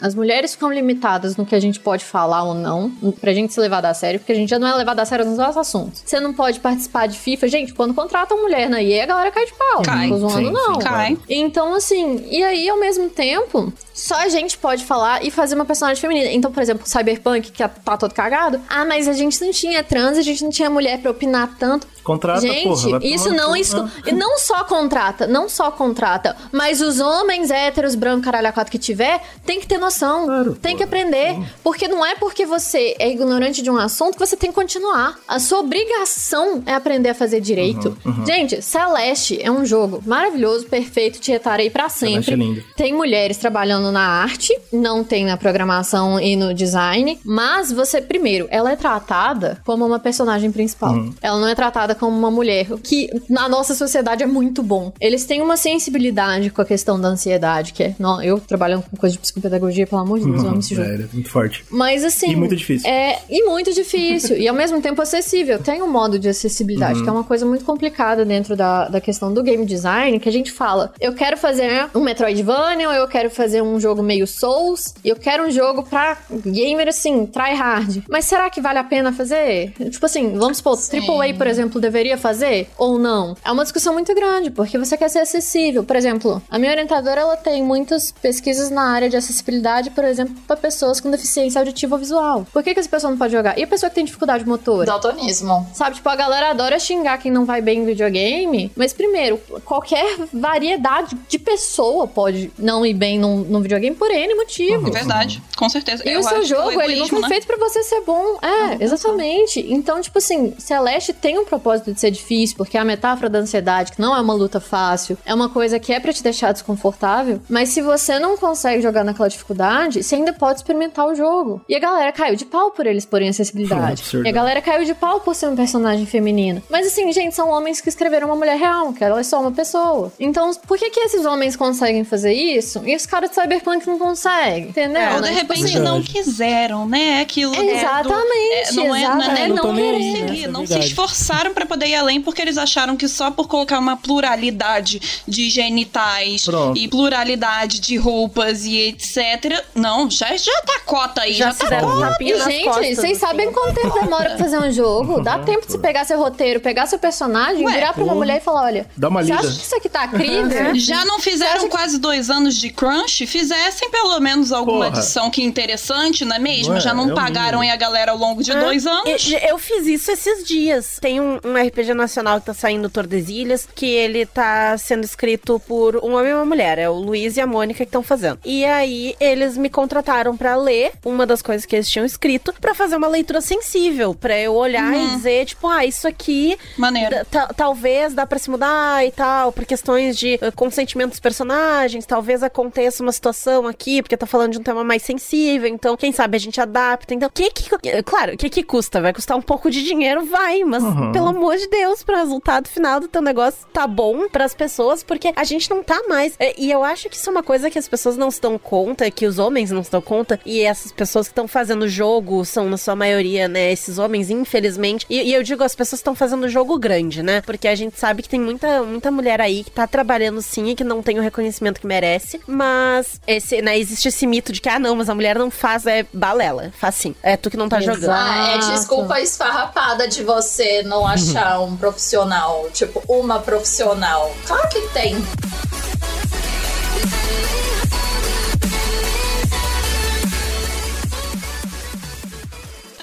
[0.00, 2.90] As mulheres ficam limitadas no que a gente pode falar ou não,
[3.20, 5.24] pra gente ser levada a sério, porque a gente já não é levada a sério
[5.24, 6.02] nos nossos assuntos.
[6.04, 7.48] Você não pode participar de FIFA.
[7.48, 9.82] Gente, quando contratam mulher na EA, a galera cai de pau.
[9.82, 10.08] Cai.
[10.08, 10.74] Não tô zoando, Sim, não.
[10.74, 11.18] sim, Cai.
[11.28, 15.64] Então, assim, e aí, ao mesmo tempo, só a gente pode falar e fazer uma
[15.64, 16.30] personagem feminina.
[16.30, 18.60] Então, por exemplo, Cyberpunk, que tá todo cagado.
[18.68, 21.86] Ah, mas a gente não tinha trans, a gente não tinha mulher pra opinar tanto.
[22.02, 26.98] Contrata, gente, porra, isso não isso e não só contrata, não só contrata, mas os
[26.98, 31.38] homens héteros, branco, caralho, a quatro que tiver, tem que ter noção, tem que aprender,
[31.62, 35.16] porque não é porque você é ignorante de um assunto que você tem que continuar.
[35.28, 37.96] A sua obrigação é aprender a fazer direito.
[38.04, 38.26] Uhum, uhum.
[38.26, 42.34] Gente, Celeste é um jogo maravilhoso, perfeito, te retarei pra Celeste sempre.
[42.34, 42.64] é lindo.
[42.76, 48.46] Tem mulheres trabalhando na arte, não tem na programação e no design, mas você, primeiro,
[48.50, 50.92] ela é tratada como uma personagem principal.
[50.94, 51.14] Uhum.
[51.20, 54.92] Ela não é tratada como uma mulher, o que na nossa sociedade é muito bom.
[55.00, 57.94] Eles têm uma sensibilidade com a questão da ansiedade, que é.
[57.98, 60.88] Não, eu trabalhando com coisa de psicopedagogia, pelo amor de Deus, eu amo esse jogo.
[60.88, 61.64] É, é muito forte.
[61.70, 62.30] Mas assim.
[62.32, 62.88] E muito difícil.
[62.88, 64.36] É, e muito difícil.
[64.36, 65.58] e ao mesmo tempo acessível.
[65.58, 67.04] Tem um modo de acessibilidade, Uhum.
[67.04, 70.32] que é uma coisa muito complicada dentro da, da questão do game design, que a
[70.32, 74.26] gente fala, eu quero fazer um Metroidvania, ou eu quero fazer um um jogo meio
[74.26, 78.02] Souls e eu quero um jogo pra gamer assim, try hard.
[78.08, 79.72] Mas será que vale a pena fazer?
[79.90, 83.36] Tipo assim, vamos supor, AAA, por exemplo, deveria fazer ou não?
[83.44, 85.84] É uma discussão muito grande, porque você quer ser acessível.
[85.84, 90.34] Por exemplo, a minha orientadora ela tem muitas pesquisas na área de acessibilidade, por exemplo,
[90.46, 92.46] para pessoas com deficiência auditiva ou visual.
[92.52, 93.58] Por que, que essa pessoa não pode jogar?
[93.58, 94.86] E a pessoa que tem dificuldade motora?
[94.86, 95.66] Daltonismo.
[95.72, 100.18] Sabe, tipo, a galera adora xingar quem não vai bem em videogame, mas primeiro, qualquer
[100.32, 104.88] variedade de pessoa pode não ir bem num, num videogame por N motivo.
[104.88, 106.02] É verdade, com certeza.
[106.08, 107.28] E Eu o seu jogo, ele não foi né?
[107.28, 108.38] feito pra você ser bom.
[108.42, 109.60] É, exatamente.
[109.72, 113.38] Então, tipo assim, Celeste tem um propósito de ser difícil, porque é a metáfora da
[113.38, 116.52] ansiedade, que não é uma luta fácil, é uma coisa que é pra te deixar
[116.52, 121.60] desconfortável, mas se você não consegue jogar naquela dificuldade, você ainda pode experimentar o jogo.
[121.68, 124.02] E a galera caiu de pau por eles porem acessibilidade.
[124.24, 126.62] E a galera caiu de pau por ser um personagem feminino.
[126.70, 129.52] Mas assim, gente, são homens que escreveram uma mulher real, que ela é só uma
[129.52, 130.12] pessoa.
[130.18, 133.98] Então, por que que esses homens conseguem fazer isso e os caras de Cyberpunk não
[133.98, 134.62] conseguem?
[134.68, 135.02] Entendeu?
[135.14, 135.28] Ou né?
[135.30, 137.18] de Tipo repente assim, não quiseram, né?
[137.18, 137.52] É Aquilo.
[137.52, 139.48] né, do- Exatamente, é, não é, não é exatamente.
[139.48, 140.42] não Não conseguir, né?
[140.42, 140.90] É não se verdade.
[140.90, 145.50] esforçaram pra poder ir além porque eles acharam que só por colocar uma pluralidade de
[145.50, 146.78] genitais Pronto.
[146.78, 149.64] e pluralidade de roupas e etc.
[149.74, 152.24] Não, já, já tá cota aí, já, Já tá fizeram cota.
[152.50, 155.20] gente, vocês sabem quanto tempo demora pra fazer um jogo?
[155.20, 158.38] Dá tempo de você pegar seu roteiro, pegar seu personagem, Ué, virar pra uma mulher
[158.38, 159.40] e falar: olha, Dá uma você lida.
[159.48, 160.74] acha que isso aqui tá crível?
[160.74, 163.26] Já não fizeram quase dois anos de crunch?
[163.46, 164.98] Fizessem pelo menos alguma Porra.
[164.98, 166.68] edição que é interessante, não é mesmo?
[166.70, 167.62] Não é, Já não é pagaram mínimo.
[167.62, 169.26] aí a galera ao longo de dois Ah, anos?
[169.26, 170.98] e- Eu fiz isso esses dias.
[171.00, 175.96] Tem um, um RPG nacional que tá saindo Tordesilhas, que ele tá sendo escrito por
[175.96, 176.78] um homem e uma mulher.
[176.78, 178.38] É o Luiz e a Mônica que estão fazendo.
[178.44, 182.76] E aí eles me contrataram pra ler uma das coisas que eles tinham escrito pra
[182.76, 187.16] fazer uma leitura sensível, pra eu olhar e dizer, tipo, ah, isso aqui Maneiro.
[187.56, 192.42] talvez dá pra se mudar e tal, por questões de eh, consentimento dos personagens, talvez
[192.44, 193.31] aconteça uma situação
[193.68, 197.14] aqui, porque tá falando de um tema mais sensível, então quem sabe a gente adapta.
[197.14, 199.00] Então, que que claro, o que que custa?
[199.00, 201.12] Vai custar um pouco de dinheiro, vai, mas Uhum.
[201.12, 205.32] pelo amor de Deus, pro resultado final do teu negócio tá bom pras pessoas, porque
[205.34, 206.34] a gente não tá mais.
[206.38, 208.58] eh, E eu acho que isso é uma coisa que as pessoas não se dão
[208.58, 212.44] conta, que os homens não se dão conta, e essas pessoas que estão fazendo jogo
[212.44, 215.06] são, na sua maioria, né, esses homens, infelizmente.
[215.08, 217.40] E, e eu digo, as pessoas estão fazendo jogo grande, né?
[217.40, 220.74] Porque a gente sabe que tem muita, muita mulher aí que tá trabalhando sim e
[220.74, 222.40] que não tem o reconhecimento que merece.
[222.46, 225.86] Mas esse, né, existe esse mito de que, ah, não, mas a mulher não faz,
[225.86, 226.72] é balela.
[226.76, 227.14] Faz sim.
[227.22, 228.10] É tu que não tá jogando.
[228.10, 234.34] Ah, é desculpa esfarrapada de você não achar um profissional, tipo, uma profissional.
[234.46, 235.16] Claro que tem.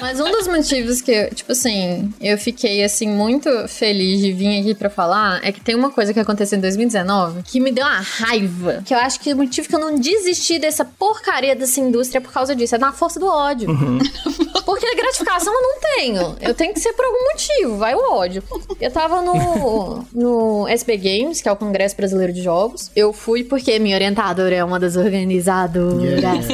[0.01, 4.61] Mas um dos motivos que, eu, tipo assim, eu fiquei, assim, muito feliz de vir
[4.61, 7.85] aqui pra falar é que tem uma coisa que aconteceu em 2019 que me deu
[7.85, 8.81] uma raiva.
[8.85, 12.21] Que eu acho que o motivo que eu não desisti dessa porcaria dessa indústria é
[12.21, 12.75] por causa disso.
[12.75, 13.69] É na força do ódio.
[14.65, 16.35] Porque gratificação eu não tenho.
[16.41, 17.77] Eu tenho que ser por algum motivo.
[17.77, 18.43] Vai o ódio.
[18.79, 22.91] Eu tava no, no SB Games, que é o Congresso Brasileiro de Jogos.
[22.95, 26.45] Eu fui porque minha orientadora é uma das organizadoras.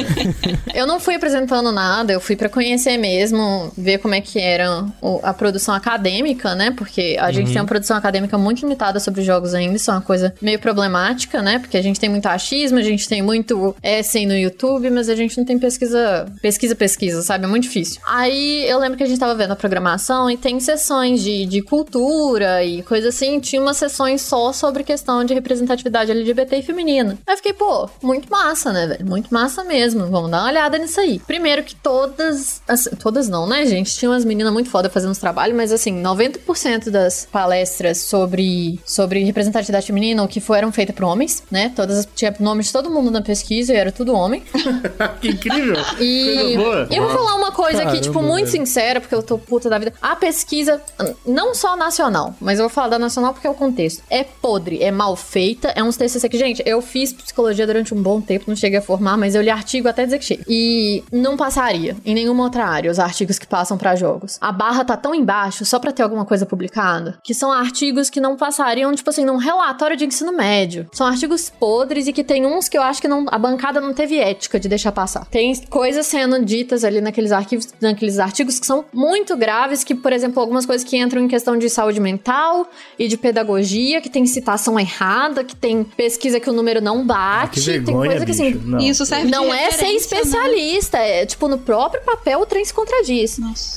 [0.74, 3.35] Eu não fui apresentando nada, eu fui pra conhecer mesmo,
[3.76, 4.84] ver como é que era
[5.22, 6.70] a produção acadêmica, né?
[6.70, 7.52] Porque a gente Uhum.
[7.52, 11.42] tem uma produção acadêmica muito limitada sobre jogos ainda, isso é uma coisa meio problemática,
[11.42, 11.58] né?
[11.58, 15.14] Porque a gente tem muito achismo, a gente tem muito essay no YouTube, mas a
[15.14, 17.44] gente não tem pesquisa, pesquisa, pesquisa, sabe?
[17.44, 18.00] É muito difícil.
[18.06, 21.62] Aí eu lembro que a gente tava vendo a programação e tem sessões de, de
[21.62, 27.18] cultura e coisa assim, tinha umas sessões só sobre questão de representatividade LGBT e feminina.
[27.26, 29.06] Aí eu fiquei, pô, muito massa, né, velho?
[29.06, 30.06] Muito massa mesmo.
[30.06, 31.18] Vamos dar uma olhada nisso aí.
[31.26, 32.60] Primeiro que todas.
[32.68, 33.94] as- todas não, né, gente?
[33.96, 39.22] Tinha umas meninas muito foda fazendo os trabalhos, mas assim, 90% das palestras sobre, sobre
[39.24, 41.72] representatividade feminina, o que foram feitas por homens, né?
[41.74, 44.42] Todas as- tinha nome de todo mundo na pesquisa e era tudo homem.
[45.20, 45.76] que incrível!
[46.00, 46.54] E
[46.90, 49.92] eu vou falar uma coisa aqui, tipo, muito sincera, porque eu tô puta da vida.
[50.00, 50.80] A pesquisa,
[51.26, 54.02] não só nacional, mas eu vou falar da nacional porque é o contexto.
[54.10, 58.02] É podre, é mal feita, é uns TCC que, gente, eu fiz psicologia durante um
[58.02, 60.44] bom tempo, não cheguei a formar, mas eu li artigo até dizer que chega.
[60.48, 64.36] E não passaria em nenhuma outra área os artigos que passam pra jogos.
[64.40, 68.20] A barra tá tão embaixo só pra ter alguma coisa publicada, que são artigos que
[68.20, 70.88] não passariam, tipo assim, num relatório de ensino médio.
[70.92, 73.94] São artigos podres e que tem uns que eu acho que não, a bancada não
[73.94, 75.24] teve ética de deixar passar.
[75.26, 80.12] Tem coisas sendo ditas ali naqueles arquivos, naqueles artigos que são muito graves, que, por
[80.12, 82.68] exemplo, algumas coisas que entram em questão de saúde mental
[82.98, 87.64] e de pedagogia, que tem citação errada, que tem pesquisa que o número não bate,
[87.64, 88.52] tem vergonha, coisa que assim.
[88.52, 88.66] bicho.
[88.66, 88.78] Não.
[88.78, 89.92] Isso serve Não de é ser né?
[89.92, 93.05] especialista, é tipo no próprio papel o trem se contradiz.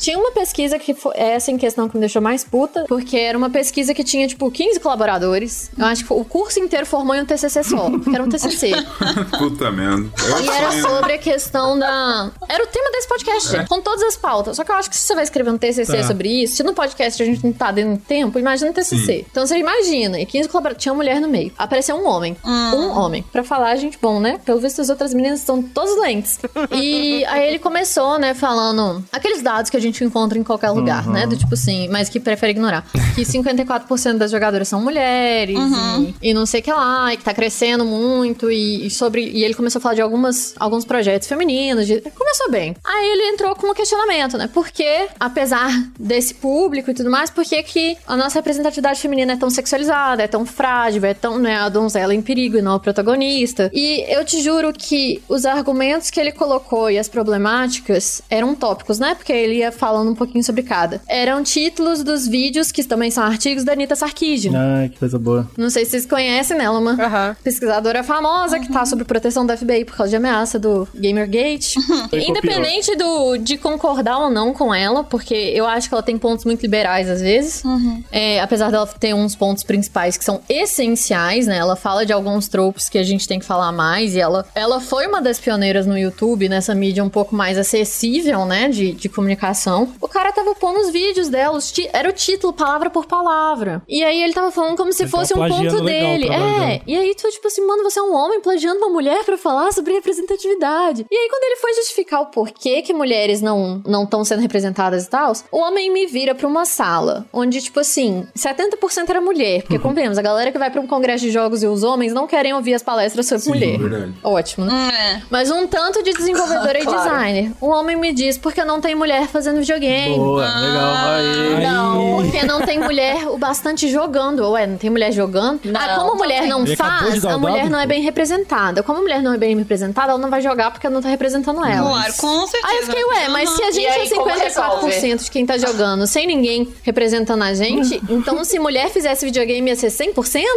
[0.01, 3.37] Tinha uma pesquisa que foi essa em questão que me deixou mais puta, porque era
[3.37, 5.69] uma pesquisa que tinha tipo 15 colaboradores.
[5.77, 8.71] Eu acho que o curso inteiro formou em um TCC só, que era um TCC.
[9.37, 10.09] Puta merda.
[10.43, 12.31] E era sobre a questão da.
[12.47, 13.65] Era o tema desse podcast, É.
[13.65, 14.55] com todas as pautas.
[14.57, 16.03] Só que eu acho que se você vai escrever um TCC Tá.
[16.07, 19.05] sobre isso, se no podcast a gente não tá dando tempo, imagina um TCC.
[19.05, 19.25] Sim.
[19.29, 21.51] Então você imagina, e 15 colaboradores, tinha uma mulher no meio.
[21.57, 22.35] Apareceu um homem.
[22.45, 23.23] Um homem.
[23.31, 24.39] Pra falar, gente, bom, né?
[24.45, 26.39] Pelo visto, as outras meninas estão todas lentes.
[26.71, 31.05] E aí ele começou, né, falando aqueles dados que a gente encontra em qualquer lugar,
[31.05, 31.13] Uhum.
[31.13, 31.27] né?
[31.27, 32.85] Do tipo assim, mas que prefere ignorar.
[33.15, 36.13] Que 54% das jogadoras são mulheres Uhum.
[36.21, 39.29] e, e não sei o que lá, e que tá crescendo muito, e, e sobre.
[39.29, 41.85] E ele começou a falar de algumas, alguns projetos femininos.
[41.87, 42.75] de- começou bem.
[42.85, 44.47] Aí ele entrou com um questionamento, né?
[44.51, 45.69] Por que, apesar
[45.99, 50.23] desse público e tudo mais, por que, que a nossa representatividade feminina é tão sexualizada,
[50.23, 53.69] é tão frágil, é tão, né, a donzela em perigo e não a protagonista?
[53.73, 58.99] E eu te juro que os argumentos que ele colocou e as problemáticas eram tópicos,
[58.99, 59.08] né?
[59.15, 61.01] Porque ele ia falando um pouquinho sobre cada.
[61.07, 64.51] Eram títulos dos vídeos, que também são artigos da Anitta Sarkeesian.
[64.55, 65.49] Ai, que coisa boa.
[65.57, 66.65] Não sei se vocês conhecem, né?
[66.65, 70.59] Ela é uma pesquisadora famosa que tá sob proteção da FBI por causa de ameaça
[70.59, 71.77] do Gamergate.
[72.13, 76.45] Independente do, de concordar ou não com ela, porque eu acho que ela tem pontos
[76.45, 77.63] muito liberais às vezes.
[78.11, 81.57] É, apesar dela ter uns pontos principais que são essenciais, né?
[81.57, 84.15] Ela fala de alguns tropos que a gente tem que falar mais.
[84.15, 88.45] E ela, ela foi uma das pioneiras no YouTube, nessa mídia um pouco mais acessível,
[88.45, 88.69] né?
[88.69, 89.93] De, de comunicação.
[90.01, 93.81] O cara tava pondo os vídeos dela, os era o título, palavra por palavra.
[93.87, 96.29] E aí ele tava falando como se Ele fosse um ponto legal o dele.
[96.29, 99.37] É, e aí tu, tipo assim, mano, você é um homem plagiando uma mulher pra
[99.37, 101.05] falar sobre representatividade.
[101.09, 105.05] E aí quando ele foi justificar o porquê que mulheres não não estão sendo representadas
[105.05, 109.61] e tal, o homem me vira pra uma sala onde, tipo assim, 70% era mulher.
[109.61, 112.27] Porque, convenhamos, a galera que vai pra um congresso de jogos e os homens não
[112.27, 113.77] querem ouvir as palestras sobre mulher.
[113.79, 114.13] verdade.
[114.23, 115.23] Ótimo, né?
[115.29, 117.03] Mas um tanto de desenvolvedor e Claro.
[117.09, 117.51] designer.
[117.61, 120.15] Um homem me diz porque não tem mulher fazendo videogame.
[120.15, 120.93] Boa, legal.
[121.15, 121.63] Aí.
[121.63, 124.49] Não, porque não tem mulher o bastante jogando.
[124.51, 125.59] Ué, não tem mulher jogando?
[125.75, 128.83] ah, como a mulher não faz, a mulher dado, não é bem representada.
[128.83, 131.63] Como a mulher não é bem representada, ela não vai jogar porque não tá representando
[131.65, 131.89] ela.
[131.89, 132.67] Claro, com certeza.
[132.67, 135.57] Aí eu fiquei, ué, mas se a gente aí, é como 54% de quem tá
[135.57, 140.15] jogando sem ninguém representando a gente, então se mulher fizesse videogame ia ser 100%?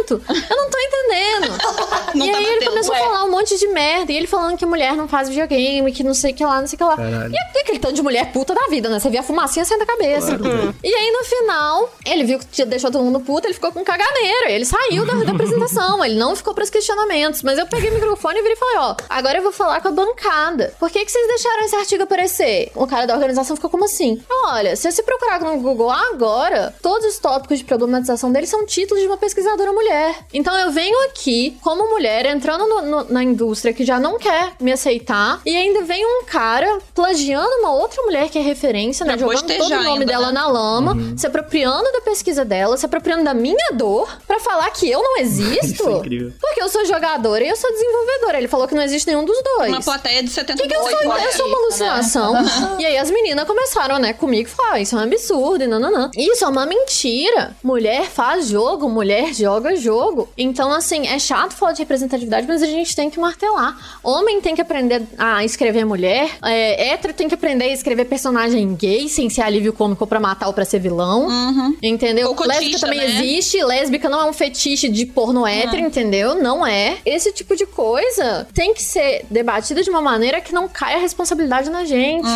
[0.09, 1.53] Eu não tô entendendo.
[2.13, 2.99] Não e tá aí ele começou ué.
[2.99, 4.11] a falar um monte de merda.
[4.11, 6.67] E ele falando que mulher não faz videogame, que não sei o que lá, não
[6.67, 6.95] sei o que lá.
[6.95, 7.33] Caralho.
[7.33, 8.99] E aquele tanto de mulher puta da vida, né?
[8.99, 10.37] Você via a fumacinha saindo da cabeça.
[10.37, 10.75] Claro.
[10.83, 13.83] E aí, no final, ele viu que tinha- deixou todo mundo puto, ele ficou com
[13.83, 14.51] caganeira.
[14.51, 17.41] Ele saiu da, da apresentação, ele não ficou pros questionamentos.
[17.43, 19.87] Mas eu peguei o microfone e virei e falei, ó, agora eu vou falar com
[19.87, 20.73] a bancada.
[20.79, 22.71] Por que, que vocês deixaram esse artigo aparecer?
[22.75, 24.21] O cara da organização ficou como assim?
[24.45, 29.01] Olha, se você procurar no Google agora, todos os tópicos de problematização dele são títulos
[29.01, 30.25] de uma pesquisadora mulher.
[30.33, 34.53] Então eu venho aqui, como mulher, entrando no- no- na indústria que já não quer
[34.59, 39.17] me aceitar, e ainda vem um cara plagiando uma outra mulher que é referência, né?
[39.17, 40.33] Pra Jogando todo o nome ainda, dela né?
[40.33, 41.17] na lama, Uhum.
[41.17, 45.17] se apropriando da pesquisa dela, se apropriando da minha dor, pra falar que eu não
[45.21, 45.65] existo.
[45.65, 46.33] Isso é incrível.
[46.39, 48.37] Porque eu sou jogadora e eu sou desenvolvedora.
[48.37, 49.69] Ele falou que não existe nenhum dos dois.
[49.69, 50.91] Uma plateia de 70 Que que eu sou?
[51.17, 52.33] Eu sou uma alucinação.
[52.79, 56.09] e aí as meninas começaram, né, comigo, falar, ah, isso é um absurdo, e nananã.
[56.15, 57.55] Isso é uma mentira.
[57.63, 60.29] Mulher faz jogo, mulher joga jogo.
[60.37, 63.77] Então, assim, é chato falar de representatividade, mas a gente tem que martelar.
[64.03, 66.29] Homem tem que aprender a escrever mulher.
[66.43, 70.47] É, hétero tem que aprender a escrever personagem gay, sem ser alívio cômico pra matar
[70.47, 71.27] ou pra ser vilão.
[71.81, 72.29] Entendeu?
[72.29, 73.05] Ou cotista, Lésbica também né?
[73.05, 73.63] existe.
[73.63, 76.35] Lésbica não é um fetiche de porno hétero, entendeu?
[76.35, 76.97] Não é.
[77.05, 80.99] Esse tipo de coisa tem que ser debatida de uma maneira que não caia a
[80.99, 82.27] responsabilidade na gente.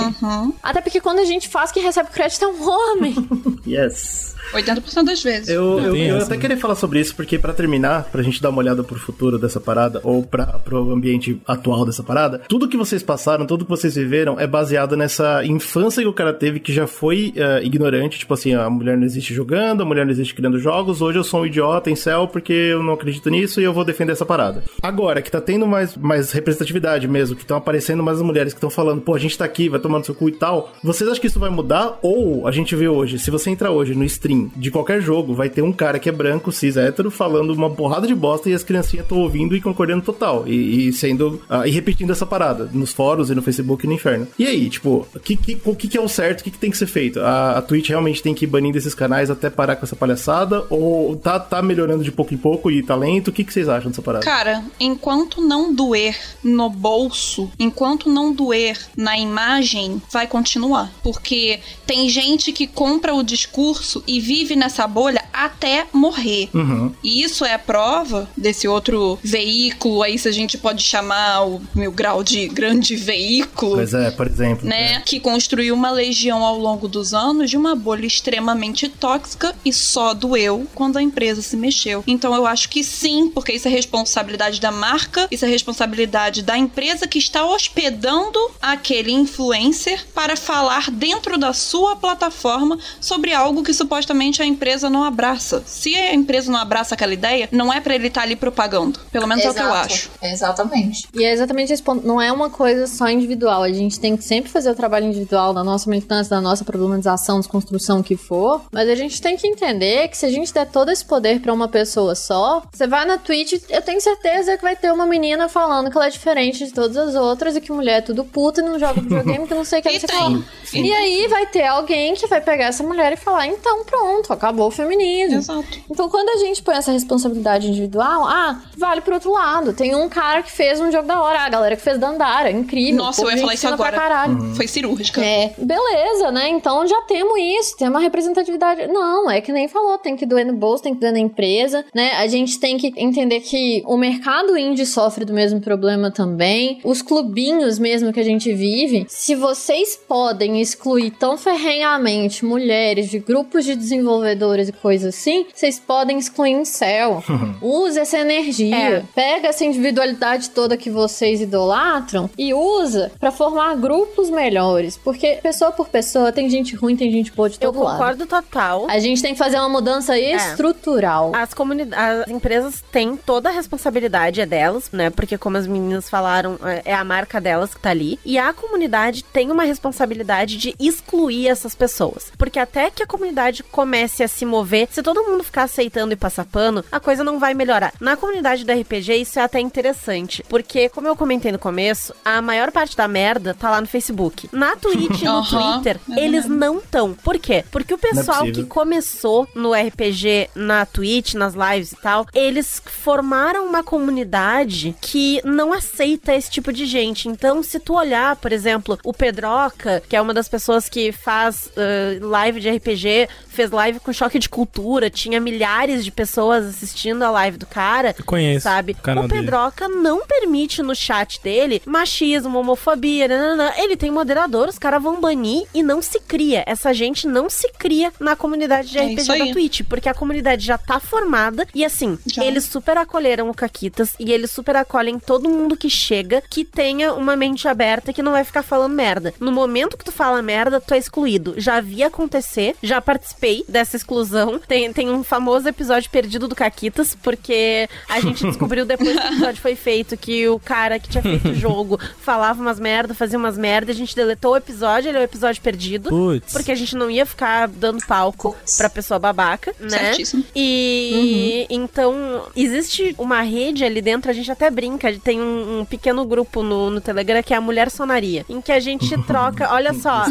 [0.61, 3.15] Até porque quando a gente faz, quem recebe o crédito é um homem.
[3.67, 4.34] Yes.
[4.53, 5.49] 80% das vezes.
[5.49, 6.41] Eu, eu, eu até né?
[6.41, 9.59] queria falar sobre isso, porque pra terminar, pra gente dar uma olhada pro futuro dessa
[9.59, 13.95] parada, ou pra, pro ambiente atual dessa parada, tudo que vocês passaram, tudo que vocês
[13.95, 18.33] viveram é baseado nessa infância que o cara teve que já foi eh, ignorante, tipo
[18.33, 21.41] assim, a mulher não existe jogando, a mulher não existe criando jogos, hoje eu sou
[21.41, 24.63] um idiota em céu porque eu não acredito nisso e eu vou defender essa parada.
[24.81, 28.57] Agora, que tá tendo mais, mais representatividade mesmo, que estão aparecendo mais as mulheres que
[28.57, 31.21] estão falando, pô, a gente tá aqui, vai tomando seu cu e tal, vocês acham
[31.21, 31.99] que isso vai mudar?
[32.01, 35.49] Ou a gente vê hoje, se você entrar hoje no stream de qualquer jogo, vai
[35.49, 38.64] ter um cara que é branco, cis, hétero, falando uma porrada de bosta e as
[38.64, 40.43] criancinhas estão ouvindo e concordando total.
[40.47, 41.41] E, e sendo.
[41.49, 44.27] ah, e repetindo essa parada nos fóruns e no Facebook e no inferno.
[44.38, 46.41] E aí, tipo, o que, que, o que, que é o certo?
[46.41, 47.19] O que, que tem que ser feito?
[47.19, 50.65] A, a Twitch realmente tem que ir banindo esses canais até parar com essa palhaçada?
[50.69, 53.30] Ou tá, tá melhorando de pouco em pouco e tá lento?
[53.30, 54.23] O que, que vocês acham dessa parada?
[54.23, 60.91] Cara, enquanto não doer no bolso, enquanto não doer na imagem, vai continuar.
[61.03, 66.49] Porque tem gente que compra o discurso e vive nessa bolha até morrer.
[66.53, 66.91] Uhum.
[67.01, 71.61] E isso é a prova desse outro veículo aí, se a gente pode chamar o
[71.73, 73.75] meu grau de grande veículo.
[73.75, 74.67] Pois é, por exemplo.
[74.67, 79.71] Né, que construiu uma legião ao longo dos anos de uma bolha extremamente tóxica e
[79.71, 82.03] só doeu quando a empresa se mexeu.
[82.05, 86.57] Então eu acho que sim, porque isso é responsabilidade da marca, isso é responsabilidade da
[86.57, 93.73] empresa que está hospedando aquele influencer para falar dentro da sua plataforma sobre algo que
[93.73, 95.64] supostamente a empresa não abraça.
[95.65, 98.99] Se a empresa não abraça aquela ideia, não é para ele estar ali propagando.
[99.11, 99.85] Pelo menos é o que eu Exato.
[99.85, 100.11] acho.
[100.22, 101.07] Exatamente.
[101.14, 102.06] E é exatamente esse ponto.
[102.06, 103.64] Não é uma coisa só individual.
[103.64, 107.39] A gente tem que sempre fazer o trabalho individual da nossa militância, da nossa problematização,
[107.39, 108.61] desconstrução, o que for.
[108.72, 111.53] Mas a gente tem que entender que se a gente der todo esse poder pra
[111.53, 115.48] uma pessoa só, você vai na Twitch, eu tenho certeza que vai ter uma menina
[115.48, 118.61] falando que ela é diferente de todas as outras e que mulher é tudo puta
[118.61, 120.44] e não joga videogame, que não sei o que, o que lá.
[120.64, 120.84] Sim.
[120.84, 124.67] E aí vai ter alguém que vai pegar essa mulher e falar: então pronto, acabou
[124.67, 125.38] o feminismo.
[125.38, 125.79] Exato.
[125.89, 129.73] Então quando a gente põe essa responsabilidade individual, ah, vale pro outro lado.
[129.73, 132.97] Tem um cara que fez um jogo da hora, a galera que fez Dandara, incrível.
[132.97, 133.97] Nossa, Pô, eu ia falar isso agora.
[133.97, 134.55] caralho.
[134.55, 135.23] Foi cirúrgica.
[135.23, 136.49] É, beleza, né?
[136.49, 138.88] Então já temos isso, tem uma representatividade.
[138.88, 141.85] Não, é que nem falou, tem que doer no bolso, tem que doer na empresa,
[141.93, 142.11] né?
[142.13, 146.79] A gente tem que entender que o mercado indie sofre do mesmo problema também.
[146.84, 153.19] Os clubinhos mesmo que a gente vive, se vocês podem excluir tão ferrenhamente mulheres de
[153.19, 157.23] grupos de desenvolvedores e coisas assim, vocês podem excluir em céu.
[157.61, 158.75] Use essa energia.
[158.75, 159.03] É.
[159.13, 164.97] Pega essa individualidade toda que vocês idolatram e usa pra formar grupos melhores.
[164.97, 167.97] Porque pessoa por pessoa tem gente ruim, tem gente boa de Eu todo lado.
[167.97, 168.87] concordo total.
[168.89, 171.31] A gente tem que fazer uma mudança estrutural.
[171.35, 175.09] As, comuni- as empresas têm toda a responsabilidade, é delas, né?
[175.09, 178.17] Porque, como as meninas falaram, é é a marca delas que tá ali.
[178.23, 182.31] E a comunidade tem uma responsabilidade de excluir essas pessoas.
[182.37, 186.18] Porque até que a comunidade comece a se mover, se todo mundo ficar aceitando e
[186.18, 187.93] passar pano, a coisa não vai melhorar.
[188.01, 190.43] Na comunidade do RPG, isso é até interessante.
[190.49, 194.49] Porque, como eu comentei no começo, a maior parte da merda tá lá no Facebook.
[194.51, 197.14] Na Twitch e no Aham, Twitter, é eles não estão.
[197.14, 197.64] Por quê?
[197.72, 198.68] Porque o pessoal que possível.
[198.68, 205.72] começou no RPG, na Twitch, nas lives e tal, eles formaram uma comunidade que não
[205.72, 207.30] aceita esse tipo de gente.
[207.30, 211.68] Então, se tu olhar, por exemplo, o Pedroca, que é uma das pessoas que faz
[211.68, 217.23] uh, live de RPG, fez live com choque de cultura, tinha milhares de pessoas assistindo
[217.23, 218.15] a live do cara.
[218.18, 218.94] Eu conheço Sabe?
[218.94, 219.41] o canal o dele.
[219.41, 223.72] Pedroca não permite no chat dele machismo, homofobia, nananã.
[223.77, 226.64] ele tem moderador, os caras vão banir e não se cria.
[226.65, 230.65] Essa gente não se cria na comunidade de É RPG da Twitch, porque a comunidade
[230.65, 232.44] já tá formada e assim, Já.
[232.44, 237.14] eles super acolheram o Caquitas e eles super acolhem todo mundo que chega que tenha
[237.14, 239.34] uma mente aberta que não vai ficar falando merda.
[239.39, 241.56] No momento que tu fala merda, tu é excluído.
[241.57, 244.59] Já vi acontecer, já participei dessa exclusão.
[244.67, 249.29] Tem, tem um famoso episódio perdido do Caquitas, porque a gente descobriu depois que o
[249.29, 253.38] episódio foi feito que o cara que tinha feito o jogo falava umas merda, fazia
[253.38, 256.09] umas merda, a gente deletou o episódio, ele é o episódio perdido.
[256.09, 256.51] Putz.
[256.51, 259.97] Porque a gente não ia ficar dando palco pra pessoa babaca, né?
[259.97, 260.43] Certíssimo.
[260.55, 266.25] E então existe uma rede ali dentro, a gente até brinca, tem um, um pequeno
[266.25, 269.93] grupo no, no Telegram que é a Mulher Sonaria, em que a gente troca, olha
[269.93, 270.23] só.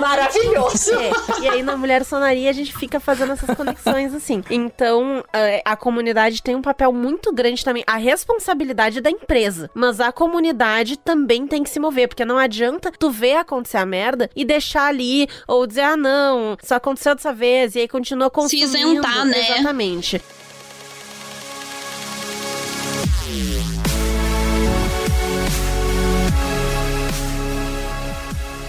[0.00, 0.61] Maravilhoso.
[0.68, 4.42] É, e aí na Mulher Sonaria a gente fica fazendo essas conexões assim.
[4.50, 7.84] Então é, a comunidade tem um papel muito grande também.
[7.86, 9.70] A responsabilidade da empresa.
[9.74, 12.08] Mas a comunidade também tem que se mover.
[12.08, 15.28] Porque não adianta tu ver acontecer a merda e deixar ali.
[15.46, 17.74] Ou dizer, ah, não, só aconteceu dessa vez.
[17.74, 18.66] E aí continua consumindo.
[18.76, 19.50] isentar, né?
[19.50, 20.22] Exatamente.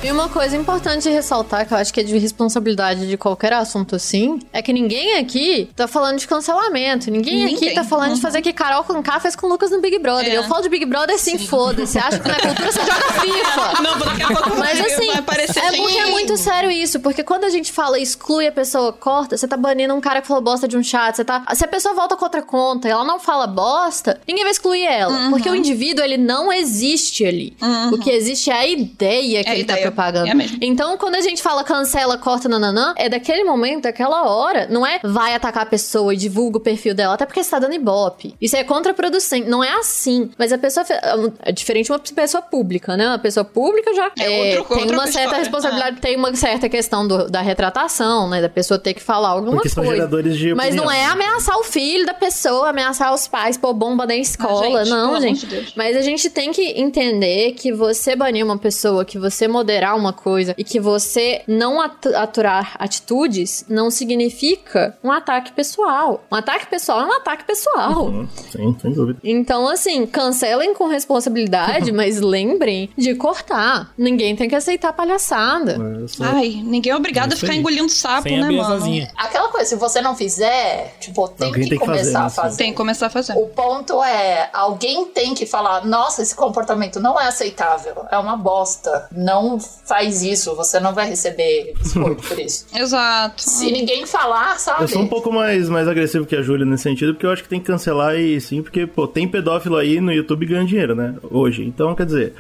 [0.03, 3.53] E uma coisa importante de ressaltar, que eu acho que é de responsabilidade de qualquer
[3.53, 7.09] assunto assim, é que ninguém aqui tá falando de cancelamento.
[7.09, 7.73] Ninguém, aqui Ninguém.
[7.73, 8.21] tá falando de Uhum.
[8.21, 10.29] fazer que Carol com K fez com o Lucas no Big Brother.
[10.33, 10.37] É.
[10.37, 11.93] Eu falo de Big Brother sim, foda-se.
[11.93, 13.73] Você acha que na cultura você joga FIFA.
[13.83, 16.99] Não, daqui a pouco Mas assim, é porque é muito sério isso.
[16.99, 20.27] Porque quando a gente fala exclui a pessoa, corta, você tá banindo um cara que
[20.27, 21.15] falou bosta de um chat.
[21.15, 21.43] Você tá...
[21.55, 24.83] Se a pessoa volta com outra conta e ela não fala bosta, ninguém vai excluir
[24.83, 25.13] ela.
[25.13, 25.29] Uhum.
[25.31, 27.55] Porque o indivíduo, ele não existe ali.
[27.91, 30.27] O que existe é a ideia que É ele tá pagando.
[30.27, 30.57] É mesmo.
[30.61, 34.67] Então, quando a gente fala cancela, corta, nananã, é daquele momento, daquela hora.
[34.69, 37.59] Não é vai atacar a pessoa e divulga o perfil dela, até porque você tá
[37.59, 38.35] dando ibope.
[38.41, 39.47] Isso é contraproducente.
[39.49, 40.31] Não é assim.
[40.37, 40.85] Mas a pessoa.
[40.85, 40.99] fe-
[41.43, 43.07] É diferente de uma pessoa pública, né?
[43.07, 45.39] Uma pessoa pública já É é, outro- tem outra uma certa história.
[45.39, 48.41] responsabilidade, tem uma certa questão do- da retratação, né?
[48.41, 49.97] Da pessoa ter que falar alguma Porque são coisa.
[49.97, 54.05] geradores de Mas não é ameaçar o filho da pessoa, ameaçar os pais, pôr bomba
[54.05, 54.79] na escola.
[54.79, 55.45] Ah, gente, não, gente.
[55.45, 55.73] de.
[55.75, 60.13] Mas a gente tem que entender que você banir uma pessoa, que você moderar uma
[60.13, 66.23] coisa e que você não atu- aturar atitudes não significa um ataque pessoal.
[66.31, 68.07] Um ataque pessoal é um ataque pessoal.
[68.07, 69.19] Hum, Sim, sem dúvida.
[69.23, 73.91] Então, assim, cancelem com responsabilidade, mas lembrem de cortar.
[73.97, 75.77] Ninguém tem que aceitar palhaçada.
[76.21, 77.59] Ai, ninguém é obrigado É a ficar aí.
[77.59, 78.63] engolindo sapo, Sem né, mano?
[78.63, 79.11] sozinha.
[79.17, 82.29] Aquela coisa, se você não fizer, tipo, tem Alguém que tem que fazer, começar a
[82.29, 82.57] fazer.
[82.57, 83.33] Tem que começar a fazer.
[83.37, 88.37] O ponto é, alguém tem que falar, nossa, esse comportamento não é aceitável, é uma
[88.37, 89.07] bosta.
[89.11, 92.65] Não faz isso, você não vai receber biscoito por isso.
[92.75, 93.41] Exato.
[93.41, 94.83] Se ninguém falar, sabe?
[94.83, 97.43] Eu sou um pouco mais, mais agressivo que a Júlia nesse sentido, porque eu acho
[97.43, 100.95] que tem que cancelar e sim, porque, pô, tem pedófilo aí no YouTube ganhando dinheiro,
[100.95, 101.15] né?
[101.29, 101.63] Hoje.
[101.63, 102.33] Então, quer dizer.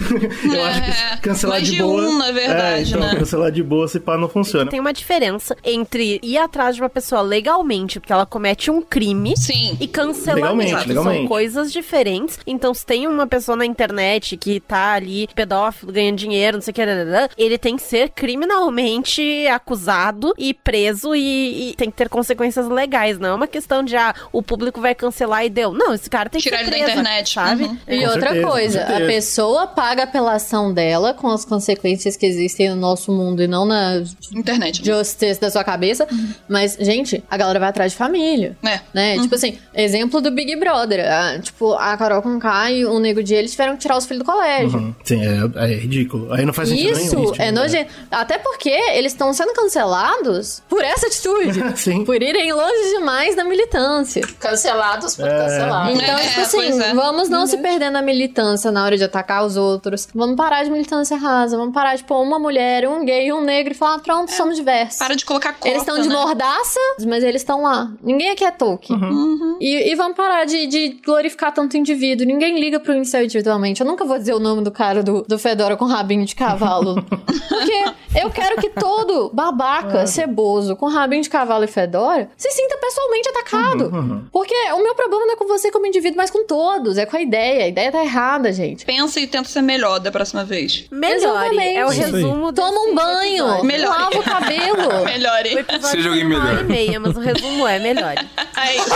[0.52, 2.02] eu acho que cancelar mais de de boa.
[2.02, 3.16] um, na verdade, é, então, né?
[3.16, 4.70] cancelar de boa se pá não funciona.
[4.70, 9.36] Tem uma diferença entre ir atrás de uma pessoa legalmente, porque ela comete um crime,
[9.36, 9.76] Sim.
[9.80, 10.56] e cancelamento.
[10.56, 11.18] Legalmente, legalmente.
[11.18, 12.38] São coisas diferentes.
[12.46, 16.72] Então, se tem uma pessoa na internet que tá ali, pedófilo, ganhando dinheiro, não sei
[16.72, 22.08] o que, ele tem que ser criminalmente acusado e preso e, e tem que ter
[22.08, 23.18] consequências legais.
[23.18, 25.72] Não é uma questão de, ah, o público vai cancelar e deu.
[25.72, 27.34] Não, esse cara tem Tirar que ser ele da preso, internet.
[27.34, 27.64] sabe?
[27.64, 27.78] Uhum.
[27.88, 32.26] E Com outra certeza, coisa, a pessoa paga pela ação dela com as consequências que
[32.26, 34.02] existem no nosso mundo e não na
[34.34, 34.84] Internet.
[34.84, 36.06] justice da sua cabeça.
[36.48, 38.56] Mas, gente, a galera vai atrás de família.
[38.64, 38.80] É.
[38.92, 39.18] Né?
[39.18, 41.04] Tipo assim, exemplo do Big Brother.
[41.08, 42.38] Ah, tipo, a Carol com
[42.70, 44.78] e o Nego de eles tiveram que tirar os filhos do colégio.
[44.78, 44.94] Uhum.
[45.04, 45.20] Sim,
[45.56, 46.32] é, é ridículo.
[46.32, 47.30] Aí não faz sentido Isso nenhum.
[47.32, 47.90] tipo, é nojento.
[48.10, 51.62] Até porque eles estão sendo cancelados por essa atitude.
[51.78, 52.04] Sim.
[52.04, 54.22] Por irem longe demais da militância.
[54.40, 55.38] Cancelados por É.
[55.38, 55.90] cancelar.
[55.92, 56.94] Então, É, tipo assim, é.
[56.94, 60.08] vamos não se perder na militância na hora de atacar os outros.
[60.14, 61.56] Vamos parar de militância rasa.
[61.56, 64.98] Vamos parar de pôr uma mulher, um gay, um negro e falar, pronto, somos diversos.
[64.98, 66.14] Para de colocar cota, Eles estão de né?
[66.14, 67.90] mordaça, mas eles estão lá.
[68.02, 68.98] Ninguém aqui é Tolkien.
[68.98, 69.58] Uhum.
[69.60, 72.26] E, e vamos parar de, de glorificar tanto indivíduo.
[72.26, 73.80] Ninguém liga pro incel individualmente.
[73.80, 77.02] Eu nunca vou dizer o nome do cara do, do Fedora com rabinho de cavalo.
[77.48, 77.84] Porque
[78.20, 83.28] eu quero que todo babaca, ceboso, com rabinho de cavalo e Fedora, se sinta pessoalmente
[83.28, 83.84] atacado.
[83.94, 86.98] Uhum, Porque o meu problema não é com você como indivíduo, mas com todos.
[86.98, 87.64] É com a ideia.
[87.64, 88.84] A ideia tá errada, gente.
[88.84, 90.86] Pensa e tenta ser melhor da próxima vez.
[90.90, 91.58] Melhore.
[91.58, 93.64] É o resumo Toma um banho.
[93.64, 93.98] Melhore.
[93.98, 95.04] Lava o cabelo.
[95.04, 95.66] Melhore.
[95.82, 96.64] Seja alguém tem uma hora melhor.
[96.64, 98.26] e meia, mas o resumo é melhore.
[98.58, 98.90] É isso.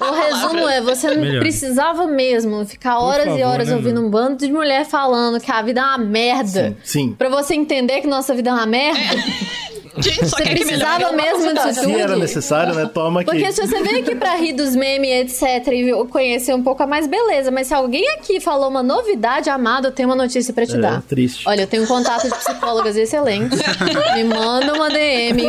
[0.00, 1.40] O resumo é, você não Melhor.
[1.40, 5.50] precisava mesmo ficar horas e favor, horas né, ouvindo um bando de mulher falando que
[5.50, 6.65] a vida é uma merda.
[6.65, 6.65] Sim.
[7.14, 9.00] Pra você entender que nossa vida é uma merda,
[9.98, 10.84] Gente, só você quer que melhore.
[10.86, 12.20] precisava mesmo disso Se era tudo.
[12.20, 12.90] necessário, né?
[12.92, 13.30] Toma aqui.
[13.30, 15.10] Porque se você veio aqui pra rir dos memes,
[15.40, 17.50] etc, e conhecer um pouco a mais, beleza.
[17.50, 20.78] Mas se alguém aqui falou uma novidade, amado, eu tenho uma notícia pra te É,
[20.78, 21.02] dar.
[21.02, 21.48] triste.
[21.48, 23.60] Olha, eu tenho um contato de psicólogas excelentes.
[24.14, 25.48] Me manda uma DM.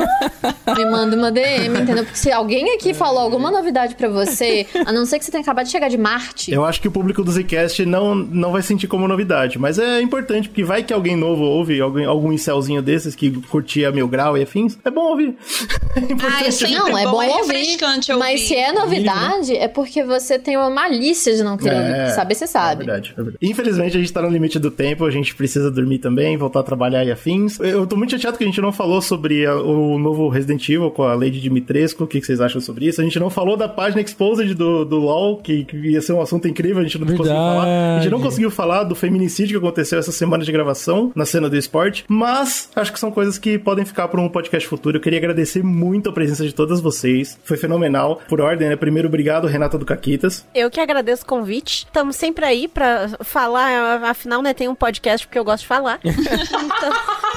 [0.77, 2.03] Me manda uma DM, entendeu?
[2.03, 5.41] Porque se alguém aqui falou alguma novidade pra você, a não ser que você tenha
[5.41, 8.61] acabado de chegar de Marte, Eu acho que o público do Zcast não, não vai
[8.61, 12.81] sentir como novidade, mas é importante, porque vai que alguém novo ouve, alguém, algum incelzinho
[12.81, 15.35] desses que curtia Mil Grau e afins, é bom ouvir.
[15.97, 16.43] É importante.
[16.43, 17.53] Ah, é sempre Não, é bom, bom é ouvir.
[17.55, 18.23] refrescante ouvir.
[18.23, 22.35] Mas se é novidade, é porque você tem uma malícia de não querer É, saber,
[22.35, 22.85] você É sabe.
[22.85, 23.37] verdade, é verdade.
[23.41, 26.63] Infelizmente a gente tá no limite do tempo, a gente precisa dormir também, voltar a
[26.63, 27.59] trabalhar e afins.
[27.59, 30.91] Eu tô muito chateado que a gente não falou sobre a- o novo Resident Evil
[30.91, 33.01] com a Lady Dimitrescu, o que, que vocês acham sobre isso?
[33.01, 36.21] A gente não falou da página Exposed do, do LoL, que, que ia ser um
[36.21, 37.63] assunto incrível, a gente não conseguiu falar.
[37.63, 38.23] A gente não Verdade.
[38.23, 42.69] conseguiu falar do feminicídio que aconteceu essa semana de gravação na cena do esporte, mas
[42.75, 44.97] acho que são coisas que podem ficar para um podcast futuro.
[44.97, 48.19] Eu queria agradecer muito a presença de todas vocês, foi fenomenal.
[48.27, 48.75] Por ordem, né?
[48.75, 50.43] Primeiro, obrigado, Renata do Caquitas.
[50.55, 51.85] Eu que agradeço o convite.
[51.85, 54.03] Estamos sempre aí pra falar.
[54.03, 55.99] Afinal, né, tem um podcast porque eu gosto de falar.
[56.03, 56.93] então,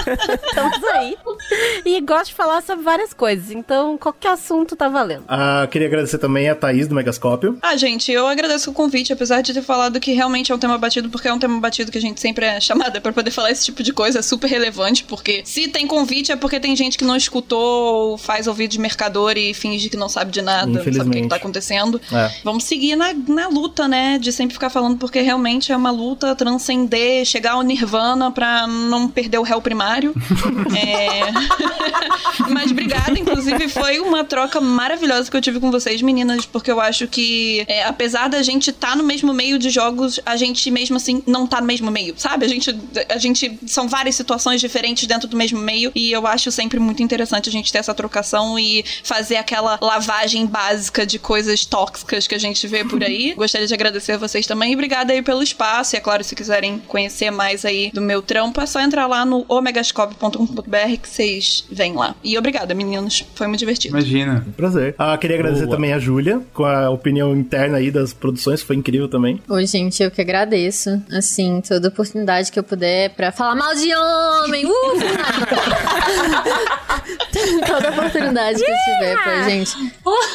[0.49, 1.17] estamos aí.
[1.84, 3.50] E gosto de falar sobre várias coisas.
[3.50, 5.25] Então, qualquer assunto tá valendo.
[5.28, 7.59] Ah, queria agradecer também a Thaís do Megascópio.
[7.60, 10.78] Ah, gente, eu agradeço o convite, apesar de ter falado que realmente é um tema
[10.78, 13.50] batido, porque é um tema batido que a gente sempre é chamada pra poder falar
[13.50, 16.97] esse tipo de coisa, é super relevante, porque se tem convite é porque tem gente
[16.99, 20.66] que não escutou ou faz ouvido de mercador e finge que não sabe de nada,
[20.66, 22.00] não sabe o que, que tá acontecendo.
[22.12, 22.31] É.
[22.44, 24.18] Vamos seguir na, na luta, né?
[24.18, 29.08] De sempre ficar falando, porque realmente é uma luta transcender, chegar ao nirvana pra não
[29.08, 30.15] perder o réu primário.
[30.70, 31.31] É...
[32.49, 36.81] Mas obrigada, inclusive foi uma troca maravilhosa que eu tive com vocês, meninas, porque eu
[36.81, 40.70] acho que, é, apesar da gente estar tá no mesmo meio de jogos, a gente
[40.70, 42.44] mesmo assim não tá no mesmo meio, sabe?
[42.44, 42.76] A gente,
[43.08, 47.02] a gente são várias situações diferentes dentro do mesmo meio e eu acho sempre muito
[47.02, 52.34] interessante a gente ter essa trocação e fazer aquela lavagem básica de coisas tóxicas que
[52.34, 53.32] a gente vê por aí.
[53.34, 55.97] Gostaria de agradecer a vocês também e obrigada aí pelo espaço.
[55.97, 59.24] E é claro, se quiserem conhecer mais aí do meu trampo, é só entrar lá
[59.24, 62.14] no omegascope.com.br que vocês vêm lá.
[62.22, 63.24] E obrigada, meninos.
[63.34, 63.97] Foi muito divertido.
[63.97, 64.47] Imagina.
[64.55, 64.94] Prazer.
[64.98, 65.76] Ah, queria agradecer Boa.
[65.76, 69.40] também a Júlia, com a opinião interna aí das produções, foi incrível também.
[69.48, 71.02] Oi, gente, eu que agradeço.
[71.10, 74.66] Assim, toda oportunidade que eu puder pra falar mal de homem.
[74.66, 74.70] Uh!
[77.66, 79.72] toda oportunidade que eu tiver pra gente.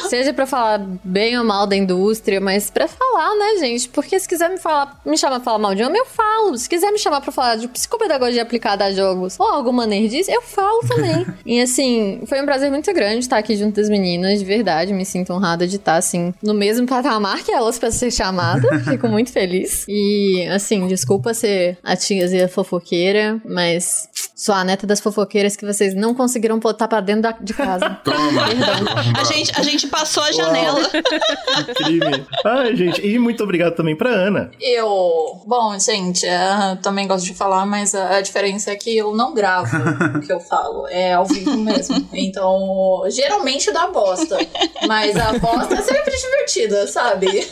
[0.08, 3.88] Seja pra falar bem ou mal da indústria, mas pra falar, né, gente?
[3.88, 6.56] Porque se quiser me falar, me chamar pra falar mal de homem, eu falo.
[6.56, 10.42] Se quiser me chamar pra falar de psicopedagogia aplicada a jogos ou alguma nerdice, eu
[10.42, 11.26] falo também.
[11.44, 14.92] e assim, foi um prazer muito grande estar aqui junto das meninas, de verdade.
[14.92, 18.66] Me sinto honrada de estar, assim, no mesmo patamar que elas pra ser chamada.
[18.84, 19.84] Fico muito feliz.
[19.88, 25.94] E, assim, desculpa ser a tiazinha fofoqueira, mas sou a neta das fofoqueiras que vocês
[25.94, 27.90] não conseguiram botar pra dentro da- de casa.
[28.04, 28.44] Toma!
[29.18, 30.80] A gente, a gente passou a janela.
[31.76, 32.26] Crime.
[32.44, 34.50] Ai, gente, e muito obrigado também pra Ana.
[34.60, 35.40] Eu.
[35.46, 39.34] Bom, gente, é, também gosto de falar, mas a, a diferença é que eu não
[39.34, 39.76] gravo
[40.16, 40.86] o que eu falo.
[40.88, 42.06] É ao vivo mesmo.
[42.12, 44.36] Então, geralmente dá bosta.
[44.86, 47.46] Mas a bosta é sempre divertida, sabe?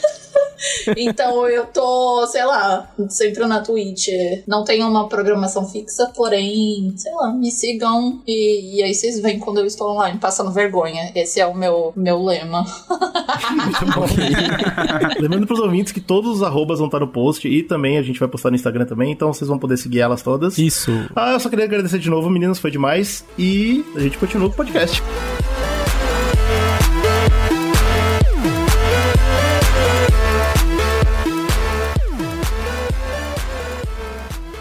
[0.97, 4.09] Então eu tô, sei lá, sempre na Twitch.
[4.47, 6.64] Não tenho uma programação fixa, porém,
[6.97, 11.13] sei lá, me sigam e, e aí vocês veem quando eu estou online, passando vergonha.
[11.15, 12.65] Esse é o meu, meu lema.
[15.21, 18.19] Lembrando pros ouvintes que todos os arrobas vão estar no post e também a gente
[18.19, 20.59] vai postar no Instagram também, então vocês vão poder seguir elas todas.
[20.59, 20.91] Isso.
[21.15, 23.25] Ah, eu só queria agradecer de novo, meninas, foi demais.
[23.39, 25.03] E a gente continua com o podcast.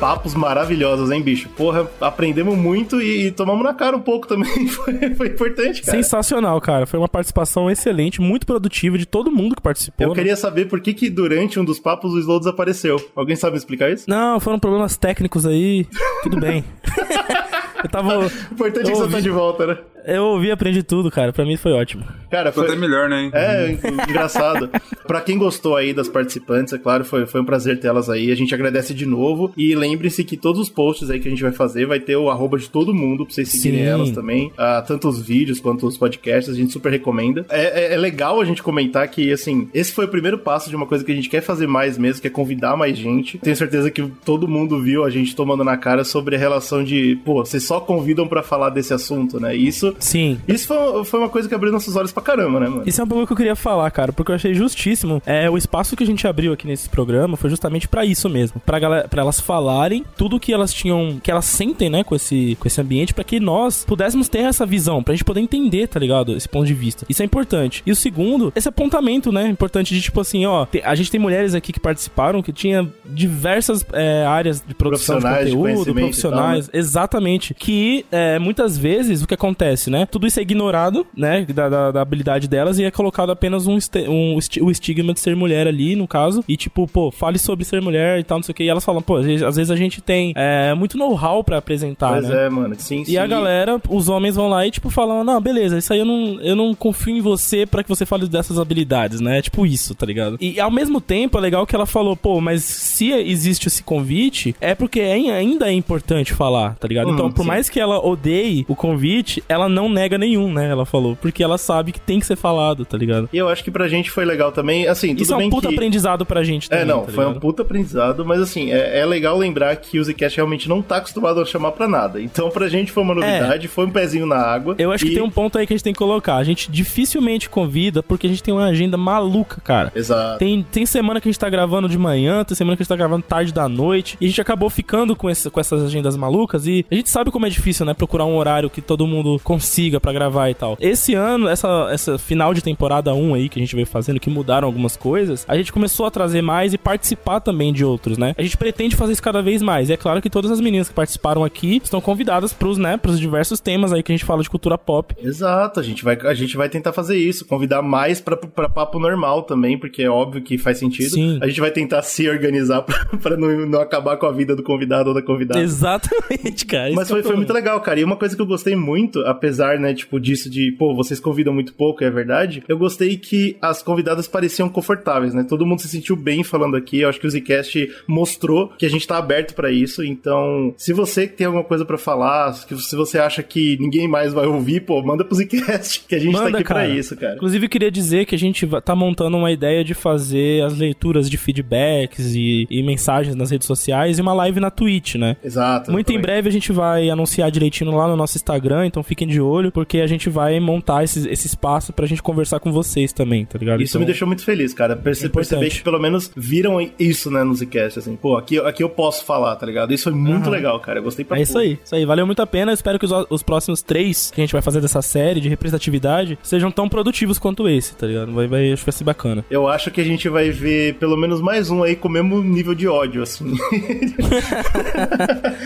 [0.03, 1.47] Papos maravilhosos, hein, bicho?
[1.55, 4.67] Porra, aprendemos muito e, e tomamos na cara um pouco também.
[4.67, 5.97] Foi, foi importante, cara.
[5.97, 6.85] Sensacional, cara.
[6.85, 10.05] Foi uma participação excelente, muito produtiva de todo mundo que participou.
[10.05, 10.15] Eu né?
[10.15, 12.97] queria saber por que, que durante um dos papos o Slow desapareceu.
[13.15, 14.09] Alguém sabe me explicar isso?
[14.09, 15.87] Não, foram problemas técnicos aí.
[16.21, 16.65] Tudo bem.
[17.81, 18.19] eu tava.
[18.19, 19.77] O importante é que você tá de volta, né?
[20.05, 21.31] Eu ouvi e aprendi tudo, cara.
[21.33, 22.03] Pra mim foi ótimo.
[22.29, 23.29] Cara, foi até melhor, né?
[23.33, 23.71] É,
[24.09, 24.69] engraçado.
[25.07, 28.31] pra quem gostou aí das participantes, é claro, foi, foi um prazer tê-las aí.
[28.31, 29.53] A gente agradece de novo.
[29.57, 32.29] E lembre-se que todos os posts aí que a gente vai fazer vai ter o
[32.29, 33.85] arroba de todo mundo pra vocês seguirem Sim.
[33.87, 34.51] elas também.
[34.57, 37.45] Ah, tanto os vídeos quanto os podcasts, a gente super recomenda.
[37.49, 40.75] É, é- é legal a gente comentar que, assim, esse foi o primeiro passo de
[40.75, 43.37] uma coisa que a gente quer fazer mais mesmo, que é convidar mais gente.
[43.37, 47.17] Tenho certeza que todo mundo viu a gente tomando na cara sobre a relação de,
[47.23, 49.55] pô, vocês só convidam pra falar desse assunto, né?
[49.55, 49.67] E
[49.99, 50.39] Sim.
[50.47, 52.83] isso foi, foi uma coisa que abriu nossos olhos pra caramba, né, mano?
[52.85, 55.21] Isso é um pouco que eu queria falar, cara, porque eu achei justíssimo.
[55.25, 58.61] É, o espaço que a gente abriu aqui nesse programa foi justamente pra isso mesmo,
[58.65, 62.57] pra galera, para elas falarem tudo que elas tinham, que elas sentem, né, com esse
[62.59, 65.99] com esse ambiente pra que nós pudéssemos ter essa visão, pra gente poder entender, tá
[65.99, 66.35] ligado?
[66.35, 67.05] Esse ponto de vista.
[67.09, 67.81] Isso é importante.
[67.85, 71.53] E o segundo, esse apontamento, né, importante de tipo assim, ó, a gente tem mulheres
[71.53, 76.01] aqui que participaram que tinha diversas é, áreas de produção de de conteúdo, conhecimento e
[76.01, 76.79] profissionais, tal, né?
[76.79, 80.05] exatamente, que é, muitas vezes o que acontece, né?
[80.05, 83.77] Tudo isso é ignorado, né, da, da- da habilidade delas e é colocado apenas um,
[83.77, 87.37] este- um esti- o estigma de ser mulher ali, no caso, e tipo, pô, fale
[87.39, 89.43] sobre ser mulher e tal, não sei o que, e elas falam, pô, às vezes,
[89.43, 92.45] às vezes a gente tem é, muito know-how pra apresentar, Pois né?
[92.45, 92.75] é, mano.
[92.77, 95.99] Sim, E a galera, os homens vão lá e, tipo, falam, não, beleza, isso aí
[95.99, 99.41] eu não, eu não confio em você pra que você fale dessas habilidades, né?
[99.41, 100.37] Tipo isso, tá ligado?
[100.41, 104.55] E ao mesmo tempo é legal que ela falou, pô, mas se existe esse convite,
[104.59, 107.09] é porque é- ainda é importante falar, tá ligado?
[107.09, 107.47] Hum, então, por sim.
[107.47, 110.69] mais que ela odeie o convite, ela não nega nenhum, né?
[110.69, 113.27] Ela falou, porque ela sabe que tem que ser falado, tá ligado?
[113.33, 115.73] E eu acho que pra gente foi legal também, assim, Isso é um puta que...
[115.75, 119.05] aprendizado pra gente também, É, não, tá foi um puta aprendizado, mas assim, é, é
[119.05, 122.21] legal lembrar que o Zcast realmente não tá acostumado a chamar pra nada.
[122.21, 124.75] Então pra gente foi uma novidade, foi um pezinho na água.
[124.77, 124.83] É.
[124.83, 126.35] Eu acho que e- tem um ponto aí que a gente tem que colocar.
[126.37, 129.91] A gente dificilmente convida porque a gente tem uma agenda maluca, cara.
[129.95, 130.39] Exato.
[130.39, 132.89] Tem, tem semana que a gente tá gravando de manhã, tem semana que a gente
[132.89, 134.17] tá gravando tarde da noite.
[134.21, 136.67] E a gente acabou ficando com, esse, com essas agendas malucas.
[136.67, 137.93] E a gente sabe como é difícil, né?
[137.93, 139.62] Procurar um horário que todo mundo consiga
[139.99, 140.77] pra gravar e tal.
[140.79, 144.29] Esse ano, essa, essa final de temporada 1 aí que a gente veio fazendo, que
[144.29, 148.33] mudaram algumas coisas, a gente começou a trazer mais e participar também de outros, né?
[148.37, 149.89] A gente pretende fazer isso cada vez mais.
[149.89, 153.19] E é claro que todas as meninas que participaram aqui estão convidadas pros, né, pros
[153.19, 155.15] diversos temas aí que a gente fala de cultura pop.
[155.21, 158.99] Exato, a gente vai, a gente vai tentar fazer isso, convidar mais pra, pra papo
[158.99, 161.11] normal também, porque é óbvio que faz sentido.
[161.11, 161.39] Sim.
[161.41, 164.63] A gente vai tentar se organizar pra, pra não, não acabar com a vida do
[164.63, 165.59] convidado ou da convidada.
[165.59, 166.91] Exatamente, cara.
[166.93, 167.99] Mas é foi, foi muito legal, cara.
[167.99, 171.53] E uma coisa que eu gostei muito, apesar, né, tipo, disso de, pô, vocês convidam
[171.53, 172.63] muito pouco, é verdade.
[172.67, 175.45] Eu gostei que as convidadas pareciam confortáveis, né?
[175.47, 177.01] Todo mundo se sentiu bem falando aqui.
[177.01, 180.03] Eu acho que o Zcast mostrou que a gente tá aberto pra isso.
[180.03, 184.45] Então, se você tem alguma coisa pra falar, se você acha que ninguém mais vai
[184.45, 186.89] ouvir, pô, manda pro Zcast, que a gente tá Manda, aqui pra cara.
[186.89, 187.35] isso, cara.
[187.35, 191.29] Inclusive, eu queria dizer que a gente tá montando uma ideia de fazer as leituras
[191.29, 195.37] de feedbacks e, e mensagens nas redes sociais e uma live na Twitch, né?
[195.43, 195.91] Exato.
[195.91, 196.21] Muito em também.
[196.21, 199.99] breve a gente vai anunciar direitinho lá no nosso Instagram, então fiquem de olho, porque
[199.99, 203.81] a gente vai montar esse, esse espaço pra gente conversar com vocês também, tá ligado?
[203.81, 204.95] Isso Então, me deixou muito feliz, cara.
[204.95, 205.49] Perce Importante.
[205.49, 208.15] perceber que pelo menos viram isso, né, no Zcast, assim.
[208.15, 209.93] Pô, aqui, aqui eu posso falar, tá ligado?
[209.93, 210.99] Isso foi muito legal, cara.
[210.99, 211.65] Eu gostei pra É isso porra.
[211.65, 212.05] aí, isso aí.
[212.05, 212.71] Valeu muito a pena.
[212.71, 215.49] Eu espero que os, os próximos três que a gente vai fazer dessa série de
[215.49, 218.31] representatividade sejam tão produtivos quanto esse, tá ligado?
[218.31, 219.43] Vai, vai, acho que vai ser bacana.
[219.49, 222.41] Eu acho que a gente vai ver pelo menos mais um aí com o mesmo
[222.43, 223.53] nível de ódio, assim.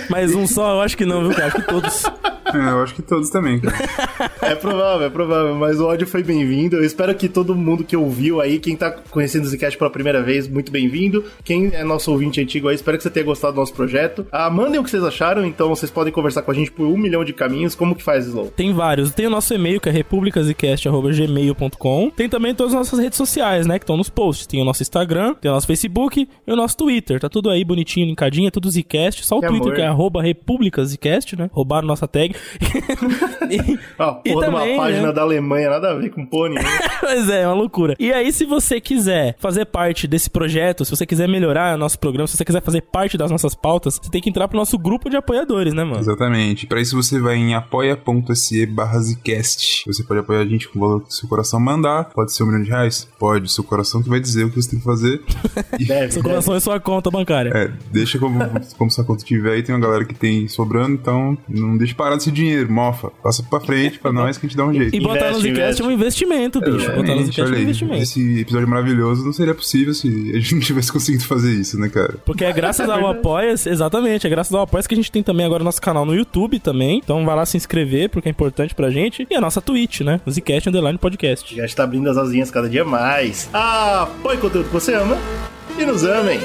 [0.10, 1.48] Mas um só, eu acho que não, viu, cara?
[1.48, 2.04] Acho que todos.
[2.54, 3.76] É, eu acho que todos também, cara.
[4.42, 6.76] é provável, é provável, mas o ódio foi bem-vindo.
[6.78, 10.22] Eu espero que todo mundo que ouviu aí, quem tá conhecendo o Zcast pela primeira
[10.24, 11.24] vez, muito bem-vindo.
[11.44, 14.26] Quem é nosso ouvinte antigo aí, espero que você tenha gostado do nosso projeto.
[14.32, 16.98] Ah, mandem o que vocês acharam, então vocês podem conversar com a gente por um
[16.98, 17.76] milhão de caminhos.
[17.76, 18.48] Como que faz, Slow?
[18.56, 19.12] Tem vários.
[19.12, 22.12] Tem o nosso e-mail, que é republicasicast.gmail.com.
[22.16, 23.78] Tem também todas as nossas redes sociais, né?
[23.80, 24.48] Que estão nos posts.
[24.48, 27.20] Tem o nosso Instagram, tem o nosso Facebook e o nosso Twitter.
[27.20, 29.26] Tá tudo aí bonitinho, linkadinho, é tudo Zcast.
[29.26, 29.76] Só o Que Twitter, amor.
[29.76, 31.50] que é arroba republicasicast, né?
[31.52, 32.36] Roubaram nossa tag.
[33.98, 35.14] Ah, porra de uma também, página né?
[35.14, 36.62] da Alemanha, nada a ver com pônei.
[36.62, 36.70] né?
[37.00, 37.96] Pois é, é uma loucura.
[38.00, 41.98] E aí, se você quiser fazer parte desse projeto, se você quiser melhorar o nosso
[42.00, 44.78] programa, se você quiser fazer parte das nossas pautas, você tem que entrar pro nosso
[44.78, 46.00] grupo de apoiadores, né, mano?
[46.00, 46.68] Exatamente.
[46.68, 49.84] Pra isso você vai em apoia.se barra Zcast.
[49.88, 52.06] Você pode apoiar a gente com o valor que seu coração mandar.
[52.14, 53.08] Pode ser um milhão de reais?
[53.20, 53.52] Pode.
[53.52, 55.22] Seu coração que vai dizer o que você tem que fazer.
[55.88, 57.52] Deve, Seu coração é sua conta bancária.
[57.56, 58.40] É, deixa como,
[58.78, 59.64] como sua conta tiver aí.
[59.64, 63.12] Tem uma galera que tem sobrando, então não deixe parar dinheiro, mofa.
[63.24, 64.96] Passa pra frente pra nós que a gente dá um jeito.
[64.96, 66.92] E botar no Zcast é um investimento, bicho.
[66.92, 68.02] Botar no Zcast é um investimento.
[68.02, 71.90] Esse episódio maravilhoso não seria possível se a gente não tivesse conseguido fazer isso, né,
[71.90, 72.16] cara?
[72.26, 75.46] Porque é graças ao apoia exatamente, é graças ao apoia que a gente tem também
[75.46, 77.00] agora nosso canal no YouTube também.
[77.04, 79.28] Então vai lá se inscrever, porque é importante pra gente.
[79.30, 80.22] E a nossa Twitch, né?
[80.30, 81.56] Zcast Underline Podcast.
[81.56, 83.50] Já está abrindo as asinhas cada dia mais.
[83.54, 85.18] Ah, apoie conteúdo que você ama
[85.78, 86.40] e nos amem.